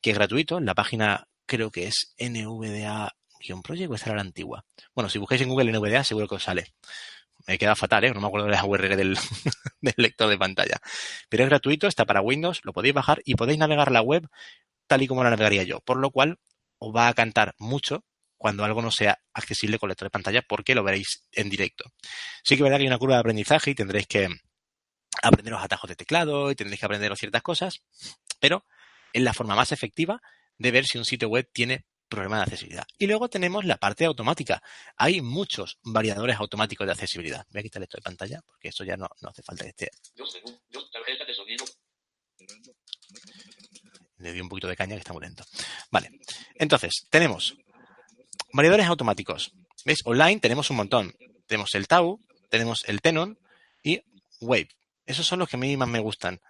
que 0.00 0.10
es 0.10 0.16
gratuito. 0.16 0.60
La 0.60 0.74
página 0.74 1.28
creo 1.46 1.70
que 1.70 1.86
es 1.86 2.14
NVDA-project 2.18 3.90
o 3.90 3.94
esta 3.94 4.10
era 4.10 4.16
la 4.16 4.22
antigua. 4.22 4.64
Bueno, 4.94 5.08
si 5.08 5.18
buscáis 5.18 5.40
en 5.42 5.48
Google 5.48 5.72
NVDA 5.72 6.04
seguro 6.04 6.28
que 6.28 6.36
os 6.36 6.42
sale. 6.42 6.66
Me 7.46 7.58
queda 7.58 7.74
fatal, 7.74 8.04
¿eh? 8.04 8.12
No 8.12 8.20
me 8.20 8.28
acuerdo 8.28 8.46
de 8.46 8.52
la 8.52 8.64
URL 8.64 8.96
del, 8.96 9.18
del 9.80 9.94
lector 9.96 10.28
de 10.28 10.38
pantalla. 10.38 10.80
Pero 11.28 11.42
es 11.42 11.48
gratuito, 11.48 11.88
está 11.88 12.04
para 12.04 12.20
Windows, 12.20 12.60
lo 12.62 12.72
podéis 12.72 12.94
bajar 12.94 13.20
y 13.24 13.34
podéis 13.34 13.58
navegar 13.58 13.90
la 13.90 14.00
web 14.00 14.28
tal 14.86 15.02
y 15.02 15.08
como 15.08 15.24
la 15.24 15.30
navegaría 15.30 15.64
yo. 15.64 15.80
Por 15.80 15.96
lo 15.96 16.10
cual, 16.10 16.38
os 16.78 16.94
va 16.94 17.08
a 17.08 17.14
cantar 17.14 17.54
mucho 17.58 18.04
cuando 18.42 18.64
algo 18.64 18.82
no 18.82 18.90
sea 18.90 19.22
accesible 19.34 19.78
con 19.78 19.88
lector 19.88 20.06
de 20.06 20.10
pantalla 20.10 20.42
porque 20.42 20.74
lo 20.74 20.82
veréis 20.82 21.28
en 21.30 21.48
directo. 21.48 21.84
Sí 22.42 22.56
que 22.56 22.62
es 22.62 22.62
verdad 22.62 22.78
que 22.78 22.82
hay 22.82 22.88
una 22.88 22.98
curva 22.98 23.14
de 23.14 23.20
aprendizaje 23.20 23.70
y 23.70 23.74
tendréis 23.76 24.08
que 24.08 24.28
aprender 25.22 25.52
los 25.52 25.62
atajos 25.62 25.88
de 25.88 25.94
teclado 25.94 26.50
y 26.50 26.56
tendréis 26.56 26.80
que 26.80 26.86
aprender 26.86 27.16
ciertas 27.16 27.40
cosas, 27.40 27.82
pero 28.40 28.66
es 29.12 29.22
la 29.22 29.32
forma 29.32 29.54
más 29.54 29.70
efectiva 29.70 30.20
de 30.58 30.72
ver 30.72 30.86
si 30.86 30.98
un 30.98 31.04
sitio 31.04 31.28
web 31.28 31.48
tiene 31.52 31.86
problemas 32.08 32.40
de 32.40 32.42
accesibilidad. 32.42 32.84
Y 32.98 33.06
luego 33.06 33.28
tenemos 33.28 33.64
la 33.64 33.76
parte 33.76 34.06
automática. 34.06 34.60
Hay 34.96 35.20
muchos 35.20 35.78
variadores 35.84 36.36
automáticos 36.40 36.84
de 36.84 36.94
accesibilidad. 36.94 37.46
Voy 37.48 37.60
a 37.60 37.62
quitar 37.62 37.80
esto 37.80 37.98
de 37.98 38.02
pantalla 38.02 38.40
porque 38.44 38.70
eso 38.70 38.82
ya 38.82 38.96
no, 38.96 39.08
no 39.20 39.28
hace 39.28 39.44
falta 39.44 39.62
que 39.62 39.70
esté. 39.70 39.90
Yo, 40.16 40.26
según, 40.26 40.60
yo, 40.68 40.84
tarjeta 40.90 41.24
de 41.24 41.32
sonido. 41.32 41.64
Le 44.16 44.32
di 44.32 44.40
un 44.40 44.48
poquito 44.48 44.66
de 44.66 44.74
caña 44.74 44.96
que 44.96 45.00
está 45.00 45.12
muy 45.12 45.22
lento. 45.22 45.44
Vale. 45.92 46.10
Entonces, 46.56 47.06
tenemos 47.08 47.56
variadores 48.52 48.86
automáticos. 48.86 49.52
¿Veis? 49.84 50.00
Online 50.04 50.40
tenemos 50.40 50.70
un 50.70 50.76
montón. 50.76 51.14
Tenemos 51.46 51.74
el 51.74 51.88
Tau, 51.88 52.20
tenemos 52.50 52.84
el 52.86 53.00
Tenon 53.00 53.38
y 53.82 54.00
Wave. 54.40 54.68
Esos 55.06 55.26
son 55.26 55.40
los 55.40 55.48
que 55.48 55.56
a 55.56 55.58
mí 55.58 55.76
más 55.76 55.88
me 55.88 55.98
gustan. 55.98 56.40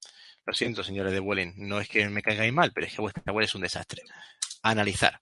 Lo 0.45 0.53
siento, 0.53 0.83
señores 0.83 1.13
de 1.13 1.19
Welling, 1.19 1.53
no 1.57 1.79
es 1.79 1.87
que 1.89 2.07
me 2.09 2.21
caigáis 2.21 2.53
mal, 2.53 2.71
pero 2.73 2.85
es 2.87 2.93
que 2.93 3.01
vuestra 3.01 3.33
web 3.33 3.45
es 3.45 3.55
un 3.55 3.61
desastre. 3.61 4.03
Analizar. 4.63 5.21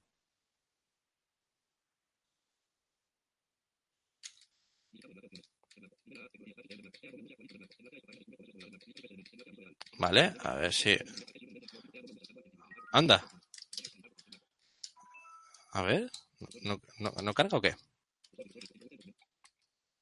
Vale, 9.99 10.33
a 10.39 10.55
ver 10.55 10.73
si. 10.73 10.97
Anda. 12.91 13.23
A 15.71 15.81
ver. 15.81 16.09
¿No, 16.63 16.79
no, 16.99 17.11
no 17.23 17.33
carga 17.33 17.57
o 17.57 17.61
qué? 17.61 17.75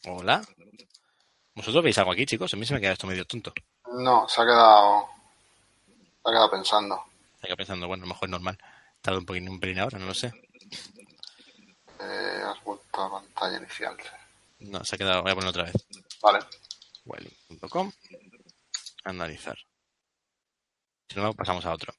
Hola. 0.06 0.42
¿Vosotros 1.56 1.84
veis 1.84 1.98
algo 1.98 2.12
aquí, 2.12 2.26
chicos? 2.26 2.54
A 2.54 2.58
mí 2.58 2.66
se 2.66 2.74
me 2.74 2.82
queda 2.82 2.94
esto 2.94 3.08
medio 3.08 3.26
tonto. 3.26 3.54
No, 3.98 4.28
se 4.28 4.42
ha 4.42 4.46
quedado. 4.46 5.08
Se 6.24 6.30
ha 6.30 6.32
quedado 6.32 6.52
pensando. 6.52 7.04
Estaba 7.36 7.56
pensando, 7.56 7.88
bueno, 7.88 8.04
a 8.04 8.06
lo 8.06 8.14
mejor 8.14 8.28
es 8.28 8.32
normal. 8.32 8.58
Tarda 9.02 9.20
un 9.20 9.26
poquito 9.26 9.52
un 9.52 9.60
pelín 9.60 9.80
ahora, 9.80 9.98
no 9.98 10.06
lo 10.06 10.14
sé. 10.14 10.32
Eh, 12.00 12.42
has 12.46 12.64
vuelto 12.64 13.02
a 13.02 13.12
pantalla 13.12 13.58
inicial. 13.58 13.98
No, 14.60 14.84
se 14.84 14.96
ha 14.96 14.98
quedado. 14.98 15.24
Voy 15.24 15.32
a 15.32 15.36
ponerlo 15.36 15.50
otra 15.50 15.64
vez. 15.64 15.76
Vale. 16.22 16.40
Welling.com. 17.06 17.92
Analizar. 19.06 19.58
Si 21.10 21.20
no, 21.20 21.34
pasamos 21.34 21.66
a 21.66 21.74
otro. 21.74 21.94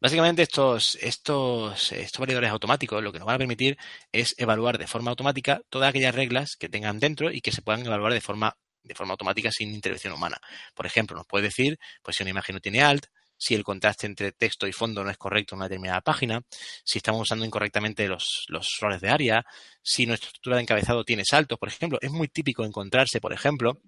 Básicamente 0.00 0.42
estos, 0.42 0.96
estos, 1.00 1.92
estos 1.92 2.20
variadores 2.20 2.50
automáticos 2.50 3.02
lo 3.02 3.12
que 3.12 3.18
nos 3.18 3.26
van 3.26 3.36
a 3.36 3.38
permitir 3.38 3.78
es 4.12 4.34
evaluar 4.38 4.78
de 4.78 4.86
forma 4.86 5.10
automática 5.10 5.62
todas 5.68 5.88
aquellas 5.88 6.14
reglas 6.14 6.56
que 6.56 6.68
tengan 6.68 6.98
dentro 6.98 7.30
y 7.30 7.40
que 7.40 7.52
se 7.52 7.62
puedan 7.62 7.86
evaluar 7.86 8.12
de 8.12 8.20
forma, 8.20 8.56
de 8.84 8.94
forma 8.94 9.12
automática 9.12 9.50
sin 9.50 9.74
intervención 9.74 10.12
humana. 10.12 10.38
Por 10.74 10.86
ejemplo, 10.86 11.16
nos 11.16 11.26
puede 11.26 11.44
decir 11.44 11.78
pues, 12.02 12.16
si 12.16 12.22
una 12.22 12.30
imagen 12.30 12.54
no 12.54 12.60
tiene 12.60 12.82
alt, 12.82 13.06
si 13.36 13.54
el 13.54 13.64
contraste 13.64 14.06
entre 14.06 14.32
texto 14.32 14.66
y 14.66 14.72
fondo 14.72 15.02
no 15.02 15.10
es 15.10 15.18
correcto 15.18 15.54
en 15.54 15.58
una 15.58 15.68
determinada 15.68 16.00
página, 16.00 16.40
si 16.84 16.98
estamos 16.98 17.22
usando 17.22 17.44
incorrectamente 17.44 18.06
los, 18.06 18.44
los 18.48 18.76
roles 18.80 19.00
de 19.00 19.10
área, 19.10 19.44
si 19.82 20.06
nuestra 20.06 20.28
estructura 20.28 20.56
de 20.56 20.62
encabezado 20.62 21.04
tiene 21.04 21.24
saltos, 21.24 21.58
por 21.58 21.68
ejemplo. 21.68 21.98
Es 22.00 22.10
muy 22.10 22.28
típico 22.28 22.64
encontrarse, 22.64 23.20
por 23.20 23.32
ejemplo, 23.32 23.80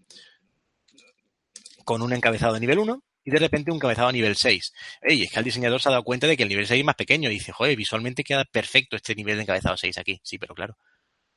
con 1.85 2.03
un 2.03 2.13
encabezado 2.13 2.55
de 2.55 2.61
nivel 2.61 2.81
1 2.81 3.03
y 3.25 3.31
de 3.31 3.39
repente 3.39 3.71
un 3.71 3.77
encabezado 3.77 4.09
a 4.09 4.13
nivel 4.13 4.37
6. 4.37 4.73
Ey, 5.03 5.23
es 5.23 5.31
que 5.31 5.39
el 5.39 5.45
diseñador 5.45 5.81
se 5.81 5.89
ha 5.89 5.93
dado 5.93 6.05
cuenta 6.05 6.27
de 6.27 6.37
que 6.37 6.43
el 6.43 6.49
nivel 6.49 6.67
6 6.67 6.81
es 6.81 6.85
más 6.85 6.95
pequeño 6.95 7.31
y 7.31 7.35
dice, 7.35 7.53
joder, 7.53 7.77
visualmente 7.77 8.25
queda 8.25 8.45
perfecto 8.45 8.97
este 8.97 9.15
nivel 9.15 9.37
de 9.37 9.43
encabezado 9.43 9.77
6 9.77 9.99
aquí. 9.99 10.21
Sí, 10.23 10.39
pero 10.39 10.55
claro, 10.55 10.77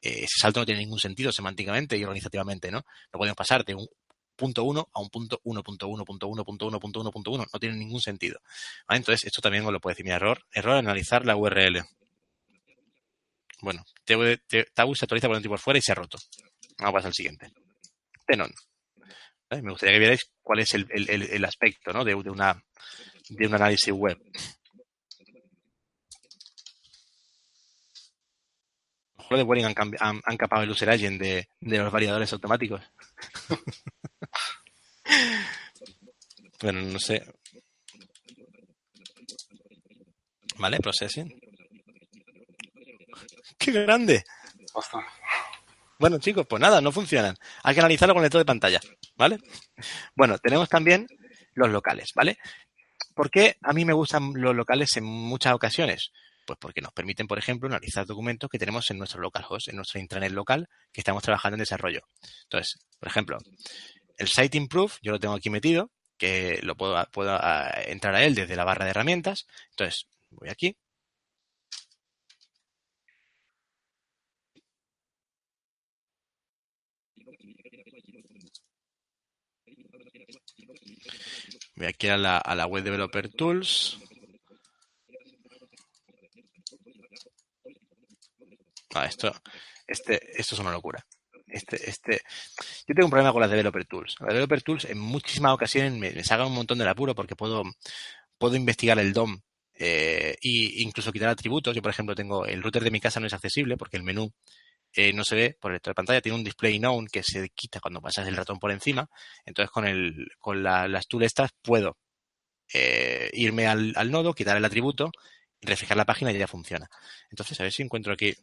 eh, 0.02 0.20
ese 0.24 0.40
salto 0.40 0.60
no 0.62 0.66
tiene 0.66 0.82
ningún 0.82 1.00
sentido 1.00 1.32
semánticamente 1.32 1.98
y 1.98 2.04
organizativamente, 2.04 2.72
¿no? 2.72 2.80
No 3.12 3.18
podemos 3.18 3.36
pasar 3.38 3.66
de 3.66 3.76
un 3.76 3.88
punto 4.36 4.64
1 4.64 4.90
a 4.94 5.02
un 5.02 5.10
punto 5.10 5.42
1.1.1.1.1.1.1. 5.44 7.48
No 7.54 7.60
tiene 7.60 7.76
ningún 7.76 8.02
sentido. 8.02 8.40
Entonces, 8.88 9.26
esto 9.26 9.42
también 9.42 9.66
os 9.66 9.74
lo 9.74 9.80
puede 9.80 9.94
decir. 9.94 10.06
Mira, 10.06 10.16
error, 10.16 10.42
error 10.54 10.78
analizar 10.78 11.26
la 11.26 11.36
URL. 11.36 11.84
Bueno, 13.62 13.84
te- 14.06 14.38
te- 14.48 14.66
Tabu 14.74 14.96
se 14.96 15.06
actualiza 15.06 15.28
por 15.28 15.36
dentro 15.36 15.50
y 15.50 15.54
por 15.54 15.60
fuera 15.60 15.80
y 15.80 15.82
se 15.82 15.92
ha 15.92 15.96
roto. 15.96 16.18
Vamos 16.78 16.90
a 16.90 16.94
pasar 16.94 17.08
al 17.10 17.14
siguiente. 17.14 17.52
Tenon. 18.26 18.52
Me 19.50 19.72
gustaría 19.72 19.96
que 19.96 20.00
vierais 20.00 20.32
cuál 20.42 20.60
es 20.60 20.74
el, 20.76 20.88
el- 20.92 21.10
el- 21.10 21.24
el 21.24 21.46
aspecto 21.46 21.92
¿no? 21.92 22.06
de, 22.06 22.12
de 22.16 22.30
una, 22.30 22.64
de 23.30 23.48
un 23.48 23.56
análisis 23.56 23.92
web. 23.94 24.18
De 29.38 29.44
Boring 29.44 29.66
han, 29.66 29.76
han, 30.00 30.22
han 30.24 30.38
capado 30.38 30.64
el 30.64 30.72
user 30.72 30.90
agent 30.90 31.22
de, 31.22 31.48
de 31.60 31.78
los 31.78 31.92
variadores 31.92 32.32
automáticos. 32.34 32.82
bueno, 36.62 36.82
no 36.82 37.00
sé. 37.00 37.24
Vale, 40.58 40.80
processing. 40.80 41.30
¡Qué 43.58 43.72
grande! 43.72 44.24
Bueno, 45.98 46.20
chicos, 46.20 46.46
pues 46.48 46.62
nada, 46.62 46.82
no 46.82 46.92
funcionan. 46.92 47.36
Hay 47.64 47.74
que 47.74 47.82
analizarlo 47.82 48.14
con 48.14 48.22
el 48.22 48.26
lector 48.26 48.40
de 48.40 48.46
pantalla, 48.46 48.80
¿vale? 49.16 49.40
Bueno, 50.16 50.38
tenemos 50.38 50.70
también 50.70 51.08
los 51.54 51.70
locales, 51.70 52.12
¿vale? 52.16 52.38
¿Por 53.14 53.30
qué 53.30 53.58
a 53.62 53.74
mí 53.74 53.84
me 53.84 53.94
gustan 53.94 54.32
los 54.36 54.56
locales 54.56 54.96
en 54.96 55.04
muchas 55.04 55.54
ocasiones? 55.54 56.12
Pues 56.50 56.58
porque 56.58 56.82
nos 56.82 56.92
permiten, 56.94 57.28
por 57.28 57.38
ejemplo, 57.38 57.70
analizar 57.70 58.08
documentos 58.08 58.50
que 58.50 58.58
tenemos 58.58 58.90
en 58.90 58.98
nuestro 58.98 59.22
localhost, 59.22 59.68
en 59.68 59.76
nuestro 59.76 60.00
intranet 60.00 60.32
local 60.32 60.68
que 60.92 61.02
estamos 61.02 61.22
trabajando 61.22 61.54
en 61.54 61.60
desarrollo. 61.60 62.02
Entonces, 62.46 62.80
por 62.98 63.08
ejemplo, 63.08 63.38
el 64.18 64.28
Site 64.28 64.58
Improve, 64.58 64.94
yo 65.04 65.12
lo 65.12 65.20
tengo 65.20 65.36
aquí 65.36 65.52
metido, 65.52 65.92
que 66.18 66.60
lo 66.64 66.76
puedo, 66.76 67.06
puedo 67.12 67.34
ah, 67.40 67.72
entrar 67.86 68.16
a 68.16 68.24
él 68.24 68.34
desde 68.34 68.56
la 68.56 68.64
barra 68.64 68.86
de 68.86 68.90
herramientas. 68.90 69.46
Entonces, 69.70 70.08
voy 70.32 70.50
aquí. 70.50 70.76
Voy 81.76 81.86
aquí 81.86 82.08
a 82.08 82.18
la, 82.18 82.40
a 82.40 82.56
la 82.56 82.66
web 82.66 82.84
Developer 82.84 83.30
Tools. 83.30 84.00
Ah, 88.96 89.06
esto, 89.06 89.32
este, 89.88 90.20
esto 90.40 90.56
es 90.56 90.62
una 90.62 90.72
locura. 90.72 91.06
Este, 91.48 91.90
este, 91.90 92.22
yo 92.88 92.96
tengo 92.96 93.06
un 93.06 93.12
problema 93.12 93.32
con 93.32 93.42
las 93.42 93.50
Developer 93.50 93.86
Tools. 93.86 94.16
Las 94.20 94.30
Developer 94.30 94.62
Tools 94.62 94.86
en 94.86 95.00
muchísimas 95.00 95.54
ocasiones 95.54 95.94
me, 95.94 96.12
me 96.12 96.44
un 96.46 96.54
montón 96.54 96.78
del 96.78 96.88
apuro 96.88 97.16
porque 97.16 97.36
puedo, 97.36 97.64
puedo 98.38 98.56
investigar 98.56 99.00
el 99.00 99.14
DOM 99.14 99.40
eh, 99.76 100.38
e 100.42 100.82
incluso 100.84 101.12
quitar 101.12 101.30
atributos. 101.30 101.76
Yo, 101.76 101.82
por 101.82 101.92
ejemplo, 101.92 102.16
tengo 102.16 102.46
el 102.46 102.62
router 102.64 102.84
de 102.84 102.92
mi 102.92 103.00
casa 103.00 103.20
no 103.20 103.28
es 103.28 103.34
accesible 103.34 103.78
porque 103.78 103.98
el 103.98 104.04
menú 104.04 104.32
eh, 104.94 105.14
no 105.14 105.24
se 105.26 105.36
ve 105.36 105.58
por 105.60 105.72
el 105.72 105.76
lector 105.78 105.92
de 105.92 105.96
pantalla. 105.96 106.22
Tiene 106.22 106.38
un 106.38 106.44
display 106.44 106.80
known 106.80 107.08
que 107.08 107.24
se 107.24 107.50
quita 107.52 107.80
cuando 107.82 108.02
pasas 108.02 108.28
el 108.28 108.38
ratón 108.38 108.60
por 108.60 108.72
encima. 108.72 109.10
Entonces, 109.46 109.72
con, 109.72 109.88
el, 109.88 110.28
con 110.40 110.64
la- 110.64 110.88
las 110.88 111.08
tools 111.08 111.26
estas 111.28 111.52
puedo 111.62 111.98
eh, 112.74 113.30
irme 113.34 113.68
al, 113.68 113.94
al 113.96 114.12
nodo, 114.12 114.34
quitar 114.34 114.58
el 114.58 114.66
atributo, 114.66 115.12
reflejar 115.62 115.98
la 115.98 116.06
página 116.06 116.32
y 116.32 116.38
ya 116.38 116.48
funciona. 116.48 116.88
Entonces, 117.32 117.60
a 117.60 117.64
ver 117.64 117.72
si 117.72 117.84
encuentro 117.84 118.14
aquí. 118.14 118.34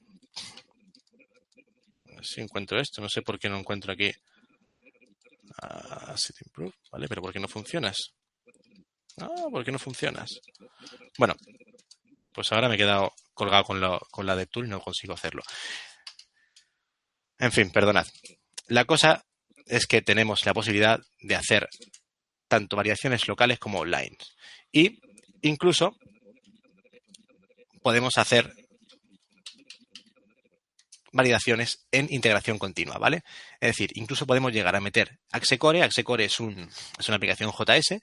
Si 2.23 2.41
encuentro 2.41 2.81
esto. 2.81 3.01
No 3.01 3.09
sé 3.09 3.23
por 3.23 3.39
qué 3.39 3.49
no 3.49 3.59
encuentro 3.59 3.93
aquí. 3.93 4.11
Improve, 6.45 6.75
¿vale? 6.91 7.09
Pero 7.09 7.23
¿por 7.23 7.33
qué 7.33 7.41
no 7.41 7.49
funcionas? 7.49 8.11
Ah, 9.19 9.29
¿por 9.51 9.65
qué 9.65 9.73
no 9.73 9.79
funcionas? 9.79 10.41
Bueno, 11.19 11.35
pues 12.33 12.53
ahora 12.53 12.69
me 12.69 12.75
he 12.75 12.79
quedado 12.79 13.13
colgado 13.35 13.65
con, 13.65 13.81
lo- 13.81 14.01
con 14.11 14.27
la 14.27 14.37
de 14.37 14.47
tool 14.47 14.67
y 14.67 14.71
no 14.71 14.81
consigo 14.81 15.15
hacerlo. 15.15 15.43
En 17.39 17.53
fin, 17.53 17.71
perdonad. 17.71 18.07
La 18.69 18.85
cosa 18.85 19.25
es 19.67 19.87
que 19.87 20.03
tenemos 20.03 20.45
la 20.45 20.55
posibilidad 20.55 21.01
de 21.21 21.35
hacer 21.37 21.69
tanto 22.49 22.77
variaciones 22.77 23.27
locales 23.29 23.59
como 23.59 23.81
online. 23.81 24.17
Y 24.73 24.99
incluso 25.43 25.97
podemos 27.83 28.17
hacer 28.19 28.53
validaciones 31.17 31.87
en 31.91 32.07
integración 32.11 32.59
continua, 32.59 32.99
¿vale? 32.99 33.23
Es 33.61 33.71
decir, 33.71 33.91
incluso 33.95 34.27
podemos 34.27 34.53
llegar 34.53 34.77
a 34.77 34.81
meter 34.81 35.19
Axecore. 35.33 35.83
Axecore 35.83 36.25
es, 36.25 36.41
un, 36.41 36.69
es 36.99 37.09
una 37.09 37.17
aplicación 37.17 37.51
JS 37.51 38.03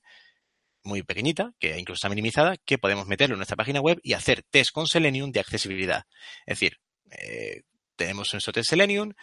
muy 0.83 1.03
pequeñita, 1.03 1.53
que 1.59 1.77
incluso 1.77 1.95
está 1.95 2.09
minimizada, 2.09 2.57
que 2.57 2.77
podemos 2.77 3.07
meterlo 3.07 3.35
en 3.35 3.39
nuestra 3.39 3.55
página 3.55 3.79
web 3.79 3.99
y 4.03 4.13
hacer 4.13 4.43
test 4.49 4.71
con 4.71 4.87
Selenium 4.87 5.31
de 5.31 5.39
accesibilidad. 5.39 6.03
Es 6.45 6.59
decir, 6.59 6.79
eh, 7.11 7.61
tenemos 7.95 8.33
nuestro 8.33 8.51
test 8.51 8.69
Selenium, 8.69 9.13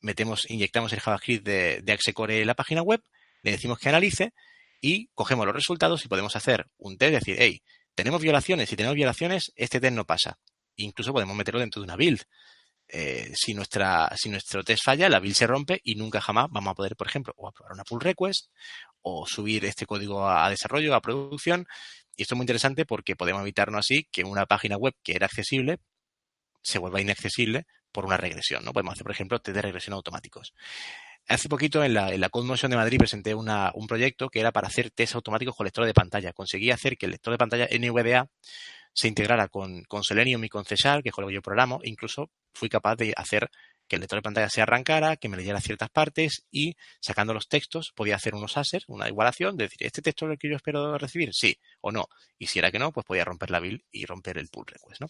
metemos, 0.00 0.48
inyectamos 0.48 0.92
el 0.92 1.00
JavaScript 1.00 1.44
de, 1.44 1.80
de 1.82 1.92
Axecore 1.92 2.40
en 2.40 2.46
la 2.46 2.54
página 2.54 2.82
web, 2.82 3.02
le 3.42 3.50
decimos 3.50 3.78
que 3.78 3.88
analice 3.88 4.32
y 4.80 5.08
cogemos 5.14 5.46
los 5.46 5.54
resultados 5.54 6.04
y 6.04 6.08
podemos 6.08 6.36
hacer 6.36 6.66
un 6.78 6.96
test, 6.96 7.14
decir, 7.14 7.36
hey, 7.38 7.62
tenemos 7.94 8.20
violaciones, 8.22 8.68
si 8.68 8.76
tenemos 8.76 8.94
violaciones, 8.94 9.52
este 9.56 9.80
test 9.80 9.94
no 9.94 10.04
pasa. 10.04 10.38
Incluso 10.76 11.12
podemos 11.12 11.34
meterlo 11.34 11.60
dentro 11.60 11.80
de 11.80 11.84
una 11.84 11.96
build. 11.96 12.22
Eh, 12.88 13.32
si, 13.34 13.52
nuestra, 13.52 14.12
si 14.16 14.28
nuestro 14.28 14.62
test 14.62 14.84
falla, 14.84 15.08
la 15.08 15.18
build 15.18 15.34
se 15.34 15.46
rompe 15.46 15.80
y 15.82 15.96
nunca 15.96 16.20
jamás 16.20 16.46
vamos 16.50 16.70
a 16.70 16.74
poder, 16.74 16.96
por 16.96 17.08
ejemplo, 17.08 17.34
o 17.36 17.48
aprobar 17.48 17.72
una 17.72 17.84
pull 17.84 18.00
request 18.00 18.50
o 19.02 19.26
subir 19.26 19.64
este 19.64 19.86
código 19.86 20.28
a, 20.28 20.48
desarrollo, 20.50 20.94
a 20.94 21.00
producción. 21.00 21.66
Y 22.16 22.22
esto 22.22 22.34
es 22.34 22.36
muy 22.36 22.44
interesante 22.44 22.86
porque 22.86 23.16
podemos 23.16 23.42
evitarnos 23.42 23.80
así 23.80 24.06
que 24.10 24.24
una 24.24 24.46
página 24.46 24.76
web 24.76 24.94
que 25.02 25.14
era 25.14 25.26
accesible 25.26 25.78
se 26.62 26.78
vuelva 26.78 27.00
inaccesible 27.00 27.66
por 27.92 28.06
una 28.06 28.16
regresión. 28.16 28.64
¿no? 28.64 28.72
Podemos 28.72 28.92
hacer, 28.92 29.04
por 29.04 29.12
ejemplo, 29.12 29.38
test 29.40 29.54
de 29.54 29.62
regresión 29.62 29.94
automáticos. 29.94 30.52
Hace 31.28 31.48
poquito 31.48 31.82
en 31.82 31.94
la, 31.94 32.12
en 32.12 32.20
de 32.20 32.76
Madrid 32.76 32.98
presenté 32.98 33.34
una, 33.34 33.72
un 33.74 33.88
proyecto 33.88 34.28
que 34.28 34.38
era 34.38 34.52
para 34.52 34.68
hacer 34.68 34.90
test 34.90 35.16
automáticos 35.16 35.56
con 35.56 35.64
lector 35.64 35.84
de 35.84 35.94
pantalla. 35.94 36.32
Conseguí 36.32 36.70
hacer 36.70 36.96
que 36.96 37.06
el 37.06 37.12
lector 37.12 37.32
de 37.32 37.38
pantalla 37.38 37.68
NVDA 37.70 38.28
se 38.96 39.08
integrara 39.08 39.48
con, 39.48 39.84
con 39.84 40.02
Selenium 40.02 40.42
y 40.44 40.48
con 40.48 40.64
C 40.64 40.74
Sharp, 40.74 41.02
que 41.02 41.10
es 41.10 41.14
con 41.14 41.22
lo 41.22 41.28
que 41.28 41.34
yo 41.34 41.42
programo. 41.42 41.80
Incluso 41.84 42.30
fui 42.54 42.70
capaz 42.70 42.96
de 42.96 43.12
hacer 43.14 43.50
que 43.86 43.96
el 43.96 44.00
lector 44.00 44.18
de 44.18 44.22
pantalla 44.22 44.48
se 44.48 44.62
arrancara, 44.62 45.16
que 45.16 45.28
me 45.28 45.36
leyera 45.36 45.60
ciertas 45.60 45.90
partes 45.90 46.46
y 46.50 46.76
sacando 46.98 47.34
los 47.34 47.46
textos 47.46 47.92
podía 47.94 48.16
hacer 48.16 48.34
unos 48.34 48.56
assets, 48.56 48.86
una 48.88 49.06
igualación, 49.06 49.58
de 49.58 49.64
decir, 49.64 49.86
¿este 49.86 50.00
texto 50.00 50.24
es 50.24 50.32
el 50.32 50.38
que 50.38 50.48
yo 50.48 50.56
espero 50.56 50.96
recibir? 50.96 51.34
Sí 51.34 51.58
o 51.82 51.92
no. 51.92 52.08
Y 52.38 52.46
si 52.46 52.58
era 52.58 52.72
que 52.72 52.78
no, 52.78 52.90
pues 52.90 53.04
podía 53.04 53.26
romper 53.26 53.50
la 53.50 53.60
build 53.60 53.82
y 53.92 54.06
romper 54.06 54.38
el 54.38 54.48
pull 54.48 54.64
request, 54.66 55.02
¿no? 55.02 55.08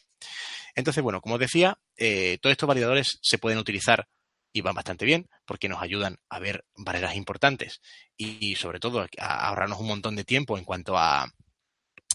Entonces, 0.75 1.03
bueno, 1.03 1.21
como 1.21 1.37
os 1.37 1.41
decía, 1.41 1.79
eh, 1.97 2.39
todos 2.43 2.53
estos 2.53 2.67
validadores 2.67 3.21
se 3.23 3.39
pueden 3.39 3.59
utilizar 3.59 4.09
y 4.53 4.63
van 4.63 4.75
bastante 4.75 5.05
bien 5.05 5.29
porque 5.45 5.69
nos 5.69 5.81
ayudan 5.81 6.17
a 6.29 6.41
ver 6.41 6.65
barreras 6.75 7.15
importantes 7.15 7.81
y, 8.17 8.51
y 8.51 8.57
sobre 8.57 8.81
todo 8.81 9.07
a 9.19 9.47
ahorrarnos 9.47 9.79
un 9.79 9.87
montón 9.87 10.17
de 10.17 10.25
tiempo 10.25 10.59
en 10.59 10.65
cuanto 10.65 10.99
a, 10.99 11.31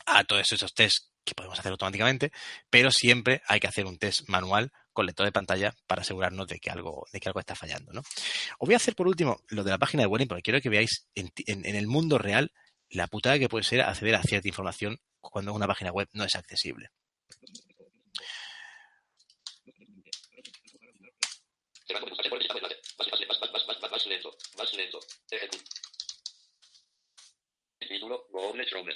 a 0.05 0.23
todos 0.25 0.51
esos 0.51 0.73
tests 0.73 1.10
que 1.23 1.35
podemos 1.35 1.59
hacer 1.59 1.71
automáticamente, 1.71 2.31
pero 2.69 2.91
siempre 2.91 3.41
hay 3.47 3.59
que 3.59 3.67
hacer 3.67 3.85
un 3.85 3.97
test 3.97 4.27
manual 4.27 4.71
con 4.93 5.05
lector 5.05 5.25
de 5.25 5.31
pantalla 5.31 5.73
para 5.87 6.01
asegurarnos 6.01 6.47
de 6.47 6.59
que 6.59 6.69
algo, 6.69 7.05
de 7.11 7.19
que 7.19 7.29
algo 7.29 7.39
está 7.39 7.55
fallando. 7.55 7.93
¿no? 7.93 8.01
Os 8.01 8.67
voy 8.67 8.73
a 8.73 8.77
hacer 8.77 8.95
por 8.95 9.07
último 9.07 9.41
lo 9.49 9.63
de 9.63 9.71
la 9.71 9.77
página 9.77 10.03
de 10.03 10.07
Welling 10.07 10.27
porque 10.27 10.41
quiero 10.41 10.61
que 10.61 10.69
veáis 10.69 11.07
en, 11.15 11.31
el 11.75 11.87
mundo 11.87 12.17
real 12.17 12.51
la 12.89 13.07
putada 13.07 13.39
que 13.39 13.49
puede 13.49 13.63
ser 13.63 13.81
acceder 13.81 14.15
a 14.15 14.23
cierta 14.23 14.47
información 14.47 14.99
cuando 15.19 15.53
una 15.53 15.67
página 15.67 15.91
web 15.91 16.09
no 16.13 16.23
es 16.23 16.35
accesible. 16.35 16.89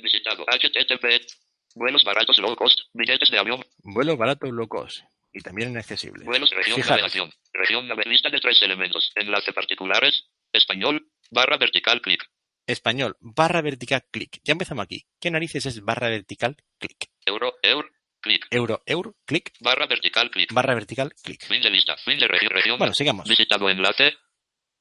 Visitado. 0.01 0.45
HTTP. 0.45 1.45
Vuelos 1.76 2.03
baratos 2.05 2.38
low 2.39 2.55
cost, 2.55 2.80
billetes 2.93 3.30
de 3.30 3.38
avión, 3.38 3.63
Vuelos 3.84 4.17
baratos 4.17 4.49
low 4.51 4.67
cost 4.67 5.01
y 5.34 5.41
también 5.41 5.71
inaccesibles. 5.71 6.23
vuelos 6.26 6.49
región 6.51 6.78
Fijaros. 6.78 7.01
navegación. 7.01 7.32
Región 7.53 7.88
lista 8.05 8.30
de 8.30 8.39
tres 8.39 8.61
elementos. 8.61 9.11
Enlace 9.15 9.51
particulares, 9.53 10.30
español, 10.53 11.09
barra 11.32 11.57
vertical 11.57 12.01
clic. 12.01 12.23
Español, 12.65 13.17
barra 13.19 13.61
vertical 13.61 14.03
clic. 14.09 14.39
Ya 14.43 14.53
empezamos 14.53 14.84
aquí. 14.84 15.05
¿Qué 15.19 15.30
narices 15.30 15.65
es 15.65 15.82
barra 15.84 16.09
vertical 16.09 16.55
clic? 16.80 17.09
Euro, 17.26 17.55
eur, 17.61 17.91
clic. 18.21 18.47
Euro, 18.49 18.82
euro, 18.86 19.15
clic, 19.26 19.51
Barra 19.59 19.86
vertical 19.86 20.32
clic. 20.32 20.51
barra 20.53 20.73
vertical 20.73 21.13
clic. 21.21 21.45
Fin 21.45 21.61
de 21.61 21.69
lista. 21.69 21.95
Fin 21.97 22.17
de 22.17 22.28
región. 22.28 22.51
región. 22.51 22.78
Bueno, 22.80 22.93
sigamos. 22.93 23.28
Visitado 23.28 23.69
enlace. 23.69 24.13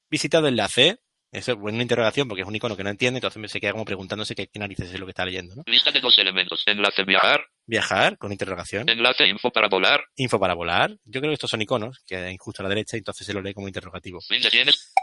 Visitado 0.09 0.47
enlace. 0.47 0.99
Eso 1.35 1.51
es 1.51 1.57
una 1.59 1.81
interrogación 1.81 2.29
porque 2.29 2.43
es 2.43 2.47
un 2.47 2.55
icono 2.55 2.77
que 2.77 2.83
no 2.83 2.89
entiende, 2.89 3.17
entonces 3.17 3.51
se 3.51 3.59
queda 3.59 3.73
como 3.73 3.83
preguntándose 3.83 4.35
qué, 4.35 4.47
qué 4.47 4.57
narices 4.57 4.93
es 4.93 4.99
lo 4.99 5.05
que 5.05 5.09
está 5.11 5.25
leyendo, 5.25 5.53
¿no? 5.53 5.63
Lista 5.65 5.91
de 5.91 5.99
dos 5.99 6.17
elementos. 6.17 6.63
Enlace 6.65 7.03
viajar. 7.03 7.45
Viajar, 7.65 8.17
con 8.17 8.31
interrogación. 8.31 8.87
Enlace 8.87 9.27
info 9.27 9.51
para 9.51 9.67
volar. 9.67 10.05
Info 10.15 10.39
para 10.39 10.53
volar. 10.53 10.91
Yo 11.03 11.19
creo 11.19 11.31
que 11.31 11.33
estos 11.33 11.49
son 11.49 11.61
iconos, 11.61 11.99
que 12.07 12.15
hay 12.15 12.37
justo 12.37 12.61
a 12.61 12.63
la 12.63 12.69
derecha, 12.69 12.95
entonces 12.95 13.27
se 13.27 13.33
lo 13.33 13.41
lee 13.41 13.53
como 13.53 13.67
interrogativo. 13.67 14.19
Tienes. 14.49 14.93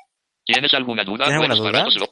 ¿Tienes 0.44 0.72
alguna 0.74 1.04
duda? 1.04 1.26
¿Tienes 1.26 1.50
alguna 1.50 1.84
duda? 1.84 2.08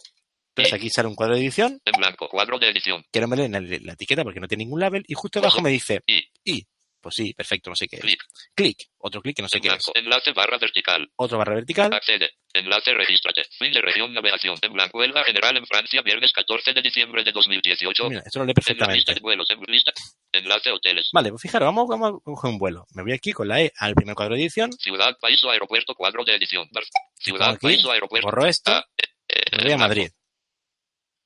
Entonces 0.50 0.74
aquí 0.74 0.90
sale 0.90 1.08
un 1.08 1.14
cuadro 1.14 1.36
de 1.36 1.40
edición, 1.40 1.80
En 1.84 1.92
blanco. 1.98 2.28
Cuadro 2.28 2.58
de 2.58 2.68
edición. 2.68 3.02
que 3.10 3.20
no 3.20 3.28
me 3.28 3.36
lee 3.36 3.48
la, 3.48 3.60
la 3.60 3.92
etiqueta 3.94 4.22
porque 4.22 4.40
no 4.40 4.48
tiene 4.48 4.64
ningún 4.64 4.80
label, 4.80 5.02
y 5.06 5.14
justo 5.14 5.38
abajo 5.38 5.62
me 5.62 5.70
dice, 5.70 6.02
Y. 6.06 6.24
y, 6.44 6.66
Pues 7.02 7.14
sí, 7.14 7.32
perfecto, 7.32 7.70
no 7.70 7.76
sé 7.76 7.88
qué 7.88 7.96
es. 7.96 8.02
Clic. 8.02 8.22
Clic, 8.54 8.90
otro 8.98 9.22
clic 9.22 9.34
que 9.36 9.42
no 9.42 9.48
sé 9.48 9.56
En 9.56 9.62
qué 9.62 9.68
es. 9.70 9.90
Enlace 9.94 10.32
barra 10.32 10.58
vertical. 10.58 11.10
Otro 11.16 11.38
barra 11.38 11.54
vertical. 11.54 11.92
Accede. 11.94 12.30
Enlace 12.52 12.92
regístrate. 12.92 13.42
Fin 13.58 13.72
de 13.72 13.80
región 13.80 14.12
navegación. 14.12 14.56
En 14.60 14.72
blanco. 14.74 14.98
Huelga 14.98 15.24
general 15.24 15.56
en 15.56 15.66
Francia. 15.66 16.02
Viernes 16.02 16.30
14 16.32 16.74
de 16.74 16.82
diciembre 16.82 17.24
de 17.24 17.32
2018. 17.32 18.08
Mira, 18.10 18.22
esto 18.26 18.38
lo 18.40 18.44
lee 18.44 18.50
En 18.50 18.54
la 18.54 18.54
lista 18.54 18.62
perfectamente. 18.74 19.14
de 19.14 19.20
vuelos. 19.20 19.48
En 19.48 19.60
lista. 19.66 19.92
Enlace 20.32 20.70
hoteles. 20.72 21.08
Vale, 21.12 21.30
pues 21.30 21.40
fijaros, 21.40 21.66
vamos, 21.66 21.88
vamos 21.88 22.08
a 22.10 22.22
coger 22.22 22.50
un 22.50 22.58
vuelo. 22.58 22.86
Me 22.94 23.02
voy 23.02 23.12
aquí 23.12 23.32
con 23.32 23.48
la 23.48 23.62
E 23.62 23.72
al 23.78 23.94
primer 23.94 24.14
cuadro 24.14 24.34
de 24.34 24.42
edición. 24.42 24.70
Ciudad, 24.74 25.16
país 25.18 25.42
o 25.44 25.50
aeropuerto. 25.50 25.94
Cuadro 25.94 26.22
de 26.24 26.34
edición. 26.34 26.68
Ciudad, 27.14 27.50
aquí, 27.50 27.66
país 27.66 27.84
o 27.86 27.92
aeropuerto. 27.92 28.26
Borro 28.26 28.44
esto. 28.46 28.72
Ah, 28.72 28.84
eh, 28.98 29.06
eh, 29.28 29.42
Me 29.52 29.56
voy 29.62 29.72
a 29.72 29.76
blanco. 29.76 29.88
Madrid. 29.88 30.10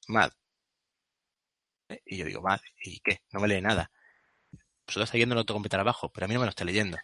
Mad. 0.06 0.30
Eh, 1.88 2.00
Y 2.06 2.18
yo 2.18 2.24
digo, 2.26 2.42
Mad, 2.42 2.60
¿y 2.84 3.00
qué? 3.00 3.22
No 3.32 3.40
me 3.40 3.48
lee 3.48 3.60
nada. 3.60 3.90
Vosotros 4.86 5.04
estáis 5.04 5.20
viendo 5.20 5.34
el 5.34 5.38
autocompletar 5.38 5.80
abajo, 5.80 6.10
pero 6.10 6.24
a 6.26 6.28
mí 6.28 6.34
no 6.34 6.40
me 6.40 6.46
lo 6.46 6.50
está 6.50 6.64
leyendo. 6.64 6.96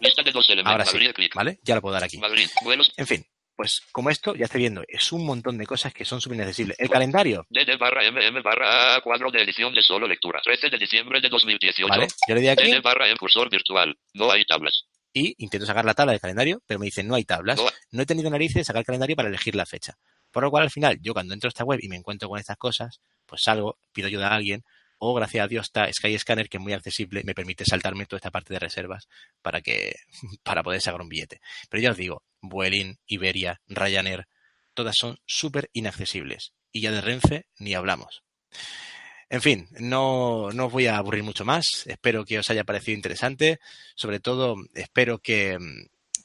Lista 0.00 0.22
de 0.22 0.30
dos 0.30 0.48
elementos. 0.48 0.72
Ahora 0.72 0.84
sí, 0.84 0.98
Madrid. 0.98 1.30
¿vale? 1.34 1.58
Ya 1.62 1.74
lo 1.74 1.80
puedo 1.82 1.94
dar 1.94 2.04
aquí. 2.04 2.18
Madrid. 2.18 2.48
Vuelos. 2.62 2.92
En 2.96 3.06
fin, 3.06 3.26
pues 3.56 3.80
como 3.92 4.10
esto, 4.10 4.34
ya 4.34 4.44
estoy 4.44 4.60
viendo, 4.60 4.84
es 4.86 5.10
un 5.12 5.24
montón 5.24 5.56
de 5.56 5.66
cosas 5.66 5.92
que 5.94 6.04
son 6.04 6.20
súper 6.20 6.36
inaccesibles. 6.36 6.78
El 6.78 6.90
calendario, 6.90 7.46
DD 7.48 7.78
barra 7.78 8.02
MM 8.10 8.42
barra 8.42 9.00
cuadro 9.02 9.30
de 9.30 9.42
edición 9.42 9.74
de 9.74 9.82
solo 9.82 10.06
lectura. 10.06 10.40
13 10.44 10.68
de 10.70 10.78
diciembre 10.78 11.20
de 11.20 11.28
2018. 11.28 11.88
¿vale? 11.88 12.06
Yo 12.28 12.34
le 12.34 12.40
di 12.42 12.48
aquí 12.48 12.70
DD 12.70 12.82
barra 12.82 13.08
M 13.08 13.16
cursor 13.18 13.50
virtual. 13.50 13.96
No 14.14 14.30
hay 14.30 14.44
tablas. 14.44 14.84
y 15.14 15.34
intento 15.38 15.64
sacar 15.66 15.86
la 15.86 15.94
tabla 15.94 16.12
del 16.12 16.20
calendario, 16.20 16.60
pero 16.66 16.78
me 16.78 16.86
dicen 16.86 17.08
no 17.08 17.14
hay 17.14 17.24
tablas. 17.24 17.56
No. 17.56 17.68
No 17.92 18.02
he 18.02 18.06
tenido 18.06 18.28
narices 18.28 18.56
de 18.56 18.64
sacar 18.64 18.80
el 18.80 18.86
calendario 18.86 19.16
para 19.16 19.28
elegir 19.28 19.54
la 19.54 19.64
fecha. 19.64 19.96
Por 20.30 20.42
lo 20.42 20.50
cual, 20.50 20.64
al 20.64 20.70
final, 20.70 20.98
yo 21.00 21.14
cuando 21.14 21.32
entro 21.32 21.48
a 21.48 21.50
esta 21.50 21.64
web 21.64 21.78
y 21.80 21.88
me 21.88 21.96
encuentro 21.96 22.28
con 22.28 22.38
estas 22.38 22.58
cosas, 22.58 23.00
pues 23.24 23.42
salgo, 23.42 23.78
pido 23.94 24.08
ayuda 24.08 24.28
a 24.28 24.34
alguien, 24.34 24.62
o 24.98 25.14
gracias 25.14 25.44
a 25.44 25.48
Dios 25.48 25.66
está 25.66 25.92
Skyscanner, 25.92 26.48
que 26.48 26.56
es 26.56 26.62
muy 26.62 26.72
accesible, 26.72 27.22
me 27.24 27.34
permite 27.34 27.64
saltarme 27.64 28.06
toda 28.06 28.18
esta 28.18 28.30
parte 28.30 28.54
de 28.54 28.60
reservas 28.60 29.08
para 29.42 29.60
que 29.60 29.94
para 30.42 30.62
poder 30.62 30.80
sacar 30.80 31.00
un 31.00 31.08
billete. 31.08 31.40
Pero 31.68 31.82
ya 31.82 31.90
os 31.90 31.96
digo, 31.96 32.22
Vueling, 32.40 32.96
Iberia, 33.06 33.60
Ryanair, 33.68 34.26
todas 34.74 34.94
son 34.98 35.18
súper 35.26 35.70
inaccesibles. 35.72 36.52
Y 36.72 36.82
ya 36.82 36.92
de 36.92 37.00
Renfe 37.00 37.46
ni 37.58 37.74
hablamos. 37.74 38.22
En 39.28 39.42
fin, 39.42 39.68
no, 39.80 40.52
no 40.52 40.66
os 40.66 40.72
voy 40.72 40.86
a 40.86 40.98
aburrir 40.98 41.24
mucho 41.24 41.44
más. 41.44 41.64
Espero 41.86 42.24
que 42.24 42.38
os 42.38 42.48
haya 42.50 42.64
parecido 42.64 42.96
interesante. 42.96 43.58
Sobre 43.96 44.20
todo, 44.20 44.56
espero 44.74 45.18
que, 45.18 45.58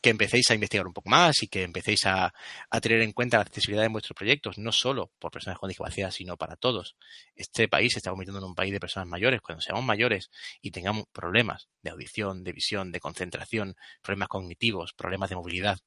que 0.01 0.09
empecéis 0.09 0.49
a 0.49 0.55
investigar 0.55 0.87
un 0.87 0.93
poco 0.93 1.09
más 1.09 1.43
y 1.43 1.47
que 1.47 1.63
empecéis 1.63 2.05
a, 2.07 2.33
a 2.69 2.81
tener 2.81 3.01
en 3.01 3.13
cuenta 3.13 3.37
la 3.37 3.43
accesibilidad 3.43 3.85
en 3.85 3.93
vuestros 3.93 4.15
proyectos, 4.15 4.57
no 4.57 4.71
solo 4.71 5.11
por 5.19 5.31
personas 5.31 5.59
con 5.59 5.69
discapacidad, 5.69 6.11
sino 6.11 6.37
para 6.37 6.55
todos. 6.55 6.95
Este 7.35 7.67
país 7.67 7.93
se 7.93 7.99
está 7.99 8.09
convirtiendo 8.09 8.39
en 8.39 8.49
un 8.49 8.55
país 8.55 8.73
de 8.73 8.79
personas 8.79 9.07
mayores. 9.07 9.41
Cuando 9.41 9.61
seamos 9.61 9.85
mayores 9.85 10.31
y 10.61 10.71
tengamos 10.71 11.05
problemas 11.11 11.69
de 11.83 11.91
audición, 11.91 12.43
de 12.43 12.51
visión, 12.51 12.91
de 12.91 12.99
concentración, 12.99 13.75
problemas 14.01 14.29
cognitivos, 14.29 14.93
problemas 14.93 15.29
de 15.29 15.35
movilidad, 15.35 15.77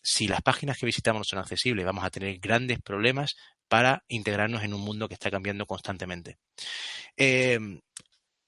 si 0.00 0.28
las 0.28 0.42
páginas 0.42 0.78
que 0.78 0.86
visitamos 0.86 1.20
no 1.20 1.24
son 1.24 1.38
accesibles, 1.38 1.84
vamos 1.84 2.04
a 2.04 2.10
tener 2.10 2.38
grandes 2.38 2.80
problemas 2.82 3.36
para 3.68 4.04
integrarnos 4.06 4.62
en 4.62 4.74
un 4.74 4.82
mundo 4.82 5.08
que 5.08 5.14
está 5.14 5.30
cambiando 5.30 5.66
constantemente. 5.66 6.38
Eh, 7.16 7.58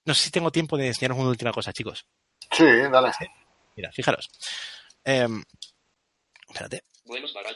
no 0.04 0.14
sé 0.14 0.24
si 0.24 0.30
tengo 0.30 0.52
tiempo 0.52 0.76
de 0.76 0.88
enseñaros 0.88 1.18
una 1.18 1.30
última 1.30 1.52
cosa, 1.52 1.72
chicos. 1.72 2.06
Sí, 2.52 2.64
dale. 2.64 3.10
Mira, 3.76 3.92
fijaros. 3.92 4.30
Eh, 5.04 5.28
espérate. 6.48 6.84
Vuelos 7.04 7.32
barra. 7.34 7.50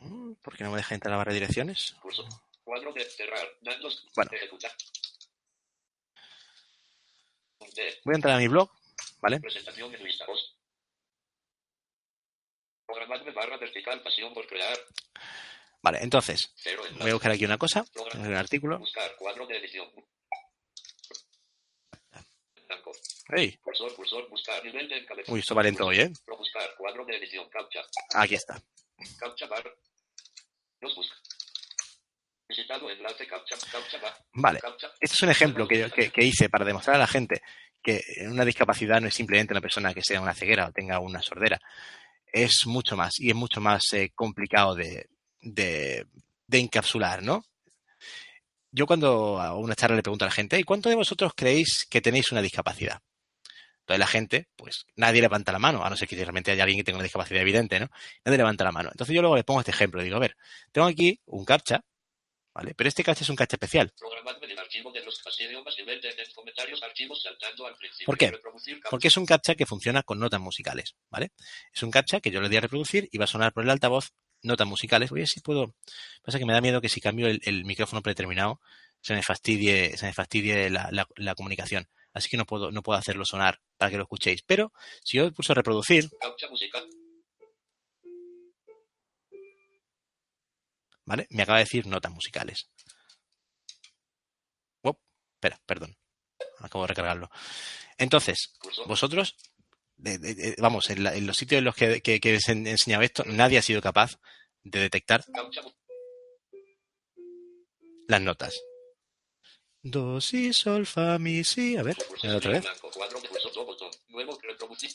Mm, 0.00 0.34
¿Por 0.42 0.56
qué 0.56 0.64
no 0.64 0.70
me 0.70 0.78
deja 0.78 0.94
entrar 0.94 1.12
a 1.12 1.14
la 1.14 1.18
barra 1.18 1.32
de 1.32 1.40
direcciones? 1.40 1.94
Curso. 2.00 2.26
Cuadro 2.64 2.92
de 2.92 3.04
cerrar. 3.04 3.46
Datos. 3.60 4.06
Bueno. 4.14 4.30
Ejecutar. 4.32 4.72
De 7.74 8.00
Voy 8.04 8.14
a 8.14 8.16
entrar 8.16 8.34
a 8.34 8.38
mi 8.38 8.48
blog, 8.48 8.70
¿vale? 9.20 9.40
presentación 9.40 9.94
en 9.94 10.02
lista 10.02 10.24
voz. 10.26 10.56
Programadme 12.86 13.32
barra 13.32 13.58
vertical. 13.58 14.02
Pasión 14.02 14.32
por 14.32 14.46
crear. 14.46 14.78
Vale, 15.82 15.98
entonces, 16.02 16.52
voy 16.98 17.10
a 17.10 17.14
buscar 17.14 17.32
aquí 17.32 17.44
una 17.44 17.58
cosa, 17.58 17.84
un 18.14 18.34
artículo. 18.34 18.78
Buscar. 18.78 19.14
Cuadro 19.16 19.46
de 19.46 19.58
edición. 19.58 19.88
Blanco. 22.66 22.92
¡Ey! 23.28 23.56
Cursor, 23.58 23.94
cursor, 23.94 24.28
buscar. 24.28 24.64
Nivel 24.64 24.88
de. 24.88 25.06
Uy, 25.28 25.40
esto 25.40 25.54
va 25.54 25.62
lento 25.62 25.86
hoy, 25.86 25.98
¿eh? 26.00 26.12
Pro 26.24 26.36
buscar. 26.36 26.68
Cuadro 26.78 27.04
de 27.04 27.16
edición. 27.16 27.48
Captcha. 27.50 27.80
Aquí 28.14 28.34
está. 28.34 28.60
Captcha 29.18 29.46
bar. 29.46 29.64
Los 30.80 30.94
busca. 30.94 31.16
Visitado 32.48 32.88
enlace 32.90 33.26
captcha. 33.26 33.56
Captcha 33.72 33.98
bar. 33.98 34.16
Vale. 34.34 34.60
Captcha. 34.60 34.88
Este 35.00 35.14
es 35.16 35.22
un 35.22 35.30
ejemplo 35.30 35.66
que, 35.66 35.90
que- 35.90 36.10
que 36.10 36.24
hice 36.24 36.48
para 36.48 36.64
demostrar 36.64 36.96
a 36.96 37.00
la 37.00 37.06
gente 37.08 37.42
que 37.82 38.00
una 38.28 38.44
discapacidad 38.44 39.00
no 39.00 39.08
es 39.08 39.14
simplemente 39.14 39.52
una 39.52 39.60
persona 39.60 39.92
que 39.94 40.02
sea 40.02 40.20
una 40.20 40.34
ceguera 40.34 40.66
o 40.68 40.72
tenga 40.72 40.98
una 41.00 41.20
sordera. 41.22 41.60
Es 42.26 42.66
mucho 42.66 42.96
más 42.96 43.18
y 43.18 43.30
es 43.30 43.34
mucho 43.36 43.60
más 43.60 43.82
eh, 43.92 44.12
complicado 44.14 44.74
de, 44.74 45.08
de- 45.40 46.06
de 46.46 46.58
encapsular, 46.58 47.22
¿no? 47.22 47.44
Yo 48.70 48.86
cuando 48.86 49.40
hago 49.40 49.58
una 49.58 49.74
charla 49.74 49.96
le 49.96 50.02
pregunto 50.02 50.24
a 50.24 50.28
la 50.28 50.32
gente, 50.34 50.58
¿y 50.58 50.64
cuánto 50.64 50.88
de 50.88 50.96
vosotros 50.96 51.32
creéis 51.34 51.86
que 51.88 52.00
tenéis 52.00 52.30
una 52.30 52.42
discapacidad? 52.42 53.00
Entonces 53.86 54.00
la 54.00 54.06
gente, 54.08 54.48
pues 54.56 54.84
nadie 54.96 55.20
levanta 55.20 55.52
la 55.52 55.60
mano, 55.60 55.84
a 55.84 55.88
no 55.90 55.96
ser 55.96 56.08
que 56.08 56.16
realmente 56.16 56.50
haya 56.50 56.64
alguien 56.64 56.80
que 56.80 56.84
tenga 56.84 56.96
una 56.98 57.04
discapacidad 57.04 57.40
evidente, 57.40 57.78
¿no? 57.78 57.88
Nadie 58.24 58.38
levanta 58.38 58.64
la 58.64 58.72
mano. 58.72 58.88
Entonces 58.90 59.14
yo 59.14 59.22
luego 59.22 59.36
le 59.36 59.44
pongo 59.44 59.60
este 59.60 59.70
ejemplo, 59.70 60.02
digo, 60.02 60.16
a 60.16 60.20
ver, 60.20 60.36
tengo 60.72 60.88
aquí 60.88 61.20
un 61.26 61.44
captcha, 61.44 61.84
¿vale? 62.54 62.74
Pero 62.74 62.88
este 62.88 63.04
captcha 63.04 63.22
es 63.24 63.30
un 63.30 63.36
captcha 63.36 63.56
especial. 63.56 63.92
¿Por 68.06 68.18
qué? 68.18 68.26
Porque 68.90 69.08
es 69.08 69.16
un 69.16 69.26
captcha 69.26 69.54
que 69.54 69.66
funciona 69.66 70.02
con 70.02 70.18
notas 70.18 70.40
musicales, 70.40 70.96
¿vale? 71.10 71.30
Es 71.72 71.82
un 71.82 71.90
captcha 71.90 72.20
que 72.20 72.30
yo 72.30 72.40
le 72.40 72.48
di 72.48 72.56
a 72.56 72.60
reproducir 72.60 73.08
y 73.12 73.18
va 73.18 73.24
a 73.24 73.28
sonar 73.28 73.52
por 73.52 73.62
el 73.64 73.70
altavoz 73.70 74.10
notas 74.42 74.66
musicales. 74.66 75.10
Voy 75.10 75.20
a 75.20 75.22
ver 75.22 75.28
si 75.28 75.40
puedo. 75.40 75.74
Pasa 76.22 76.38
que 76.38 76.44
me 76.46 76.52
da 76.52 76.60
miedo 76.60 76.80
que 76.80 76.88
si 76.88 77.00
cambio 77.00 77.26
el, 77.28 77.40
el 77.44 77.64
micrófono 77.64 78.02
predeterminado 78.02 78.60
se 79.00 79.14
me 79.14 79.22
fastidie, 79.22 79.96
se 79.96 80.06
me 80.06 80.12
fastidie 80.12 80.70
la, 80.70 80.88
la- 80.90 81.06
la 81.16 81.34
comunicación. 81.34 81.88
Así 82.16 82.30
que 82.30 82.38
no 82.38 82.46
puedo, 82.46 82.70
no 82.70 82.82
puedo 82.82 82.98
hacerlo 82.98 83.24
sonar 83.26 83.60
para 83.76 83.90
que 83.90 83.98
lo 83.98 84.04
escuchéis. 84.04 84.40
Pero 84.42 84.72
si 85.04 85.18
yo 85.18 85.30
pulso 85.32 85.52
reproducir. 85.52 86.08
¿vale? 91.04 91.26
Me 91.30 91.42
acaba 91.42 91.58
de 91.58 91.64
decir 91.64 91.86
notas 91.86 92.12
musicales. 92.12 92.68
Oh, 94.82 94.98
espera, 95.34 95.60
perdón. 95.66 95.96
Acabo 96.60 96.84
de 96.84 96.88
recargarlo. 96.88 97.30
Entonces, 97.98 98.54
vosotros, 98.86 99.36
de- 99.96 100.18
de- 100.18 100.34
de- 100.34 100.56
vamos, 100.58 100.88
en, 100.90 101.04
la- 101.04 101.14
en 101.14 101.26
los 101.26 101.36
sitios 101.36 101.58
en 101.58 101.64
los 101.64 101.74
que, 101.74 102.00
que, 102.00 102.18
que 102.20 102.36
os 102.36 102.48
he 102.48 102.52
enseñado 102.52 103.02
esto, 103.02 103.24
nadie 103.26 103.58
ha 103.58 103.62
sido 103.62 103.80
capaz 103.82 104.18
de 104.64 104.80
detectar 104.80 105.24
las 108.08 108.20
notas. 108.20 108.58
Do, 109.86 110.20
si, 110.20 110.52
sol, 110.52 110.84
fa, 110.84 111.16
mi, 111.16 111.44
si. 111.44 111.76
A 111.76 111.82
ver, 111.84 111.96
mira 112.20 112.36
otra 112.38 112.50
vez. 112.50 112.64
Reproducir. 114.42 114.90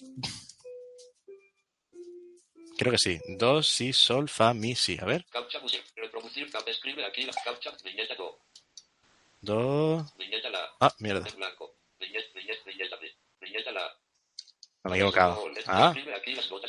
Creo 2.77 2.91
que 2.91 2.97
sí. 2.97 3.21
Do, 3.39 3.63
si, 3.63 3.93
sol, 3.93 4.27
fa, 4.27 4.53
mi, 4.53 4.75
si. 4.75 4.97
A 4.99 5.05
ver. 5.05 5.25
Do. 9.39 10.05
Ah, 10.81 10.93
mierda. 10.99 11.25
No 14.83 14.91
me 14.91 14.97
he 14.97 14.99
equivocado. 14.99 15.45
Ah. 15.67 15.93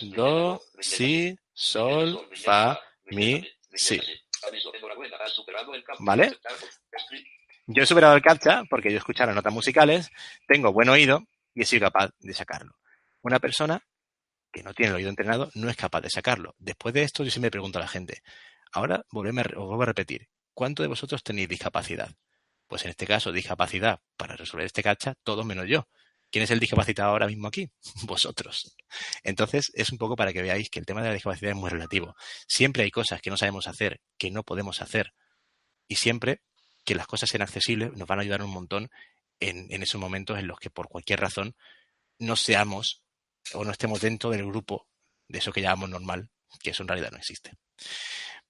Do, 0.02 0.62
si, 0.78 1.36
sol, 1.52 2.28
fa, 2.36 2.80
mi, 3.06 3.44
si. 3.74 4.00
Vale. 5.98 6.38
Yo 7.74 7.82
he 7.82 7.86
superado 7.86 8.14
el 8.14 8.22
captcha 8.22 8.64
porque 8.68 8.90
yo 8.90 8.98
escucho 8.98 9.24
las 9.24 9.34
notas 9.34 9.52
musicales, 9.52 10.10
tengo 10.46 10.72
buen 10.72 10.90
oído 10.90 11.22
y 11.54 11.62
he 11.62 11.64
sido 11.64 11.86
capaz 11.86 12.10
de 12.20 12.34
sacarlo. 12.34 12.72
Una 13.22 13.38
persona 13.38 13.82
que 14.52 14.62
no 14.62 14.74
tiene 14.74 14.90
el 14.90 14.96
oído 14.96 15.08
entrenado 15.08 15.50
no 15.54 15.70
es 15.70 15.76
capaz 15.76 16.02
de 16.02 16.10
sacarlo. 16.10 16.54
Después 16.58 16.92
de 16.92 17.02
esto, 17.02 17.24
yo 17.24 17.30
siempre 17.30 17.50
pregunto 17.50 17.78
a 17.78 17.82
la 17.82 17.88
gente, 17.88 18.22
ahora 18.72 19.06
volveme 19.10 19.40
os 19.42 19.66
vuelvo 19.66 19.84
a 19.84 19.86
repetir, 19.86 20.28
¿cuánto 20.52 20.82
de 20.82 20.88
vosotros 20.88 21.22
tenéis 21.22 21.48
discapacidad? 21.48 22.14
Pues 22.66 22.84
en 22.84 22.90
este 22.90 23.06
caso, 23.06 23.32
discapacidad 23.32 24.00
para 24.18 24.36
resolver 24.36 24.66
este 24.66 24.82
captcha, 24.82 25.14
todos 25.22 25.46
menos 25.46 25.66
yo. 25.66 25.88
¿Quién 26.30 26.44
es 26.44 26.50
el 26.50 26.60
discapacitado 26.60 27.10
ahora 27.10 27.26
mismo 27.26 27.48
aquí? 27.48 27.70
Vosotros. 28.04 28.74
Entonces, 29.22 29.70
es 29.74 29.92
un 29.92 29.98
poco 29.98 30.16
para 30.16 30.32
que 30.34 30.42
veáis 30.42 30.68
que 30.68 30.78
el 30.78 30.86
tema 30.86 31.02
de 31.02 31.08
la 31.08 31.14
discapacidad 31.14 31.52
es 31.52 31.56
muy 31.56 31.70
relativo. 31.70 32.14
Siempre 32.46 32.82
hay 32.82 32.90
cosas 32.90 33.22
que 33.22 33.30
no 33.30 33.38
sabemos 33.38 33.66
hacer, 33.66 34.00
que 34.18 34.30
no 34.30 34.42
podemos 34.42 34.82
hacer. 34.82 35.12
Y 35.88 35.96
siempre 35.96 36.40
que 36.84 36.94
las 36.94 37.06
cosas 37.06 37.28
sean 37.30 37.42
accesibles 37.42 37.92
nos 37.94 38.08
van 38.08 38.18
a 38.18 38.22
ayudar 38.22 38.42
un 38.42 38.50
montón 38.50 38.90
en, 39.40 39.66
en 39.70 39.82
esos 39.82 40.00
momentos 40.00 40.38
en 40.38 40.46
los 40.46 40.58
que 40.58 40.70
por 40.70 40.88
cualquier 40.88 41.20
razón 41.20 41.54
no 42.18 42.36
seamos 42.36 43.02
o 43.54 43.64
no 43.64 43.70
estemos 43.70 44.00
dentro 44.00 44.30
del 44.30 44.46
grupo 44.46 44.86
de 45.28 45.38
eso 45.38 45.52
que 45.52 45.62
llamamos 45.62 45.90
normal, 45.90 46.28
que 46.62 46.70
eso 46.70 46.82
en 46.82 46.88
realidad 46.88 47.10
no 47.10 47.18
existe. 47.18 47.52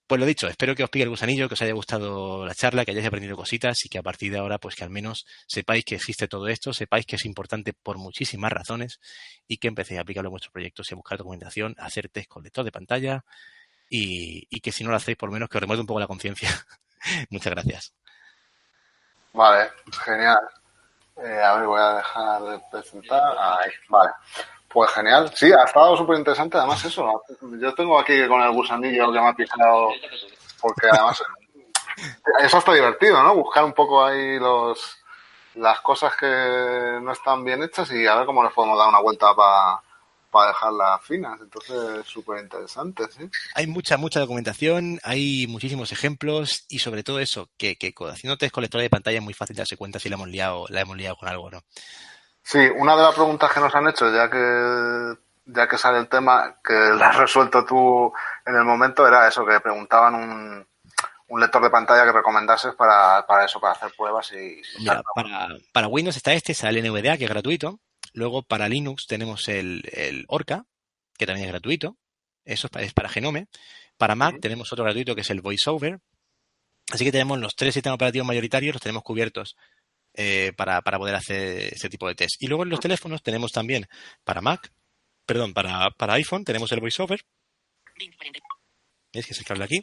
Pues 0.07 0.21
lo 0.21 0.27
dicho, 0.27 0.47
espero 0.47 0.75
que 0.75 0.85
os 0.85 0.91
pique 0.91 1.05
el 1.05 1.09
gusanillo, 1.09 1.49
que 1.49 1.55
os 1.55 1.63
haya 1.63 1.73
gustado 1.73 2.45
la 2.45 2.55
charla, 2.55 2.85
que 2.85 2.91
hayáis 2.91 3.07
aprendido 3.07 3.35
cositas 3.35 3.83
y 3.87 3.89
que 3.89 3.99
a 3.99 4.03
partir 4.03 4.31
de 4.31 4.39
ahora, 4.39 4.59
pues 4.59 4.75
que 4.75 4.85
al 4.85 4.91
menos 4.91 5.25
sepáis 5.47 5.85
que 5.85 5.95
existe 5.95 6.29
todo 6.29 6.49
esto, 6.49 6.75
sepáis 6.75 7.07
que 7.07 7.17
es 7.17 7.25
importante 7.25 7.73
por 7.73 7.97
muchísimas 7.97 8.53
razones 8.53 9.01
y 9.49 9.57
que 9.57 9.69
empecéis 9.69 9.99
a 9.99 10.03
aplicarlo 10.03 10.29
en 10.29 10.33
vuestros 10.33 10.53
proyectos 10.53 10.91
y 10.91 10.95
a 10.95 10.97
buscar 10.97 11.17
documentación, 11.17 11.75
a 11.79 11.87
hacer 11.87 12.11
test 12.11 12.29
con 12.29 12.43
lector 12.43 12.65
de 12.65 12.73
pantalla 12.73 13.25
y, 13.89 14.47
y 14.51 14.61
que 14.61 14.73
si 14.73 14.85
no 14.85 14.91
lo 14.91 14.97
hacéis, 14.97 15.17
por 15.17 15.31
lo 15.31 15.33
menos 15.33 15.49
que 15.49 15.57
os 15.57 15.65
un 15.65 15.87
poco 15.87 16.01
la 16.01 16.07
conciencia. 16.07 16.51
Muchas 17.31 17.53
gracias. 17.53 17.95
Vale, 19.33 19.71
genial. 20.05 20.41
Eh, 21.17 21.43
a 21.43 21.55
ver, 21.55 21.67
voy 21.67 21.81
a 21.81 21.95
dejar 21.95 22.43
de 22.43 22.61
presentar. 22.71 23.37
Ahí, 23.39 23.71
vale. 23.89 24.11
Pues 24.69 24.91
genial. 24.91 25.31
Sí, 25.35 25.53
ha 25.53 25.65
estado 25.65 25.97
súper 25.97 26.19
interesante. 26.19 26.57
Además, 26.57 26.85
eso. 26.85 27.23
Yo 27.61 27.75
tengo 27.75 27.99
aquí 27.99 28.27
con 28.27 28.41
el 28.41 28.53
gusanillo 28.53 29.13
que 29.13 29.21
me 29.21 29.29
ha 29.29 29.35
pisado. 29.35 29.91
Porque 30.61 30.89
además. 30.91 31.23
Eso 32.41 32.59
está 32.59 32.73
divertido, 32.73 33.23
¿no? 33.23 33.35
Buscar 33.35 33.65
un 33.65 33.75
poco 33.75 34.05
ahí 34.05 34.39
los 34.39 34.99
las 35.55 35.81
cosas 35.81 36.17
que 36.17 36.99
no 37.03 37.13
están 37.13 37.45
bien 37.45 37.63
hechas 37.63 37.91
y 37.93 38.07
a 38.07 38.17
ver 38.17 38.27
cómo 38.27 38.43
les 38.43 38.53
podemos 38.53 38.79
dar 38.79 38.89
una 38.89 39.01
vuelta 39.01 39.35
para 39.35 39.81
para 40.33 40.49
dejarlas 40.49 41.05
finas. 41.05 41.39
Entonces, 41.41 42.05
súper 42.07 42.43
interesante, 42.43 43.05
¿sí? 43.11 43.29
Hay 43.55 43.67
mucha, 43.69 43.97
mucha 43.99 44.19
documentación, 44.19 44.99
hay 45.05 45.47
muchísimos 45.47 45.93
ejemplos 45.93 46.65
y 46.69 46.81
sobre 46.81 47.05
todo 47.05 47.21
eso, 47.21 47.51
que, 47.57 47.77
que 47.77 47.95
haciendo 48.11 48.39
test 48.39 48.53
con 48.53 48.63
lectora 48.63 48.83
de 48.83 48.91
pantalla 48.91 49.19
es 49.19 49.25
muy 49.25 49.35
fácil 49.35 49.55
darse 49.55 49.77
cuenta 49.77 50.01
si 50.01 50.09
la 50.09 50.17
hemos 50.17 50.29
liado, 50.29 50.65
la 50.71 50.81
hemos 50.81 50.97
liado 50.97 51.17
con 51.17 51.29
algo, 51.29 51.51
¿no? 51.51 51.61
Sí, 52.43 52.59
una 52.77 52.97
de 52.97 53.03
las 53.03 53.15
preguntas 53.15 53.53
que 53.53 53.61
nos 53.61 53.75
han 53.75 53.89
hecho, 53.89 54.13
ya 54.13 54.29
que 54.29 55.17
ya 55.45 55.69
que 55.69 55.77
sale 55.79 55.99
el 55.99 56.09
tema, 56.09 56.57
que 56.65 56.73
la 56.73 57.09
has 57.09 57.17
resuelto 57.17 57.65
tú 57.65 58.13
en 58.47 58.55
el 58.55 58.65
momento, 58.65 59.07
era 59.07 59.29
eso, 59.29 59.45
que 59.45 59.61
preguntaban 59.61 60.15
un, 60.15 60.67
un 61.29 61.41
lector 61.41 61.63
de 61.63 61.71
pantalla 61.71 62.05
que 62.05 62.13
recomendases 62.13 62.75
para, 62.75 63.27
para 63.27 63.45
eso, 63.45 63.61
para 63.61 63.75
hacer 63.75 63.93
pruebas 63.97 64.33
y... 64.33 64.63
Mira, 64.79 65.03
para, 65.15 65.49
para 65.73 65.89
Windows 65.89 66.17
está 66.17 66.33
este, 66.33 66.55
sale 66.55 66.83
NVDA, 66.83 67.19
que 67.19 67.25
es 67.25 67.31
gratuito. 67.31 67.81
Luego 68.13 68.43
para 68.43 68.69
Linux 68.69 69.07
tenemos 69.07 69.49
el, 69.49 69.83
el 69.93 70.25
Orca, 70.29 70.65
que 71.17 71.27
también 71.27 71.47
es 71.47 71.53
gratuito. 71.53 71.97
Eso 72.45 72.69
es 72.79 72.93
para 72.93 73.09
Genome. 73.09 73.47
Para 73.97 74.15
Mac 74.15 74.41
tenemos 74.41 74.73
otro 74.73 74.85
gratuito 74.85 75.15
que 75.15 75.21
es 75.21 75.31
el 75.31 75.41
VoiceOver. 75.41 76.01
Así 76.91 77.05
que 77.05 77.13
tenemos 77.13 77.39
los 77.39 77.55
tres 77.55 77.75
sistemas 77.75 77.95
operativos 77.95 78.27
mayoritarios, 78.27 78.75
los 78.75 78.83
tenemos 78.83 79.03
cubiertos 79.03 79.57
eh, 80.15 80.53
para, 80.57 80.83
para, 80.83 80.99
poder 80.99 81.15
hacer 81.15 81.73
ese 81.75 81.89
tipo 81.89 82.09
de 82.09 82.15
test. 82.15 82.43
Y 82.43 82.49
luego 82.49 82.65
en 82.65 82.71
los 82.71 82.81
teléfonos 82.81 83.23
tenemos 83.23 83.53
también 83.53 83.87
para 84.25 84.41
Mac, 84.41 84.73
perdón, 85.25 85.55
para, 85.55 85.91
para 85.91 86.15
iPhone 86.15 86.45
tenemos 86.45 86.71
el 86.73 86.81
VoiceOver. 86.81 87.25
¿Ves 89.13 89.27
que 89.27 89.53
habla 89.53 89.67
aquí? 89.67 89.81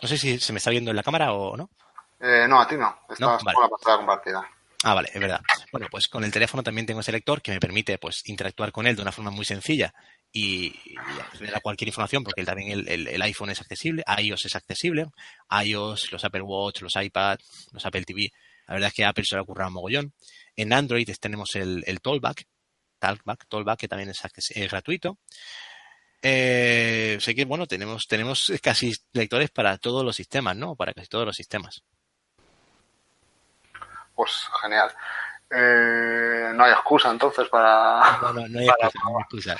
No 0.00 0.08
sé 0.08 0.16
si 0.16 0.38
se 0.38 0.52
me 0.52 0.58
está 0.58 0.70
viendo 0.70 0.90
en 0.90 0.96
la 0.96 1.02
cámara 1.02 1.32
o 1.32 1.56
no. 1.56 1.70
Eh, 2.20 2.46
no, 2.48 2.60
a 2.60 2.68
ti 2.68 2.76
no. 2.76 2.88
Estás 3.02 3.20
No, 3.20 3.38
vale. 3.42 3.54
con 3.54 3.62
la 3.62 3.68
pantalla 3.68 3.96
compartida. 3.96 4.57
Ah, 4.84 4.94
vale, 4.94 5.10
es 5.12 5.20
verdad. 5.20 5.40
Bueno, 5.72 5.88
pues 5.90 6.06
con 6.06 6.22
el 6.22 6.30
teléfono 6.30 6.62
también 6.62 6.86
tengo 6.86 7.00
ese 7.00 7.10
lector 7.10 7.42
que 7.42 7.50
me 7.50 7.58
permite 7.58 7.98
pues 7.98 8.22
interactuar 8.26 8.70
con 8.70 8.86
él 8.86 8.94
de 8.94 9.02
una 9.02 9.10
forma 9.10 9.32
muy 9.32 9.44
sencilla 9.44 9.92
y, 10.32 10.72
acceder 11.20 11.56
a 11.56 11.60
cualquier 11.60 11.88
información, 11.88 12.22
porque 12.22 12.44
también 12.44 12.84
el, 12.86 13.22
iPhone 13.22 13.50
es 13.50 13.60
accesible, 13.60 14.04
iOS 14.18 14.46
es 14.46 14.54
accesible, 14.54 15.06
iOS, 15.64 16.12
los 16.12 16.24
Apple 16.24 16.42
Watch, 16.42 16.82
los 16.82 16.94
iPad, 16.94 17.38
los 17.72 17.84
Apple 17.84 18.04
TV. 18.04 18.30
La 18.68 18.74
verdad 18.74 18.88
es 18.88 18.94
que 18.94 19.04
Apple 19.04 19.24
se 19.26 19.34
le 19.34 19.42
ocurra 19.42 19.66
un 19.66 19.72
mogollón. 19.72 20.14
En 20.54 20.72
Android 20.72 21.08
tenemos 21.20 21.56
el, 21.56 21.82
el 21.86 22.00
Talkback, 22.00 22.44
Talkback, 23.00 23.48
Talkback, 23.48 23.80
que 23.80 23.88
también 23.88 24.10
es, 24.10 24.20
es 24.50 24.70
gratuito. 24.70 25.18
Eh, 26.22 27.18
sé 27.20 27.34
que, 27.34 27.44
bueno, 27.44 27.66
tenemos, 27.66 28.06
tenemos 28.06 28.52
casi 28.62 28.92
lectores 29.12 29.50
para 29.50 29.78
todos 29.78 30.04
los 30.04 30.14
sistemas, 30.14 30.56
¿no? 30.56 30.76
Para 30.76 30.92
casi 30.92 31.08
todos 31.08 31.26
los 31.26 31.36
sistemas. 31.36 31.82
Pues 34.18 34.32
genial. 34.60 34.90
Eh, 35.48 36.50
no 36.56 36.64
hay 36.64 36.72
excusa 36.72 37.08
entonces 37.08 37.48
para. 37.48 38.18
No, 38.20 38.32
no, 38.32 38.48
no 38.48 38.58
hay 38.58 38.66
excusa. 38.66 38.98
No 39.04 39.52
hay. 39.52 39.58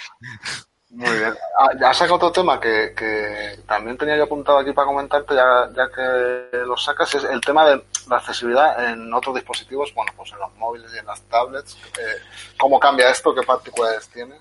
Muy 0.91 1.17
bien. 1.17 1.33
Ah, 1.61 1.69
ya 1.81 1.95
saco 1.95 2.17
otro 2.17 2.33
tema 2.33 2.59
que, 2.59 2.93
que, 2.97 3.61
también 3.69 3.97
tenía 3.97 4.17
yo 4.17 4.25
apuntado 4.25 4.59
aquí 4.59 4.73
para 4.73 4.89
comentarte, 4.89 5.33
ya, 5.33 5.71
ya 5.77 5.89
que 5.95 6.57
lo 6.57 6.77
sacas, 6.77 7.15
es 7.15 7.23
el 7.23 7.41
tema 7.41 7.69
de 7.69 7.85
la 8.09 8.17
accesibilidad 8.17 8.91
en 8.91 9.15
otros 9.15 9.37
dispositivos, 9.37 9.95
bueno, 9.95 10.13
pues 10.17 10.33
en 10.33 10.41
los 10.41 10.53
móviles 10.57 10.91
y 10.93 10.99
en 10.99 11.07
las 11.07 11.23
tablets. 11.29 11.77
Eh, 12.01 12.21
¿Cómo 12.59 12.81
cambia 12.81 13.11
esto? 13.11 13.33
¿Qué 13.33 13.43
particularidades 13.43 14.09
tiene? 14.09 14.41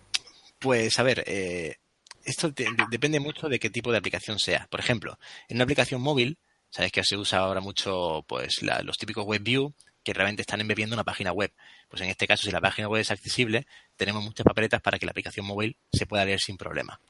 Pues 0.57 0.97
a 0.97 1.03
ver, 1.03 1.23
eh, 1.27 1.75
esto 2.23 2.51
te, 2.51 2.65
depende 2.89 3.19
mucho 3.19 3.49
de 3.49 3.59
qué 3.59 3.69
tipo 3.69 3.91
de 3.91 3.99
aplicación 3.99 4.39
sea. 4.39 4.65
Por 4.71 4.79
ejemplo, 4.79 5.19
en 5.47 5.57
una 5.57 5.65
aplicación 5.65 6.01
móvil, 6.01 6.39
sabes 6.69 6.91
que 6.91 7.03
se 7.03 7.17
usa 7.17 7.39
ahora 7.39 7.59
mucho 7.59 8.23
pues 8.27 8.61
la, 8.61 8.81
los 8.83 8.97
típicos 8.97 9.25
WebView 9.25 9.73
que 10.07 10.13
realmente 10.13 10.41
están 10.41 10.61
embebiendo 10.61 10.95
una 10.95 11.03
página 11.03 11.33
web. 11.33 11.51
Pues 11.89 12.01
en 12.01 12.07
este 12.07 12.27
caso, 12.27 12.43
si 12.43 12.51
la 12.51 12.61
página 12.61 12.87
web 12.87 13.01
es 13.01 13.11
accesible, 13.11 13.67
tenemos 13.97 14.23
muchas 14.23 14.45
papeletas 14.45 14.81
para 14.81 14.97
que 14.97 15.05
la 15.05 15.09
aplicación 15.09 15.45
móvil 15.45 15.75
se 15.91 16.05
pueda 16.05 16.23
leer 16.23 16.39
sin 16.39 16.55
problema. 16.55 17.01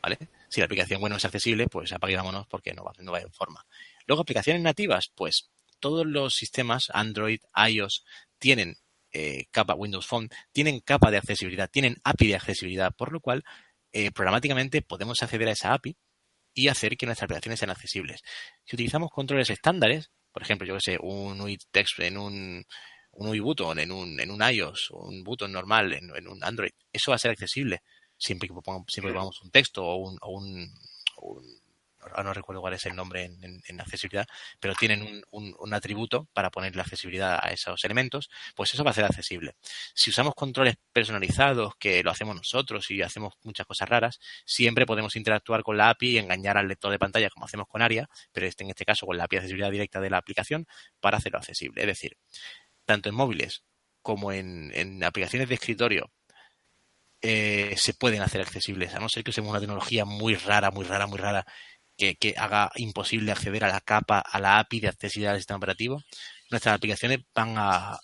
¿Vale? 0.00 0.16
Si 0.48 0.60
la 0.60 0.64
aplicación 0.64 1.02
web 1.02 1.10
no 1.10 1.16
es 1.18 1.24
accesible, 1.26 1.66
pues 1.66 1.92
apagámonos 1.92 2.46
porque 2.46 2.72
no 2.72 2.82
va, 2.82 2.92
no 2.98 3.12
va 3.12 3.20
en 3.20 3.30
forma. 3.30 3.66
Luego, 4.06 4.22
aplicaciones 4.22 4.62
nativas, 4.62 5.10
pues 5.14 5.50
todos 5.80 6.06
los 6.06 6.32
sistemas, 6.34 6.88
Android, 6.94 7.40
iOS, 7.68 8.06
tienen 8.38 8.78
eh, 9.12 9.44
capa 9.50 9.74
Windows 9.74 10.06
Phone, 10.06 10.30
tienen 10.50 10.80
capa 10.80 11.10
de 11.10 11.18
accesibilidad, 11.18 11.68
tienen 11.70 11.98
API 12.04 12.28
de 12.28 12.36
accesibilidad, 12.36 12.94
por 12.94 13.12
lo 13.12 13.20
cual 13.20 13.44
eh, 13.92 14.12
programáticamente 14.12 14.80
podemos 14.80 15.20
acceder 15.20 15.48
a 15.48 15.52
esa 15.52 15.74
API 15.74 15.94
y 16.54 16.68
hacer 16.68 16.96
que 16.96 17.04
nuestras 17.04 17.24
aplicaciones 17.24 17.58
sean 17.58 17.70
accesibles. 17.70 18.22
Si 18.64 18.76
utilizamos 18.76 19.10
controles 19.10 19.50
estándares, 19.50 20.10
por 20.36 20.42
ejemplo, 20.42 20.66
yo 20.66 20.74
que 20.74 20.82
sé, 20.82 20.98
un 21.00 21.40
UI 21.40 21.56
text 21.70 21.98
en 22.00 22.18
un, 22.18 22.62
un 23.12 23.28
UI 23.28 23.40
button, 23.40 23.78
en 23.78 23.90
un, 23.90 24.20
en 24.20 24.30
un 24.30 24.42
iOS, 24.42 24.90
un 24.90 25.24
button 25.24 25.50
normal 25.50 25.94
en, 25.94 26.14
en, 26.14 26.28
un 26.28 26.44
Android, 26.44 26.72
eso 26.92 27.10
va 27.10 27.14
a 27.14 27.18
ser 27.18 27.30
accesible 27.30 27.80
siempre 28.18 28.46
que 28.46 28.52
pongamos, 28.52 28.84
siempre 28.86 29.12
que 29.12 29.14
pongamos 29.14 29.40
un 29.40 29.50
texto 29.50 29.82
o 29.82 29.96
un, 29.96 30.18
o 30.20 30.32
un, 30.32 30.70
un 31.22 31.44
ahora 32.10 32.24
no 32.24 32.34
recuerdo 32.34 32.60
cuál 32.60 32.74
es 32.74 32.86
el 32.86 32.94
nombre 32.94 33.24
en, 33.24 33.80
accesibilidad, 33.80 34.26
pero 34.60 34.74
tienen 34.74 35.22
un, 35.30 35.54
un, 35.58 35.74
atributo 35.74 36.28
para 36.32 36.50
poner 36.50 36.74
la 36.76 36.82
accesibilidad 36.82 37.38
a 37.42 37.48
esos 37.50 37.84
elementos, 37.84 38.30
pues 38.54 38.72
eso 38.74 38.84
va 38.84 38.90
a 38.90 38.94
ser 38.94 39.04
accesible. 39.04 39.54
Si 39.94 40.10
usamos 40.10 40.34
controles 40.34 40.76
personalizados, 40.92 41.74
que 41.76 42.02
lo 42.02 42.10
hacemos 42.10 42.36
nosotros 42.36 42.90
y 42.90 43.02
hacemos 43.02 43.34
muchas 43.42 43.66
cosas 43.66 43.88
raras, 43.88 44.20
siempre 44.44 44.86
podemos 44.86 45.16
interactuar 45.16 45.62
con 45.62 45.76
la 45.76 45.90
API 45.90 46.10
y 46.10 46.18
engañar 46.18 46.56
al 46.56 46.68
lector 46.68 46.90
de 46.90 46.98
pantalla 46.98 47.30
como 47.30 47.46
hacemos 47.46 47.66
con 47.68 47.82
ARIA, 47.82 48.08
pero 48.32 48.46
este, 48.46 48.64
en 48.64 48.70
este 48.70 48.84
caso 48.84 49.06
con 49.06 49.16
la 49.16 49.24
API 49.24 49.36
de 49.36 49.40
accesibilidad 49.40 49.70
directa 49.70 50.00
de 50.00 50.10
la 50.10 50.18
aplicación 50.18 50.66
para 51.00 51.18
hacerlo 51.18 51.38
accesible. 51.38 51.82
Es 51.82 51.86
decir, 51.86 52.16
tanto 52.84 53.08
en 53.08 53.14
móviles 53.14 53.64
como 54.02 54.32
en, 54.32 54.70
en 54.74 55.02
aplicaciones 55.04 55.48
de 55.48 55.54
escritorio 55.54 56.10
eh, 57.22 57.74
se 57.76 57.94
pueden 57.94 58.22
hacer 58.22 58.40
accesibles, 58.40 58.94
a 58.94 59.00
no 59.00 59.08
ser 59.08 59.24
que 59.24 59.30
usemos 59.30 59.50
una 59.50 59.58
tecnología 59.58 60.04
muy 60.04 60.36
rara, 60.36 60.70
muy 60.70 60.84
rara, 60.84 61.06
muy 61.06 61.18
rara, 61.18 61.46
que, 61.96 62.16
que, 62.16 62.34
haga 62.36 62.70
imposible 62.76 63.32
acceder 63.32 63.64
a 63.64 63.68
la 63.68 63.80
capa, 63.80 64.20
a 64.20 64.38
la 64.38 64.58
API 64.58 64.80
de 64.80 64.88
accesibilidad 64.88 65.32
del 65.32 65.40
sistema 65.40 65.58
operativo, 65.58 66.02
nuestras 66.50 66.76
aplicaciones 66.76 67.20
van 67.34 67.54
a, 67.56 67.98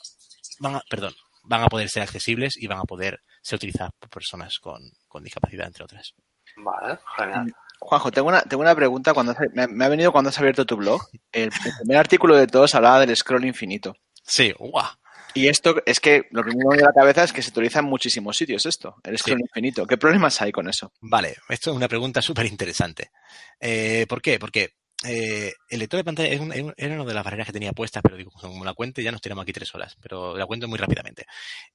van 0.61 0.77
a, 0.77 0.83
perdón, 0.89 1.15
van 1.45 1.63
a 1.63 1.69
poder 1.69 1.89
ser 1.89 2.03
accesibles 2.03 2.57
y 2.57 2.67
van 2.67 2.79
a 2.79 2.85
poder 2.85 3.21
ser 3.43 3.57
utilizadas 3.57 3.93
por 3.99 4.09
personas 4.11 4.59
con, 4.59 4.81
con 5.09 5.23
discapacidad, 5.23 5.67
entre 5.67 5.85
otras. 5.85 6.15
Vale, 6.57 6.99
genial. 7.17 7.53
Juanjo, 7.81 8.13
tengo 8.13 8.29
una, 8.29 8.43
tengo 8.43 8.63
una 8.63 8.77
pregunta. 8.77 9.13
Cuando 9.13 9.33
has, 9.33 9.39
me, 9.53 9.67
me, 9.67 9.85
ha 9.85 9.89
venido 9.89 10.13
cuando 10.13 10.31
has 10.31 10.39
abierto 10.39 10.65
tu 10.65 10.77
blog. 10.77 11.03
El, 11.33 11.45
el, 11.45 11.73
primer 11.81 11.97
artículo 11.97 12.37
de 12.37 12.47
todos 12.47 12.75
hablaba 12.75 13.01
del 13.01 13.17
scroll 13.17 13.45
infinito. 13.45 13.97
Sí, 14.23 14.53
guau. 14.57 14.87
Y 15.35 15.49
esto 15.49 15.83
es 15.87 16.01
que 16.01 16.29
lo 16.31 16.43
que 16.43 16.51
me 16.51 16.65
viene 16.69 16.83
a 16.83 16.87
la 16.87 16.93
cabeza 16.93 17.25
es 17.25 17.33
que 17.33 17.43
se 17.43 17.51
utiliza 17.51 17.81
en 17.81 17.87
muchísimos 17.87 18.37
sitios 18.37 18.67
esto, 18.67 18.97
el 19.05 19.19
scroll 19.19 19.39
sí. 19.39 19.45
infinito. 19.45 19.87
¿Qué 19.87 19.97
problemas 19.97 20.41
hay 20.43 20.53
con 20.53 20.69
eso? 20.69 20.93
Vale, 21.01 21.37
esto 21.49 21.71
es 21.71 21.77
una 21.77 21.89
pregunta 21.89 22.21
súper 22.21 22.47
interesante. 22.47 23.11
Eh, 23.59 24.07
¿Por 24.09 24.21
qué? 24.21 24.39
Porque 24.39 24.75
eh, 25.05 25.53
el 25.69 25.79
lector 25.79 25.99
de 25.99 26.05
pantalla 26.05 26.29
es 26.29 26.41
un, 26.41 26.75
era 26.77 26.95
una 26.95 27.05
de 27.05 27.15
las 27.15 27.25
barreras 27.25 27.47
que 27.47 27.53
tenía 27.53 27.73
puestas, 27.73 28.03
pero 28.03 28.17
digo, 28.17 28.31
como 28.31 28.65
la 28.65 28.75
cuente 28.75 29.03
ya 29.03 29.11
nos 29.11 29.21
tiramos 29.21 29.43
aquí 29.43 29.53
tres 29.53 29.75
horas, 29.75 29.97
pero 30.01 30.37
la 30.37 30.47
cuento 30.47 30.69
muy 30.69 30.79
rápidamente. 30.79 31.27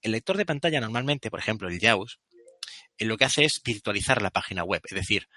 El 0.01 0.11
lector 0.13 0.37
de 0.37 0.45
pantalla 0.45 0.79
normalmente, 0.79 1.29
por 1.29 1.39
ejemplo, 1.39 1.67
el 1.67 1.79
JAWS, 1.79 2.19
eh, 2.97 3.05
lo 3.05 3.17
que 3.17 3.25
hace 3.25 3.43
es 3.43 3.61
virtualizar 3.63 4.21
la 4.21 4.29
página 4.29 4.63
web, 4.63 4.81
es 4.85 4.95
decir, 4.95 5.27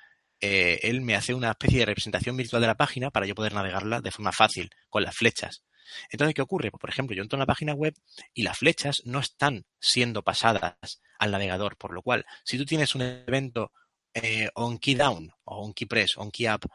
eh, 0.40 0.78
él 0.82 1.02
me 1.02 1.16
hace 1.16 1.34
una 1.34 1.50
especie 1.50 1.80
de 1.80 1.86
representación 1.86 2.36
virtual 2.36 2.62
de 2.62 2.68
la 2.68 2.76
página 2.76 3.10
para 3.10 3.26
yo 3.26 3.34
poder 3.34 3.52
navegarla 3.54 4.00
de 4.00 4.10
forma 4.10 4.32
fácil, 4.32 4.70
con 4.88 5.02
las 5.02 5.14
flechas. 5.14 5.62
Entonces, 6.10 6.34
¿qué 6.34 6.42
ocurre? 6.42 6.70
Pues, 6.70 6.80
por 6.80 6.90
ejemplo, 6.90 7.16
yo 7.16 7.22
entro 7.22 7.36
en 7.36 7.40
la 7.40 7.46
página 7.46 7.74
web 7.74 7.94
y 8.34 8.42
las 8.42 8.58
flechas 8.58 9.02
no 9.04 9.20
están 9.20 9.64
siendo 9.80 10.22
pasadas 10.22 11.02
al 11.18 11.30
navegador, 11.30 11.76
por 11.76 11.92
lo 11.92 12.02
cual, 12.02 12.26
si 12.44 12.58
tú 12.58 12.64
tienes 12.64 12.94
un 12.94 13.02
evento 13.02 13.72
eh, 14.14 14.48
on 14.54 14.78
key 14.78 14.94
down 14.94 15.32
o 15.44 15.64
on 15.64 15.72
key 15.72 15.86
press, 15.86 16.16
on 16.16 16.30
key 16.30 16.48
up, 16.48 16.66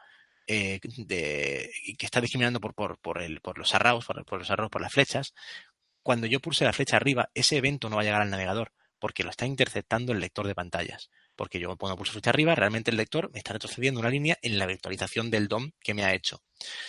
eh, 0.48 0.80
de, 0.98 1.72
que 1.98 2.06
está 2.06 2.22
discriminando 2.22 2.60
por, 2.60 3.22
el, 3.22 3.42
por 3.42 3.58
los 3.58 3.74
arrows, 3.74 4.06
por, 4.06 4.24
por 4.26 4.40
los 4.40 4.52
arrows, 4.52 4.70
por 4.70 4.82
las 4.82 4.94
flechas, 4.94 5.34
cuando 6.04 6.28
yo 6.28 6.40
pulse 6.40 6.66
la 6.66 6.74
flecha 6.74 6.98
arriba, 6.98 7.30
ese 7.34 7.58
evento 7.58 7.90
no 7.90 7.96
va 7.96 8.04
a 8.04 8.06
llegar 8.06 8.22
al 8.22 8.30
navegador 8.30 8.72
porque 9.00 9.24
lo 9.24 9.32
está 9.32 9.46
interceptando 9.46 10.14
el 10.14 10.20
lector 10.20 10.48
de 10.48 10.56
pantallas. 10.56 11.10
Porque 11.36 11.60
yo 11.60 11.76
cuando 11.78 11.98
pulso 11.98 12.14
flecha 12.14 12.30
arriba, 12.30 12.56
realmente 12.56 12.92
el 12.92 12.98
lector 12.98 13.30
me 13.32 13.40
está 13.40 13.54
retrocediendo 13.54 14.00
una 14.00 14.10
línea 14.10 14.38
en 14.42 14.58
la 14.58 14.66
virtualización 14.66 15.30
del 15.30 15.48
DOM 15.48 15.72
que 15.82 15.94
me 15.94 16.04
ha 16.04 16.14
hecho. 16.14 16.42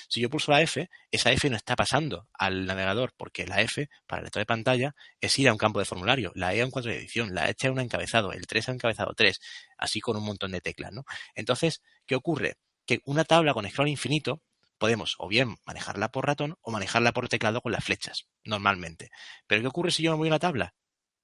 Si 0.09 0.21
yo 0.21 0.31
pulso 0.31 0.53
la 0.53 0.63
F, 0.63 0.89
esa 1.11 1.33
F 1.33 1.51
no 1.51 1.57
está 1.57 1.77
pasando 1.77 2.29
al 2.33 2.67
navegador, 2.67 3.13
porque 3.17 3.47
la 3.47 3.61
F, 3.61 3.89
para 4.07 4.21
el 4.21 4.25
lector 4.25 4.41
de 4.41 4.47
pantalla, 4.47 4.95
es 5.21 5.39
ir 5.39 5.49
a 5.49 5.53
un 5.53 5.59
campo 5.59 5.79
de 5.79 5.85
formulario, 5.85 6.33
la 6.35 6.55
E 6.55 6.63
a 6.63 6.65
un 6.65 6.71
cuadro 6.71 6.91
de 6.91 6.99
edición, 6.99 7.35
la 7.35 7.45
H 7.45 7.67
a 7.67 7.73
un 7.73 7.81
encabezado, 7.81 8.33
el 8.33 8.47
3 8.47 8.69
a 8.69 8.73
un 8.73 8.77
encabezado 8.77 9.15
3, 9.15 9.41
así 9.79 10.01
con 10.01 10.17
un 10.17 10.25
montón 10.25 10.53
de 10.53 10.61
teclas, 10.61 10.93
¿no? 10.93 11.05
Entonces, 11.35 11.83
¿qué 12.07 12.15
ocurre? 12.15 12.57
Que 12.87 13.01
una 13.05 13.25
tabla 13.25 13.53
con 13.55 13.69
scroll 13.69 13.89
infinito 13.89 14.43
podemos 14.79 15.17
o 15.19 15.29
bien 15.29 15.57
manejarla 15.67 16.11
por 16.11 16.27
ratón 16.27 16.57
o 16.61 16.71
manejarla 16.71 17.13
por 17.13 17.29
teclado 17.29 17.61
con 17.61 17.73
las 17.73 17.85
flechas, 17.85 18.27
normalmente. 18.45 19.11
Pero 19.47 19.63
¿qué 19.63 19.69
ocurre 19.69 19.91
si 19.91 20.03
yo 20.03 20.13
me 20.13 20.19
voy 20.19 20.29
a 20.29 20.33
una 20.33 20.39
tabla? 20.39 20.75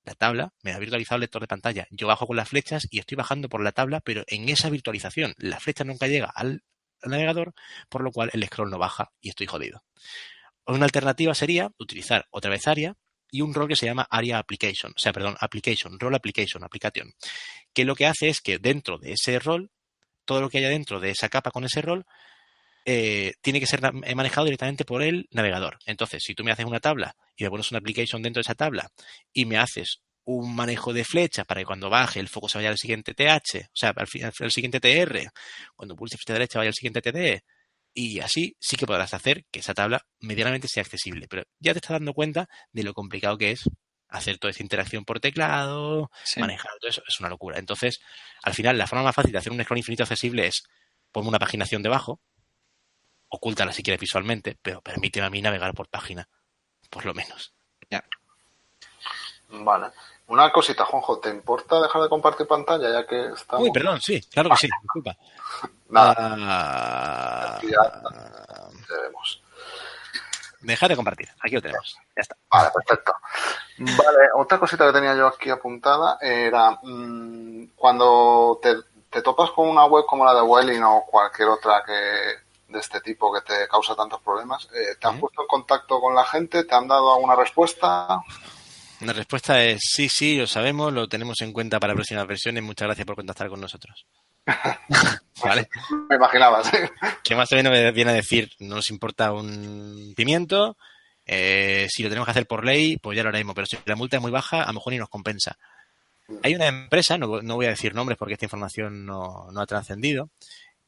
La 0.04 0.14
tabla 0.14 0.52
me 0.62 0.72
ha 0.72 0.78
virtualizado 0.78 1.16
el 1.16 1.22
lector 1.22 1.42
de 1.42 1.48
pantalla. 1.48 1.86
Yo 1.90 2.06
bajo 2.06 2.26
con 2.26 2.36
las 2.36 2.48
flechas 2.48 2.88
y 2.90 2.98
estoy 2.98 3.16
bajando 3.16 3.48
por 3.48 3.62
la 3.62 3.72
tabla, 3.72 4.00
pero 4.00 4.24
en 4.26 4.48
esa 4.48 4.68
virtualización 4.68 5.34
la 5.38 5.60
flecha 5.60 5.84
nunca 5.84 6.08
llega 6.08 6.26
al, 6.26 6.62
navegador, 7.04 7.54
por 7.88 8.02
lo 8.02 8.10
cual 8.10 8.30
el 8.32 8.44
scroll 8.46 8.70
no 8.70 8.78
baja 8.78 9.12
y 9.20 9.28
estoy 9.28 9.46
jodido. 9.46 9.84
Una 10.66 10.84
alternativa 10.84 11.34
sería 11.34 11.70
utilizar 11.78 12.26
otra 12.30 12.50
vez 12.50 12.66
ARIA 12.66 12.94
y 13.30 13.40
un 13.40 13.54
rol 13.54 13.68
que 13.68 13.76
se 13.76 13.86
llama 13.86 14.06
ARIA 14.10 14.38
Application, 14.38 14.92
o 14.92 14.98
sea, 14.98 15.12
perdón, 15.12 15.36
Application, 15.40 15.98
Role 15.98 16.16
Application, 16.16 16.62
aplicación, 16.62 17.14
que 17.72 17.84
lo 17.84 17.94
que 17.94 18.06
hace 18.06 18.28
es 18.28 18.40
que 18.40 18.58
dentro 18.58 18.98
de 18.98 19.12
ese 19.12 19.38
rol, 19.38 19.70
todo 20.24 20.40
lo 20.40 20.50
que 20.50 20.58
haya 20.58 20.68
dentro 20.68 21.00
de 21.00 21.10
esa 21.10 21.28
capa 21.28 21.50
con 21.50 21.64
ese 21.64 21.82
rol, 21.82 22.04
eh, 22.84 23.34
tiene 23.40 23.60
que 23.60 23.66
ser 23.66 23.80
manejado 24.14 24.44
directamente 24.44 24.84
por 24.84 25.02
el 25.02 25.28
navegador. 25.30 25.78
Entonces, 25.86 26.22
si 26.24 26.34
tú 26.34 26.44
me 26.44 26.52
haces 26.52 26.66
una 26.66 26.80
tabla 26.80 27.14
y 27.36 27.44
me 27.44 27.50
pones 27.50 27.70
una 27.70 27.78
application 27.78 28.22
dentro 28.22 28.40
de 28.40 28.42
esa 28.42 28.54
tabla 28.54 28.90
y 29.32 29.46
me 29.46 29.59
haces 29.59 30.00
un 30.24 30.54
manejo 30.54 30.92
de 30.92 31.04
flechas 31.04 31.44
para 31.46 31.60
que 31.60 31.66
cuando 31.66 31.90
baje 31.90 32.20
el 32.20 32.28
foco 32.28 32.48
se 32.48 32.59
vaya 32.59 32.70
al 32.70 32.78
siguiente 32.78 33.14
TH, 33.14 33.66
o 33.66 33.70
sea, 33.74 33.94
al, 33.96 34.52
siguiente 34.52 34.80
TR, 34.80 35.30
cuando 35.74 35.96
pulse 35.96 36.16
flecha 36.16 36.32
derecha 36.34 36.59
vaya 36.59 36.68
al 36.68 36.74
siguiente 36.74 37.02
TD, 37.02 37.42
y 37.94 38.20
así 38.20 38.56
sí 38.59 38.76
que 38.76 38.86
podrás 38.86 39.14
hacer 39.14 39.44
que 39.50 39.60
esa 39.60 39.74
tabla 39.74 40.06
medianamente 40.20 40.68
sea 40.68 40.82
accesible. 40.82 41.26
Pero 41.28 41.42
ya 41.59 41.72
te 41.72 41.78
estás 41.78 41.92
dando 41.92 42.14
cuenta 42.14 42.48
de 42.72 42.84
lo 42.84 42.94
complicado 42.94 43.36
que 43.36 43.50
es 43.50 43.64
hacer 44.09 44.38
toda 44.38 44.50
esa 44.50 44.62
interacción 44.62 45.04
por 45.04 45.20
teclado, 45.20 46.10
manejar 46.36 46.70
todo 46.80 46.90
eso, 46.90 47.02
es 47.06 47.20
una 47.20 47.28
locura. 47.28 47.59
Entonces, 47.59 47.98
al 48.42 48.54
final, 48.54 48.78
la 48.78 48.86
forma 48.86 49.04
más 49.04 49.14
fácil 49.14 49.32
de 49.32 49.38
hacer 49.38 49.52
un 49.52 49.62
scroll 49.62 49.78
infinito 49.78 50.02
accesible 50.02 50.46
es 50.46 50.62
ponme 51.10 51.28
una 51.28 51.38
paginación 51.38 51.82
debajo, 51.82 52.20
ocúltala 53.32 53.72
si 53.72 53.82
quieres 53.82 54.00
visualmente, 54.00 54.56
pero 54.60 54.80
permíteme 54.80 55.26
a 55.26 55.30
mí 55.30 55.40
navegar 55.40 55.74
por 55.74 55.88
página, 55.88 56.28
por 56.90 57.06
lo 57.06 57.14
menos. 57.14 57.52
Ya. 57.90 58.04
Vale. 59.48 59.88
Una 60.28 60.52
cosita, 60.52 60.84
Juanjo, 60.84 61.18
¿te 61.18 61.30
importa 61.30 61.80
dejar 61.80 62.02
de 62.02 62.09
compartir 62.09 62.46
pantalla 62.46 62.92
ya 62.92 63.06
que 63.06 63.32
estamos... 63.32 63.64
Uy, 63.64 63.72
perdón, 63.72 64.00
sí, 64.00 64.20
claro 64.30 64.50
que 64.50 64.56
sí, 64.56 64.68
disculpa. 64.82 65.16
Nada. 65.88 66.14
Ah, 66.18 67.60
Deja 70.60 70.86
de 70.88 70.96
compartir, 70.96 71.28
aquí 71.40 71.56
lo 71.56 71.62
tenemos, 71.62 71.96
ya 72.16 72.20
está. 72.20 72.36
Vale, 72.48 72.70
perfecto. 72.70 73.12
Vale, 73.78 74.28
otra 74.36 74.59
cosita 74.59 74.86
que 74.86 74.92
tenía 74.92 75.16
yo 75.16 75.26
aquí 75.26 75.50
apuntada 75.50 76.18
era 76.20 76.78
mmm, 76.82 77.64
cuando 77.74 78.60
te, 78.62 78.76
te, 79.10 79.22
topas 79.22 79.50
con 79.50 79.68
una 79.68 79.86
web 79.86 80.04
como 80.06 80.24
la 80.24 80.34
de 80.34 80.42
Welling 80.42 80.82
o 80.84 81.04
cualquier 81.04 81.48
otra 81.48 81.82
que 81.84 82.51
de 82.72 82.80
este 82.80 83.00
tipo 83.00 83.32
que 83.32 83.40
te 83.42 83.68
causa 83.68 83.94
tantos 83.94 84.20
problemas. 84.20 84.68
Eh, 84.74 84.96
¿Te 85.00 85.06
han 85.06 85.20
puesto 85.20 85.42
en 85.42 85.48
contacto 85.48 86.00
con 86.00 86.14
la 86.14 86.24
gente? 86.24 86.64
¿Te 86.64 86.74
han 86.74 86.88
dado 86.88 87.14
alguna 87.14 87.36
respuesta? 87.36 88.20
La 89.00 89.12
respuesta 89.12 89.62
es 89.62 89.80
sí, 89.82 90.08
sí, 90.08 90.36
lo 90.38 90.46
sabemos, 90.46 90.92
lo 90.92 91.08
tenemos 91.08 91.40
en 91.42 91.52
cuenta 91.52 91.78
para 91.78 91.94
próximas 91.94 92.26
versiones. 92.26 92.62
Muchas 92.62 92.86
gracias 92.86 93.06
por 93.06 93.16
contactar 93.16 93.48
con 93.48 93.60
nosotros. 93.60 94.06
¿Vale? 95.44 95.68
Me 96.08 96.16
imaginaba, 96.16 96.64
sí. 96.64 96.76
Que 97.22 97.34
más 97.34 97.52
o 97.52 97.56
menos 97.56 97.72
viene 97.94 98.10
a 98.10 98.14
decir, 98.14 98.50
no 98.60 98.76
nos 98.76 98.90
importa 98.90 99.32
un 99.32 100.14
pimiento, 100.16 100.76
eh, 101.26 101.86
si 101.88 102.02
lo 102.02 102.08
tenemos 102.08 102.26
que 102.26 102.32
hacer 102.32 102.46
por 102.46 102.64
ley, 102.64 102.96
pues 102.96 103.16
ya 103.16 103.22
lo 103.22 103.28
haremos, 103.28 103.54
pero 103.54 103.66
si 103.66 103.76
la 103.84 103.96
multa 103.96 104.16
es 104.16 104.22
muy 104.22 104.30
baja, 104.30 104.62
a 104.62 104.66
lo 104.68 104.74
mejor 104.74 104.92
ni 104.92 104.98
nos 104.98 105.08
compensa. 105.08 105.56
Hay 106.42 106.54
una 106.54 106.66
empresa, 106.66 107.18
no, 107.18 107.28
voy 107.28 107.66
a 107.66 107.70
decir 107.70 107.94
nombres 107.94 108.16
porque 108.16 108.34
esta 108.34 108.46
información 108.46 109.04
no, 109.04 109.48
no 109.52 109.60
ha 109.60 109.66
trascendido, 109.66 110.30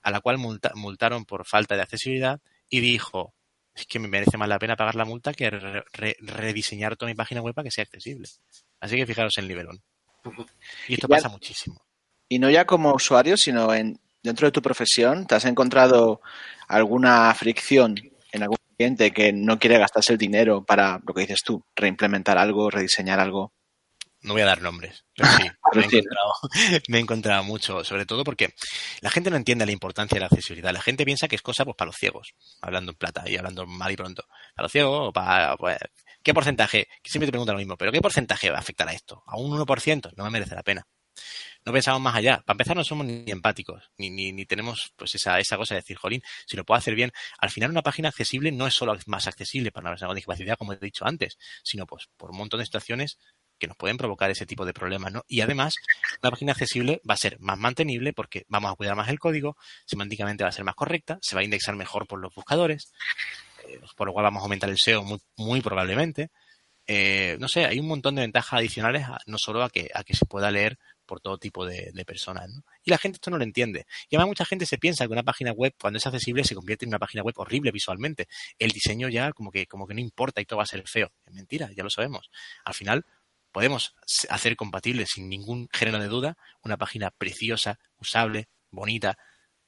a 0.04 0.10
la 0.10 0.20
cual 0.20 0.38
multaron 0.38 1.24
por 1.24 1.46
falta 1.46 1.74
de 1.74 1.82
accesibilidad 1.82 2.40
y 2.68 2.80
dijo, 2.80 3.34
es 3.74 3.86
que 3.86 3.98
me 3.98 4.06
merece 4.06 4.36
más 4.36 4.48
la 4.48 4.58
pena 4.58 4.76
pagar 4.76 4.94
la 4.94 5.04
multa 5.04 5.32
que 5.32 5.50
rediseñar 5.50 6.96
toda 6.96 7.10
mi 7.10 7.16
página 7.16 7.40
web 7.40 7.54
para 7.54 7.64
que 7.64 7.70
sea 7.70 7.82
accesible. 7.82 8.28
Así 8.80 8.96
que 8.96 9.06
fijaros 9.06 9.36
en 9.38 9.48
Nivelón. 9.48 9.82
Y 10.86 10.94
esto 10.94 11.08
pasa 11.08 11.28
muchísimo. 11.28 11.82
Y 12.28 12.38
no 12.38 12.50
ya 12.50 12.66
como 12.66 12.92
usuario, 12.92 13.36
sino 13.36 13.74
en 13.74 13.98
dentro 14.22 14.46
de 14.46 14.52
tu 14.52 14.62
profesión, 14.62 15.26
¿te 15.26 15.34
has 15.34 15.44
encontrado 15.46 16.20
alguna 16.68 17.32
fricción 17.34 17.94
en 18.32 18.42
algún 18.42 18.58
cliente 18.76 19.12
que 19.12 19.32
no 19.32 19.58
quiere 19.58 19.78
gastarse 19.78 20.12
el 20.12 20.18
dinero 20.18 20.64
para 20.64 21.00
lo 21.06 21.14
que 21.14 21.22
dices 21.22 21.42
tú, 21.42 21.64
reimplementar 21.74 22.38
algo, 22.38 22.70
rediseñar 22.70 23.20
algo? 23.20 23.52
No 24.24 24.32
voy 24.32 24.42
a 24.42 24.46
dar 24.46 24.62
nombres, 24.62 25.04
pero 25.14 25.28
sí, 25.36 25.50
me 26.88 26.98
he, 26.98 27.00
encontrado, 27.00 27.44
mucho, 27.44 27.84
sobre 27.84 28.06
todo 28.06 28.24
porque 28.24 28.54
la 29.00 29.10
gente 29.10 29.30
no 29.30 29.36
entiende 29.36 29.66
la 29.66 29.72
importancia 29.72 30.16
de 30.16 30.20
la 30.20 30.26
accesibilidad. 30.26 30.72
La 30.72 30.82
gente 30.82 31.04
piensa 31.04 31.28
que 31.28 31.36
es 31.36 31.42
cosa 31.42 31.64
pues 31.64 31.76
para 31.76 31.86
los 31.86 31.96
ciegos, 31.96 32.34
hablando 32.60 32.92
en 32.92 32.98
plata 32.98 33.24
y 33.26 33.36
hablando 33.36 33.66
mal 33.66 33.92
y 33.92 33.96
pronto. 33.96 34.24
Para 34.54 34.64
los 34.64 34.72
ciegos 34.72 35.12
para... 35.12 35.56
Pues, 35.56 35.78
¿Qué 36.22 36.32
porcentaje? 36.32 36.88
Siempre 37.04 37.26
te 37.26 37.32
preguntan 37.32 37.54
lo 37.54 37.58
mismo, 37.58 37.76
pero 37.76 37.92
¿qué 37.92 38.00
porcentaje 38.00 38.48
va 38.48 38.56
a 38.56 38.60
afectar 38.60 38.88
a 38.88 38.94
esto? 38.94 39.22
¿A 39.26 39.36
un 39.36 39.50
1%? 39.50 40.12
No 40.16 40.24
me 40.24 40.30
merece 40.30 40.54
la 40.54 40.62
pena. 40.62 40.86
No 41.64 41.72
pensamos 41.72 42.00
más 42.00 42.14
allá. 42.14 42.42
Para 42.44 42.54
empezar, 42.54 42.76
no 42.76 42.84
somos 42.84 43.06
ni 43.06 43.30
empáticos, 43.30 43.90
ni, 43.98 44.10
ni, 44.10 44.32
ni 44.32 44.46
tenemos 44.46 44.92
pues 44.96 45.14
esa, 45.14 45.38
esa 45.38 45.56
cosa 45.56 45.74
de 45.74 45.80
decir, 45.80 45.96
jolín, 45.96 46.22
si 46.46 46.56
lo 46.56 46.64
puedo 46.64 46.78
hacer 46.78 46.94
bien. 46.94 47.12
Al 47.38 47.50
final, 47.50 47.70
una 47.70 47.82
página 47.82 48.08
accesible 48.08 48.52
no 48.52 48.66
es 48.66 48.74
solo 48.74 48.96
más 49.06 49.26
accesible 49.26 49.70
para 49.70 49.84
una 49.84 49.90
persona 49.92 50.08
con 50.08 50.16
discapacidad, 50.16 50.56
como 50.56 50.72
he 50.72 50.76
dicho 50.76 51.06
antes, 51.06 51.38
sino 51.62 51.86
pues 51.86 52.08
por 52.16 52.30
un 52.30 52.38
montón 52.38 52.60
de 52.60 52.66
situaciones 52.66 53.18
que 53.58 53.66
nos 53.66 53.76
pueden 53.76 53.96
provocar 53.96 54.30
ese 54.30 54.46
tipo 54.46 54.64
de 54.64 54.72
problemas, 54.72 55.12
¿no? 55.12 55.24
Y 55.28 55.40
además, 55.40 55.74
la 56.22 56.30
página 56.30 56.52
accesible 56.52 57.00
va 57.08 57.14
a 57.14 57.18
ser 57.18 57.38
más 57.40 57.58
mantenible 57.58 58.12
porque 58.12 58.44
vamos 58.48 58.72
a 58.72 58.74
cuidar 58.76 58.96
más 58.96 59.08
el 59.08 59.18
código, 59.18 59.56
semánticamente 59.86 60.44
va 60.44 60.50
a 60.50 60.52
ser 60.52 60.64
más 60.64 60.74
correcta, 60.74 61.18
se 61.22 61.34
va 61.34 61.40
a 61.40 61.44
indexar 61.44 61.76
mejor 61.76 62.06
por 62.06 62.20
los 62.20 62.34
buscadores, 62.34 62.92
eh, 63.66 63.80
por 63.96 64.06
lo 64.06 64.12
cual 64.12 64.24
vamos 64.24 64.40
a 64.40 64.44
aumentar 64.44 64.70
el 64.70 64.78
SEO 64.78 65.04
muy, 65.36 65.60
probablemente. 65.60 66.30
Eh, 66.86 67.36
no 67.40 67.48
sé, 67.48 67.64
hay 67.64 67.78
un 67.78 67.86
montón 67.86 68.14
de 68.14 68.22
ventajas 68.22 68.58
adicionales, 68.58 69.06
no 69.26 69.38
solo 69.38 69.62
a 69.62 69.70
que, 69.70 69.90
a 69.94 70.04
que 70.04 70.14
se 70.14 70.26
pueda 70.26 70.50
leer 70.50 70.78
por 71.04 71.20
todo 71.20 71.38
tipo 71.38 71.64
de, 71.66 71.92
personas. 72.06 72.50
¿no? 72.50 72.62
Y 72.82 72.90
la 72.90 72.98
gente 72.98 73.16
esto 73.16 73.30
no 73.30 73.38
lo 73.38 73.44
entiende. 73.44 73.86
Y 74.08 74.16
además 74.16 74.28
mucha 74.28 74.44
gente 74.44 74.66
se 74.66 74.78
piensa 74.78 75.06
que 75.06 75.12
una 75.12 75.22
página 75.22 75.52
web, 75.52 75.74
cuando 75.80 75.98
es 75.98 76.06
accesible, 76.06 76.44
se 76.44 76.54
convierte 76.54 76.84
en 76.84 76.90
una 76.90 76.98
página 76.98 77.22
web 77.22 77.34
horrible 77.38 77.70
visualmente. 77.70 78.28
El 78.58 78.70
diseño 78.70 79.08
ya 79.08 79.32
como 79.32 79.50
que, 79.50 79.66
como 79.66 79.86
que 79.86 79.94
no 79.94 80.00
importa 80.00 80.40
y 80.40 80.44
todo 80.44 80.58
va 80.58 80.64
a 80.64 80.66
ser 80.66 80.82
feo. 80.86 81.10
Es 81.26 81.32
mentira, 81.32 81.70
ya 81.74 81.82
lo 81.82 81.90
sabemos. 81.90 82.30
Al 82.64 82.74
final, 82.74 83.06
podemos 83.54 83.94
hacer 84.28 84.56
compatible 84.56 85.06
sin 85.06 85.28
ningún 85.28 85.68
género 85.72 86.00
de 86.00 86.08
duda 86.08 86.36
una 86.62 86.76
página 86.76 87.12
preciosa, 87.12 87.78
usable, 87.98 88.48
bonita, 88.72 89.16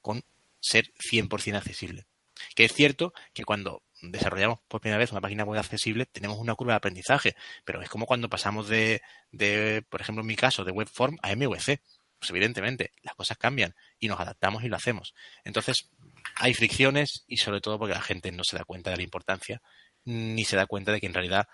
con 0.01 0.25
ser 0.59 0.91
100% 0.99 1.55
accesible. 1.55 2.05
Que 2.53 2.65
es 2.65 2.73
cierto 2.73 3.13
que 3.33 3.45
cuando 3.45 3.83
desarrollamos 4.01 4.59
por 4.67 4.81
primera 4.81 4.99
vez 4.99 5.13
una 5.13 5.21
página 5.21 5.45
web 5.45 5.57
accesible 5.57 6.05
tenemos 6.05 6.37
una 6.37 6.53
curva 6.53 6.73
de 6.73 6.77
aprendizaje, 6.77 7.35
pero 7.63 7.81
es 7.81 7.87
como 7.87 8.05
cuando 8.05 8.29
pasamos 8.29 8.67
de, 8.67 9.01
de 9.31 9.85
por 9.89 10.01
ejemplo, 10.01 10.21
en 10.21 10.27
mi 10.27 10.35
caso, 10.35 10.65
de 10.65 10.73
webform 10.73 11.17
a 11.21 11.33
MVC. 11.33 11.79
Pues 12.19 12.31
evidentemente, 12.31 12.91
las 13.03 13.15
cosas 13.15 13.37
cambian 13.37 13.73
y 13.99 14.09
nos 14.09 14.19
adaptamos 14.19 14.65
y 14.65 14.67
lo 14.67 14.75
hacemos. 14.75 15.13
Entonces, 15.45 15.89
hay 16.35 16.53
fricciones 16.53 17.23
y 17.25 17.37
sobre 17.37 17.61
todo 17.61 17.79
porque 17.79 17.93
la 17.93 18.01
gente 18.01 18.33
no 18.33 18.43
se 18.43 18.57
da 18.57 18.65
cuenta 18.65 18.89
de 18.89 18.97
la 18.97 19.03
importancia 19.03 19.61
ni 20.03 20.43
se 20.43 20.57
da 20.57 20.65
cuenta 20.65 20.91
de 20.91 20.99
que 20.99 21.05
en 21.05 21.13
realidad 21.13 21.47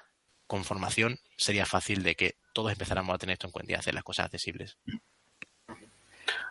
con 0.54 0.64
formación 0.64 1.18
sería 1.36 1.66
fácil 1.66 2.04
de 2.04 2.14
que 2.14 2.36
todos 2.54 2.72
empezáramos 2.72 3.16
a 3.16 3.18
tener 3.18 3.34
esto 3.34 3.48
en 3.48 3.52
cuenta 3.52 3.72
y 3.72 3.76
hacer 3.76 3.96
las 3.96 4.04
cosas 4.04 4.26
accesibles. 4.26 4.78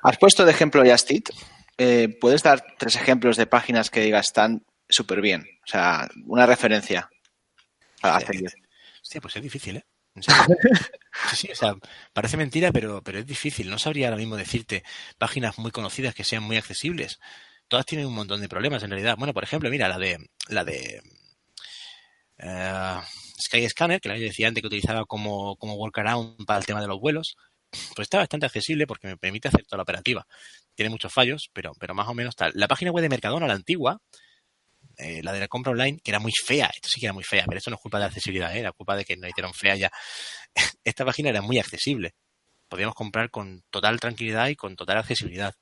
Has 0.02 0.18
puesto 0.18 0.44
de 0.44 0.50
ejemplo 0.50 0.82
Justit. 0.84 1.30
Eh, 1.78 2.08
¿Puedes 2.20 2.42
dar 2.42 2.64
tres 2.80 2.96
ejemplos 2.96 3.36
de 3.36 3.46
páginas 3.46 3.90
que 3.90 4.00
digas 4.00 4.26
están 4.26 4.66
súper 4.88 5.20
bien? 5.20 5.46
O 5.64 5.68
sea, 5.68 6.08
una 6.26 6.46
referencia. 6.46 7.08
Hostia, 8.02 9.20
pues 9.20 9.36
es 9.36 9.42
difícil, 9.44 9.76
¿eh? 9.76 9.84
Sí, 11.30 11.36
sí, 11.36 11.52
o 11.52 11.54
sea, 11.54 11.76
parece 12.12 12.36
mentira, 12.36 12.72
pero, 12.72 13.04
pero 13.04 13.20
es 13.20 13.26
difícil. 13.26 13.70
No 13.70 13.78
sabría 13.78 14.08
ahora 14.08 14.16
mismo 14.16 14.36
decirte 14.36 14.82
páginas 15.16 15.58
muy 15.58 15.70
conocidas 15.70 16.12
que 16.12 16.24
sean 16.24 16.42
muy 16.42 16.56
accesibles. 16.56 17.20
Todas 17.68 17.86
tienen 17.86 18.08
un 18.08 18.14
montón 18.16 18.40
de 18.40 18.48
problemas 18.48 18.82
en 18.82 18.90
realidad. 18.90 19.14
Bueno, 19.16 19.32
por 19.32 19.44
ejemplo, 19.44 19.70
mira, 19.70 19.86
la 19.86 19.98
de 20.00 20.18
la 20.48 20.64
de 20.64 21.02
eh, 22.38 23.00
Skyscanner, 23.46 24.00
que 24.00 24.08
la 24.08 24.14
decía 24.14 24.48
antes 24.48 24.62
que 24.62 24.66
utilizaba 24.66 25.04
como, 25.04 25.56
como 25.56 25.74
workaround 25.74 26.44
para 26.46 26.58
el 26.58 26.66
tema 26.66 26.80
de 26.80 26.88
los 26.88 27.00
vuelos, 27.00 27.36
pues 27.94 28.06
está 28.06 28.18
bastante 28.18 28.46
accesible 28.46 28.86
porque 28.86 29.08
me 29.08 29.16
permite 29.16 29.48
hacer 29.48 29.64
toda 29.64 29.78
la 29.78 29.82
operativa. 29.82 30.26
Tiene 30.74 30.90
muchos 30.90 31.12
fallos, 31.12 31.50
pero, 31.52 31.72
pero 31.78 31.94
más 31.94 32.08
o 32.08 32.14
menos 32.14 32.36
tal. 32.36 32.52
La 32.54 32.68
página 32.68 32.90
web 32.90 33.02
de 33.02 33.08
Mercadona, 33.08 33.46
la 33.46 33.54
antigua, 33.54 33.98
eh, 34.98 35.22
la 35.22 35.32
de 35.32 35.40
la 35.40 35.48
compra 35.48 35.72
online, 35.72 35.98
que 36.02 36.10
era 36.10 36.18
muy 36.18 36.32
fea, 36.32 36.66
esto 36.66 36.88
sí 36.88 37.00
que 37.00 37.06
era 37.06 37.12
muy 37.12 37.24
fea, 37.24 37.44
pero 37.46 37.58
esto 37.58 37.70
no 37.70 37.76
es 37.76 37.82
culpa 37.82 37.98
de 37.98 38.06
accesibilidad, 38.06 38.54
¿eh? 38.56 38.70
culpa 38.76 38.96
de 38.96 39.04
que 39.04 39.16
no 39.16 39.26
hicieron 39.26 39.54
fea 39.54 39.74
ya. 39.76 39.90
Esta 40.84 41.04
página 41.04 41.30
era 41.30 41.40
muy 41.42 41.58
accesible, 41.58 42.14
podíamos 42.68 42.94
comprar 42.94 43.30
con 43.30 43.62
total 43.70 44.00
tranquilidad 44.00 44.48
y 44.48 44.56
con 44.56 44.76
total 44.76 44.98
accesibilidad. 44.98 45.54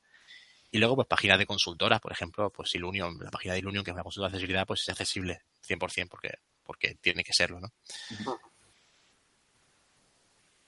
Y 0.72 0.78
luego, 0.78 0.96
pues 0.96 1.08
páginas 1.08 1.38
de 1.38 1.46
consultoras, 1.46 2.00
por 2.00 2.12
ejemplo, 2.12 2.50
pues 2.50 2.74
Ilunion, 2.74 3.18
la 3.20 3.30
página 3.30 3.54
de 3.54 3.60
Ilunion, 3.60 3.84
que 3.84 3.90
es 3.90 3.94
una 3.94 4.04
consulta 4.04 4.28
de 4.28 4.36
accesibilidad, 4.36 4.66
pues 4.66 4.82
es 4.82 4.88
accesible 4.90 5.42
100% 5.66 6.08
porque, 6.08 6.34
porque 6.70 6.94
tiene 7.00 7.24
que 7.24 7.32
serlo, 7.32 7.58
¿no? 7.58 7.72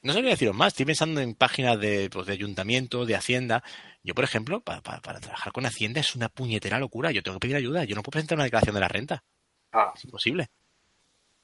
No 0.02 0.12
sabría 0.12 0.32
deciros 0.32 0.56
más, 0.56 0.72
estoy 0.72 0.84
pensando 0.84 1.20
en 1.20 1.36
páginas 1.36 1.78
de, 1.78 2.10
pues, 2.10 2.26
de 2.26 2.32
ayuntamiento, 2.32 3.06
de 3.06 3.14
hacienda. 3.14 3.62
Yo, 4.02 4.12
por 4.12 4.24
ejemplo, 4.24 4.64
para, 4.64 4.80
trabajar 4.80 5.52
con 5.52 5.64
hacienda 5.64 6.00
es 6.00 6.16
una 6.16 6.28
puñetera 6.28 6.80
locura. 6.80 7.12
Yo 7.12 7.22
tengo 7.22 7.36
que 7.36 7.46
pedir 7.46 7.54
ayuda. 7.54 7.84
Yo 7.84 7.94
no 7.94 8.02
puedo 8.02 8.14
presentar 8.14 8.36
una 8.36 8.42
declaración 8.46 8.74
de 8.74 8.80
la 8.80 8.88
renta. 8.88 9.22
Ah. 9.70 9.92
Es 9.94 10.04
imposible. 10.04 10.48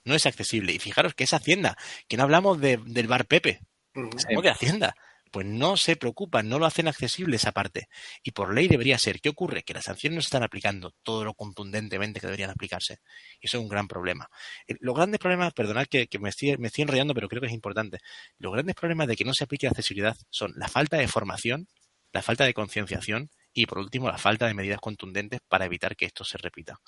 No 0.05 0.17
es 0.17 0.27
accesible. 0.27 0.73
Y 0.73 0.81
fijaros 0.81 1.15
que 1.15 1.23
es 1.23 1.33
hacienda, 1.33 1.79
que 2.09 2.17
no 2.17 2.25
hablamos 2.25 2.61
de, 2.61 2.79
del 2.79 3.07
bar 3.07 3.27
Pepe, 3.27 3.61
Ujú. 3.95 4.11
hablamos 4.25 4.43
de 4.43 4.51
hacienda. 4.51 4.97
Pues 5.31 5.47
no 5.47 5.77
se 5.77 5.97
preocupan, 5.97 6.49
no 6.49 6.59
lo 6.59 6.67
hacen 6.67 6.89
accesible 6.89 7.37
esa 7.37 7.53
parte. 7.53 7.89
Y 8.23 8.33
por 8.33 8.55
ley 8.55 8.69
debería 8.69 8.99
ser. 8.99 9.21
¿Qué 9.21 9.29
ocurre? 9.29 9.63
Que 9.63 9.75
las 9.75 9.85
sanciones 9.85 10.17
no 10.17 10.23
se 10.23 10.27
están 10.27 10.43
aplicando 10.43 10.95
todo 11.03 11.25
lo 11.25 11.35
contundentemente 11.35 12.21
que 12.21 12.27
deberían 12.27 12.51
aplicarse. 12.51 13.01
Y 13.41 13.47
eso 13.47 13.59
es 13.59 13.63
un 13.63 13.69
gran 13.69 13.89
problema. 13.89 14.29
Eh, 14.67 14.77
Los 14.81 14.95
grandes 14.95 15.21
problemas, 15.21 15.53
perdonad 15.53 15.87
que, 15.87 16.07
que 16.07 16.19
me, 16.19 16.31
estoy, 16.31 16.57
me 16.59 16.69
estoy 16.69 16.83
enrollando, 16.83 17.15
pero 17.15 17.29
creo 17.29 17.41
que 17.41 17.49
es 17.49 17.53
importante. 17.53 17.99
Los 18.39 18.53
grandes 18.53 18.75
problemas 18.75 19.09
de 19.09 19.17
que 19.17 19.25
no 19.25 19.35
se 19.35 19.45
aplique 19.45 19.67
la 19.67 19.71
accesibilidad 19.71 20.17
son 20.31 20.53
la 20.57 20.69
falta 20.69 20.97
de 20.97 21.09
formación, 21.09 21.69
la 22.13 22.23
falta 22.23 22.45
de 22.45 22.55
concienciación 22.55 23.31
y, 23.53 23.67
por 23.67 23.79
último, 23.79 24.09
la 24.09 24.19
falta 24.19 24.47
de 24.47 24.55
medidas 24.55 24.81
contundentes 24.81 25.41
para 25.49 25.67
evitar 25.67 25.97
que 25.97 26.07
esto 26.07 26.25
se 26.25 26.39
repita. 26.39 26.81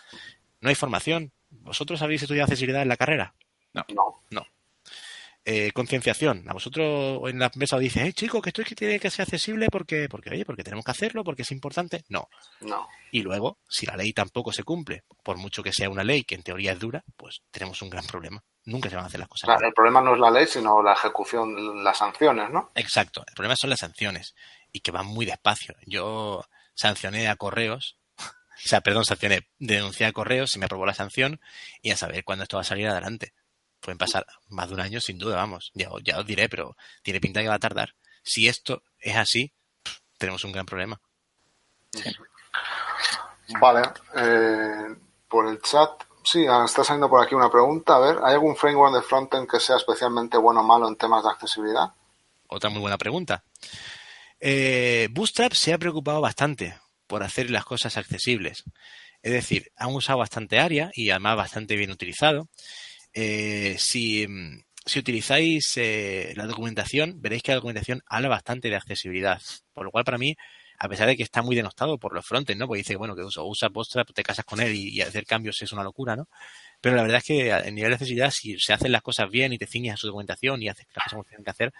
No 0.60 0.68
hay 0.68 0.74
formación. 0.74 1.32
¿Vosotros 1.50 2.00
habéis 2.02 2.22
estudiado 2.22 2.44
accesibilidad 2.44 2.82
en 2.82 2.88
la 2.88 2.96
carrera? 2.96 3.34
No. 4.30 4.46
Eh, 5.44 5.72
concienciación. 5.72 6.44
A 6.48 6.52
vosotros 6.52 7.22
en 7.30 7.38
la 7.38 7.50
mesa 7.56 7.76
os 7.76 7.82
dicen, 7.82 8.02
hey 8.04 8.12
chicos, 8.12 8.42
que 8.42 8.50
esto 8.50 8.60
es 8.60 8.68
que 8.68 8.74
tiene 8.74 9.00
que 9.00 9.10
ser 9.10 9.22
accesible 9.22 9.68
porque, 9.70 10.06
porque, 10.08 10.30
oye, 10.30 10.44
porque 10.44 10.62
tenemos 10.62 10.84
que 10.84 10.90
hacerlo, 10.90 11.24
porque 11.24 11.42
es 11.42 11.50
importante. 11.50 12.04
No. 12.08 12.28
No. 12.60 12.86
Y 13.10 13.22
luego, 13.22 13.58
si 13.66 13.86
la 13.86 13.96
ley 13.96 14.12
tampoco 14.12 14.52
se 14.52 14.64
cumple, 14.64 15.04
por 15.22 15.38
mucho 15.38 15.62
que 15.62 15.72
sea 15.72 15.88
una 15.88 16.04
ley 16.04 16.24
que 16.24 16.34
en 16.34 16.42
teoría 16.42 16.72
es 16.72 16.78
dura, 16.78 17.02
pues 17.16 17.42
tenemos 17.50 17.80
un 17.80 17.88
gran 17.88 18.04
problema. 18.04 18.42
Nunca 18.66 18.90
se 18.90 18.96
van 18.96 19.04
a 19.04 19.08
hacer 19.08 19.20
las 19.20 19.28
cosas. 19.30 19.48
Claro, 19.48 19.66
el 19.66 19.72
problema 19.72 20.02
no 20.02 20.14
es 20.14 20.20
la 20.20 20.30
ley, 20.30 20.46
sino 20.46 20.82
la 20.82 20.92
ejecución, 20.92 21.82
las 21.82 21.96
sanciones, 21.96 22.50
¿no? 22.50 22.70
Exacto. 22.74 23.24
El 23.26 23.34
problema 23.34 23.56
son 23.56 23.70
las 23.70 23.80
sanciones 23.80 24.34
y 24.72 24.80
que 24.80 24.90
van 24.90 25.06
muy 25.06 25.24
despacio. 25.24 25.74
Yo 25.86 26.44
sancioné 26.74 27.28
a 27.28 27.36
correos, 27.36 27.98
o 28.18 28.68
sea, 28.68 28.82
perdón, 28.82 29.06
sancioné, 29.06 29.48
denuncié 29.58 30.04
a 30.04 30.12
correos, 30.12 30.50
se 30.50 30.58
me 30.58 30.66
aprobó 30.66 30.84
la 30.84 30.94
sanción 30.94 31.40
y 31.80 31.92
a 31.92 31.96
saber 31.96 32.24
cuándo 32.24 32.42
esto 32.42 32.58
va 32.58 32.60
a 32.60 32.64
salir 32.64 32.88
adelante. 32.88 33.32
Pueden 33.80 33.98
pasar 33.98 34.26
más 34.48 34.68
de 34.68 34.74
un 34.74 34.80
año 34.80 35.00
sin 35.00 35.18
duda, 35.18 35.36
vamos. 35.36 35.70
Ya, 35.74 35.90
os- 35.90 36.02
ya 36.04 36.18
os 36.18 36.26
diré, 36.26 36.48
pero 36.48 36.76
tiene 37.02 37.20
pinta 37.20 37.40
que 37.40 37.48
va 37.48 37.54
a 37.54 37.58
tardar. 37.58 37.94
Si 38.22 38.46
esto 38.48 38.82
es 38.98 39.16
así, 39.16 39.52
tenemos 40.18 40.44
un 40.44 40.52
gran 40.52 40.66
problema. 40.66 41.00
Vale. 43.60 43.82
eh, 44.16 44.94
por 45.28 45.48
el 45.48 45.60
chat, 45.62 45.90
sí, 46.24 46.46
ah, 46.48 46.62
está 46.64 46.84
saliendo 46.84 47.08
por 47.08 47.22
aquí 47.24 47.34
una 47.34 47.50
pregunta. 47.50 47.96
A 47.96 47.98
ver, 48.00 48.18
¿hay 48.22 48.34
algún 48.34 48.56
framework 48.56 48.94
de 48.94 49.02
frontend 49.02 49.48
que 49.48 49.60
sea 49.60 49.76
especialmente 49.76 50.36
bueno 50.36 50.60
o 50.60 50.64
malo 50.64 50.88
en 50.88 50.96
temas 50.96 51.22
de 51.24 51.30
accesibilidad? 51.30 51.92
Otra 52.48 52.68
muy 52.70 52.80
buena 52.80 52.98
pregunta. 52.98 53.44
Eh, 54.40 55.08
Bootstrap 55.12 55.52
se 55.52 55.72
ha 55.72 55.78
preocupado 55.78 56.20
bastante 56.20 56.78
por 57.06 57.22
hacer 57.22 57.50
las 57.50 57.64
cosas 57.64 57.96
accesibles. 57.96 58.64
Es 59.22 59.32
decir, 59.32 59.70
han 59.76 59.94
usado 59.94 60.18
bastante 60.18 60.58
área 60.58 60.90
y 60.94 61.10
además 61.10 61.36
bastante 61.36 61.76
bien 61.76 61.90
utilizado. 61.90 62.48
Eh, 63.12 63.76
si, 63.78 64.26
mm, 64.26 64.62
si 64.84 64.98
utilizáis 64.98 65.76
eh, 65.76 66.32
la 66.36 66.46
documentación, 66.46 67.20
veréis 67.20 67.42
que 67.42 67.52
la 67.52 67.56
documentación 67.56 68.02
habla 68.06 68.28
bastante 68.28 68.68
de 68.70 68.76
accesibilidad. 68.76 69.40
Por 69.72 69.84
lo 69.84 69.90
cual, 69.90 70.04
para 70.04 70.18
mí, 70.18 70.36
a 70.78 70.88
pesar 70.88 71.08
de 71.08 71.16
que 71.16 71.22
está 71.22 71.42
muy 71.42 71.56
denostado 71.56 71.98
por 71.98 72.14
los 72.14 72.26
frontes, 72.26 72.56
¿no? 72.56 72.66
Porque 72.66 72.78
dice, 72.78 72.96
bueno, 72.96 73.14
que 73.14 73.22
usa, 73.22 73.42
usa 73.42 74.04
te 74.14 74.22
casas 74.22 74.44
con 74.44 74.60
él 74.60 74.74
y, 74.74 74.88
y 74.88 75.00
hacer 75.02 75.26
cambios 75.26 75.60
es 75.62 75.72
una 75.72 75.84
locura, 75.84 76.16
¿no? 76.16 76.28
Pero 76.80 76.96
la 76.96 77.02
verdad 77.02 77.18
es 77.18 77.24
que 77.24 77.50
en 77.50 77.74
nivel 77.74 77.90
de 77.90 77.94
accesibilidad, 77.96 78.30
si 78.30 78.58
se 78.58 78.72
hacen 78.72 78.92
las 78.92 79.02
cosas 79.02 79.30
bien 79.30 79.52
y 79.52 79.58
te 79.58 79.66
ciñes 79.66 79.94
a 79.94 79.96
su 79.98 80.06
documentación 80.06 80.62
y 80.62 80.68
haces 80.68 80.86
las 80.94 81.04
cosas 81.04 81.12
como 81.12 81.24
tienen 81.24 81.44
que 81.44 81.50
hacer, 81.50 81.72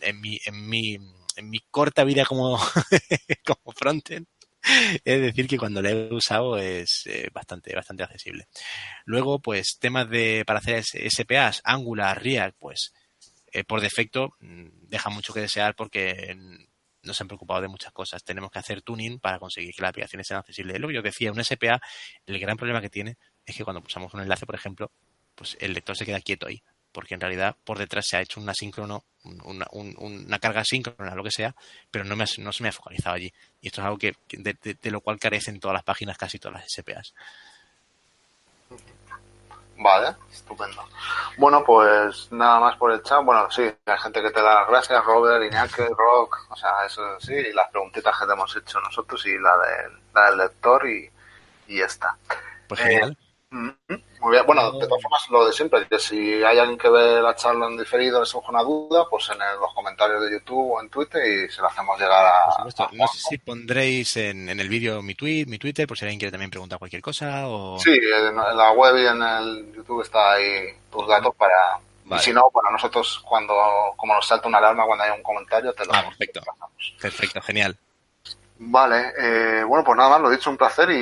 en 0.00 0.20
mi, 0.20 0.38
en 0.44 0.68
mi, 0.68 0.98
en 1.36 1.50
mi 1.50 1.60
corta 1.70 2.04
vida 2.04 2.24
como, 2.24 2.58
como 3.46 3.72
frontend, 3.76 4.26
es 5.04 5.20
decir 5.20 5.46
que 5.48 5.58
cuando 5.58 5.82
lo 5.82 5.88
he 5.88 6.12
usado 6.12 6.58
es 6.58 7.06
eh, 7.06 7.28
bastante, 7.32 7.74
bastante 7.74 8.02
accesible. 8.02 8.48
Luego, 9.04 9.40
pues 9.40 9.78
temas 9.78 10.08
de 10.08 10.44
para 10.46 10.58
hacer 10.60 10.84
SPAs, 10.84 11.62
Angular, 11.64 12.22
React, 12.22 12.56
pues 12.58 12.92
eh, 13.52 13.64
por 13.64 13.80
defecto 13.80 14.34
mm, 14.40 14.88
deja 14.88 15.10
mucho 15.10 15.32
que 15.32 15.40
desear 15.40 15.74
porque 15.74 16.34
mm, 16.36 16.64
no 17.02 17.14
se 17.14 17.22
han 17.22 17.28
preocupado 17.28 17.62
de 17.62 17.68
muchas 17.68 17.92
cosas. 17.92 18.22
Tenemos 18.24 18.50
que 18.50 18.58
hacer 18.58 18.82
tuning 18.82 19.18
para 19.20 19.38
conseguir 19.38 19.74
que 19.74 19.82
las 19.82 19.90
aplicaciones 19.90 20.26
sean 20.26 20.40
accesibles. 20.40 20.74
Es 20.74 20.80
lo 20.80 20.88
que 20.88 20.94
yo 20.94 21.02
decía, 21.02 21.32
un 21.32 21.42
SPA, 21.42 21.80
el 22.26 22.38
gran 22.38 22.56
problema 22.56 22.80
que 22.80 22.90
tiene 22.90 23.16
es 23.44 23.56
que 23.56 23.64
cuando 23.64 23.82
pulsamos 23.82 24.12
un 24.14 24.20
enlace, 24.20 24.46
por 24.46 24.54
ejemplo, 24.54 24.92
pues 25.34 25.56
el 25.60 25.72
lector 25.72 25.96
se 25.96 26.04
queda 26.04 26.20
quieto 26.20 26.46
ahí, 26.46 26.62
porque 26.98 27.14
en 27.14 27.20
realidad 27.20 27.54
por 27.64 27.78
detrás 27.78 28.06
se 28.08 28.16
ha 28.16 28.20
hecho 28.20 28.40
un 28.40 28.48
asíncrono, 28.48 29.04
un- 29.22 29.40
una, 29.44 29.66
un- 29.70 29.94
una 30.26 30.40
carga 30.40 30.64
síncrona, 30.64 31.14
lo 31.14 31.22
que 31.22 31.30
sea, 31.30 31.54
pero 31.92 32.04
no, 32.04 32.16
me 32.16 32.24
no 32.38 32.50
se 32.52 32.62
me 32.64 32.70
ha 32.70 32.72
focalizado 32.72 33.14
allí. 33.14 33.32
Y 33.60 33.68
esto 33.68 33.80
es 33.80 33.84
algo 33.84 33.98
que, 33.98 34.16
de, 34.32 34.56
de- 34.60 34.74
de 34.82 34.90
lo 34.90 35.00
cual 35.00 35.20
carecen 35.20 35.60
todas 35.60 35.74
las 35.74 35.84
páginas, 35.84 36.18
casi 36.18 36.40
todas 36.40 36.60
las 36.60 36.64
SPAs. 36.72 37.14
Vale, 39.76 40.16
estupendo. 40.32 40.84
Bueno, 41.36 41.62
pues 41.62 42.32
nada 42.32 42.58
más 42.58 42.76
por 42.76 42.90
el 42.90 43.00
chat. 43.04 43.24
Bueno, 43.24 43.48
sí, 43.48 43.62
hay 43.62 43.98
gente 43.98 44.20
que 44.20 44.30
te 44.32 44.42
da 44.42 44.54
las 44.62 44.68
gracias, 44.68 45.04
Robert, 45.04 45.44
Iñaki, 45.44 45.82
Rock, 45.96 46.46
o 46.50 46.56
sea, 46.56 46.84
eso 46.84 47.20
sí, 47.20 47.32
y 47.34 47.52
las 47.52 47.70
preguntitas 47.70 48.18
que 48.18 48.26
te 48.26 48.32
hemos 48.32 48.56
hecho 48.56 48.80
nosotros 48.80 49.24
y 49.26 49.38
la, 49.38 49.56
de, 49.56 49.98
la 50.14 50.30
del 50.30 50.38
lector 50.38 50.88
y, 50.88 51.08
y 51.68 51.80
esta. 51.80 52.16
Pues 52.66 52.80
Eh, 52.80 52.84
genial. 52.84 53.16
Mm, 53.50 53.68
Muy 54.20 54.32
bien, 54.32 54.44
bueno, 54.46 54.72
de 54.72 54.86
todas 54.86 55.02
formas, 55.02 55.22
lo 55.30 55.46
de 55.46 55.52
siempre, 55.52 55.86
que 55.88 55.98
si 55.98 56.42
hay 56.42 56.58
alguien 56.58 56.76
que 56.76 56.88
ve 56.90 57.20
la 57.22 57.34
charla 57.36 57.66
en 57.66 57.76
diferido, 57.78 58.20
les 58.20 58.28
surge 58.28 58.50
una 58.50 58.62
duda, 58.62 59.06
pues 59.08 59.28
en 59.30 59.40
el- 59.40 59.58
los 59.60 59.72
comentarios 59.74 60.20
de 60.22 60.32
YouTube 60.32 60.72
o 60.72 60.80
en 60.80 60.88
Twitter 60.90 61.22
y 61.24 61.48
se 61.52 61.62
la 61.62 61.68
hacemos 61.68 61.98
llegar 62.00 62.26
a. 62.26 62.44
Por 62.46 62.54
supuesto. 62.54 62.82
a 62.84 62.88
No 62.92 63.06
sé 63.08 63.18
si 63.28 63.38
pondréis 63.38 64.16
en, 64.16 64.48
en 64.48 64.58
el 64.60 64.68
vídeo 64.68 65.00
mi 65.02 65.14
tweet, 65.14 65.46
mi 65.46 65.58
Twitter, 65.58 65.86
por 65.86 65.96
si 65.96 66.04
alguien 66.04 66.18
quiere 66.18 66.32
también 66.32 66.50
preguntar 66.50 66.78
cualquier 66.78 67.02
cosa 67.02 67.46
o... 67.48 67.78
Sí, 67.78 67.92
en 67.92 68.36
la 68.36 68.72
web 68.72 68.96
y 68.96 69.06
en 69.06 69.22
el 69.22 69.72
YouTube 69.76 70.02
está 70.02 70.32
ahí 70.32 70.68
tus 70.90 71.06
datos 71.06 71.34
para. 71.36 71.78
Vale. 72.04 72.22
Y 72.22 72.24
si 72.24 72.32
no, 72.32 72.42
para 72.52 72.70
nosotros, 72.70 73.22
cuando 73.28 73.54
como 73.96 74.14
nos 74.14 74.26
salta 74.26 74.48
una 74.48 74.58
alarma 74.58 74.86
cuando 74.86 75.04
hay 75.04 75.10
un 75.10 75.22
comentario, 75.22 75.72
te 75.74 75.84
lo 75.84 75.94
Ah, 75.94 76.04
perfecto. 76.04 76.40
Perfecto, 77.00 77.40
genial. 77.42 77.76
Vale, 78.60 79.12
eh, 79.16 79.62
bueno, 79.62 79.84
pues 79.84 79.96
nada 79.96 80.10
más, 80.10 80.20
lo 80.20 80.30
dicho, 80.30 80.50
un 80.50 80.56
placer 80.56 80.90
y, 80.90 80.96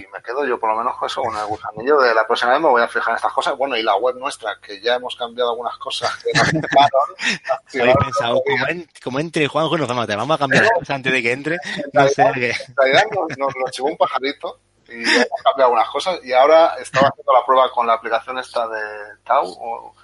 y 0.00 0.06
me 0.12 0.22
quedo 0.24 0.46
yo 0.46 0.58
por 0.58 0.70
lo 0.70 0.78
menos 0.78 0.96
con 0.96 1.06
eso, 1.06 1.20
con 1.22 1.36
el 1.36 1.44
gusanillo 1.44 2.00
de 2.00 2.14
la 2.14 2.26
próxima 2.26 2.52
vez 2.52 2.60
me 2.62 2.68
voy 2.68 2.80
a 2.82 2.88
fijar 2.88 3.10
en 3.10 3.16
estas 3.16 3.32
cosas. 3.34 3.54
Bueno, 3.56 3.76
y 3.76 3.82
la 3.82 3.96
web 3.96 4.16
nuestra, 4.16 4.56
que 4.62 4.80
ya 4.80 4.94
hemos 4.94 5.14
cambiado 5.16 5.50
algunas 5.50 5.76
cosas 5.76 6.10
que 6.16 6.30
nos 6.32 6.50
gustaron. 6.52 6.90
Habéis 7.80 7.96
pensado, 7.96 8.42
como, 8.46 8.66
en- 8.68 8.88
como 9.04 9.20
entre 9.20 9.46
Juanjo, 9.46 9.76
nos 9.76 9.88
vamos 9.88 10.08
a, 10.08 10.16
vamos 10.16 10.34
a 10.34 10.38
cambiar 10.38 10.62
las 10.62 10.72
cosas 10.72 10.90
antes 10.90 11.12
de 11.12 11.22
que 11.22 11.32
entre. 11.32 11.58
No 11.92 12.08
sé 12.08 12.30
qué. 12.34 12.50
En 12.50 12.76
realidad 12.76 13.04
nos, 13.14 13.38
nos 13.38 13.54
lo 13.56 13.70
chivó 13.70 13.88
un 13.88 13.96
pajarito 13.98 14.60
y 14.88 15.02
hemos 15.02 15.42
cambiado 15.44 15.64
algunas 15.70 15.90
cosas 15.90 16.18
y 16.24 16.32
ahora 16.32 16.76
estaba 16.80 17.08
haciendo 17.08 17.32
la 17.34 17.44
prueba 17.44 17.70
con 17.70 17.86
la 17.86 17.92
aplicación 17.94 18.38
esta 18.38 18.66
de 18.68 18.80
Tau 19.24 19.46
o- 19.46 19.94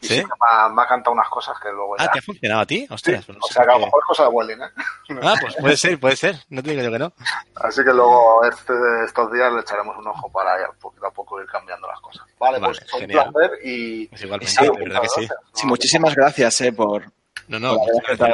y 0.00 0.06
¿Sí? 0.06 0.14
sí 0.14 0.20
que 0.20 0.26
me, 0.26 0.48
ha, 0.50 0.68
me 0.68 0.82
ha 0.82 0.86
cantado 0.86 1.12
unas 1.12 1.28
cosas 1.28 1.56
que 1.60 1.70
luego 1.70 1.96
ya... 1.96 2.04
Ah, 2.04 2.10
¿te 2.12 2.18
ha 2.18 2.22
funcionado 2.22 2.60
a 2.62 2.66
ti? 2.66 2.78
Sí, 2.80 2.86
Ostras, 2.90 3.24
pues 3.26 3.38
no 3.38 3.44
o 3.44 3.52
sea, 3.52 3.64
que 3.64 3.70
a 3.70 3.78
lo 3.78 3.84
mejor 3.86 4.00
es 4.02 4.06
cosa 4.06 4.22
de 4.24 4.28
Welding, 4.28 4.62
¿eh? 4.62 5.20
Ah, 5.22 5.34
pues 5.40 5.56
puede 5.56 5.76
ser, 5.76 6.00
puede 6.00 6.16
ser. 6.16 6.36
No 6.50 6.62
te 6.62 6.70
digo 6.70 6.82
yo 6.82 6.92
que 6.92 6.98
no. 6.98 7.12
Así 7.56 7.84
que 7.84 7.92
luego 7.92 8.44
este, 8.44 8.72
estos 9.04 9.32
días 9.32 9.52
le 9.52 9.60
echaremos 9.60 9.96
un 9.96 10.06
ojo 10.06 10.30
para 10.30 10.58
ya 10.60 10.68
poquito 10.80 11.06
a 11.06 11.10
poco 11.10 11.40
ir 11.40 11.46
cambiando 11.46 11.86
las 11.86 12.00
cosas. 12.00 12.26
Vale, 12.38 12.58
Vale, 12.58 12.74
pues 12.78 12.94
un 12.94 13.00
genial. 13.00 13.32
placer 13.32 13.58
y... 13.64 14.06
Pues 14.08 14.22
igualmente, 14.22 14.52
y 14.64 14.64
de 14.64 14.84
verdad 14.84 15.02
que 15.02 15.08
sí. 15.08 15.20
gracias. 15.26 15.38
Sí, 15.54 15.66
muchísimas 15.66 16.14
gracias 16.14 16.60
eh, 16.60 16.72
por... 16.72 17.04
No, 17.48 17.58
no, 17.58 17.76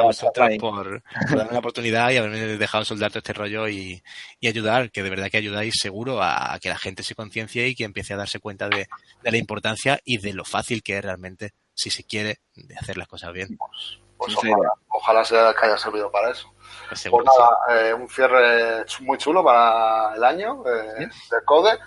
vosotras 0.03 0.57
por, 0.59 1.01
por 1.01 1.37
darme 1.37 1.53
la 1.53 1.59
oportunidad 1.59 2.11
y 2.11 2.17
haberme 2.17 2.39
dejado 2.57 2.85
soldar 2.85 3.11
todo 3.11 3.19
este 3.19 3.33
rollo 3.33 3.67
y, 3.67 4.03
y 4.39 4.47
ayudar, 4.47 4.91
que 4.91 5.03
de 5.03 5.09
verdad 5.09 5.29
que 5.29 5.37
ayudáis 5.37 5.75
seguro 5.79 6.21
a, 6.21 6.57
que 6.61 6.69
la 6.69 6.77
gente 6.77 7.03
se 7.03 7.15
conciencie 7.15 7.67
y 7.67 7.75
que 7.75 7.85
empiece 7.85 8.13
a 8.13 8.17
darse 8.17 8.39
cuenta 8.39 8.67
de, 8.67 8.87
de 9.23 9.31
la 9.31 9.37
importancia 9.37 9.99
y 10.03 10.17
de 10.17 10.33
lo 10.33 10.45
fácil 10.45 10.83
que 10.83 10.97
es 10.97 11.03
realmente, 11.03 11.53
si 11.73 11.89
se 11.89 12.03
quiere, 12.03 12.39
de 12.55 12.75
hacer 12.75 12.97
las 12.97 13.07
cosas 13.07 13.31
bien. 13.33 13.57
Pues 13.57 13.95
Sí, 14.41 14.49
ojalá, 14.49 14.73
ojalá 14.89 15.25
sea 15.25 15.53
que 15.53 15.65
haya 15.65 15.77
servido 15.77 16.09
para 16.09 16.31
eso. 16.31 16.49
Pues 16.89 17.07
Pues 17.09 17.25
sí. 17.25 17.39
nada, 17.39 17.81
eh, 17.81 17.93
un 17.93 18.07
cierre 18.07 18.85
muy 19.01 19.17
chulo 19.17 19.43
para 19.43 20.15
el 20.15 20.23
año 20.23 20.63
eh, 20.65 21.07
de 21.31 21.43
Code. 21.43 21.77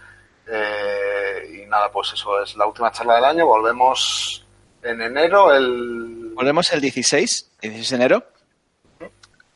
Eh, 0.47 1.63
y 1.65 1.67
nada, 1.67 1.91
pues 1.91 2.13
eso 2.13 2.43
es 2.43 2.57
la 2.57 2.67
última 2.67 2.91
charla 2.93 3.17
del 3.17 3.25
año. 3.25 3.47
Volvemos 3.47 4.47
en 4.83 5.01
enero. 5.01 5.55
El... 5.55 6.18
Volvemos 6.39 6.73
el 6.73 6.81
16, 6.81 7.51
16 7.63 7.91
de 7.91 7.97
enero. 7.97 8.25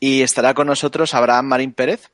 Y 0.01 0.21
estará 0.21 0.53
con 0.53 0.67
nosotros 0.67 1.13
Abraham 1.13 1.45
Marín 1.45 1.71
Pérez, 1.71 2.11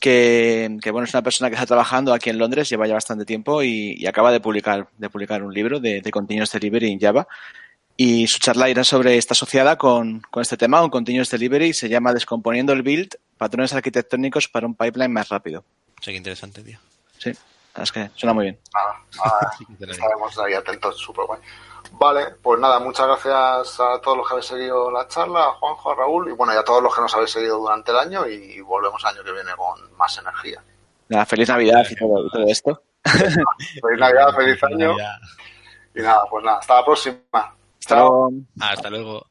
que, 0.00 0.78
que, 0.82 0.90
bueno, 0.90 1.06
es 1.06 1.14
una 1.14 1.22
persona 1.22 1.48
que 1.48 1.54
está 1.54 1.66
trabajando 1.66 2.12
aquí 2.12 2.28
en 2.28 2.38
Londres, 2.38 2.68
lleva 2.68 2.88
ya 2.88 2.94
bastante 2.94 3.24
tiempo 3.24 3.62
y, 3.62 3.94
y 3.96 4.06
acaba 4.08 4.32
de 4.32 4.40
publicar, 4.40 4.88
de 4.98 5.08
publicar 5.08 5.44
un 5.44 5.54
libro 5.54 5.78
de, 5.78 6.00
de 6.00 6.10
Continuous 6.10 6.50
Delivery 6.50 6.90
en 6.90 6.98
Java. 6.98 7.28
Y 7.96 8.26
su 8.26 8.40
charla 8.40 8.68
irá 8.68 8.82
sobre, 8.82 9.16
está 9.16 9.34
asociada 9.34 9.78
con, 9.78 10.22
con 10.22 10.42
este 10.42 10.56
tema, 10.56 10.82
un 10.82 10.90
continuous 10.90 11.30
delivery, 11.30 11.66
y 11.66 11.72
se 11.72 11.88
llama 11.88 12.12
Descomponiendo 12.12 12.72
el 12.72 12.82
build, 12.82 13.14
patrones 13.38 13.72
arquitectónicos 13.74 14.48
para 14.48 14.66
un 14.66 14.74
pipeline 14.74 15.12
más 15.12 15.28
rápido. 15.28 15.62
Sí, 16.00 16.10
qué 16.10 16.16
interesante, 16.16 16.64
tío. 16.64 16.80
Sí, 17.16 17.30
es 17.80 17.92
que 17.92 18.10
suena 18.16 18.32
muy 18.32 18.46
bien. 18.46 18.58
Nada, 18.74 19.04
nada, 19.24 19.52
estaremos 19.92 20.36
ahí 20.40 20.54
atentos, 20.54 20.98
súper 20.98 21.26
guay. 21.26 21.40
Vale, 22.02 22.34
pues 22.42 22.58
nada, 22.58 22.80
muchas 22.80 23.06
gracias 23.06 23.78
a 23.78 24.00
todos 24.00 24.16
los 24.16 24.26
que 24.26 24.34
habéis 24.34 24.46
seguido 24.46 24.90
la 24.90 25.06
charla, 25.06 25.44
a 25.44 25.52
Juanjo, 25.52 25.92
a 25.92 25.94
Raúl, 25.94 26.30
y 26.30 26.32
bueno, 26.32 26.52
y 26.52 26.56
a 26.56 26.64
todos 26.64 26.82
los 26.82 26.92
que 26.92 27.00
nos 27.00 27.14
habéis 27.14 27.30
seguido 27.30 27.58
durante 27.60 27.92
el 27.92 27.98
año, 27.98 28.26
y 28.26 28.60
volvemos 28.60 29.00
el 29.04 29.10
año 29.10 29.22
que 29.22 29.30
viene 29.30 29.52
con 29.56 29.96
más 29.96 30.18
energía. 30.18 30.60
Nada, 31.08 31.24
feliz 31.24 31.48
Navidad 31.48 31.86
y 31.88 31.94
todo, 31.94 32.26
y 32.26 32.30
todo 32.30 32.44
esto. 32.48 32.82
Feliz 33.04 34.00
Navidad, 34.00 34.34
feliz 34.34 34.64
año. 34.64 34.96
Y 35.94 36.00
nada, 36.00 36.24
pues 36.28 36.44
nada, 36.44 36.58
hasta 36.58 36.74
la 36.74 36.84
próxima. 36.84 37.56
Hasta 37.78 37.96
luego. 37.96 38.30
Hasta 38.60 38.90
luego. 38.90 39.26